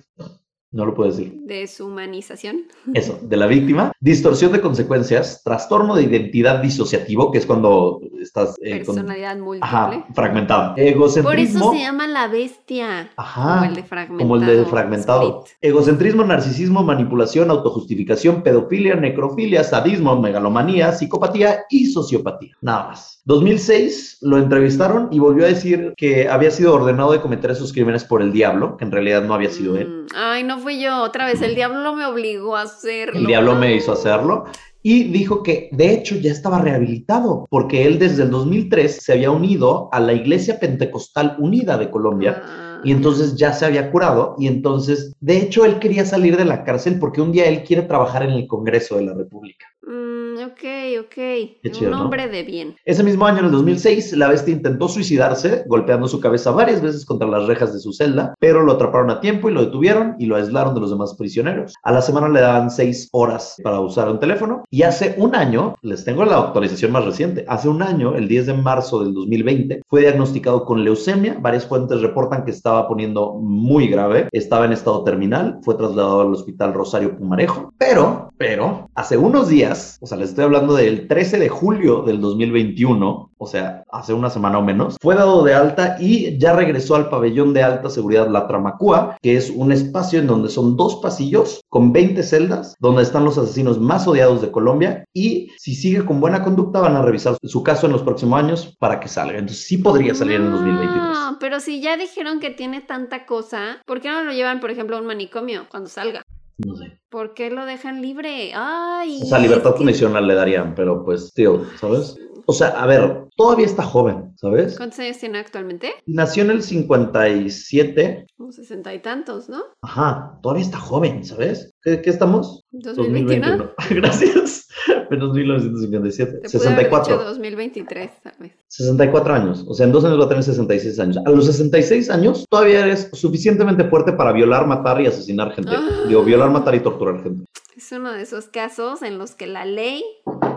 No 0.73 0.85
lo 0.85 0.95
puedo 0.95 1.11
decir. 1.11 1.33
Deshumanización. 1.45 2.62
Eso, 2.93 3.19
de 3.23 3.37
la 3.37 3.47
víctima, 3.47 3.93
distorsión 4.01 4.53
de 4.53 4.61
consecuencias, 4.61 5.43
trastorno 5.45 5.95
de 5.95 6.03
identidad 6.03 6.61
disociativo, 6.61 7.31
que 7.31 7.39
es 7.39 7.47
cuando 7.47 8.01
estás 8.21 8.57
eh, 8.61 8.83
con- 8.85 8.97
Personalidad 8.97 9.37
múltiple. 9.39 9.61
ajá, 9.69 10.07
fragmentada. 10.14 10.75
Por 10.75 10.81
eso 10.83 10.91
Egocentrismo. 10.91 11.73
se 11.73 11.79
llama 11.79 12.07
la 12.09 12.27
bestia. 12.29 13.11
Ajá. 13.17 13.55
Como 13.61 13.64
el 13.71 13.75
de 13.77 13.83
fragmentado. 13.85 14.19
Como 14.19 14.37
el 14.37 14.47
de 14.47 14.64
fragmentado. 14.67 15.45
Split. 15.47 15.57
Egocentrismo, 15.62 16.25
narcisismo, 16.25 16.83
manipulación, 16.83 17.51
autojustificación, 17.51 18.43
pedofilia, 18.43 18.97
necrofilia, 18.97 19.62
sadismo, 19.64 20.21
megalomanía, 20.21 20.93
psicopatía 20.93 21.61
y 21.71 21.87
sociopatía. 21.87 22.55
Nada 22.61 22.89
más. 22.89 23.23
2006 23.25 24.19
lo 24.23 24.39
entrevistaron 24.39 25.09
y 25.11 25.19
volvió 25.19 25.45
a 25.47 25.49
decir 25.49 25.95
que 25.97 26.29
había 26.29 26.51
sido 26.53 26.75
ordenado 26.75 27.11
de 27.12 27.21
cometer 27.21 27.51
esos 27.51 27.73
crímenes 27.73 28.05
por 28.05 28.23
el 28.23 28.33
diablo, 28.33 28.77
que 28.77 28.85
en 28.85 28.93
realidad 28.93 29.25
no 29.25 29.35
había 29.35 29.51
sido 29.51 29.77
él. 29.77 29.89
Mm, 29.89 30.07
Ay, 30.14 30.45
no 30.45 30.55
fui 30.59 30.80
yo. 30.80 31.02
Otra 31.02 31.26
vez, 31.26 31.42
el 31.42 31.54
diablo 31.54 31.94
me 31.94 32.07
obligó 32.07 32.57
a 32.57 32.62
hacerlo. 32.62 33.18
El 33.18 33.26
diablo 33.26 33.54
me 33.54 33.74
hizo 33.74 33.92
hacerlo. 33.92 34.44
Y 34.82 35.04
dijo 35.04 35.42
que 35.42 35.68
de 35.72 35.92
hecho 35.92 36.14
ya 36.14 36.30
estaba 36.30 36.61
rehabilitado, 36.61 37.44
porque 37.50 37.86
él 37.86 37.98
desde 37.98 38.22
el 38.22 38.30
2003 38.30 38.96
se 39.02 39.14
había 39.14 39.32
unido 39.32 39.88
a 39.90 39.98
la 39.98 40.12
Iglesia 40.12 40.61
Pentecostal 40.61 41.34
Unida 41.40 41.76
de 41.76 41.90
Colombia. 41.90 42.40
Ah, 42.44 42.80
Y 42.84 42.92
entonces 42.92 43.34
ya 43.34 43.52
se 43.52 43.64
había 43.66 43.90
curado 43.90 44.36
y 44.38 44.46
entonces, 44.46 45.12
de 45.18 45.38
hecho, 45.38 45.64
él 45.64 45.80
quería 45.80 46.04
salir 46.04 46.36
de 46.36 46.44
la 46.44 46.62
cárcel 46.62 47.00
porque 47.00 47.20
un 47.20 47.32
día 47.32 47.46
él 47.46 47.64
quiere 47.64 47.82
trabajar 47.82 48.22
en 48.22 48.30
el 48.30 48.46
Congreso 48.46 48.94
de 48.96 49.07
la 49.07 49.14
República. 49.14 49.66
mm, 49.82 50.26
ok, 50.45 50.64
ok. 51.01 51.87
Un 51.87 51.95
hombre 51.95 52.28
de 52.28 52.43
bien. 52.43 52.76
Ese 52.84 53.03
mismo 53.03 53.26
año, 53.26 53.41
en 53.41 53.47
el 53.47 53.53
2006, 53.53 54.16
la 54.16 54.28
bestia 54.28 54.55
intentó 54.55 54.89
suicidarse, 54.89 55.64
golpeando 55.66 56.09
su 56.09 56.20
cabeza 56.20 56.51
varias 56.51 56.80
veces 56.80 57.05
contra 57.05 57.28
las 57.28 57.47
rejas 57.47 57.72
de 57.72 57.80
su 57.80 57.93
celda, 57.93 58.34
pero 58.41 58.62
lo 58.62 58.72
atraparon 58.72 59.11
a 59.11 59.20
tiempo 59.20 59.49
y 59.49 59.53
lo 59.53 59.64
detuvieron 59.64 60.16
y 60.18 60.26
lo 60.26 60.37
aislaron 60.37 60.74
de 60.74 60.80
los 60.80 60.91
demás 60.91 61.14
prisioneros. 61.14 61.74
A 61.82 61.93
la 61.93 62.03
semana 62.03 62.28
le 62.28 62.41
daban 62.41 62.70
seis 62.70 63.09
horas 63.12 63.57
para 63.62 63.80
usar 63.80 64.09
un 64.09 64.18
teléfono 64.18 64.64
y 64.70 64.82
hace 64.82 65.14
un 65.18 65.34
año, 65.34 65.74
les 65.82 66.05
tengo 66.05 66.24
la 66.24 66.39
actualización 66.39 66.93
más 66.93 67.05
reciente, 67.05 67.45
hace 67.49 67.68
un 67.68 67.82
año, 67.82 68.14
el 68.14 68.28
10 68.28 68.47
de 68.47 68.55
marzo 68.55 69.03
del 69.03 69.14
2020, 69.14 69.82
fue 69.89 70.01
diagnosticado 70.01 70.64
con 70.64 70.84
leucemia. 70.84 71.39
Varias 71.41 71.66
fuentes 71.66 72.01
reportan 72.01 72.45
que 72.45 72.51
estaba 72.51 72.89
poniendo 72.89 73.34
muy 73.34 73.89
grave, 73.89 74.28
estaba 74.32 74.64
en 74.64 74.72
estado 74.72 75.05
terminal, 75.05 75.59
fue 75.62 75.74
trasladado 75.74 76.22
al 76.22 76.32
hospital 76.32 76.74
Rosario 76.74 77.16
Pumarejo, 77.16 77.72
pero, 77.78 78.30
pero, 78.37 78.91
hace 78.95 79.16
unos 79.16 79.49
días, 79.49 79.99
o 80.01 80.07
sea, 80.07 80.18
les 80.18 80.26
estoy 80.27 80.45
hablando 80.45 80.74
del 80.74 81.09
13 81.09 81.39
de 81.39 81.49
julio 81.49 82.03
del 82.03 82.20
2021, 82.20 83.31
o 83.39 83.47
sea, 83.47 83.83
hace 83.91 84.12
una 84.12 84.31
semana 84.31 84.59
o 84.59 84.62
menos, 84.62 84.97
fue 85.01 85.14
dado 85.14 85.43
de 85.45 85.55
alta 85.55 85.97
y 86.01 86.39
ya 86.39 86.55
regresó 86.55 86.97
al 86.97 87.09
pabellón 87.09 87.55
de 87.55 87.62
alta 87.62 87.91
seguridad 87.91 88.29
La 88.29 88.47
Tramacúa, 88.47 89.16
que 89.22 89.37
es 89.37 89.51
un 89.51 89.72
espacio 89.72 90.18
en 90.18 90.27
donde 90.27 90.49
son 90.49 90.77
dos 90.77 90.97
pasillos 90.97 91.61
con 91.68 91.93
20 91.93 92.22
celdas, 92.22 92.74
donde 92.81 93.03
están 93.03 93.24
los 93.24 93.39
asesinos 93.39 93.81
más 93.81 94.07
odiados 94.07 94.43
de 94.43 94.51
Colombia 94.51 95.05
y 95.14 95.51
si 95.59 95.74
sigue 95.74 96.05
con 96.05 96.20
buena 96.20 96.43
conducta 96.43 96.81
van 96.81 96.97
a 96.97 97.03
revisar 97.03 97.37
su 97.43 97.62
caso 97.62 97.87
en 97.87 97.93
los 97.93 98.03
próximos 98.03 98.43
años 98.43 98.77
para 98.79 99.01
que 99.01 99.09
salga. 99.09 99.39
Entonces 99.39 99.64
sí 99.66 99.79
podría 99.79 100.14
salir 100.14 100.37
en 100.37 100.51
2023. 100.51 100.97
No, 100.97 101.37
pero 101.39 101.61
si 101.61 101.81
ya 101.81 101.97
dijeron 101.97 102.41
que 102.41 102.51
tiene 102.51 102.81
tanta 102.81 103.27
cosa, 103.27 103.81
¿por 103.87 104.01
qué 104.01 104.09
no 104.09 104.24
lo 104.24 104.33
llevan, 104.33 104.61
por 104.61 104.70
ejemplo, 104.70 104.97
a 104.97 105.01
un 105.01 105.07
manicomio 105.07 105.66
cuando 105.70 105.89
salga? 105.89 106.22
No 106.64 106.76
sé. 106.76 107.00
¿Por 107.11 107.34
qué 107.34 107.50
lo 107.50 107.66
dejan 107.66 108.00
libre? 108.00 108.52
Ay. 108.54 109.20
O 109.22 109.26
sea, 109.26 109.38
libertad 109.38 109.76
condicional 109.76 110.26
le 110.26 110.34
darían, 110.34 110.74
pero 110.74 111.04
pues, 111.04 111.32
tío, 111.34 111.64
¿sabes? 111.78 112.16
O 112.48 112.52
sea, 112.52 112.68
a 112.68 112.86
ver, 112.86 113.26
todavía 113.36 113.66
está 113.66 113.82
joven, 113.82 114.32
¿sabes? 114.36 114.76
¿Cuántos 114.76 115.00
años 115.00 115.18
tiene 115.18 115.38
actualmente? 115.38 115.90
Nació 116.07 116.44
en 116.44 116.50
el 116.52 116.62
57. 116.62 118.26
Como 118.36 118.52
sesenta 118.52 118.94
y 118.94 119.00
tantos, 119.00 119.48
¿no? 119.48 119.62
Ajá, 119.82 120.38
todavía 120.42 120.64
está 120.64 120.78
joven, 120.78 121.24
¿sabes? 121.24 121.74
¿Qué, 121.87 122.03
qué 122.03 122.11
estamos? 122.11 122.64
2021. 122.72 123.70
Gracias. 123.91 124.66
Menos 125.09 125.32
1957. 125.32 126.49
64. 126.49 127.22
2023, 127.22 128.11
tal 128.24 128.34
vez. 128.41 128.55
64 128.66 129.34
años. 129.34 129.64
O 129.68 129.72
sea, 129.72 129.87
en 129.87 129.93
dos 129.93 130.05
años 130.05 130.18
va 130.18 130.24
a 130.24 130.28
tener 130.28 130.43
66 130.43 130.99
años. 130.99 131.18
A 131.24 131.30
los 131.30 131.47
66 131.47 132.11
años 132.11 132.45
todavía 132.51 132.84
eres 132.84 133.09
suficientemente 133.12 133.84
fuerte 133.84 134.12
para 134.12 134.32
violar, 134.32 134.66
matar 134.66 135.01
y 135.01 135.07
asesinar 135.07 135.53
gente. 135.53 135.70
Ah. 135.76 136.07
Digo, 136.09 136.24
violar, 136.24 136.51
matar 136.51 136.74
y 136.74 136.80
torturar 136.80 137.22
gente. 137.22 137.45
Es 137.76 137.93
uno 137.93 138.12
de 138.12 138.22
esos 138.22 138.49
casos 138.49 139.03
en 139.03 139.18
los 139.18 139.37
que 139.37 139.47
la 139.47 139.64
ley 139.64 140.03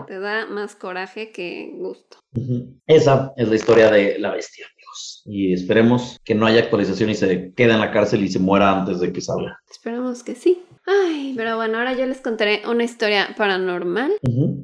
te 0.08 0.18
da 0.18 0.46
más 0.46 0.74
coraje 0.74 1.30
que 1.30 1.70
gusto. 1.76 2.18
Esa 2.88 3.32
es 3.36 3.48
la 3.48 3.54
historia 3.54 3.88
de 3.88 4.18
la 4.18 4.32
bestia, 4.32 4.66
amigos. 4.66 5.22
Y 5.26 5.52
esperemos 5.52 6.18
que 6.24 6.34
no 6.34 6.46
haya 6.46 6.58
actualización 6.58 7.10
y 7.10 7.14
se 7.14 7.52
quede 7.54 7.74
en 7.74 7.78
la 7.78 7.92
cárcel 7.92 8.24
y 8.24 8.28
se 8.28 8.40
muera 8.40 8.76
antes 8.76 8.98
de 8.98 9.12
que 9.12 9.20
salga. 9.20 9.60
Esperemos 9.70 10.24
que 10.24 10.34
sí. 10.34 10.64
Ay, 10.90 11.34
pero 11.36 11.56
bueno, 11.56 11.78
ahora 11.78 11.92
yo 11.92 12.04
les 12.06 12.20
contaré 12.20 12.62
una 12.66 12.82
historia 12.82 13.34
paranormal. 13.36 14.12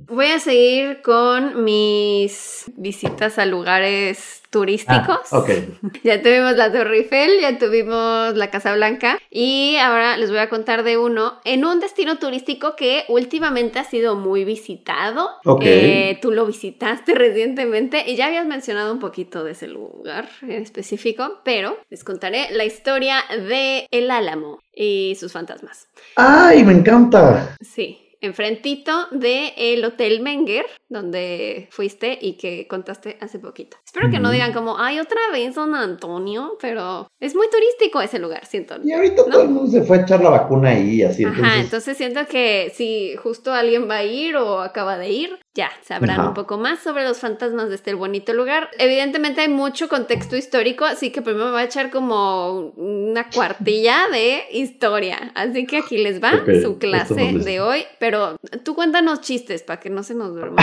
Voy 0.09 0.27
a 0.27 0.41
seguir 0.41 1.01
con 1.03 1.63
mis 1.63 2.65
visitas 2.77 3.39
a 3.39 3.47
lugares 3.47 4.43
turísticos. 4.51 5.33
Ah, 5.33 5.39
ok. 5.39 5.51
Ya 6.03 6.23
tuvimos 6.23 6.57
la 6.57 6.73
Torre 6.73 6.99
Eiffel, 6.99 7.41
ya 7.41 7.59
tuvimos 7.59 8.37
la 8.37 8.51
Casa 8.51 8.75
Blanca 8.75 9.19
y 9.31 9.77
ahora 9.77 10.17
les 10.17 10.31
voy 10.31 10.39
a 10.39 10.49
contar 10.49 10.83
de 10.83 10.97
uno 10.97 11.41
en 11.45 11.65
un 11.65 11.81
destino 11.81 12.19
turístico 12.19 12.75
que 12.77 13.05
últimamente 13.09 13.79
ha 13.79 13.85
sido 13.85 14.17
muy 14.17 14.45
visitado. 14.45 15.29
Ok. 15.45 15.63
Eh, 15.65 16.19
tú 16.21 16.33
lo 16.33 16.47
visitaste 16.47 17.15
recientemente 17.15 18.05
y 18.07 18.17
ya 18.17 18.27
habías 18.27 18.47
mencionado 18.47 18.93
un 18.93 18.99
poquito 18.99 19.45
de 19.45 19.53
ese 19.53 19.69
lugar 19.69 20.29
en 20.43 20.63
específico, 20.63 21.41
pero 21.45 21.77
les 21.89 22.03
contaré 22.03 22.49
la 22.51 22.65
historia 22.65 23.25
de 23.31 23.87
El 23.91 24.11
Álamo 24.11 24.61
y 24.77 25.17
sus 25.19 25.33
fantasmas. 25.33 25.89
¡Ay, 26.15 26.63
me 26.63 26.73
encanta! 26.73 27.57
Sí 27.61 28.07
enfrentito 28.21 29.09
del 29.11 29.53
el 29.57 29.85
Hotel 29.85 30.21
Menger, 30.21 30.67
donde 30.89 31.69
fuiste 31.71 32.19
y 32.21 32.37
que 32.37 32.67
contaste 32.69 33.19
hace 33.21 33.39
poquito. 33.39 33.77
Espero 33.85 34.11
que 34.11 34.21
no 34.21 34.31
digan 34.31 34.53
como, 34.53 34.79
ay, 34.79 35.01
otra 35.01 35.19
vez 35.33 35.55
San 35.55 35.75
Antonio, 35.75 36.57
pero 36.61 37.09
es 37.21 37.35
muy 37.35 37.49
turístico 37.51 38.01
ese 38.01 38.19
lugar, 38.19 38.47
siento. 38.47 38.77
Y 38.85 38.93
ahorita 38.93 39.25
todo 39.25 39.43
el 39.43 39.49
mundo 39.49 39.71
se 39.71 39.83
fue 39.83 39.99
a 39.99 40.03
echar 40.03 40.23
la 40.23 40.31
vacuna 40.31 40.71
ahí, 40.71 41.03
así. 41.03 41.25
Ajá, 41.25 41.59
entonces 41.59 41.97
siento 41.97 42.27
que 42.27 42.73
si 42.75 43.17
justo 43.17 43.53
alguien 43.53 43.89
va 43.89 43.97
a 43.97 44.05
ir 44.05 44.37
o 44.37 44.61
acaba 44.61 44.99
de 44.99 45.11
ir, 45.11 45.39
ya 45.55 45.71
sabrán 45.83 46.21
un 46.21 46.35
poco 46.35 46.59
más 46.59 46.81
sobre 46.81 47.05
los 47.05 47.19
fantasmas 47.19 47.71
de 47.71 47.77
este 47.77 47.95
bonito 47.95 48.35
lugar. 48.35 48.69
Evidentemente 48.79 49.41
hay 49.41 49.49
mucho 49.49 49.89
contexto 49.89 50.37
histórico, 50.37 50.85
así 50.85 51.11
que 51.11 51.23
primero 51.23 51.47
me 51.47 51.53
voy 51.53 51.61
a 51.63 51.65
echar 51.65 51.91
como 51.91 52.73
una 52.77 53.31
cuartilla 53.35 54.09
de 54.13 54.45
historia. 54.53 55.33
Así 55.35 55.67
que 55.67 55.79
aquí 55.79 55.97
les 55.99 56.23
va 56.23 56.45
su 56.63 56.79
clase 56.79 57.33
de 57.33 57.61
hoy, 57.61 57.85
pero 57.99 58.37
tú 58.65 58.75
cuéntanos 58.75 59.23
chistes 59.23 59.63
para 59.63 59.81
que 59.81 59.89
no 59.89 60.03
se 60.03 60.15
nos 60.15 60.35
duerma. 60.35 60.63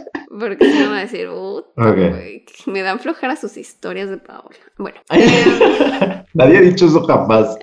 Porque 0.39 0.71
si 0.71 0.79
no 0.79 0.91
va 0.91 0.97
a 0.97 1.01
decir, 1.01 1.29
me 2.65 2.81
dan 2.81 2.99
flojera 2.99 3.35
sus 3.35 3.57
historias 3.57 4.09
de 4.09 4.17
Paola. 4.17 4.55
Bueno. 4.77 4.97
Nadie 6.33 6.57
ha 6.57 6.61
dicho 6.61 6.85
eso 6.85 7.03
jamás. 7.03 7.57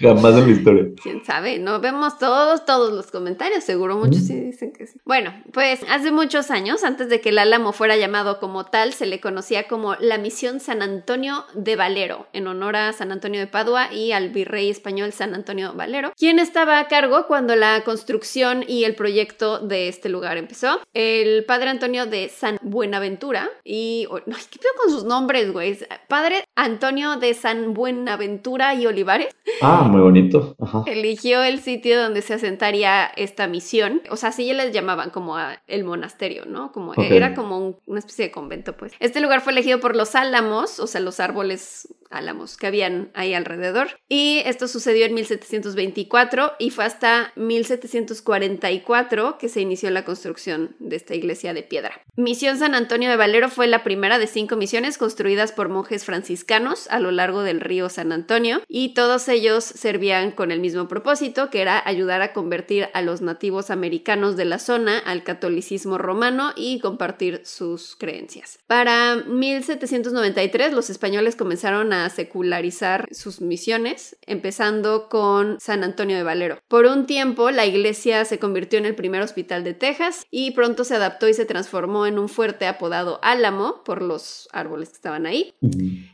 jamás 0.00 0.34
en 0.34 0.46
la 0.46 0.50
historia. 0.50 0.84
Quién 1.00 1.24
sabe, 1.24 1.58
no 1.58 1.80
vemos 1.80 2.18
todos, 2.18 2.64
todos 2.64 2.92
los 2.92 3.10
comentarios. 3.10 3.62
Seguro 3.62 3.96
muchos 3.96 4.22
sí 4.22 4.34
dicen 4.34 4.72
que 4.72 4.86
sí. 4.86 4.98
Bueno, 5.04 5.32
pues 5.52 5.80
hace 5.88 6.10
muchos 6.10 6.50
años, 6.50 6.82
antes 6.82 7.08
de 7.08 7.20
que 7.20 7.28
el 7.28 7.38
Álamo 7.38 7.72
fuera 7.72 7.96
llamado 7.96 8.40
como 8.40 8.66
tal, 8.66 8.92
se 8.92 9.06
le 9.06 9.20
conocía 9.20 9.68
como 9.68 9.94
la 9.96 10.18
Misión 10.18 10.60
San 10.60 10.82
Antonio 10.82 11.44
de 11.54 11.76
Valero, 11.76 12.26
en 12.32 12.48
honor 12.48 12.76
a 12.76 12.92
San 12.92 13.12
Antonio 13.12 13.40
de 13.40 13.46
Padua 13.46 13.92
y 13.92 14.12
al 14.12 14.30
virrey 14.30 14.68
español 14.68 15.12
San 15.12 15.34
Antonio 15.34 15.74
Valero, 15.74 16.12
quien 16.16 16.38
estaba 16.38 16.80
a 16.80 16.88
cargo 16.88 17.26
cuando 17.26 17.54
la 17.54 17.82
construcción 17.84 18.64
y 18.66 18.84
el 18.84 18.94
proyecto 18.94 19.60
de 19.60 19.88
este 19.88 20.08
lugar 20.08 20.36
empezó. 20.36 20.80
El 20.92 21.44
padre 21.44 21.70
Antonio 21.70 21.99
de 22.06 22.28
San 22.28 22.58
Buenaventura 22.62 23.48
y... 23.64 24.06
¿Qué 24.50 24.58
pedo 24.58 24.72
con 24.82 24.92
sus 24.92 25.04
nombres, 25.04 25.52
güey? 25.52 25.78
Padre 26.08 26.44
Antonio 26.56 27.16
de 27.16 27.34
San 27.34 27.74
Buenaventura 27.74 28.74
y 28.74 28.86
Olivares. 28.86 29.34
Ah, 29.62 29.82
muy 29.82 30.00
bonito. 30.00 30.56
Eligió 30.86 31.42
el 31.42 31.60
sitio 31.60 32.00
donde 32.00 32.22
se 32.22 32.34
asentaría 32.34 33.06
esta 33.16 33.46
misión. 33.46 34.02
O 34.10 34.16
sea, 34.16 34.30
así 34.30 34.46
ya 34.46 34.54
les 34.54 34.72
llamaban 34.72 35.10
como 35.10 35.36
el 35.66 35.84
monasterio, 35.84 36.44
¿no? 36.46 36.72
Como 36.72 36.94
era 36.94 37.34
como 37.34 37.78
una 37.86 37.98
especie 37.98 38.26
de 38.26 38.30
convento, 38.30 38.76
pues. 38.76 38.92
Este 39.00 39.20
lugar 39.20 39.40
fue 39.40 39.52
elegido 39.52 39.80
por 39.80 39.96
los 39.96 40.14
álamos, 40.14 40.80
o 40.80 40.86
sea, 40.86 41.00
los 41.00 41.20
árboles 41.20 41.88
álamos 42.10 42.56
que 42.56 42.66
habían 42.66 43.10
ahí 43.14 43.34
alrededor. 43.34 44.00
Y 44.08 44.42
esto 44.44 44.68
sucedió 44.68 45.06
en 45.06 45.14
1724 45.14 46.52
y 46.58 46.70
fue 46.70 46.84
hasta 46.84 47.32
1744 47.36 49.38
que 49.38 49.48
se 49.48 49.60
inició 49.60 49.90
la 49.90 50.04
construcción 50.04 50.76
de 50.78 50.96
esta 50.96 51.14
iglesia 51.14 51.54
de 51.54 51.62
piedra. 51.62 52.02
Misión 52.16 52.58
San 52.58 52.74
Antonio 52.74 53.08
de 53.08 53.16
Valero 53.16 53.48
fue 53.48 53.66
la 53.66 53.82
primera 53.82 54.18
de 54.18 54.26
cinco 54.26 54.56
misiones 54.56 54.98
construidas 54.98 55.52
por 55.52 55.68
monjes 55.68 56.04
franciscanos 56.04 56.86
a 56.88 56.98
lo 56.98 57.10
largo 57.10 57.42
del 57.42 57.60
río 57.60 57.88
San 57.88 58.12
Antonio 58.12 58.62
y 58.68 58.94
todos 58.94 59.28
ellos 59.28 59.64
servían 59.64 60.32
con 60.32 60.50
el 60.50 60.60
mismo 60.60 60.88
propósito 60.88 61.50
que 61.50 61.62
era 61.62 61.82
ayudar 61.84 62.22
a 62.22 62.32
convertir 62.32 62.88
a 62.92 63.02
los 63.02 63.22
nativos 63.22 63.70
americanos 63.70 64.36
de 64.36 64.44
la 64.44 64.58
zona 64.58 64.98
al 64.98 65.22
catolicismo 65.22 65.98
romano 65.98 66.52
y 66.56 66.80
compartir 66.80 67.42
sus 67.44 67.96
creencias. 67.96 68.58
Para 68.66 69.16
1793 69.16 70.72
los 70.72 70.90
españoles 70.90 71.36
comenzaron 71.36 71.92
a 71.92 71.99
secularizar 72.08 73.08
sus 73.12 73.40
misiones, 73.40 74.16
empezando 74.26 75.08
con 75.08 75.60
San 75.60 75.84
Antonio 75.84 76.16
de 76.16 76.22
Valero. 76.22 76.58
Por 76.68 76.86
un 76.86 77.06
tiempo, 77.06 77.50
la 77.50 77.66
iglesia 77.66 78.24
se 78.24 78.38
convirtió 78.38 78.78
en 78.78 78.86
el 78.86 78.94
primer 78.94 79.22
hospital 79.22 79.64
de 79.64 79.74
Texas 79.74 80.26
y 80.30 80.52
pronto 80.52 80.84
se 80.84 80.94
adaptó 80.94 81.28
y 81.28 81.34
se 81.34 81.44
transformó 81.44 82.06
en 82.06 82.18
un 82.18 82.28
fuerte 82.28 82.66
apodado 82.66 83.18
Álamo 83.22 83.82
por 83.84 84.02
los 84.02 84.48
árboles 84.52 84.90
que 84.90 84.96
estaban 84.96 85.26
ahí 85.26 85.54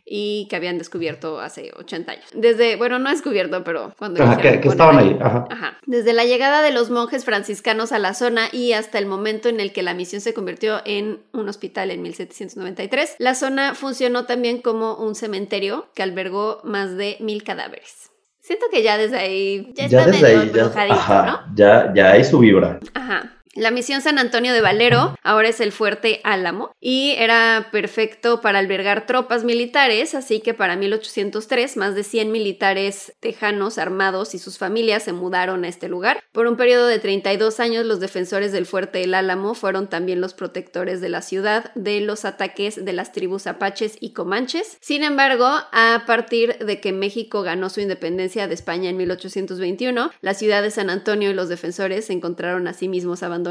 y 0.04 0.46
que 0.48 0.56
habían 0.56 0.78
descubierto 0.78 1.40
hace 1.40 1.72
80 1.76 2.12
años. 2.12 2.26
Desde, 2.34 2.76
bueno, 2.76 2.98
no 2.98 3.10
descubierto, 3.10 3.62
pero 3.64 3.94
cuando... 3.98 4.24
que, 4.40 4.60
estaban 4.64 4.98
ahí. 4.98 5.16
Ajá. 5.20 5.78
Desde 5.86 6.12
la 6.12 6.24
llegada 6.24 6.62
de 6.62 6.70
los 6.70 6.90
monjes 6.90 7.24
franciscanos 7.24 7.92
a 7.92 7.98
la 7.98 8.14
zona 8.14 8.48
y 8.52 8.72
hasta 8.72 8.98
el 8.98 9.06
momento 9.06 9.48
en 9.48 9.60
el 9.60 9.72
que 9.72 9.82
la 9.82 9.94
misión 9.94 10.20
se 10.20 10.34
convirtió 10.34 10.80
en 10.84 11.20
un 11.32 11.48
hospital 11.48 11.90
en 11.90 12.02
1793, 12.02 13.16
la 13.18 13.34
zona 13.34 13.74
funcionó 13.74 14.24
también 14.26 14.60
como 14.62 14.96
un 14.96 15.14
cementerio 15.14 15.75
que 15.94 16.02
albergó 16.02 16.60
más 16.64 16.96
de 16.96 17.16
mil 17.20 17.42
cadáveres. 17.44 18.10
Siento 18.40 18.66
que 18.70 18.82
ya 18.82 18.96
desde 18.96 19.16
ahí 19.16 19.72
ya, 19.74 19.86
está 19.86 20.06
medio 20.06 20.72
ya, 20.72 21.26
¿no? 21.26 21.54
Ya, 21.56 21.92
ya 21.94 22.12
hay 22.12 22.24
su 22.24 22.38
vibra. 22.38 22.78
Ajá. 22.94 23.35
La 23.56 23.70
misión 23.70 24.02
San 24.02 24.18
Antonio 24.18 24.52
de 24.52 24.60
Valero 24.60 25.16
ahora 25.22 25.48
es 25.48 25.60
el 25.60 25.72
fuerte 25.72 26.20
Álamo 26.24 26.72
y 26.78 27.14
era 27.16 27.68
perfecto 27.72 28.42
para 28.42 28.58
albergar 28.58 29.06
tropas 29.06 29.44
militares, 29.44 30.14
así 30.14 30.40
que 30.40 30.52
para 30.52 30.76
1803 30.76 31.78
más 31.78 31.94
de 31.94 32.04
100 32.04 32.30
militares 32.30 33.14
tejanos 33.18 33.78
armados 33.78 34.34
y 34.34 34.38
sus 34.38 34.58
familias 34.58 35.04
se 35.04 35.14
mudaron 35.14 35.64
a 35.64 35.68
este 35.68 35.88
lugar. 35.88 36.22
Por 36.32 36.46
un 36.46 36.58
periodo 36.58 36.86
de 36.86 36.98
32 36.98 37.58
años 37.58 37.86
los 37.86 37.98
defensores 37.98 38.52
del 38.52 38.66
fuerte 38.66 39.02
El 39.02 39.14
Álamo 39.14 39.54
fueron 39.54 39.88
también 39.88 40.20
los 40.20 40.34
protectores 40.34 41.00
de 41.00 41.08
la 41.08 41.22
ciudad 41.22 41.72
de 41.74 42.02
los 42.02 42.26
ataques 42.26 42.84
de 42.84 42.92
las 42.92 43.12
tribus 43.12 43.46
apaches 43.46 43.96
y 44.00 44.12
comanches. 44.12 44.76
Sin 44.82 45.02
embargo, 45.02 45.46
a 45.46 46.02
partir 46.06 46.58
de 46.58 46.82
que 46.82 46.92
México 46.92 47.40
ganó 47.40 47.70
su 47.70 47.80
independencia 47.80 48.48
de 48.48 48.54
España 48.54 48.90
en 48.90 48.98
1821, 48.98 50.10
la 50.20 50.34
ciudad 50.34 50.62
de 50.62 50.70
San 50.70 50.90
Antonio 50.90 51.30
y 51.30 51.34
los 51.34 51.48
defensores 51.48 52.04
se 52.04 52.12
encontraron 52.12 52.68
a 52.68 52.74
sí 52.74 52.88
mismos 52.88 53.22
abandonados 53.22 53.45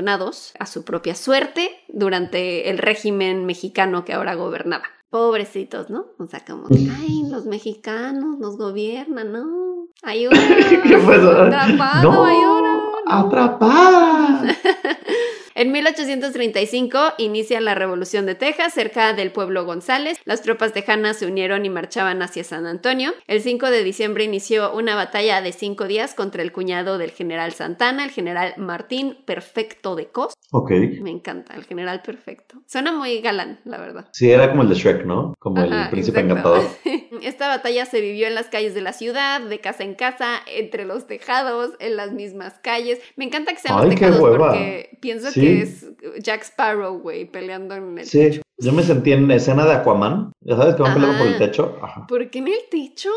a 0.60 0.66
su 0.66 0.84
propia 0.84 1.16
suerte 1.16 1.70
durante 1.88 2.70
el 2.70 2.78
régimen 2.78 3.46
mexicano 3.46 4.06
que 4.06 4.14
ahora 4.14 4.36
gobernaba. 4.36 4.84
Pobrecitos, 5.10 5.90
¿no? 5.90 6.08
O 6.18 6.26
sea, 6.26 6.44
como, 6.46 6.68
ay, 6.70 7.24
los 7.30 7.46
mexicanos 7.46 8.38
nos 8.40 8.58
gobiernan, 8.58 9.32
¿no? 9.32 9.88
Ayuda. 10.04 10.36
¿Qué 10.84 10.96
Atrapado, 10.96 12.12
no, 12.12 12.26
ayuda. 12.26 12.82
atrapada. 13.08 14.56
En 15.58 15.72
1835 15.72 17.14
inicia 17.18 17.62
la 17.62 17.76
Revolución 17.76 18.26
de 18.26 18.36
Texas 18.36 18.74
cerca 18.74 19.14
del 19.14 19.32
pueblo 19.32 19.64
González. 19.64 20.20
Las 20.26 20.42
tropas 20.42 20.74
tejanas 20.74 21.16
se 21.16 21.28
unieron 21.28 21.64
y 21.64 21.70
marchaban 21.70 22.22
hacia 22.22 22.44
San 22.44 22.66
Antonio. 22.66 23.14
El 23.26 23.40
5 23.40 23.68
de 23.72 23.82
diciembre 23.82 24.26
inició 24.26 24.76
una 24.76 24.96
batalla 24.96 25.42
de 25.42 25.54
cinco 25.54 25.88
días 25.88 26.14
contra 26.14 26.42
el 26.42 26.52
cuñado 26.52 26.98
del 26.98 27.12
general 27.12 27.54
Santana, 27.54 28.04
el 28.04 28.12
general 28.12 28.54
Martín 28.58 29.20
Perfecto 29.26 29.96
de 29.96 30.08
Cos. 30.08 30.34
Ok. 30.52 30.72
Me 31.02 31.12
encanta, 31.12 31.56
el 31.56 31.64
general 31.64 32.02
Perfecto. 32.02 32.62
Suena 32.68 32.92
muy 32.92 33.22
galán, 33.22 33.62
la 33.64 33.78
verdad. 33.78 34.10
Sí, 34.12 34.30
era 34.30 34.50
como 34.50 34.64
el 34.64 34.68
de 34.68 34.76
Shrek, 34.76 35.06
¿no? 35.06 35.36
Como 35.40 35.64
el 35.64 35.90
príncipe 35.90 36.20
exacto. 36.20 36.58
encantador. 36.58 36.70
Esta 37.24 37.48
batalla 37.48 37.86
se 37.86 38.02
vivió 38.02 38.28
en 38.28 38.36
las 38.36 38.48
calles 38.48 38.74
de 38.74 38.82
la 38.82 38.94
ciudad, 38.94 39.42
de 39.42 39.60
casa 39.60 39.84
en 39.84 39.96
casa, 39.96 40.42
entre 40.48 40.86
los 40.86 41.08
tejados, 41.08 41.74
en 41.80 41.96
las 41.96 42.12
mismas 42.12 42.54
calles. 42.62 43.00
Me 43.16 43.26
encanta 43.26 43.52
que 43.54 43.60
sean 43.60 43.78
Ay, 43.80 43.86
los 43.86 43.96
qué 43.96 44.06
tejados 44.06 44.38
porque 44.38 44.98
pienso 45.02 45.32
Sí. 45.32 45.42
que 45.42 45.62
es 45.62 45.86
Jack 46.20 46.44
Sparrow, 46.44 47.00
güey, 47.00 47.26
peleando 47.26 47.76
en 47.76 47.98
el 47.98 48.06
Sí, 48.06 48.20
techo. 48.20 48.42
Yo 48.58 48.72
me 48.74 48.84
sentí 48.84 49.12
en 49.12 49.30
escena 49.32 49.66
de 49.66 49.74
Aquaman. 49.74 50.32
Ya 50.42 50.56
sabes 50.56 50.76
que 50.76 50.84
van 50.84 50.94
peleando 50.94 51.18
por 51.18 51.28
el 51.28 51.38
techo. 51.38 51.78
Ajá. 51.82 52.06
¿Por 52.08 52.30
qué 52.30 52.40
en 52.40 52.48
el 52.48 52.54
techo? 52.70 53.10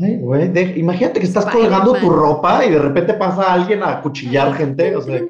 Ay, 0.00 0.16
güey, 0.18 0.48
de- 0.48 0.74
imagínate 0.78 1.20
que 1.20 1.26
estás 1.26 1.46
colgando 1.46 1.94
tu 1.94 2.08
ropa 2.10 2.64
y 2.64 2.70
de 2.70 2.78
repente 2.78 3.14
pasa 3.14 3.52
alguien 3.52 3.82
a 3.82 4.00
cuchillar 4.02 4.54
gente. 4.54 4.94
O 4.96 5.02
sea. 5.02 5.20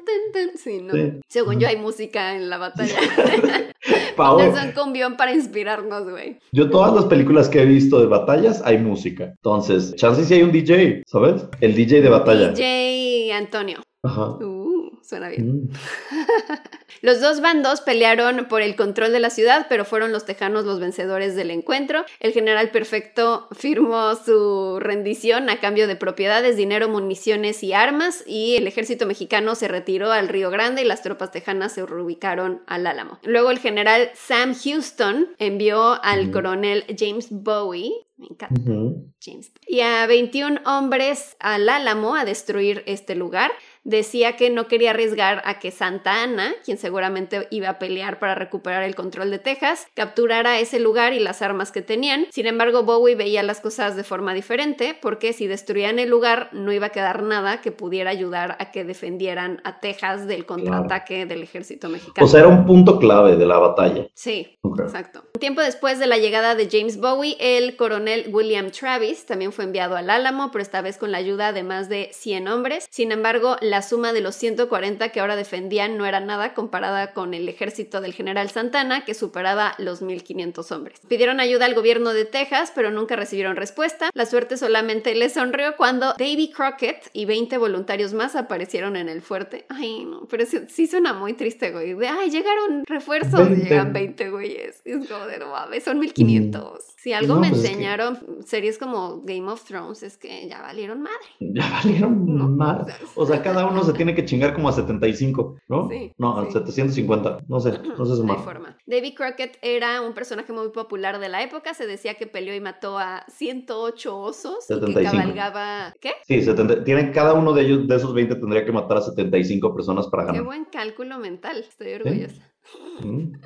Sí, 0.55 0.81
¿no? 0.81 0.93
Sí. 0.93 1.13
Según 1.27 1.59
yo 1.59 1.67
hay 1.67 1.77
música 1.77 2.35
en 2.35 2.49
la 2.49 2.57
batalla. 2.57 2.95
Pau, 4.15 4.37
Pónganse 4.37 4.67
un 4.67 4.71
cumbión 4.73 5.15
para 5.17 5.33
inspirarnos, 5.33 6.09
güey. 6.09 6.39
yo 6.51 6.69
todas 6.69 6.93
las 6.93 7.05
películas 7.05 7.47
que 7.49 7.61
he 7.61 7.65
visto 7.65 7.99
de 7.99 8.07
batallas 8.07 8.61
hay 8.65 8.77
música. 8.79 9.25
Entonces, 9.25 9.95
chance 9.95 10.23
si 10.25 10.33
hay 10.33 10.43
un 10.43 10.51
DJ, 10.51 11.03
¿sabes? 11.05 11.45
El 11.61 11.75
DJ 11.75 12.01
de 12.01 12.09
batalla. 12.09 12.49
DJ 12.49 13.31
Antonio. 13.33 13.77
Ajá. 14.03 14.29
Uh, 14.31 14.56
suena 15.03 15.29
bien. 15.29 15.63
Mm. 15.63 15.69
Los 17.01 17.21
dos 17.21 17.41
bandos 17.41 17.81
pelearon 17.81 18.47
por 18.47 18.61
el 18.61 18.75
control 18.75 19.11
de 19.11 19.19
la 19.19 19.29
ciudad, 19.29 19.67
pero 19.69 19.85
fueron 19.85 20.11
los 20.11 20.25
tejanos 20.25 20.65
los 20.65 20.79
vencedores 20.79 21.35
del 21.35 21.51
encuentro. 21.51 22.05
El 22.19 22.31
general 22.31 22.71
Perfecto 22.71 23.47
firmó 23.51 24.15
su 24.15 24.79
rendición 24.79 25.49
a 25.49 25.59
cambio 25.59 25.87
de 25.87 25.95
propiedades, 25.95 26.57
dinero, 26.57 26.89
municiones 26.89 27.61
y 27.61 27.73
armas, 27.73 28.23
y 28.25 28.55
el 28.55 28.65
ejército 28.65 29.05
mexicano 29.05 29.53
se 29.53 29.67
retiró 29.67 30.11
al 30.11 30.27
Río 30.27 30.49
Grande 30.49 30.81
y 30.81 30.85
las 30.85 31.03
tropas 31.03 31.31
tejanas 31.31 31.73
se 31.73 31.85
reubicaron 31.85 32.63
al 32.65 32.87
Álamo. 32.87 33.19
Luego 33.23 33.51
el 33.51 33.59
general 33.59 34.09
Sam 34.15 34.55
Houston 34.55 35.35
envió 35.37 36.03
al 36.03 36.23
Ujú. 36.23 36.31
coronel 36.31 36.83
James 36.97 37.27
Bowie. 37.29 37.91
Me 38.17 38.25
encanta. 38.31 38.59
Ujú. 38.59 39.13
James. 39.23 39.51
Y 39.67 39.81
a 39.81 40.07
21 40.07 40.61
hombres 40.65 41.35
al 41.39 41.69
Álamo 41.69 42.15
a 42.15 42.25
destruir 42.25 42.81
este 42.87 43.13
lugar. 43.13 43.51
Decía 43.87 44.35
que 44.35 44.49
no 44.49 44.67
quería 44.67 44.89
arriesgar 44.89 45.41
a 45.45 45.59
que 45.59 45.71
Santa 45.71 46.21
Ana, 46.21 46.53
quien 46.65 46.77
seguramente 46.77 47.47
iba 47.51 47.69
a 47.69 47.79
pelear 47.79 48.19
para 48.19 48.35
recuperar 48.35 48.83
el 48.83 48.95
control 48.95 49.31
de 49.31 49.39
Texas, 49.39 49.87
capturara 49.93 50.59
ese 50.59 50.81
lugar 50.81 51.13
y 51.13 51.19
las 51.19 51.41
armas 51.41 51.71
que 51.71 51.81
tenían. 51.81 52.25
Sin 52.31 52.47
embargo, 52.47 52.83
Bowie 52.83 53.15
veía 53.15 53.43
las 53.43 53.61
cosas 53.61 53.95
de 53.95 54.03
forma 54.03 54.33
diferente, 54.33 54.97
porque 55.01 55.31
si 55.31 55.47
destruían 55.47 55.99
el 55.99 56.09
lugar 56.09 56.49
no 56.51 56.73
iba 56.73 56.87
a 56.87 56.89
quedar 56.89 57.23
nada 57.23 57.61
que 57.61 57.71
pudiera 57.71 58.09
ayudar 58.09 58.57
a 58.59 58.71
que 58.71 58.83
defendieran 58.83 59.61
a 59.63 59.79
Texas 59.79 60.27
del 60.27 60.45
contraataque 60.45 61.25
del 61.25 61.43
ejército 61.43 61.87
mexicano. 61.87 62.25
O 62.25 62.29
sea, 62.29 62.41
era 62.41 62.49
un 62.49 62.65
punto 62.65 62.99
clave 62.99 63.37
de 63.37 63.45
la 63.45 63.57
batalla. 63.57 64.07
Sí, 64.13 64.59
exacto. 64.79 65.23
Un 65.33 65.39
tiempo 65.39 65.61
después 65.61 65.97
de 65.97 66.07
la 66.07 66.17
llegada 66.17 66.55
de 66.55 66.67
James 66.69 66.99
Bowie, 66.99 67.37
el 67.39 67.77
coronel 67.77 68.25
William 68.33 68.69
Travis 68.69 69.25
también 69.25 69.53
fue 69.53 69.63
enviado 69.63 69.95
al 69.95 70.09
Álamo, 70.09 70.51
pero 70.51 70.61
esta 70.61 70.81
vez 70.81 70.97
con 70.97 71.13
la 71.13 71.19
ayuda 71.19 71.53
de 71.53 71.63
más 71.63 71.87
de 71.87 72.09
100 72.11 72.49
hombres. 72.49 72.85
Sin 72.91 73.13
embargo, 73.13 73.55
la 73.61 73.76
suma 73.81 74.13
de 74.13 74.21
los 74.21 74.35
140 74.35 75.09
que 75.09 75.19
ahora 75.19 75.35
defendían 75.35 75.97
no 75.97 76.05
era 76.05 76.19
nada 76.19 76.53
comparada 76.53 77.13
con 77.13 77.33
el 77.33 77.47
ejército 77.49 78.01
del 78.01 78.13
general 78.13 78.49
Santana, 78.49 79.05
que 79.05 79.13
superaba 79.13 79.73
los 79.77 80.01
1.500 80.01 80.71
hombres. 80.75 80.99
Pidieron 81.07 81.39
ayuda 81.39 81.65
al 81.65 81.73
gobierno 81.75 82.13
de 82.13 82.25
Texas, 82.25 82.71
pero 82.73 82.91
nunca 82.91 83.15
recibieron 83.15 83.55
respuesta. 83.55 84.09
La 84.13 84.25
suerte 84.25 84.57
solamente 84.57 85.13
les 85.15 85.33
sonrió 85.33 85.75
cuando 85.77 86.13
Davy 86.17 86.51
Crockett 86.55 87.09
y 87.13 87.25
20 87.25 87.57
voluntarios 87.57 88.13
más 88.13 88.35
aparecieron 88.35 88.95
en 88.95 89.09
el 89.09 89.21
fuerte. 89.21 89.65
Ay, 89.69 90.05
no, 90.05 90.27
pero 90.29 90.45
sí, 90.45 90.59
sí 90.69 90.87
suena 90.87 91.13
muy 91.13 91.33
triste, 91.33 91.71
güey. 91.71 91.93
De, 91.93 92.07
ay, 92.07 92.29
llegaron 92.29 92.83
refuerzos, 92.85 93.47
20. 93.49 93.63
llegan 93.63 93.93
20 93.93 94.29
güeyes. 94.29 94.81
Es 94.85 95.07
como 95.07 95.25
de, 95.27 95.39
no 95.39 95.47
mames, 95.51 95.83
son 95.83 95.99
1500. 95.99 96.83
Si 96.97 97.13
algo 97.13 97.35
No, 97.35 97.41
me 97.41 97.49
pues 97.49 97.61
es 97.61 97.67
que- 97.67 97.73
enseñaron 97.73 98.19
series 98.45 98.77
como 98.77 99.21
Game 99.21 99.49
of 99.51 99.63
Thrones 99.63 100.03
es 100.03 100.17
que 100.17 100.47
ya 100.47 100.61
valieron 100.61 101.01
madre. 101.01 101.15
Ya 101.39 101.69
valieron 101.69 102.25
No, 102.37 102.85
sea, 102.85 102.97
O 103.15 103.25
sea, 103.25 103.41
cada 103.41 103.65
uno 103.67 103.83
se 103.83 103.93
tiene 103.93 104.15
que 104.15 104.25
chingar 104.25 104.53
como 104.53 104.69
a 104.69 104.73
75, 104.73 105.57
¿no? 105.67 105.89
Sí, 105.89 106.11
no, 106.17 106.37
a 106.39 106.45
sí. 106.45 106.51
750. 106.53 107.45
No 107.47 107.59
sé, 107.59 107.71
no 107.71 108.05
sé 108.05 108.23
No 108.23 108.33
hay 108.33 108.39
sumar. 108.39 108.39
forma. 108.39 108.77
Davy 108.85 109.13
Crockett 109.13 109.57
era 109.61 110.01
un 110.01 110.13
personaje 110.13 110.51
muy 110.53 110.69
popular 110.69 111.19
de 111.19 111.29
la 111.29 111.43
época. 111.43 111.73
Se 111.73 111.87
decía 111.87 112.15
que 112.15 112.27
peleó 112.27 112.55
y 112.55 112.59
mató 112.61 112.97
a 112.97 113.25
108 113.29 114.17
osos 114.17 114.69
y 114.71 114.79
que 114.85 114.93
75. 114.93 115.11
cabalgaba. 115.11 115.93
¿Qué? 115.99 116.11
Sí, 116.23 116.41
70 116.41 116.83
tienen, 116.83 117.11
cada 117.11 117.33
uno 117.33 117.53
de 117.53 117.63
ellos, 117.63 117.87
de 117.87 117.95
esos 117.95 118.13
20, 118.13 118.35
tendría 118.35 118.65
que 118.65 118.71
matar 118.71 118.97
a 118.97 119.01
75 119.01 119.73
personas 119.75 120.07
para 120.07 120.23
Qué 120.23 120.27
ganar. 120.27 120.43
buen 120.43 120.65
cálculo 120.65 121.17
mental. 121.19 121.57
Estoy 121.59 121.93
orgullosa. 121.93 122.41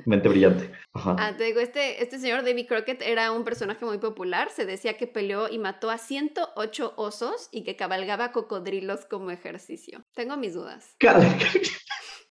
Mente 0.06 0.30
brillante. 0.30 0.72
Ajá. 0.94 1.16
Ah, 1.20 1.36
te 1.38 1.44
digo, 1.44 1.60
este, 1.60 2.02
este 2.02 2.20
señor 2.20 2.44
Davy 2.44 2.66
Crockett 2.66 3.02
era 3.02 3.32
un 3.32 3.44
personaje 3.44 3.86
muy 3.86 3.98
popular. 3.98 4.50
Se 4.50 4.66
decía 4.66 4.98
que 4.98 5.08
peleó 5.08 5.50
y 5.50 5.58
mató 5.58 5.90
a 5.90 5.98
108 5.98 6.94
osos 6.96 7.50
y 7.52 7.64
que 7.64 7.76
cabalgaba 7.76 8.32
cocodrilos 8.32 9.06
como 9.06 9.32
ejercicio. 9.32 10.06
Tengo 10.14 10.38
mis 10.38 10.54
dudas. 10.54 10.96
Acabas 11.00 11.40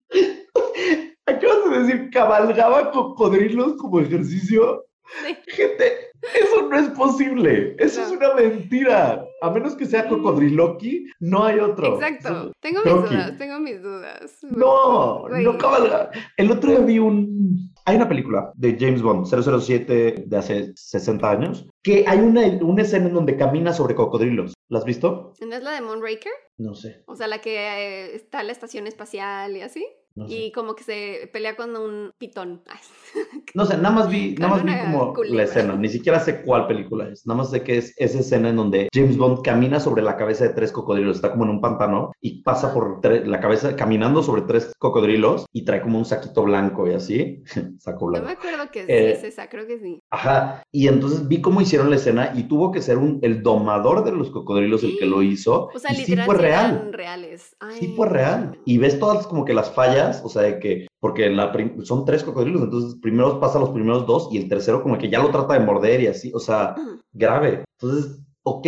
de 1.69 1.79
decir, 1.79 2.09
cabalgaba 2.11 2.91
cocodrilos 2.91 3.73
como 3.77 3.99
ejercicio. 3.99 4.85
Sí. 5.25 5.37
Gente, 5.47 6.11
eso 6.35 6.69
no 6.69 6.77
es 6.77 6.89
posible. 6.89 7.75
Eso 7.79 8.01
es 8.01 8.11
una 8.11 8.33
mentira. 8.33 9.25
A 9.41 9.49
menos 9.49 9.75
que 9.75 9.85
sea 9.85 10.07
cocodriloqui, 10.07 11.07
no 11.19 11.43
hay 11.43 11.59
otro. 11.59 11.95
Exacto. 11.95 12.53
Tengo 12.59 12.81
mis 12.83 12.93
dudas, 12.93 13.37
tengo 13.37 13.59
mis 13.59 13.81
dudas. 13.81 14.37
No, 14.43 15.27
no 15.27 15.57
cabalga. 15.57 16.11
El 16.37 16.51
otro 16.51 16.71
día 16.71 16.79
vi 16.79 16.99
un... 16.99 17.73
Hay 17.85 17.97
una 17.97 18.07
película 18.07 18.53
de 18.55 18.77
James 18.79 19.01
Bond, 19.01 19.25
007, 19.25 20.23
de 20.25 20.37
hace 20.37 20.71
60 20.75 21.29
años, 21.29 21.67
que 21.83 22.05
hay 22.07 22.19
una, 22.19 22.41
una 22.61 22.81
escena 22.81 23.07
en 23.07 23.13
donde 23.13 23.35
camina 23.35 23.73
sobre 23.73 23.93
cocodrilos. 23.93 24.53
¿La 24.69 24.79
has 24.79 24.85
visto? 24.85 25.33
¿No 25.41 25.55
es 25.55 25.63
la 25.63 25.71
de 25.71 25.81
Moonraker? 25.81 26.31
No 26.57 26.75
sé. 26.75 27.03
O 27.07 27.15
sea, 27.15 27.27
la 27.27 27.41
que 27.41 27.57
eh, 27.57 28.15
está 28.15 28.41
en 28.41 28.47
la 28.47 28.53
estación 28.53 28.87
espacial 28.87 29.57
y 29.57 29.61
así. 29.61 29.85
No 30.15 30.27
sé. 30.27 30.33
Y 30.35 30.51
como 30.51 30.75
que 30.75 30.83
se 30.83 31.29
pelea 31.33 31.55
con 31.55 31.75
un 31.75 32.11
pitón. 32.17 32.61
No 33.55 33.65
sé, 33.65 33.77
nada 33.77 33.91
más 33.91 34.09
vi, 34.09 34.33
nada 34.39 34.55
más 34.55 34.63
vi 34.63 34.71
como 34.79 35.13
la 35.29 35.43
escena, 35.43 35.75
ni 35.75 35.87
siquiera 35.87 36.19
sé 36.19 36.41
cuál 36.41 36.65
película 36.67 37.07
es, 37.09 37.25
nada 37.27 37.37
más 37.39 37.51
sé 37.51 37.61
que 37.61 37.77
es 37.77 37.93
esa 37.97 38.19
escena 38.19 38.49
en 38.49 38.55
donde 38.55 38.89
James 38.91 39.15
Bond 39.17 39.43
camina 39.43 39.79
sobre 39.79 40.01
la 40.01 40.17
cabeza 40.17 40.45
de 40.45 40.53
tres 40.55 40.71
cocodrilos, 40.71 41.17
está 41.17 41.31
como 41.31 41.43
en 41.43 41.51
un 41.51 41.61
pantano 41.61 42.11
y 42.19 42.41
pasa 42.41 42.73
por 42.73 42.99
la 43.27 43.39
cabeza 43.39 43.75
caminando 43.75 44.23
sobre 44.23 44.41
tres 44.43 44.71
cocodrilos 44.79 45.45
y 45.53 45.65
trae 45.65 45.81
como 45.81 45.99
un 45.99 46.05
saquito 46.05 46.43
blanco 46.43 46.89
y 46.89 46.93
así, 46.93 47.43
saco 47.79 48.05
No 48.05 48.11
blanco. 48.11 48.27
me 48.27 48.33
acuerdo 48.33 48.71
que 48.71 48.85
sí 48.85 48.91
Eh, 48.91 49.11
es 49.11 49.23
esa, 49.23 49.47
creo 49.49 49.67
que 49.67 49.77
sí. 49.79 49.99
Ajá, 50.09 50.63
y 50.71 50.87
entonces 50.87 51.27
vi 51.27 51.39
cómo 51.41 51.61
hicieron 51.61 51.89
la 51.91 51.97
escena 51.97 52.31
y 52.35 52.43
tuvo 52.47 52.71
que 52.71 52.81
ser 52.81 52.97
un, 52.97 53.19
el 53.21 53.43
domador 53.43 54.03
de 54.03 54.11
los 54.13 54.31
cocodrilos 54.31 54.83
el 54.83 54.97
que 54.97 55.05
lo 55.05 55.21
hizo 55.21 55.69
O 55.75 55.79
sea, 55.79 55.91
y 55.91 55.97
sí 55.97 56.15
fue 56.17 56.35
sí 56.35 56.41
real. 56.41 56.89
reales. 56.91 57.55
Ay. 57.59 57.75
Sí 57.79 57.93
fue 57.95 58.09
real. 58.09 58.57
Y 58.65 58.79
ves 58.79 58.97
todas 58.99 59.27
como 59.27 59.45
que 59.45 59.53
las 59.53 59.69
fallas, 59.71 60.02
o 60.23 60.29
sea, 60.29 60.43
de 60.43 60.59
que, 60.59 60.87
porque 60.99 61.29
la 61.29 61.51
son 61.83 62.05
tres 62.05 62.23
cocodrilos, 62.23 62.63
entonces 62.63 62.99
primero 63.01 63.39
pasa 63.39 63.59
los 63.59 63.69
primeros 63.69 64.05
dos 64.05 64.29
y 64.31 64.37
el 64.37 64.49
tercero 64.49 64.81
como 64.81 64.97
que 64.97 65.09
ya 65.09 65.21
lo 65.21 65.31
trata 65.31 65.53
de 65.53 65.65
morder 65.65 66.01
y 66.01 66.07
así, 66.07 66.31
o 66.33 66.39
sea, 66.39 66.75
grave. 67.13 67.63
Entonces, 67.79 68.19
ok, 68.43 68.67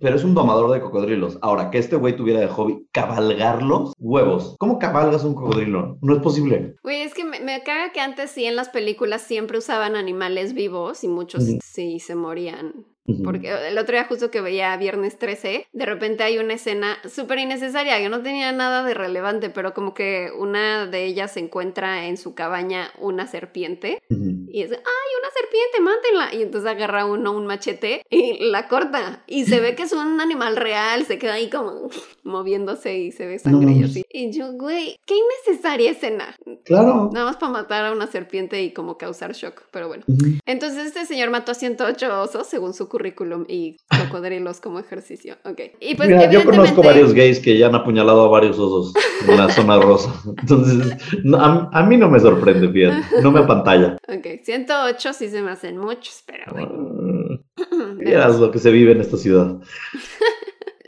pero 0.00 0.16
es 0.16 0.24
un 0.24 0.34
domador 0.34 0.70
de 0.72 0.80
cocodrilos. 0.80 1.38
Ahora, 1.40 1.70
que 1.70 1.78
este 1.78 1.96
güey 1.96 2.16
tuviera 2.16 2.40
de 2.40 2.48
hobby 2.48 2.86
cabalgarlos, 2.92 3.92
huevos. 3.98 4.56
¿Cómo 4.58 4.78
cabalgas 4.78 5.24
un 5.24 5.34
cocodrilo? 5.34 5.98
No 6.02 6.14
es 6.14 6.22
posible. 6.22 6.74
Güey, 6.82 7.02
es 7.02 7.14
que 7.14 7.24
me, 7.24 7.40
me 7.40 7.62
caga 7.62 7.92
que 7.92 8.00
antes 8.00 8.30
sí 8.30 8.44
en 8.44 8.56
las 8.56 8.68
películas 8.68 9.22
siempre 9.22 9.58
usaban 9.58 9.96
animales 9.96 10.52
vivos 10.54 11.04
y 11.04 11.08
muchos 11.08 11.44
sí 11.62 12.00
se 12.00 12.14
morían. 12.14 12.86
Porque 13.22 13.50
el 13.68 13.76
otro 13.76 13.94
día 13.94 14.04
justo 14.04 14.30
que 14.30 14.40
veía 14.40 14.74
Viernes 14.76 15.18
13, 15.18 15.68
de 15.70 15.86
repente 15.86 16.24
hay 16.24 16.38
una 16.38 16.54
escena 16.54 16.98
súper 17.06 17.38
innecesaria 17.38 17.98
que 17.98 18.08
no 18.08 18.22
tenía 18.22 18.50
nada 18.52 18.82
de 18.82 18.94
relevante, 18.94 19.50
pero 19.50 19.74
como 19.74 19.92
que 19.92 20.30
una 20.36 20.86
de 20.86 21.04
ellas 21.04 21.36
encuentra 21.36 22.06
en 22.06 22.16
su 22.16 22.34
cabaña 22.34 22.90
una 22.98 23.26
serpiente 23.26 24.02
y 24.08 24.62
es, 24.62 24.70
¡ay, 24.70 24.78
una 25.20 25.30
serpiente, 25.34 25.80
mátenla! 25.80 26.34
Y 26.34 26.42
entonces 26.42 26.70
agarra 26.70 27.04
uno 27.04 27.32
un 27.32 27.46
machete 27.46 28.02
y 28.08 28.50
la 28.50 28.68
corta. 28.68 29.22
Y 29.26 29.44
se 29.44 29.60
ve 29.60 29.74
que 29.74 29.82
es 29.82 29.92
un 29.92 30.20
animal 30.20 30.56
real, 30.56 31.04
se 31.04 31.18
queda 31.18 31.34
ahí 31.34 31.50
como 31.50 31.90
moviéndose 32.24 32.98
y 32.98 33.12
se 33.12 33.26
ve 33.26 33.38
sangre 33.38 33.72
y 33.72 33.84
así. 33.84 34.04
Y 34.10 34.32
yo, 34.32 34.52
güey, 34.52 34.96
qué 35.06 35.14
innecesaria 35.14 35.90
escena. 35.90 36.36
Claro. 36.64 37.10
Nada 37.12 37.26
más 37.26 37.36
para 37.36 37.52
matar 37.52 37.86
a 37.86 37.92
una 37.92 38.06
serpiente 38.06 38.62
y 38.62 38.72
como 38.72 38.98
causar 38.98 39.32
shock, 39.32 39.62
pero 39.70 39.88
bueno. 39.88 40.04
Entonces 40.46 40.86
este 40.86 41.04
señor 41.06 41.30
mató 41.30 41.52
a 41.52 41.54
108 41.54 42.22
osos 42.22 42.46
según 42.46 42.74
su 42.74 42.88
currículum 42.88 43.44
y 43.48 43.76
cocodrilos 44.04 44.60
como 44.60 44.78
ejercicio. 44.78 45.36
Ok. 45.44 45.60
Y 45.80 45.94
pues 45.94 46.08
Mira, 46.08 46.30
yo 46.30 46.44
conozco 46.44 46.82
varios 46.82 47.12
gays 47.12 47.40
que 47.40 47.58
ya 47.58 47.66
han 47.66 47.74
apuñalado 47.74 48.22
a 48.22 48.28
varios 48.28 48.58
osos 48.58 48.94
en 49.28 49.36
la 49.36 49.50
zona 49.50 49.78
rosa. 49.78 50.12
Entonces, 50.38 50.96
no, 51.24 51.38
a, 51.38 51.70
a 51.72 51.82
mí 51.84 51.96
no 51.96 52.10
me 52.10 52.20
sorprende, 52.20 52.70
fíjate. 52.70 53.22
No 53.22 53.30
me 53.30 53.40
apantalla. 53.40 53.96
Ok, 54.08 54.42
108 54.42 55.12
sí 55.12 55.28
se 55.28 55.42
me 55.42 55.50
hacen 55.50 55.78
muchos, 55.78 56.22
pero 56.26 56.52
bueno. 56.52 57.40
Vieras 57.98 58.38
lo 58.38 58.50
que 58.50 58.58
se 58.58 58.70
vive 58.70 58.92
en 58.92 59.00
esta 59.00 59.16
ciudad. 59.16 59.58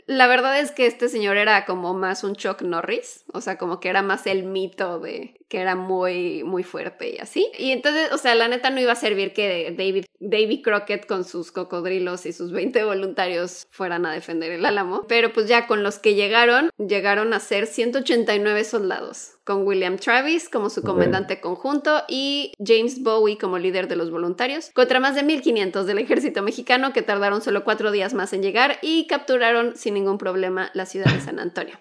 La 0.07 0.27
verdad 0.27 0.57
es 0.57 0.71
que 0.71 0.87
este 0.87 1.09
señor 1.09 1.35
era 1.35 1.65
como 1.65 1.93
más 1.93 2.23
un 2.23 2.37
Chuck 2.37 2.61
Norris, 2.61 3.25
o 3.33 3.41
sea, 3.41 3.57
como 3.57 3.79
que 3.79 3.89
era 3.89 4.01
más 4.01 4.27
el 4.27 4.43
mito 4.43 4.99
de 4.99 5.37
que 5.49 5.59
era 5.59 5.75
muy, 5.75 6.43
muy 6.43 6.63
fuerte 6.63 7.15
y 7.15 7.19
así. 7.19 7.49
Y 7.57 7.71
entonces, 7.71 8.11
o 8.11 8.17
sea, 8.17 8.35
la 8.35 8.47
neta 8.47 8.69
no 8.69 8.81
iba 8.81 8.91
a 8.91 8.95
servir 8.95 9.33
que 9.33 9.73
David, 9.77 10.05
Davy 10.19 10.61
Crockett 10.61 11.05
con 11.05 11.23
sus 11.23 11.51
cocodrilos 11.51 12.25
y 12.25 12.33
sus 12.33 12.51
20 12.51 12.83
voluntarios 12.83 13.67
fueran 13.71 14.05
a 14.05 14.11
defender 14.11 14.51
el 14.51 14.65
Álamo, 14.65 15.05
pero 15.07 15.31
pues 15.31 15.47
ya 15.47 15.67
con 15.67 15.83
los 15.83 15.99
que 15.99 16.15
llegaron, 16.15 16.69
llegaron 16.77 17.33
a 17.33 17.39
ser 17.39 17.67
189 17.67 18.63
soldados, 18.63 19.33
con 19.43 19.65
William 19.65 19.97
Travis 19.97 20.49
como 20.49 20.69
su 20.69 20.81
comandante 20.81 21.39
conjunto 21.39 22.03
y 22.09 22.51
James 22.63 23.01
Bowie 23.01 23.37
como 23.37 23.57
líder 23.57 23.87
de 23.87 23.95
los 23.95 24.11
voluntarios, 24.11 24.71
contra 24.73 24.99
más 24.99 25.15
de 25.15 25.23
1500 25.23 25.85
del 25.85 25.99
ejército 25.99 26.41
mexicano 26.41 26.91
que 26.91 27.01
tardaron 27.01 27.41
solo 27.41 27.63
cuatro 27.63 27.91
días 27.91 28.13
más 28.13 28.33
en 28.33 28.41
llegar 28.41 28.79
y 28.81 29.07
capturaron 29.07 29.77
sin 29.77 29.93
ningún 29.93 30.17
problema 30.17 30.71
la 30.73 30.85
ciudad 30.85 31.13
de 31.13 31.21
San 31.21 31.39
Antonio. 31.39 31.77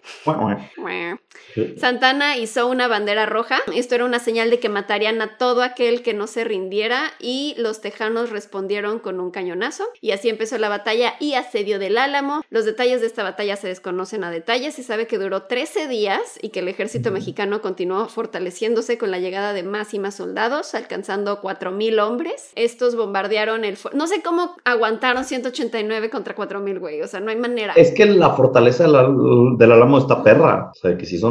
Santana 1.78 2.37
hizo 2.37 2.66
una 2.66 2.89
bandera 2.89 3.26
roja. 3.26 3.59
Esto 3.74 3.95
era 3.95 4.05
una 4.05 4.18
señal 4.18 4.51
de 4.51 4.59
que 4.59 4.68
matarían 4.68 5.20
a 5.22 5.39
todo 5.39 5.62
aquel 5.62 6.03
que 6.03 6.14
no 6.14 6.26
se 6.26 6.45
rindiera 6.45 7.12
y 7.18 7.55
los 7.59 7.80
tejanos 7.80 8.30
respondieron 8.30 8.99
con 8.99 9.20
un 9.20 9.30
cañonazo. 9.30 9.84
Y 10.01 10.11
así 10.11 10.28
empezó 10.28 10.59
la 10.59 10.68
batalla 10.68 11.14
y 11.20 11.34
asedio 11.34 11.78
del 11.78 11.99
Álamo. 11.99 12.43
Los 12.51 12.64
detalles 12.64 13.01
de 13.01 13.07
esta 13.07 13.22
batalla 13.22 13.57
se 13.57 13.68
desconocen 13.68 14.24
a 14.24 14.30
detalle. 14.30 14.70
Se 14.70 14.82
sabe 14.82 15.07
que 15.07 15.18
duró 15.18 15.43
13 15.43 15.89
días 15.89 16.39
y 16.43 16.51
que 16.51 16.61
el 16.61 16.68
ejército 16.68 17.11
mexicano 17.11 17.61
continuó 17.61 18.09
fortaleciéndose 18.09 18.99
con 18.99 19.11
la 19.11 19.18
llegada 19.18 19.53
de 19.53 19.62
más 19.62 19.95
y 19.95 19.99
más 19.99 20.16
soldados, 20.16 20.74
alcanzando 20.74 21.41
4.000 21.41 22.01
hombres. 22.01 22.51
Estos 22.55 22.97
bombardearon 22.97 23.64
el... 23.64 23.78
No 23.95 24.07
sé 24.07 24.22
cómo 24.22 24.57
aguantaron 24.64 25.24
189 25.24 26.11
contra 26.11 26.37
4.000, 26.37 26.78
güey. 26.78 27.03
O 27.03 27.09
sea, 27.09 27.20
no 27.20 27.30
hay 27.30 27.37
manera. 27.37 27.72
Es 27.76 27.93
que 27.93 28.07
la 28.07 28.30
fortaleza 28.30 28.84
del, 28.84 29.72
álamo 29.72 29.99
está 29.99 30.22
perra. 30.22 30.70
O 30.72 30.74
sea, 30.74 30.97
que 30.97 31.07
sí 31.07 31.18
son 31.18 31.25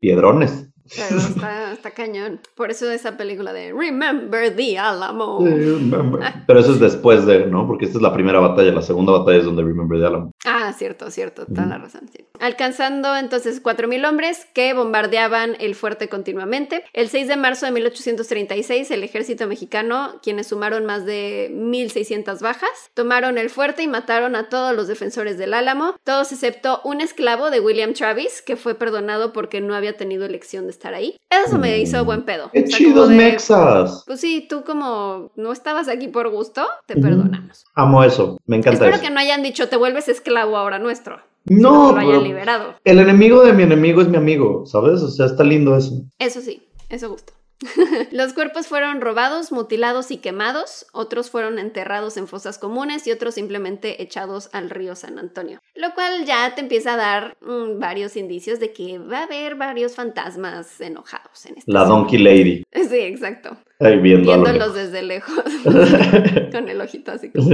piedrones. 0.00 0.70
Pero 0.94 1.16
está, 1.18 1.72
está 1.72 1.90
cañón. 1.90 2.40
Por 2.54 2.70
eso 2.70 2.90
esa 2.90 3.16
película 3.16 3.52
de 3.52 3.72
Remember 3.72 4.54
the 4.54 4.78
Alamo. 4.78 5.44
Pero 6.46 6.60
eso 6.60 6.72
es 6.72 6.80
después 6.80 7.26
de, 7.26 7.46
¿no? 7.46 7.66
Porque 7.66 7.86
esta 7.86 7.98
es 7.98 8.02
la 8.02 8.12
primera 8.12 8.38
batalla. 8.40 8.72
La 8.72 8.82
segunda 8.82 9.12
batalla 9.12 9.38
es 9.38 9.44
donde 9.44 9.62
Remember 9.62 9.98
the 9.98 10.06
Álamo. 10.06 10.30
Ah, 10.44 10.72
cierto, 10.76 11.10
cierto, 11.10 11.46
toda 11.46 11.62
Ujú. 11.62 11.70
la 11.70 11.78
razón. 11.78 12.08
sí. 12.14 12.24
Alcanzando 12.38 13.16
entonces 13.16 13.62
4.000 13.62 14.06
hombres 14.08 14.46
que 14.54 14.74
bombardeaban 14.74 15.56
el 15.58 15.74
fuerte 15.74 16.08
continuamente. 16.08 16.84
El 16.92 17.08
6 17.08 17.28
de 17.28 17.36
marzo 17.36 17.66
de 17.66 17.72
1836, 17.72 18.90
el 18.90 19.02
ejército 19.02 19.46
mexicano, 19.46 20.20
quienes 20.22 20.48
sumaron 20.48 20.84
más 20.86 21.04
de 21.06 21.50
1.600 21.54 22.40
bajas, 22.40 22.68
tomaron 22.94 23.38
el 23.38 23.50
fuerte 23.50 23.82
y 23.82 23.88
mataron 23.88 24.36
a 24.36 24.48
todos 24.48 24.74
los 24.76 24.86
defensores 24.88 25.38
del 25.38 25.54
Álamo, 25.54 25.94
todos 26.04 26.30
excepto 26.32 26.80
un 26.84 27.00
esclavo 27.00 27.50
de 27.50 27.60
William 27.60 27.94
Travis, 27.94 28.42
que 28.42 28.56
fue 28.56 28.74
perdonado 28.74 29.32
porque 29.32 29.60
no 29.60 29.74
había 29.74 29.96
tenido 29.96 30.24
elección 30.26 30.64
de 30.64 30.70
estar 30.76 30.94
ahí. 30.94 31.16
Eso 31.30 31.58
me 31.58 31.78
hizo 31.78 32.04
buen 32.04 32.24
pedo. 32.24 32.50
¡Qué 32.52 32.60
O 32.60 32.66
sea, 32.66 32.78
como 32.78 32.90
chidos 32.92 33.08
de- 33.08 33.14
mexas! 33.16 34.04
Pues 34.06 34.20
sí, 34.20 34.46
tú 34.48 34.62
como 34.64 35.30
no 35.36 35.52
estabas 35.52 35.88
aquí 35.88 36.08
por 36.08 36.28
gusto, 36.30 36.64
te 36.86 36.94
perdonamos. 36.94 37.64
Amo 37.74 38.04
eso. 38.04 38.38
Me 38.46 38.56
encanta 38.56 38.74
Espero 38.84 38.94
eso. 38.96 39.04
que 39.04 39.10
no 39.10 39.20
hayan 39.20 39.42
dicho 39.42 39.68
te 39.68 39.76
vuelves 39.76 40.08
esclavo 40.08 40.56
ahora 40.56 40.78
nuestro. 40.78 41.20
No, 41.48 41.92
lo 41.92 41.98
hayan 41.98 42.24
liberado. 42.24 42.74
el 42.84 42.98
enemigo 42.98 43.42
de 43.44 43.52
mi 43.52 43.62
enemigo 43.62 44.00
es 44.02 44.08
mi 44.08 44.16
amigo, 44.16 44.66
¿sabes? 44.66 45.00
O 45.02 45.08
sea, 45.08 45.26
está 45.26 45.44
lindo 45.44 45.76
eso. 45.76 46.02
Eso 46.18 46.40
sí, 46.40 46.68
eso 46.88 47.08
gusta. 47.08 47.32
Los 48.12 48.32
cuerpos 48.32 48.66
fueron 48.66 49.00
robados, 49.00 49.52
mutilados 49.52 50.10
y 50.10 50.18
quemados, 50.18 50.86
otros 50.92 51.30
fueron 51.30 51.58
enterrados 51.58 52.16
en 52.16 52.28
fosas 52.28 52.58
comunes 52.58 53.06
y 53.06 53.12
otros 53.12 53.34
simplemente 53.34 54.02
echados 54.02 54.50
al 54.52 54.70
río 54.70 54.94
San 54.94 55.18
Antonio. 55.18 55.60
Lo 55.74 55.94
cual 55.94 56.24
ya 56.24 56.54
te 56.54 56.60
empieza 56.60 56.94
a 56.94 56.96
dar 56.96 57.36
mm, 57.40 57.78
varios 57.78 58.16
indicios 58.16 58.60
de 58.60 58.72
que 58.72 58.98
va 58.98 59.20
a 59.20 59.24
haber 59.24 59.54
varios 59.54 59.94
fantasmas 59.94 60.80
enojados 60.80 61.46
en 61.46 61.58
esta 61.58 61.72
La. 61.72 61.84
Donkey 61.84 62.18
Lady. 62.18 62.64
Sí, 62.86 62.98
exacto. 62.98 63.56
Ahí 63.78 63.98
viendo 63.98 64.32
Viéndolos 64.32 64.74
desde 64.74 65.02
lejos, 65.02 65.44
con 66.52 66.68
el 66.68 66.80
ojito 66.80 67.12
así 67.12 67.30
como... 67.30 67.50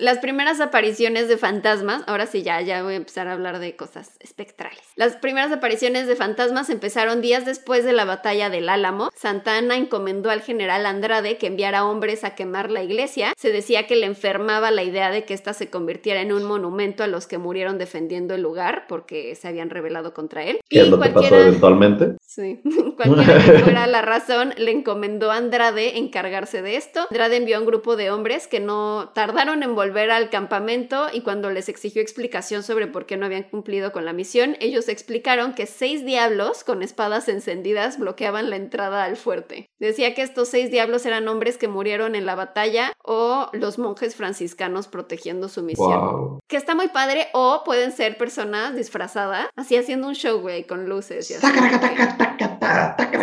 Las 0.00 0.18
primeras 0.18 0.60
apariciones 0.60 1.28
de 1.28 1.36
fantasmas, 1.36 2.02
ahora 2.08 2.26
sí 2.26 2.42
ya, 2.42 2.60
ya 2.62 2.82
voy 2.82 2.94
a 2.94 2.96
empezar 2.96 3.28
a 3.28 3.32
hablar 3.32 3.60
de 3.60 3.76
cosas 3.76 4.16
espectrales. 4.18 4.80
Las 4.96 5.14
primeras 5.16 5.52
apariciones 5.52 6.08
de 6.08 6.16
fantasmas 6.16 6.68
empezaron 6.68 7.20
días 7.20 7.46
después 7.46 7.84
de 7.84 7.92
la 7.92 8.04
batalla 8.04 8.50
del 8.50 8.68
Álamo. 8.68 9.10
Santana 9.14 9.76
encomendó 9.76 10.30
al 10.30 10.40
general 10.40 10.84
Andrade 10.84 11.38
que 11.38 11.46
enviara 11.46 11.84
hombres 11.84 12.24
a 12.24 12.34
quemar 12.34 12.72
la 12.72 12.82
iglesia. 12.82 13.34
Se 13.36 13.52
decía 13.52 13.86
que 13.86 13.94
le 13.94 14.06
enfermaba 14.06 14.72
la 14.72 14.82
idea 14.82 15.10
de 15.10 15.24
que 15.24 15.34
ésta 15.34 15.52
se 15.52 15.70
convirtiera 15.70 16.22
en 16.22 16.32
un 16.32 16.42
monumento 16.42 17.04
a 17.04 17.06
los 17.06 17.28
que 17.28 17.38
murieron 17.38 17.78
defendiendo 17.78 18.34
el 18.34 18.42
lugar 18.42 18.86
porque 18.88 19.36
se 19.36 19.46
habían 19.46 19.70
rebelado 19.70 20.12
contra 20.12 20.42
él. 20.44 20.58
¿Qué 20.68 20.80
es 20.80 20.88
lo 20.88 20.98
que 20.98 21.10
pasó 21.10 21.38
eventualmente? 21.38 22.16
Sí, 22.26 22.60
cualquiera 22.96 23.44
que 23.44 23.58
fuera 23.60 23.86
la 23.86 24.02
razón, 24.02 24.54
le 24.56 24.72
encomendó 24.72 25.03
a 25.04 25.36
Andrade 25.36 25.98
encargarse 25.98 26.62
de 26.62 26.76
esto. 26.76 27.06
Andrade 27.10 27.36
envió 27.36 27.56
a 27.56 27.60
un 27.60 27.66
grupo 27.66 27.96
de 27.96 28.10
hombres 28.10 28.48
que 28.48 28.60
no 28.60 29.10
tardaron 29.14 29.62
en 29.62 29.74
volver 29.74 30.10
al 30.10 30.30
campamento 30.30 31.06
y 31.12 31.20
cuando 31.20 31.50
les 31.50 31.68
exigió 31.68 32.02
explicación 32.02 32.62
sobre 32.62 32.86
por 32.86 33.06
qué 33.06 33.16
no 33.16 33.26
habían 33.26 33.44
cumplido 33.44 33.92
con 33.92 34.04
la 34.04 34.12
misión, 34.12 34.56
ellos 34.60 34.88
explicaron 34.88 35.54
que 35.54 35.66
seis 35.66 36.04
diablos 36.04 36.64
con 36.64 36.82
espadas 36.82 37.28
encendidas 37.28 37.98
bloqueaban 37.98 38.50
la 38.50 38.56
entrada 38.56 39.04
al 39.04 39.16
fuerte. 39.16 39.70
Decía 39.78 40.14
que 40.14 40.22
estos 40.22 40.48
seis 40.48 40.70
diablos 40.70 41.06
eran 41.06 41.28
hombres 41.28 41.58
que 41.58 41.68
murieron 41.68 42.14
en 42.14 42.26
la 42.26 42.34
batalla 42.34 42.92
o 43.02 43.48
los 43.52 43.78
monjes 43.78 44.16
franciscanos 44.16 44.88
protegiendo 44.88 45.48
su 45.48 45.62
misión. 45.62 46.00
Wow. 46.00 46.38
Que 46.48 46.56
está 46.56 46.74
muy 46.74 46.88
padre, 46.88 47.28
o 47.32 47.62
pueden 47.64 47.92
ser 47.92 48.16
personas 48.16 48.74
disfrazadas, 48.74 49.48
así 49.56 49.76
haciendo 49.76 50.08
un 50.08 50.14
show, 50.14 50.40
güey, 50.40 50.66
con 50.66 50.88
luces 50.88 51.30
y 51.30 51.34
así. 51.34 51.46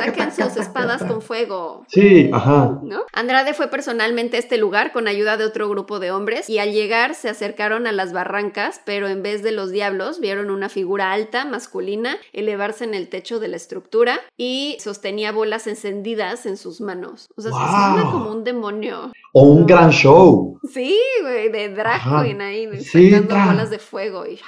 Saquen 0.02 0.32
sus 0.32 0.58
espadas 0.58 1.04
con 1.04 1.22
fuego. 1.22 1.71
Sí, 1.88 2.30
ajá. 2.34 2.80
¿No? 2.84 3.02
Andrade 3.14 3.54
fue 3.54 3.68
personalmente 3.68 4.38
a 4.38 4.40
este 4.40 4.58
lugar 4.58 4.92
con 4.92 5.08
ayuda 5.08 5.38
de 5.38 5.46
otro 5.46 5.70
grupo 5.70 6.00
de 6.00 6.12
hombres 6.12 6.50
y 6.50 6.60
al 6.60 6.72
llegar 6.72 7.16
se 7.16 7.30
acercaron 7.30 7.88
a 7.88 7.92
las 7.92 8.14
barrancas, 8.14 8.82
pero 8.86 9.08
en 9.08 9.24
vez 9.24 9.44
de 9.44 9.52
los 9.52 9.72
diablos 9.72 10.20
vieron 10.20 10.50
una 10.50 10.70
figura 10.70 11.12
alta, 11.12 11.46
masculina, 11.46 12.18
elevarse 12.34 12.84
en 12.84 12.94
el 12.94 13.10
techo 13.10 13.40
de 13.40 13.48
la 13.48 13.58
estructura 13.58 14.20
y 14.38 14.78
sostenía 14.80 15.32
bolas 15.32 15.68
encendidas 15.68 16.46
en 16.46 16.58
sus 16.58 16.82
manos. 16.82 17.30
O 17.36 17.42
sea, 17.42 17.52
Wow. 17.52 17.60
suena 17.60 18.12
como 18.12 18.32
un 18.32 18.44
demonio. 18.44 19.12
O 19.34 19.44
un 19.44 19.66
gran 19.66 19.92
show. 19.92 20.60
Sí, 20.74 21.00
güey, 21.22 21.50
de 21.50 21.70
drag 21.70 22.02
queen 22.24 22.42
ahí, 22.42 22.82
Sí, 22.82 23.10
bolas 23.20 23.70
de 23.70 23.80
fuego 23.80 24.26
y... 24.26 24.40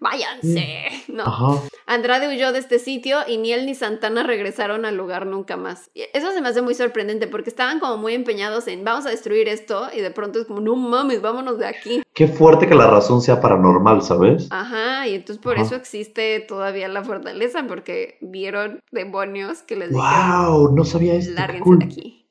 Váyanse, 0.00 0.88
¿no? 1.08 1.22
Ajá. 1.24 1.62
Andrade 1.86 2.28
huyó 2.28 2.52
de 2.52 2.58
este 2.58 2.78
sitio 2.78 3.18
y 3.26 3.38
ni 3.38 3.52
él 3.52 3.64
ni 3.66 3.74
Santana 3.74 4.22
regresaron 4.22 4.84
al 4.84 4.96
lugar 4.96 5.26
nunca 5.26 5.56
más. 5.56 5.90
Y 5.94 6.02
Eso 6.12 6.32
se 6.32 6.40
me 6.40 6.48
hace 6.48 6.62
muy 6.62 6.74
sorprendente 6.74 7.26
porque 7.26 7.50
estaban 7.50 7.78
como 7.80 7.96
muy 7.96 8.14
empeñados 8.14 8.66
en 8.68 8.84
vamos 8.84 9.06
a 9.06 9.10
destruir 9.10 9.48
esto 9.48 9.88
y 9.94 10.00
de 10.00 10.10
pronto 10.10 10.40
es 10.40 10.46
como 10.46 10.60
no 10.60 10.76
mames, 10.76 11.22
vámonos 11.22 11.58
de 11.58 11.66
aquí. 11.66 12.02
Qué 12.14 12.28
fuerte 12.28 12.66
que 12.66 12.74
la 12.74 12.86
razón 12.88 13.20
sea 13.20 13.40
paranormal, 13.40 14.02
¿sabes? 14.02 14.48
Ajá, 14.50 15.06
y 15.06 15.14
entonces 15.14 15.42
por 15.42 15.54
Ajá. 15.54 15.62
eso 15.62 15.74
existe 15.76 16.40
todavía 16.40 16.88
la 16.88 17.04
fortaleza 17.04 17.64
porque 17.68 18.18
vieron 18.20 18.80
demonios 18.90 19.62
que 19.62 19.76
les 19.76 19.90
dijeron 19.90 20.46
Wow, 20.50 20.74
no 20.74 20.84
sabía 20.84 21.14
esto. 21.14 21.32
lárguense 21.34 21.64
cool. 21.64 21.78
de 21.78 21.84
aquí. 21.84 22.25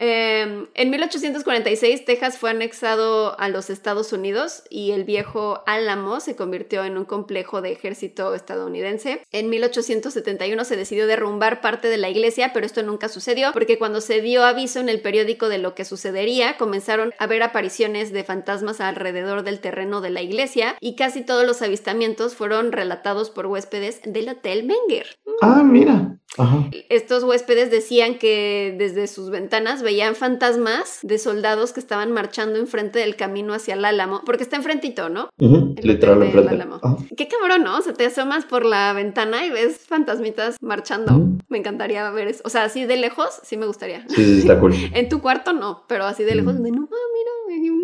Eh, 0.00 0.66
en 0.74 0.90
1846, 0.90 2.04
Texas 2.04 2.38
fue 2.38 2.50
anexado 2.50 3.38
a 3.40 3.48
los 3.48 3.70
Estados 3.70 4.12
Unidos 4.12 4.62
y 4.70 4.92
el 4.92 5.04
viejo 5.04 5.62
Álamo 5.66 6.20
se 6.20 6.36
convirtió 6.36 6.84
en 6.84 6.98
un 6.98 7.04
complejo 7.04 7.62
de 7.62 7.72
ejército 7.72 8.34
estadounidense. 8.34 9.22
En 9.32 9.48
1871 9.48 10.64
se 10.64 10.76
decidió 10.76 11.06
derrumbar 11.06 11.60
parte 11.60 11.88
de 11.88 11.96
la 11.96 12.10
iglesia, 12.10 12.52
pero 12.52 12.66
esto 12.66 12.82
nunca 12.82 13.08
sucedió 13.08 13.52
porque 13.52 13.78
cuando 13.78 14.00
se 14.00 14.20
dio 14.20 14.44
aviso 14.44 14.80
en 14.80 14.88
el 14.88 15.00
periódico 15.00 15.48
de 15.48 15.58
lo 15.58 15.74
que 15.74 15.84
sucedería, 15.84 16.56
comenzaron 16.56 17.12
a 17.18 17.26
ver 17.26 17.42
apariciones 17.42 18.12
de 18.12 18.24
fantasmas 18.24 18.80
alrededor 18.80 19.42
del 19.42 19.60
terreno 19.60 20.00
de 20.00 20.10
la 20.10 20.22
iglesia 20.22 20.76
y 20.80 20.96
casi 20.96 21.22
todos 21.24 21.46
los 21.46 21.62
avistamientos 21.62 22.34
fueron 22.34 22.72
relatados 22.72 23.30
por 23.30 23.46
huéspedes 23.46 24.00
del 24.04 24.28
Hotel 24.28 24.64
Menger. 24.64 25.18
Ah, 25.42 25.62
mira. 25.64 26.18
Ajá. 26.36 26.68
Estos 26.90 27.24
huéspedes 27.24 27.70
decían 27.70 28.18
que 28.18 28.74
desde 28.78 29.06
sus 29.06 29.30
ventanas 29.30 29.82
veían 29.82 30.14
fantasmas 30.14 30.98
de 31.02 31.18
soldados 31.18 31.72
que 31.72 31.80
estaban 31.80 32.12
marchando 32.12 32.58
enfrente 32.58 32.98
del 32.98 33.16
camino 33.16 33.54
hacia 33.54 33.74
el 33.74 33.84
Álamo, 33.84 34.20
porque 34.26 34.42
está 34.42 34.56
enfrentito, 34.56 35.08
¿no? 35.08 35.30
Ujú, 35.40 35.74
El 35.76 35.88
Literal 35.88 36.22
enfrente. 36.22 36.50
Álamo. 36.50 36.80
Ajá. 36.82 36.96
Qué 37.16 37.28
cabrón, 37.28 37.64
¿no? 37.64 37.78
O 37.78 37.82
sea, 37.82 37.94
te 37.94 38.04
asomas 38.06 38.44
por 38.44 38.64
la 38.64 38.92
ventana 38.92 39.46
y 39.46 39.50
ves 39.50 39.78
fantasmitas 39.86 40.56
marchando. 40.60 41.20
Me 41.48 41.58
encantaría 41.58 42.08
ver 42.10 42.28
eso. 42.28 42.42
O 42.44 42.50
sea, 42.50 42.64
así 42.64 42.84
de 42.84 42.96
lejos, 42.96 43.40
sí 43.42 43.56
me 43.56 43.66
gustaría. 43.66 44.04
Sí, 44.08 44.22
sí, 44.24 44.38
está 44.40 44.60
cool. 44.60 44.74
En 44.94 45.08
tu 45.08 45.20
cuarto 45.20 45.52
no, 45.52 45.84
pero 45.88 46.04
así 46.04 46.24
de 46.24 46.34
lejos, 46.34 46.62
de 46.62 46.70
no, 46.70 46.88
ah, 46.90 46.96
mira. 47.14 47.30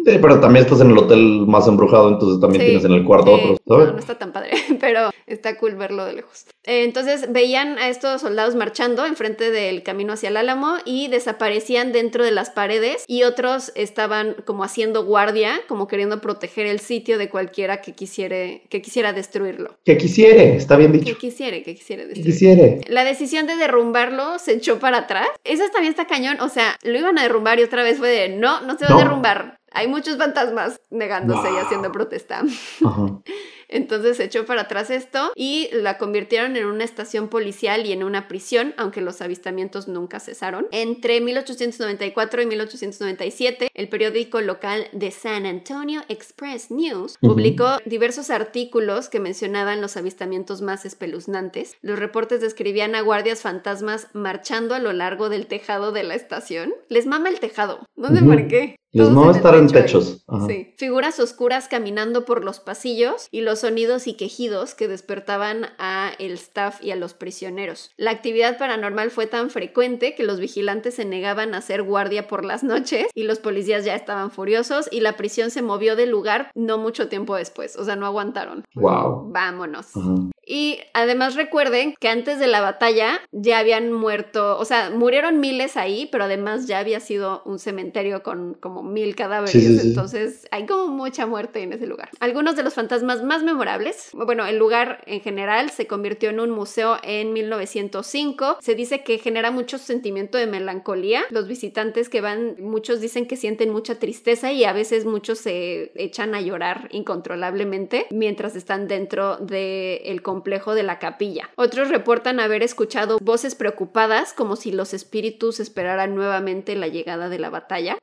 Sí, 0.05 0.19
pero 0.21 0.41
también 0.41 0.65
estás 0.67 0.81
en 0.83 0.91
el 0.91 0.99
hotel 0.99 1.45
más 1.47 1.67
embrujado, 1.67 2.09
entonces 2.11 2.39
también 2.41 2.61
Sí, 2.61 2.67
tienes 2.67 2.85
en 2.85 2.93
el 2.93 3.05
cuarto 3.05 3.35
sí. 3.37 3.43
otros, 3.43 3.59
No, 3.67 3.77
¿sabes? 3.77 3.93
no 3.95 3.99
está 3.99 4.19
tan 4.19 4.33
padre, 4.33 4.51
pero 4.81 5.11
está 5.27 5.57
cool 5.59 5.75
verlo 5.77 6.05
de 6.05 6.13
lejos. 6.13 6.45
Eh, 6.67 6.85
Entonces 6.85 7.31
veían 7.31 7.79
a 7.79 7.89
estos 7.89 8.21
soldados 8.23 8.55
marchando 8.55 9.05
enfrente 9.07 9.51
del 9.51 9.83
camino 9.83 10.15
hacia 10.15 10.29
el 10.31 10.37
Álamo 10.37 10.77
y 10.85 11.09
desaparecían 11.09 11.93
dentro 11.93 12.25
de 12.25 12.31
las 12.31 12.51
paredes 12.51 13.05
y 13.07 13.23
otros 13.25 13.73
estaban 13.75 14.35
como 14.45 14.65
haciendo 14.65 15.05
guardia, 15.05 15.61
como 15.69 15.87
queriendo 15.87 16.21
proteger 16.21 16.67
el 16.67 16.81
sitio 16.81 17.19
de 17.19 17.29
cualquiera 17.29 17.81
que 17.83 17.93
quisiera, 17.93 18.37
que 18.69 18.81
quisiera 18.83 19.13
destruirlo. 19.13 19.77
Que 19.85 19.97
quisiere, 19.99 20.57
está 20.57 20.77
bien 20.77 20.93
Que 20.93 20.99
dicho. 20.99 21.19
quisiera, 21.19 21.57
que 21.63 21.75
quisiera 21.75 22.03
Que 22.05 22.09
destruirlo. 22.09 22.33
quisiere. 22.33 22.81
La 22.89 23.05
decisión 23.05 23.47
de 23.47 23.57
derrumbarlo 23.57 24.39
se 24.39 24.53
echó 24.55 24.79
para 24.79 24.99
atrás. 24.99 25.29
Eso 25.45 25.65
también 25.73 25.91
está 25.93 26.07
cañón. 26.07 26.41
O 26.41 26.49
sea, 26.49 26.77
lo 26.83 26.99
iban 26.99 27.19
a 27.19 27.23
derrumbar 27.23 27.59
y 27.61 27.63
otra 27.65 27.83
vez 27.83 27.99
fue 27.99 28.09
de 28.09 28.29
no, 28.31 28.61
no 28.63 28.79
se 28.79 28.85
va 28.85 28.91
No. 28.91 28.97
a 28.97 28.99
derrumbar. 29.05 29.59
Hay 29.73 29.89
muchos 29.89 30.17
fantasmas 30.17 30.81
negándose 30.91 31.49
y 31.53 31.57
haciendo 31.57 31.91
protesta. 31.93 32.43
Ajá. 32.85 33.21
Entonces 33.69 34.17
se 34.17 34.25
echó 34.25 34.47
para 34.47 34.63
atrás 34.63 34.91
esto 34.91 35.33
y 35.35 35.69
la 35.73 35.99
convirtieron 35.99 36.57
en 36.57 36.67
una 36.67 36.85
estación 36.85 37.29
policial 37.29 37.87
y 37.87 37.93
en 37.93 38.03
una 38.03 38.29
prisión, 38.29 38.75
aunque 38.77 39.01
los 39.01 39.21
avistamientos 39.21 39.89
nunca 39.89 40.21
cesaron. 40.21 40.67
Entre 40.71 41.21
1894 41.21 42.43
y 42.43 42.47
1897, 42.47 43.71
el 43.75 43.89
periódico 43.89 44.41
local 44.41 44.89
de 44.93 45.11
San 45.11 45.47
Antonio 45.47 46.03
Express 46.09 46.71
News 46.71 47.19
publicó 47.21 47.79
diversos 47.85 48.31
artículos 48.31 49.09
que 49.09 49.21
mencionaban 49.21 49.81
los 49.81 49.97
avistamientos 49.97 50.63
más 50.63 50.85
espeluznantes. 50.85 51.77
Los 51.83 51.99
reportes 51.99 52.41
describían 52.41 52.95
a 52.95 53.01
guardias 53.01 53.41
fantasmas 53.43 54.09
marchando 54.13 54.75
a 54.75 54.79
lo 54.79 54.93
largo 54.93 55.29
del 55.29 55.47
tejado 55.47 55.93
de 55.93 56.05
la 56.05 56.15
estación. 56.15 56.75
Les 56.89 57.07
mama 57.07 57.29
el 57.29 57.41
tejado. 57.41 57.87
¿Dónde 57.97 58.21
Ujú. 58.21 58.29
marqué? 58.29 58.77
En 58.95 59.35
techo 59.43 59.51
ahí. 59.51 59.67
techos. 59.73 60.25
Ajá. 60.29 60.47
Sí. 60.47 60.75
Figuras 60.77 61.19
oscuras 61.19 61.69
caminando 61.69 62.25
por 62.25 62.45
los 62.45 62.61
pasillos 62.61 63.29
y 63.31 63.41
los 63.41 63.61
sonidos 63.61 64.07
y 64.07 64.15
quejidos 64.15 64.75
que 64.75 64.89
despertaban 64.89 65.67
a 65.79 66.13
el 66.19 66.33
staff 66.33 66.83
y 66.83 66.93
a 66.93 66.97
los 66.97 67.15
prisioneros. 67.15 67.93
La 67.97 68.13
actividad 68.13 68.59
paranormal 68.59 69.11
fue 69.11 69.27
tan 69.27 69.51
frecuente 69.51 70.15
que 70.15 70.23
los 70.23 70.41
vigilantes 70.41 70.95
se 70.95 71.05
negaban 71.05 71.55
a 71.55 71.59
hacer 71.59 71.83
guardia 71.83 72.29
por 72.29 72.45
las 72.45 72.63
noches 72.63 73.09
y 73.15 73.25
los 73.25 73.39
policías 73.39 73.85
ya 73.85 73.95
estaban 73.95 74.31
furiosos 74.31 74.89
y 74.91 75.01
la 75.01 75.17
prisión 75.17 75.51
se 75.51 75.63
movió 75.63 75.97
del 75.97 76.11
lugar 76.11 76.51
no 76.55 76.79
mucho 76.79 77.09
tiempo 77.09 77.37
después, 77.37 77.77
o 77.77 77.85
sea, 77.85 77.97
no 77.97 78.07
aguantaron. 78.07 78.65
Wow. 78.75 79.31
Vámonos. 79.33 79.97
Ajá. 79.97 80.15
Y 80.47 80.81
además 80.93 81.35
recuerden 81.35 81.95
que 81.99 82.09
antes 82.09 82.39
de 82.39 82.47
la 82.47 82.61
batalla 82.61 83.21
ya 83.33 83.59
habían 83.59 83.93
muerto, 83.93 84.59
o 84.59 84.65
sea, 84.65 84.91
murieron 84.91 85.41
miles 85.41 85.77
ahí, 85.77 86.07
pero 86.13 86.25
además 86.25 86.67
ya 86.67 86.79
había 86.79 87.01
sido 87.01 87.43
un 87.45 87.59
cementerio 87.59 88.23
con 88.23 88.55
como 88.55 88.83
mil 88.85 89.17
cadáveres. 89.17 89.53
Sí, 89.53 89.61
sí, 89.61 89.79
sí. 89.79 89.89
Entonces 89.89 90.47
hay 90.51 90.67
como 90.67 90.89
mucha 90.89 91.27
muerte 91.27 91.63
en 91.63 91.73
ese 91.73 91.87
lugar. 91.87 92.11
Algunos 92.21 92.57
de 92.57 92.63
los 92.63 92.75
fantasmas 92.75 93.23
más 93.23 93.43
memorables, 93.43 94.11
bueno, 94.13 94.47
el 94.47 94.59
lugar 94.59 95.03
en 95.07 95.21
general 95.21 95.71
se 95.71 95.87
convirtió 95.87 96.31
en 96.31 96.41
un 96.41 96.51
museo 96.51 96.99
en 97.03 97.33
1905. 97.33 98.59
Se 98.61 98.75
dice 98.75 99.03
que 99.03 99.19
genera 99.19 99.51
mucho 99.51 99.79
sentimiento 99.79 100.39
de 100.39 100.47
melancolía. 100.47 101.23
Los 101.31 101.49
visitantes 101.49 102.09
que 102.09 102.21
van, 102.21 102.57
muchos 102.61 103.01
dicen 103.01 103.27
que 103.27 103.37
sienten 103.37 103.71
mucha 103.71 103.99
tristeza 103.99 104.53
y 104.53 104.65
a 104.65 104.73
veces 104.73 105.05
muchos 105.05 105.39
se 105.39 105.93
echan 105.95 106.35
a 106.35 106.41
llorar 106.41 106.89
incontrolablemente 106.93 108.07
mientras 108.11 108.57
están 108.57 108.89
dentro 108.89 109.37
del 109.39 110.23
complejo 110.23 110.75
de 110.75 110.83
la 110.83 110.99
capilla. 110.99 111.51
Otros 111.57 111.89
reportan 111.89 112.41
haber 112.41 112.63
escuchado 112.63 113.19
voces 113.21 113.55
preocupadas 113.55 114.33
como 114.33 114.57
si 114.57 114.73
los 114.73 114.95
espíritus 114.95 115.61
esperaran 115.61 116.15
nuevamente 116.15 116.75
la 116.77 116.89
llegada 116.89 117.29
de 117.29 117.39
la 117.39 117.51
batalla. 117.51 117.99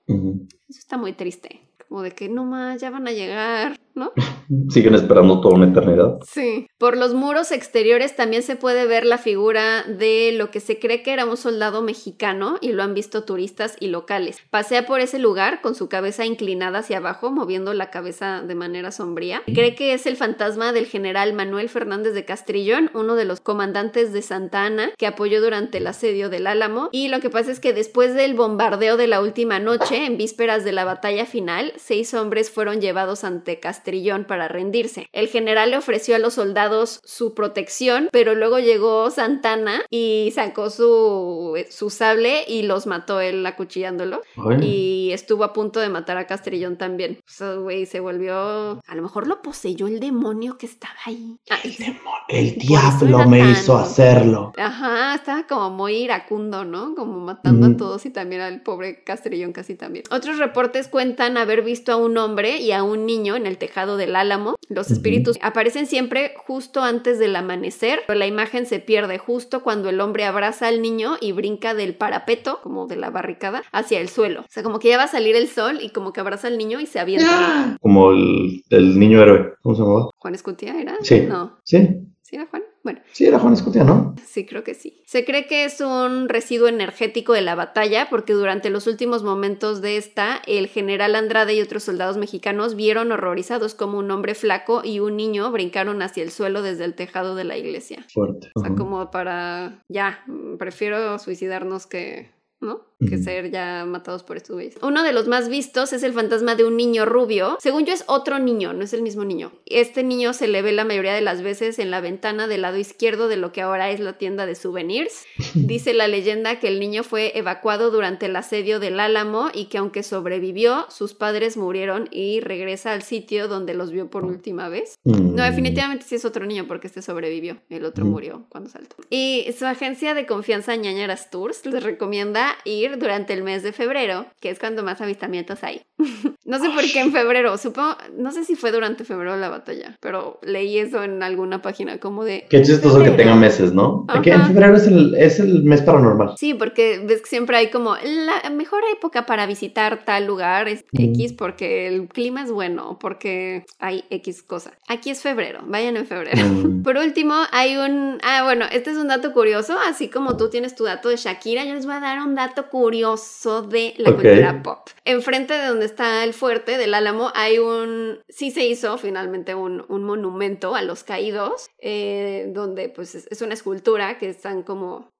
Eso 0.71 0.79
está 0.79 0.95
muy 0.95 1.11
triste. 1.11 1.59
Como 1.91 2.03
de 2.03 2.11
que 2.11 2.29
no 2.29 2.45
más, 2.45 2.79
ya 2.79 2.89
van 2.89 3.05
a 3.09 3.11
llegar, 3.11 3.77
¿no? 3.95 4.13
Siguen 4.69 4.95
esperando 4.95 5.41
toda 5.41 5.55
una 5.55 5.67
eternidad. 5.67 6.19
Sí. 6.25 6.67
Por 6.77 6.95
los 6.95 7.13
muros 7.13 7.51
exteriores 7.51 8.15
también 8.15 8.43
se 8.43 8.55
puede 8.55 8.85
ver 8.85 9.05
la 9.05 9.17
figura 9.17 9.83
de 9.83 10.31
lo 10.31 10.51
que 10.51 10.61
se 10.61 10.79
cree 10.79 11.03
que 11.03 11.11
era 11.11 11.25
un 11.25 11.35
soldado 11.35 11.81
mexicano 11.81 12.57
y 12.61 12.71
lo 12.71 12.83
han 12.83 12.93
visto 12.93 13.25
turistas 13.25 13.75
y 13.81 13.87
locales. 13.87 14.37
Pasea 14.49 14.85
por 14.85 15.01
ese 15.01 15.19
lugar 15.19 15.59
con 15.59 15.75
su 15.75 15.89
cabeza 15.89 16.25
inclinada 16.25 16.79
hacia 16.79 16.99
abajo, 16.99 17.29
moviendo 17.29 17.73
la 17.73 17.89
cabeza 17.89 18.41
de 18.41 18.55
manera 18.55 18.91
sombría. 18.91 19.41
Cree 19.53 19.75
que 19.75 19.93
es 19.93 20.05
el 20.05 20.15
fantasma 20.15 20.71
del 20.71 20.85
general 20.85 21.33
Manuel 21.33 21.67
Fernández 21.67 22.13
de 22.13 22.23
Castrillón, 22.23 22.89
uno 22.93 23.15
de 23.15 23.25
los 23.25 23.41
comandantes 23.41 24.13
de 24.13 24.21
Santa 24.21 24.63
Ana 24.63 24.91
que 24.97 25.07
apoyó 25.07 25.41
durante 25.41 25.79
el 25.79 25.87
asedio 25.87 26.29
del 26.29 26.47
Álamo. 26.47 26.87
Y 26.93 27.09
lo 27.09 27.19
que 27.19 27.29
pasa 27.29 27.51
es 27.51 27.59
que 27.59 27.73
después 27.73 28.13
del 28.13 28.33
bombardeo 28.33 28.95
de 28.95 29.07
la 29.07 29.19
última 29.19 29.59
noche, 29.59 30.05
en 30.05 30.15
vísperas 30.15 30.63
de 30.63 30.71
la 30.71 30.85
batalla 30.85 31.25
final, 31.25 31.73
seis 31.81 32.13
hombres 32.13 32.49
fueron 32.51 32.79
llevados 32.81 33.23
ante 33.23 33.59
Castrillón 33.59 34.25
para 34.25 34.47
rendirse. 34.47 35.07
El 35.11 35.27
general 35.27 35.71
le 35.71 35.77
ofreció 35.77 36.15
a 36.15 36.19
los 36.19 36.35
soldados 36.35 36.99
su 37.03 37.33
protección, 37.33 38.09
pero 38.11 38.35
luego 38.35 38.59
llegó 38.59 39.09
Santana 39.11 39.81
y 39.89 40.31
sacó 40.35 40.69
su, 40.69 41.61
su 41.69 41.89
sable 41.89 42.43
y 42.47 42.63
los 42.63 42.87
mató 42.87 43.19
él 43.19 43.45
acuchillándolo. 43.45 44.21
Y 44.61 45.09
estuvo 45.11 45.43
a 45.43 45.53
punto 45.53 45.79
de 45.79 45.89
matar 45.89 46.17
a 46.17 46.27
Castrillón 46.27 46.77
también. 46.77 47.17
O 47.19 47.31
sea, 47.31 47.53
güey, 47.55 47.85
se 47.85 47.99
volvió... 47.99 48.79
A 48.85 48.95
lo 48.95 49.01
mejor 49.01 49.27
lo 49.27 49.41
poseyó 49.41 49.87
el 49.87 49.99
demonio 49.99 50.57
que 50.57 50.65
estaba 50.65 50.95
ahí. 51.05 51.37
Ah, 51.49 51.57
El 51.63 51.75
demonio, 51.75 52.01
el 52.29 52.55
diablo 52.55 53.25
me 53.27 53.39
tan- 53.39 53.51
hizo 53.51 53.77
hacerlo. 53.77 54.53
Ajá, 54.57 55.15
estaba 55.15 55.47
como 55.47 55.69
muy 55.71 55.93
iracundo, 55.95 56.63
¿no? 56.65 56.93
Como 56.95 57.19
matando 57.19 57.65
a 57.65 57.69
Ujú. 57.69 57.77
todos 57.77 58.05
y 58.05 58.09
también 58.11 58.41
al 58.41 58.61
pobre 58.61 59.03
Castrillón 59.03 59.51
casi 59.53 59.75
también. 59.75 60.05
Otros 60.11 60.37
reportes 60.37 60.87
cuentan 60.87 61.37
haber 61.37 61.61
visto 61.63 61.70
a 61.87 61.95
un 61.95 62.17
hombre 62.17 62.57
y 62.57 62.71
a 62.71 62.83
un 62.83 63.05
niño 63.05 63.35
en 63.35 63.45
el 63.45 63.57
tejado 63.57 63.97
del 63.97 64.15
álamo. 64.15 64.55
Los 64.69 64.91
espíritus 64.91 65.37
aparecen 65.41 65.85
siempre 65.87 66.33
justo 66.45 66.81
antes 66.81 67.17
del 67.19 67.35
amanecer, 67.35 68.01
pero 68.07 68.19
la 68.19 68.27
imagen 68.27 68.65
se 68.65 68.79
pierde 68.79 69.17
justo 69.17 69.63
cuando 69.63 69.89
el 69.89 69.99
hombre 70.01 70.25
abraza 70.25 70.67
al 70.67 70.81
niño 70.81 71.17
y 71.21 71.31
brinca 71.31 71.73
del 71.73 71.95
parapeto, 71.95 72.59
como 72.61 72.87
de 72.87 72.97
la 72.97 73.09
barricada, 73.09 73.63
hacia 73.71 73.99
el 73.99 74.09
suelo. 74.09 74.41
O 74.41 74.45
sea, 74.49 74.63
como 74.63 74.79
que 74.79 74.89
ya 74.89 74.97
va 74.97 75.03
a 75.03 75.07
salir 75.07 75.35
el 75.35 75.47
sol 75.47 75.79
y 75.81 75.89
como 75.89 76.13
que 76.13 76.19
abraza 76.19 76.47
al 76.47 76.57
niño 76.57 76.79
y 76.79 76.85
se 76.85 76.99
avienta. 76.99 77.77
Como 77.81 78.11
el, 78.11 78.63
el 78.69 78.99
niño 78.99 79.21
héroe. 79.21 79.53
¿Cómo 79.61 79.75
se 79.75 79.81
llamaba? 79.81 80.09
¿Juan 80.17 80.35
Escutia 80.35 80.79
era? 80.79 80.97
Sí. 81.01 81.21
No, 81.21 81.59
Sí, 81.63 81.87
¿sí 82.21 82.35
era 82.35 82.47
Juan? 82.47 82.63
Bueno. 82.83 82.99
sí, 83.11 83.25
era 83.25 83.39
Juan 83.39 83.53
Escutia, 83.53 83.83
¿no? 83.83 84.15
Sí, 84.25 84.45
creo 84.45 84.63
que 84.63 84.73
sí. 84.73 85.01
Se 85.05 85.25
cree 85.25 85.45
que 85.45 85.65
es 85.65 85.81
un 85.81 86.29
residuo 86.29 86.67
energético 86.67 87.33
de 87.33 87.41
la 87.41 87.55
batalla 87.55 88.07
porque 88.09 88.33
durante 88.33 88.69
los 88.69 88.87
últimos 88.87 89.23
momentos 89.23 89.81
de 89.81 89.97
esta, 89.97 90.41
el 90.47 90.67
general 90.67 91.15
Andrade 91.15 91.53
y 91.53 91.61
otros 91.61 91.83
soldados 91.83 92.17
mexicanos 92.17 92.75
vieron 92.75 93.11
horrorizados 93.11 93.75
como 93.75 93.99
un 93.99 94.09
hombre 94.11 94.35
flaco 94.35 94.81
y 94.83 94.99
un 94.99 95.17
niño 95.17 95.51
brincaron 95.51 96.01
hacia 96.01 96.23
el 96.23 96.31
suelo 96.31 96.61
desde 96.61 96.85
el 96.85 96.95
tejado 96.95 97.35
de 97.35 97.43
la 97.43 97.57
iglesia. 97.57 98.05
Fuerte. 98.13 98.51
O 98.55 98.61
sea, 98.61 98.73
como 98.75 99.11
para, 99.11 99.83
ya, 99.87 100.23
prefiero 100.57 101.19
suicidarnos 101.19 101.87
que, 101.87 102.31
¿no? 102.61 102.89
Que 103.09 103.17
ser 103.17 103.49
ya 103.49 103.83
matados 103.87 104.21
por 104.21 104.37
estos 104.37 104.53
güeyes. 104.53 104.75
Uno 104.83 105.01
de 105.03 105.11
los 105.11 105.27
más 105.27 105.49
vistos 105.49 105.91
es 105.91 106.03
el 106.03 106.13
fantasma 106.13 106.53
de 106.53 106.65
un 106.65 106.77
niño 106.77 107.03
rubio. 107.05 107.57
Según 107.59 107.83
yo 107.87 107.93
es 107.93 108.03
otro 108.05 108.37
niño, 108.37 108.73
no 108.73 108.83
es 108.83 108.93
el 108.93 109.01
mismo 109.01 109.25
niño. 109.25 109.51
Este 109.65 110.03
niño 110.03 110.33
se 110.33 110.47
le 110.47 110.61
ve 110.61 110.71
la 110.71 110.85
mayoría 110.85 111.15
de 111.15 111.21
las 111.21 111.41
veces 111.41 111.79
en 111.79 111.89
la 111.89 111.99
ventana 111.99 112.47
del 112.47 112.61
lado 112.61 112.77
izquierdo 112.77 113.27
de 113.27 113.37
lo 113.37 113.51
que 113.51 113.61
ahora 113.61 113.89
es 113.89 113.99
la 113.99 114.19
tienda 114.19 114.45
de 114.45 114.53
souvenirs. 114.53 115.25
Dice 115.55 115.95
la 115.95 116.07
leyenda 116.07 116.59
que 116.59 116.67
el 116.67 116.79
niño 116.79 117.01
fue 117.03 117.35
evacuado 117.35 117.89
durante 117.89 118.27
el 118.27 118.35
asedio 118.35 118.79
del 118.79 118.99
Álamo 118.99 119.49
y 119.51 119.65
que 119.65 119.79
aunque 119.79 120.03
sobrevivió, 120.03 120.85
sus 120.91 121.15
padres 121.15 121.57
murieron 121.57 122.07
y 122.11 122.39
regresa 122.41 122.93
al 122.93 123.01
sitio 123.01 123.47
donde 123.47 123.73
los 123.73 123.91
vio 123.91 124.11
por 124.11 124.25
última 124.25 124.69
vez. 124.69 124.93
Mm. 125.05 125.35
No, 125.35 125.43
definitivamente 125.43 126.05
sí 126.07 126.13
es 126.15 126.25
otro 126.25 126.45
niño 126.45 126.65
porque 126.67 126.85
este 126.85 127.01
sobrevivió. 127.01 127.57
El 127.69 127.83
otro 127.85 128.05
Mm. 128.05 128.09
murió 128.09 128.45
cuando 128.49 128.69
saltó. 128.69 128.95
Y 129.09 129.47
su 129.57 129.65
agencia 129.65 130.13
de 130.13 130.27
confianza 130.27 130.75
Ñañaras 130.75 131.31
Tours 131.31 131.65
les 131.65 131.81
recomienda 131.81 132.50
ir 132.63 132.97
durante 132.97 133.33
el 133.33 133.43
mes 133.43 133.63
de 133.63 133.73
febrero, 133.73 134.27
que 134.39 134.49
es 134.49 134.59
cuando 134.59 134.83
más 134.83 135.01
avistamientos 135.01 135.63
hay. 135.63 135.81
no 136.45 136.59
sé 136.59 136.69
por 136.69 136.83
qué 136.83 136.99
en 136.99 137.11
febrero, 137.11 137.57
supongo, 137.57 137.95
no 138.17 138.31
sé 138.31 138.43
si 138.43 138.55
fue 138.55 138.71
durante 138.71 139.03
febrero 139.03 139.37
la 139.37 139.49
batalla, 139.49 139.97
pero 139.99 140.39
leí 140.43 140.77
eso 140.77 141.03
en 141.03 141.23
alguna 141.23 141.61
página 141.61 141.99
como 141.99 142.23
de... 142.23 142.45
Qué 142.49 142.61
chistoso 142.61 143.03
que 143.03 143.11
tenga 143.11 143.35
meses, 143.35 143.73
¿no? 143.73 144.05
Porque 144.11 144.31
en 144.31 144.45
febrero 144.45 144.75
es 144.75 144.87
el, 144.87 145.15
es 145.15 145.39
el 145.39 145.63
mes 145.63 145.81
paranormal. 145.81 146.35
Sí, 146.37 146.53
porque 146.53 147.01
ves 147.05 147.21
que 147.21 147.29
siempre 147.29 147.57
hay 147.57 147.69
como 147.69 147.95
la 147.95 148.49
mejor 148.49 148.81
época 148.91 149.25
para 149.25 149.45
visitar 149.45 150.03
tal 150.05 150.25
lugar 150.25 150.67
es 150.67 150.83
X 150.93 151.33
porque 151.33 151.87
el 151.87 152.07
clima 152.07 152.43
es 152.43 152.51
bueno, 152.51 152.97
porque 152.99 153.65
hay 153.79 154.03
X 154.09 154.43
cosa. 154.43 154.71
Aquí 154.87 155.09
es 155.09 155.21
febrero, 155.21 155.61
vayan 155.65 155.97
en 155.97 156.05
febrero. 156.05 156.45
Mm. 156.45 156.83
Por 156.83 156.97
último, 156.97 157.35
hay 157.51 157.77
un... 157.77 158.19
Ah, 158.23 158.43
bueno, 158.43 158.65
este 158.71 158.91
es 158.91 158.97
un 158.97 159.07
dato 159.07 159.33
curioso, 159.33 159.75
así 159.87 160.09
como 160.09 160.37
tú 160.37 160.49
tienes 160.49 160.75
tu 160.75 160.83
dato 160.83 161.09
de 161.09 161.17
Shakira, 161.17 161.65
yo 161.65 161.73
les 161.73 161.85
voy 161.85 161.95
a 161.95 161.99
dar 161.99 162.19
un 162.19 162.35
dato 162.35 162.69
curioso 162.69 163.61
de 163.63 163.93
la 163.97 164.11
cultura 164.11 164.63
pop. 164.63 164.89
Enfrente 165.05 165.53
de 165.53 165.67
donde 165.67 165.85
está 165.91 166.23
el 166.23 166.33
fuerte 166.33 166.77
del 166.77 166.93
Álamo 166.93 167.31
hay 167.35 167.59
un... 167.59 168.19
Sí 168.29 168.51
se 168.51 168.65
hizo 168.65 168.97
finalmente 168.97 169.53
un, 169.55 169.85
monumento 169.89 170.75
a 170.75 170.81
los 170.81 171.03
caídos, 171.03 171.69
eh, 171.79 172.49
donde 172.53 172.89
pues 172.89 173.15
es 173.15 173.41
una 173.41 173.53
escultura 173.53 174.17
que 174.17 174.29
están 174.29 174.63
como 174.63 175.11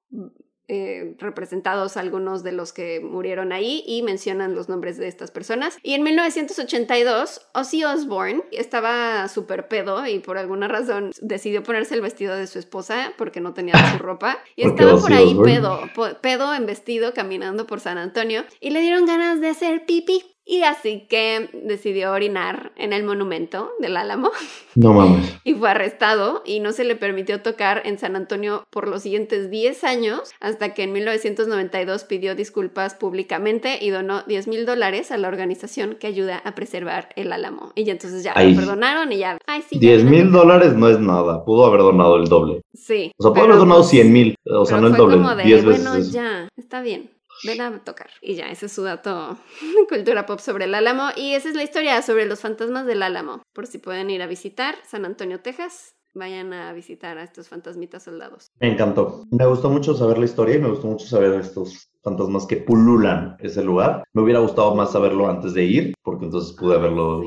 eh, 0.68 1.16
representados 1.18 1.98
algunos 1.98 2.42
de 2.42 2.52
los 2.52 2.72
que 2.72 3.00
murieron 3.00 3.52
ahí 3.52 3.84
y 3.86 4.00
mencionan 4.02 4.54
los 4.54 4.70
nombres 4.70 4.96
de 4.96 5.06
estas 5.06 5.30
personas. 5.30 5.76
Y 5.82 5.92
en 5.92 6.02
1982, 6.02 7.42
Ozzy 7.52 7.84
Osbourne 7.84 8.44
estaba 8.52 9.28
súper 9.28 9.68
pedo 9.68 10.06
y 10.06 10.20
por 10.20 10.38
alguna 10.38 10.68
razón 10.68 11.10
decidió 11.20 11.62
ponerse 11.62 11.94
el 11.94 12.00
vestido 12.00 12.36
de 12.36 12.46
su 12.46 12.58
esposa 12.58 13.12
porque 13.18 13.40
no 13.40 13.52
tenía 13.52 13.74
su 13.92 13.98
ropa. 13.98 14.38
Y 14.56 14.66
estaba 14.66 14.98
por 14.98 15.12
ahí 15.12 15.36
pedo, 15.44 15.80
pedo 16.22 16.54
en 16.54 16.64
vestido 16.64 17.12
caminando 17.12 17.66
por 17.66 17.80
San 17.80 17.98
Antonio 17.98 18.44
y 18.58 18.70
le 18.70 18.80
dieron 18.80 19.04
ganas 19.04 19.40
de 19.40 19.48
hacer 19.48 19.84
pipí. 19.84 20.31
Y 20.44 20.62
así 20.62 21.06
que 21.08 21.50
decidió 21.64 22.12
orinar 22.12 22.72
en 22.76 22.92
el 22.92 23.04
monumento 23.04 23.70
del 23.78 23.96
Álamo. 23.96 24.30
No 24.74 24.92
mames. 24.92 25.38
Y 25.44 25.54
fue 25.54 25.70
arrestado 25.70 26.42
y 26.44 26.60
no 26.60 26.72
se 26.72 26.84
le 26.84 26.96
permitió 26.96 27.42
tocar 27.42 27.82
en 27.84 27.98
San 27.98 28.16
Antonio 28.16 28.64
por 28.70 28.88
los 28.88 29.02
siguientes 29.02 29.50
10 29.50 29.84
años, 29.84 30.30
hasta 30.40 30.72
que 30.72 30.84
en 30.84 30.92
1992 30.92 32.04
pidió 32.04 32.34
disculpas 32.34 32.94
públicamente 32.94 33.78
y 33.80 33.90
donó 33.90 34.22
10 34.22 34.48
mil 34.48 34.66
dólares 34.66 35.10
a 35.10 35.16
la 35.16 35.28
organización 35.28 35.96
que 35.98 36.06
ayuda 36.06 36.38
a 36.44 36.54
preservar 36.54 37.08
el 37.16 37.32
Álamo. 37.32 37.72
Y 37.74 37.84
ya 37.84 37.92
entonces 37.92 38.22
ya 38.22 38.34
lo 38.34 38.56
perdonaron 38.56 39.12
y 39.12 39.18
ya. 39.18 39.38
Ay, 39.46 39.62
sí, 39.68 39.78
10 39.78 40.04
mil 40.04 40.30
dólares 40.30 40.74
no 40.74 40.88
es 40.88 40.98
nada. 40.98 41.44
Pudo 41.44 41.66
haber 41.66 41.80
donado 41.80 42.16
el 42.16 42.28
doble. 42.28 42.62
Sí. 42.74 43.12
O 43.18 43.22
sea, 43.22 43.32
pudo 43.32 43.44
haber 43.44 43.56
donado 43.56 43.82
100 43.82 44.02
pues, 44.02 44.12
mil. 44.12 44.34
O 44.46 44.64
sea, 44.64 44.80
no 44.80 44.88
el 44.88 44.94
doble. 44.94 45.16
De, 45.16 45.62
bueno, 45.62 45.98
ya, 45.98 46.48
está 46.56 46.82
bien 46.82 47.10
ven 47.44 47.60
a 47.60 47.84
tocar. 47.84 48.10
Y 48.20 48.34
ya, 48.34 48.50
ese 48.50 48.66
es 48.66 48.72
su 48.72 48.82
dato 48.82 49.38
de 49.60 49.86
cultura 49.88 50.26
pop 50.26 50.38
sobre 50.40 50.64
el 50.64 50.74
Álamo. 50.74 51.10
Y 51.16 51.34
esa 51.34 51.48
es 51.48 51.54
la 51.54 51.62
historia 51.62 52.00
sobre 52.02 52.26
los 52.26 52.40
fantasmas 52.40 52.86
del 52.86 53.02
Álamo. 53.02 53.42
Por 53.52 53.66
si 53.66 53.78
pueden 53.78 54.10
ir 54.10 54.22
a 54.22 54.26
visitar 54.26 54.76
San 54.86 55.04
Antonio, 55.04 55.40
Texas, 55.40 55.94
vayan 56.14 56.52
a 56.52 56.72
visitar 56.72 57.18
a 57.18 57.22
estos 57.22 57.48
fantasmitas 57.48 58.02
soldados. 58.02 58.50
Me 58.60 58.72
encantó. 58.72 59.24
Me 59.30 59.46
gustó 59.46 59.70
mucho 59.70 59.94
saber 59.94 60.18
la 60.18 60.26
historia 60.26 60.56
y 60.56 60.60
me 60.60 60.68
gustó 60.68 60.86
mucho 60.86 61.06
saber 61.06 61.40
estos 61.40 61.90
fantasmas 62.02 62.46
que 62.46 62.56
pululan 62.56 63.36
ese 63.38 63.62
lugar. 63.62 64.04
Me 64.12 64.22
hubiera 64.22 64.40
gustado 64.40 64.74
más 64.74 64.92
saberlo 64.92 65.28
antes 65.28 65.54
de 65.54 65.64
ir, 65.64 65.94
porque 66.02 66.24
entonces 66.24 66.56
pude 66.56 66.76
haberlo 66.76 67.20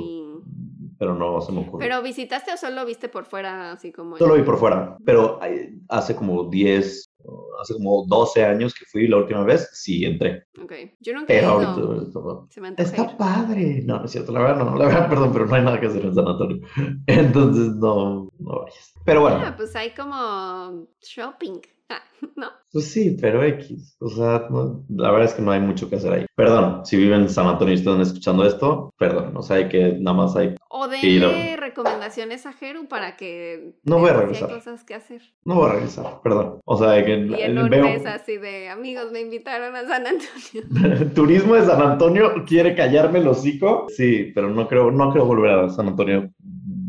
pero 1.05 1.15
no 1.15 1.39
se 1.41 1.51
me 1.51 1.59
ocurre. 1.59 1.85
¿Pero 1.85 2.01
visitaste 2.01 2.51
o 2.51 2.57
solo 2.57 2.83
viste 2.83 3.09
por 3.09 3.25
fuera, 3.25 3.73
así 3.73 3.91
como...? 3.91 4.17
Solo 4.17 4.33
vi 4.33 4.41
por 4.41 4.57
fuera, 4.57 4.97
pero 5.05 5.39
hace 5.89 6.15
como 6.15 6.49
10, 6.49 7.11
hace 7.61 7.73
como 7.75 8.05
12 8.07 8.43
años 8.43 8.73
que 8.73 8.85
fui 8.85 9.07
la 9.07 9.17
última 9.17 9.43
vez, 9.43 9.69
sí 9.73 10.03
entré. 10.03 10.45
Ok, 10.59 10.73
yo 10.99 11.13
nunca 11.13 11.31
he 11.31 11.43
ido. 11.43 12.47
Se 12.49 12.59
me 12.59 12.69
Está 12.75 13.15
padre. 13.17 13.83
No, 13.85 13.99
no 13.99 14.05
es 14.05 14.11
cierto, 14.11 14.31
la 14.31 14.39
verdad 14.39 14.65
no, 14.65 14.75
la 14.75 14.87
verdad, 14.87 15.09
perdón, 15.09 15.31
pero 15.31 15.45
no 15.45 15.55
hay 15.55 15.61
nada 15.63 15.79
que 15.79 15.85
hacer 15.85 16.03
en 16.03 16.15
San 16.15 16.27
Antonio. 16.27 16.67
Entonces 17.07 17.75
no, 17.75 18.31
no 18.39 18.59
vayas. 18.61 18.93
Pero 19.05 19.21
bueno. 19.21 19.41
Ah, 19.45 19.53
pues 19.55 19.75
hay 19.75 19.91
como 19.91 20.87
shopping. 21.01 21.59
¿no? 22.35 22.47
Pues 22.71 22.91
sí, 22.91 23.17
pero 23.19 23.43
X. 23.43 23.95
O 23.99 24.09
sea, 24.09 24.47
la 24.89 25.11
verdad 25.11 25.29
es 25.29 25.33
que 25.33 25.41
no 25.41 25.51
hay 25.51 25.61
mucho 25.61 25.89
que 25.89 25.95
hacer 25.95 26.11
ahí. 26.11 26.25
Perdón, 26.35 26.85
si 26.85 26.97
viven 26.97 27.21
en 27.21 27.29
San 27.29 27.47
Antonio 27.47 27.73
y 27.73 27.77
están 27.77 28.01
escuchando 28.01 28.45
esto, 28.45 28.93
perdón. 28.97 29.35
O 29.37 29.41
sea, 29.41 29.57
hay 29.57 29.69
que 29.69 29.93
nada 29.99 30.17
más 30.17 30.35
hay. 30.35 30.55
O 30.69 30.87
denle 30.87 31.55
recomendaciones 31.55 32.45
a 32.45 32.53
Jeru 32.53 32.87
para 32.87 33.15
que. 33.15 33.75
No 33.83 33.99
voy 33.99 34.09
a 34.09 34.13
regresar. 34.13 34.49
Hay 34.49 34.55
cosas 34.55 34.83
que 34.83 34.93
hacer. 34.93 35.21
No 35.45 35.55
voy 35.55 35.69
a 35.69 35.73
regresar, 35.73 36.21
perdón. 36.21 36.59
O 36.65 36.77
sea, 36.77 37.03
que. 37.05 37.11
Y 37.11 37.41
en 37.41 37.57
un 37.57 37.69
mes 37.69 38.05
así 38.05 38.37
de 38.37 38.69
amigos 38.69 39.11
me 39.11 39.21
invitaron 39.21 39.75
a 39.75 39.87
San 39.87 40.05
Antonio. 40.05 41.11
Turismo 41.15 41.55
de 41.55 41.65
San 41.65 41.81
Antonio 41.81 42.43
quiere 42.45 42.75
callarme 42.75 43.19
el 43.19 43.27
hocico. 43.27 43.87
Sí, 43.87 44.31
pero 44.35 44.49
no 44.49 44.67
creo, 44.67 44.91
no 44.91 45.11
creo 45.11 45.25
volver 45.25 45.51
a 45.51 45.69
San 45.69 45.87
Antonio 45.87 46.29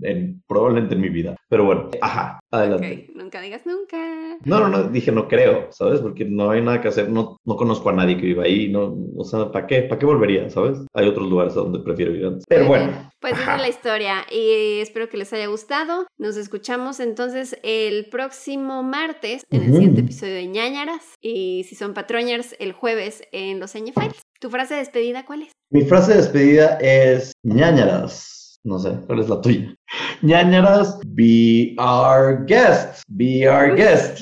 en, 0.02 0.42
probablemente 0.46 0.94
en 0.94 1.00
mi 1.00 1.08
vida. 1.08 1.36
Pero 1.48 1.64
bueno, 1.64 1.90
ajá, 2.00 2.40
adelante. 2.50 3.08
Nunca 3.14 3.40
digas 3.40 3.66
nunca. 3.66 3.96
No, 4.44 4.60
no, 4.60 4.68
no, 4.68 4.84
dije 4.84 5.12
no 5.12 5.28
creo, 5.28 5.68
¿sabes? 5.70 6.00
Porque 6.00 6.24
no 6.24 6.50
hay 6.50 6.62
nada 6.62 6.80
que 6.80 6.88
hacer, 6.88 7.08
no, 7.08 7.36
no 7.44 7.56
conozco 7.56 7.88
a 7.90 7.92
nadie 7.92 8.16
que 8.16 8.26
viva 8.26 8.44
ahí, 8.44 8.68
no, 8.68 8.96
o 9.16 9.24
sea, 9.24 9.50
¿para 9.50 9.66
qué? 9.66 9.82
¿Para 9.82 9.98
qué 9.98 10.06
volvería, 10.06 10.50
sabes? 10.50 10.78
Hay 10.94 11.08
otros 11.08 11.28
lugares 11.28 11.54
a 11.54 11.60
donde 11.60 11.80
prefiero 11.80 12.14
ir 12.14 12.26
antes. 12.26 12.44
Pero 12.48 12.66
bueno. 12.66 13.10
Pues 13.20 13.32
esa 13.32 13.56
es 13.56 13.62
la 13.62 13.68
historia 13.68 14.26
y 14.30 14.80
espero 14.80 15.08
que 15.08 15.16
les 15.16 15.32
haya 15.32 15.46
gustado. 15.46 16.06
Nos 16.18 16.36
escuchamos 16.36 17.00
entonces 17.00 17.58
el 17.62 18.06
próximo 18.06 18.82
martes 18.82 19.42
en 19.50 19.62
el 19.62 19.72
siguiente 19.72 20.02
episodio 20.02 20.34
de 20.34 20.46
ñañaras 20.46 21.02
y 21.20 21.64
si 21.64 21.74
son 21.74 21.94
patroñers 21.94 22.54
el 22.60 22.72
jueves 22.72 23.22
en 23.32 23.58
los 23.58 23.72
Files. 23.72 24.22
¿Tu 24.40 24.50
frase 24.50 24.74
de 24.74 24.80
despedida 24.80 25.24
cuál 25.24 25.42
es? 25.42 25.52
Mi 25.70 25.82
frase 25.82 26.12
de 26.12 26.18
despedida 26.18 26.78
es 26.80 27.32
ñañaras. 27.42 28.35
No 28.66 28.80
sé, 28.80 28.98
¿cuál 29.06 29.20
es 29.20 29.28
la 29.28 29.40
tuya? 29.40 29.76
Ñañaras, 30.22 30.98
be 31.06 31.76
our 31.78 32.44
guest, 32.46 33.04
be 33.06 33.48
our 33.48 33.76
guest. 33.76 34.20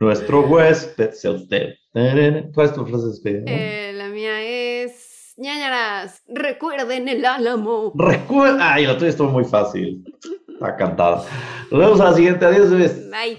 Nuestro 0.00 0.40
huésped 0.48 1.12
sea 1.12 1.30
usted. 1.30 1.74
¿Cuál 1.92 2.66
es 2.66 2.74
tu 2.74 2.84
frase 2.84 3.04
de 3.04 3.10
despedida? 3.10 3.44
Eh, 3.46 3.92
la 3.94 4.08
mía 4.08 4.42
es 4.42 5.32
ñañaras, 5.36 6.24
recuerden 6.26 7.08
el 7.08 7.24
álamo. 7.24 7.92
Recuerda. 7.94 8.74
Ay, 8.74 8.86
la 8.86 8.98
tuya 8.98 9.10
estuvo 9.10 9.30
muy 9.30 9.44
fácil. 9.44 10.04
Está 10.48 10.74
cantada. 10.74 11.22
Nos 11.70 11.80
vemos 11.80 12.00
a 12.00 12.04
la 12.06 12.14
siguiente. 12.14 12.44
Adiós, 12.44 12.68
Bye. 12.68 13.38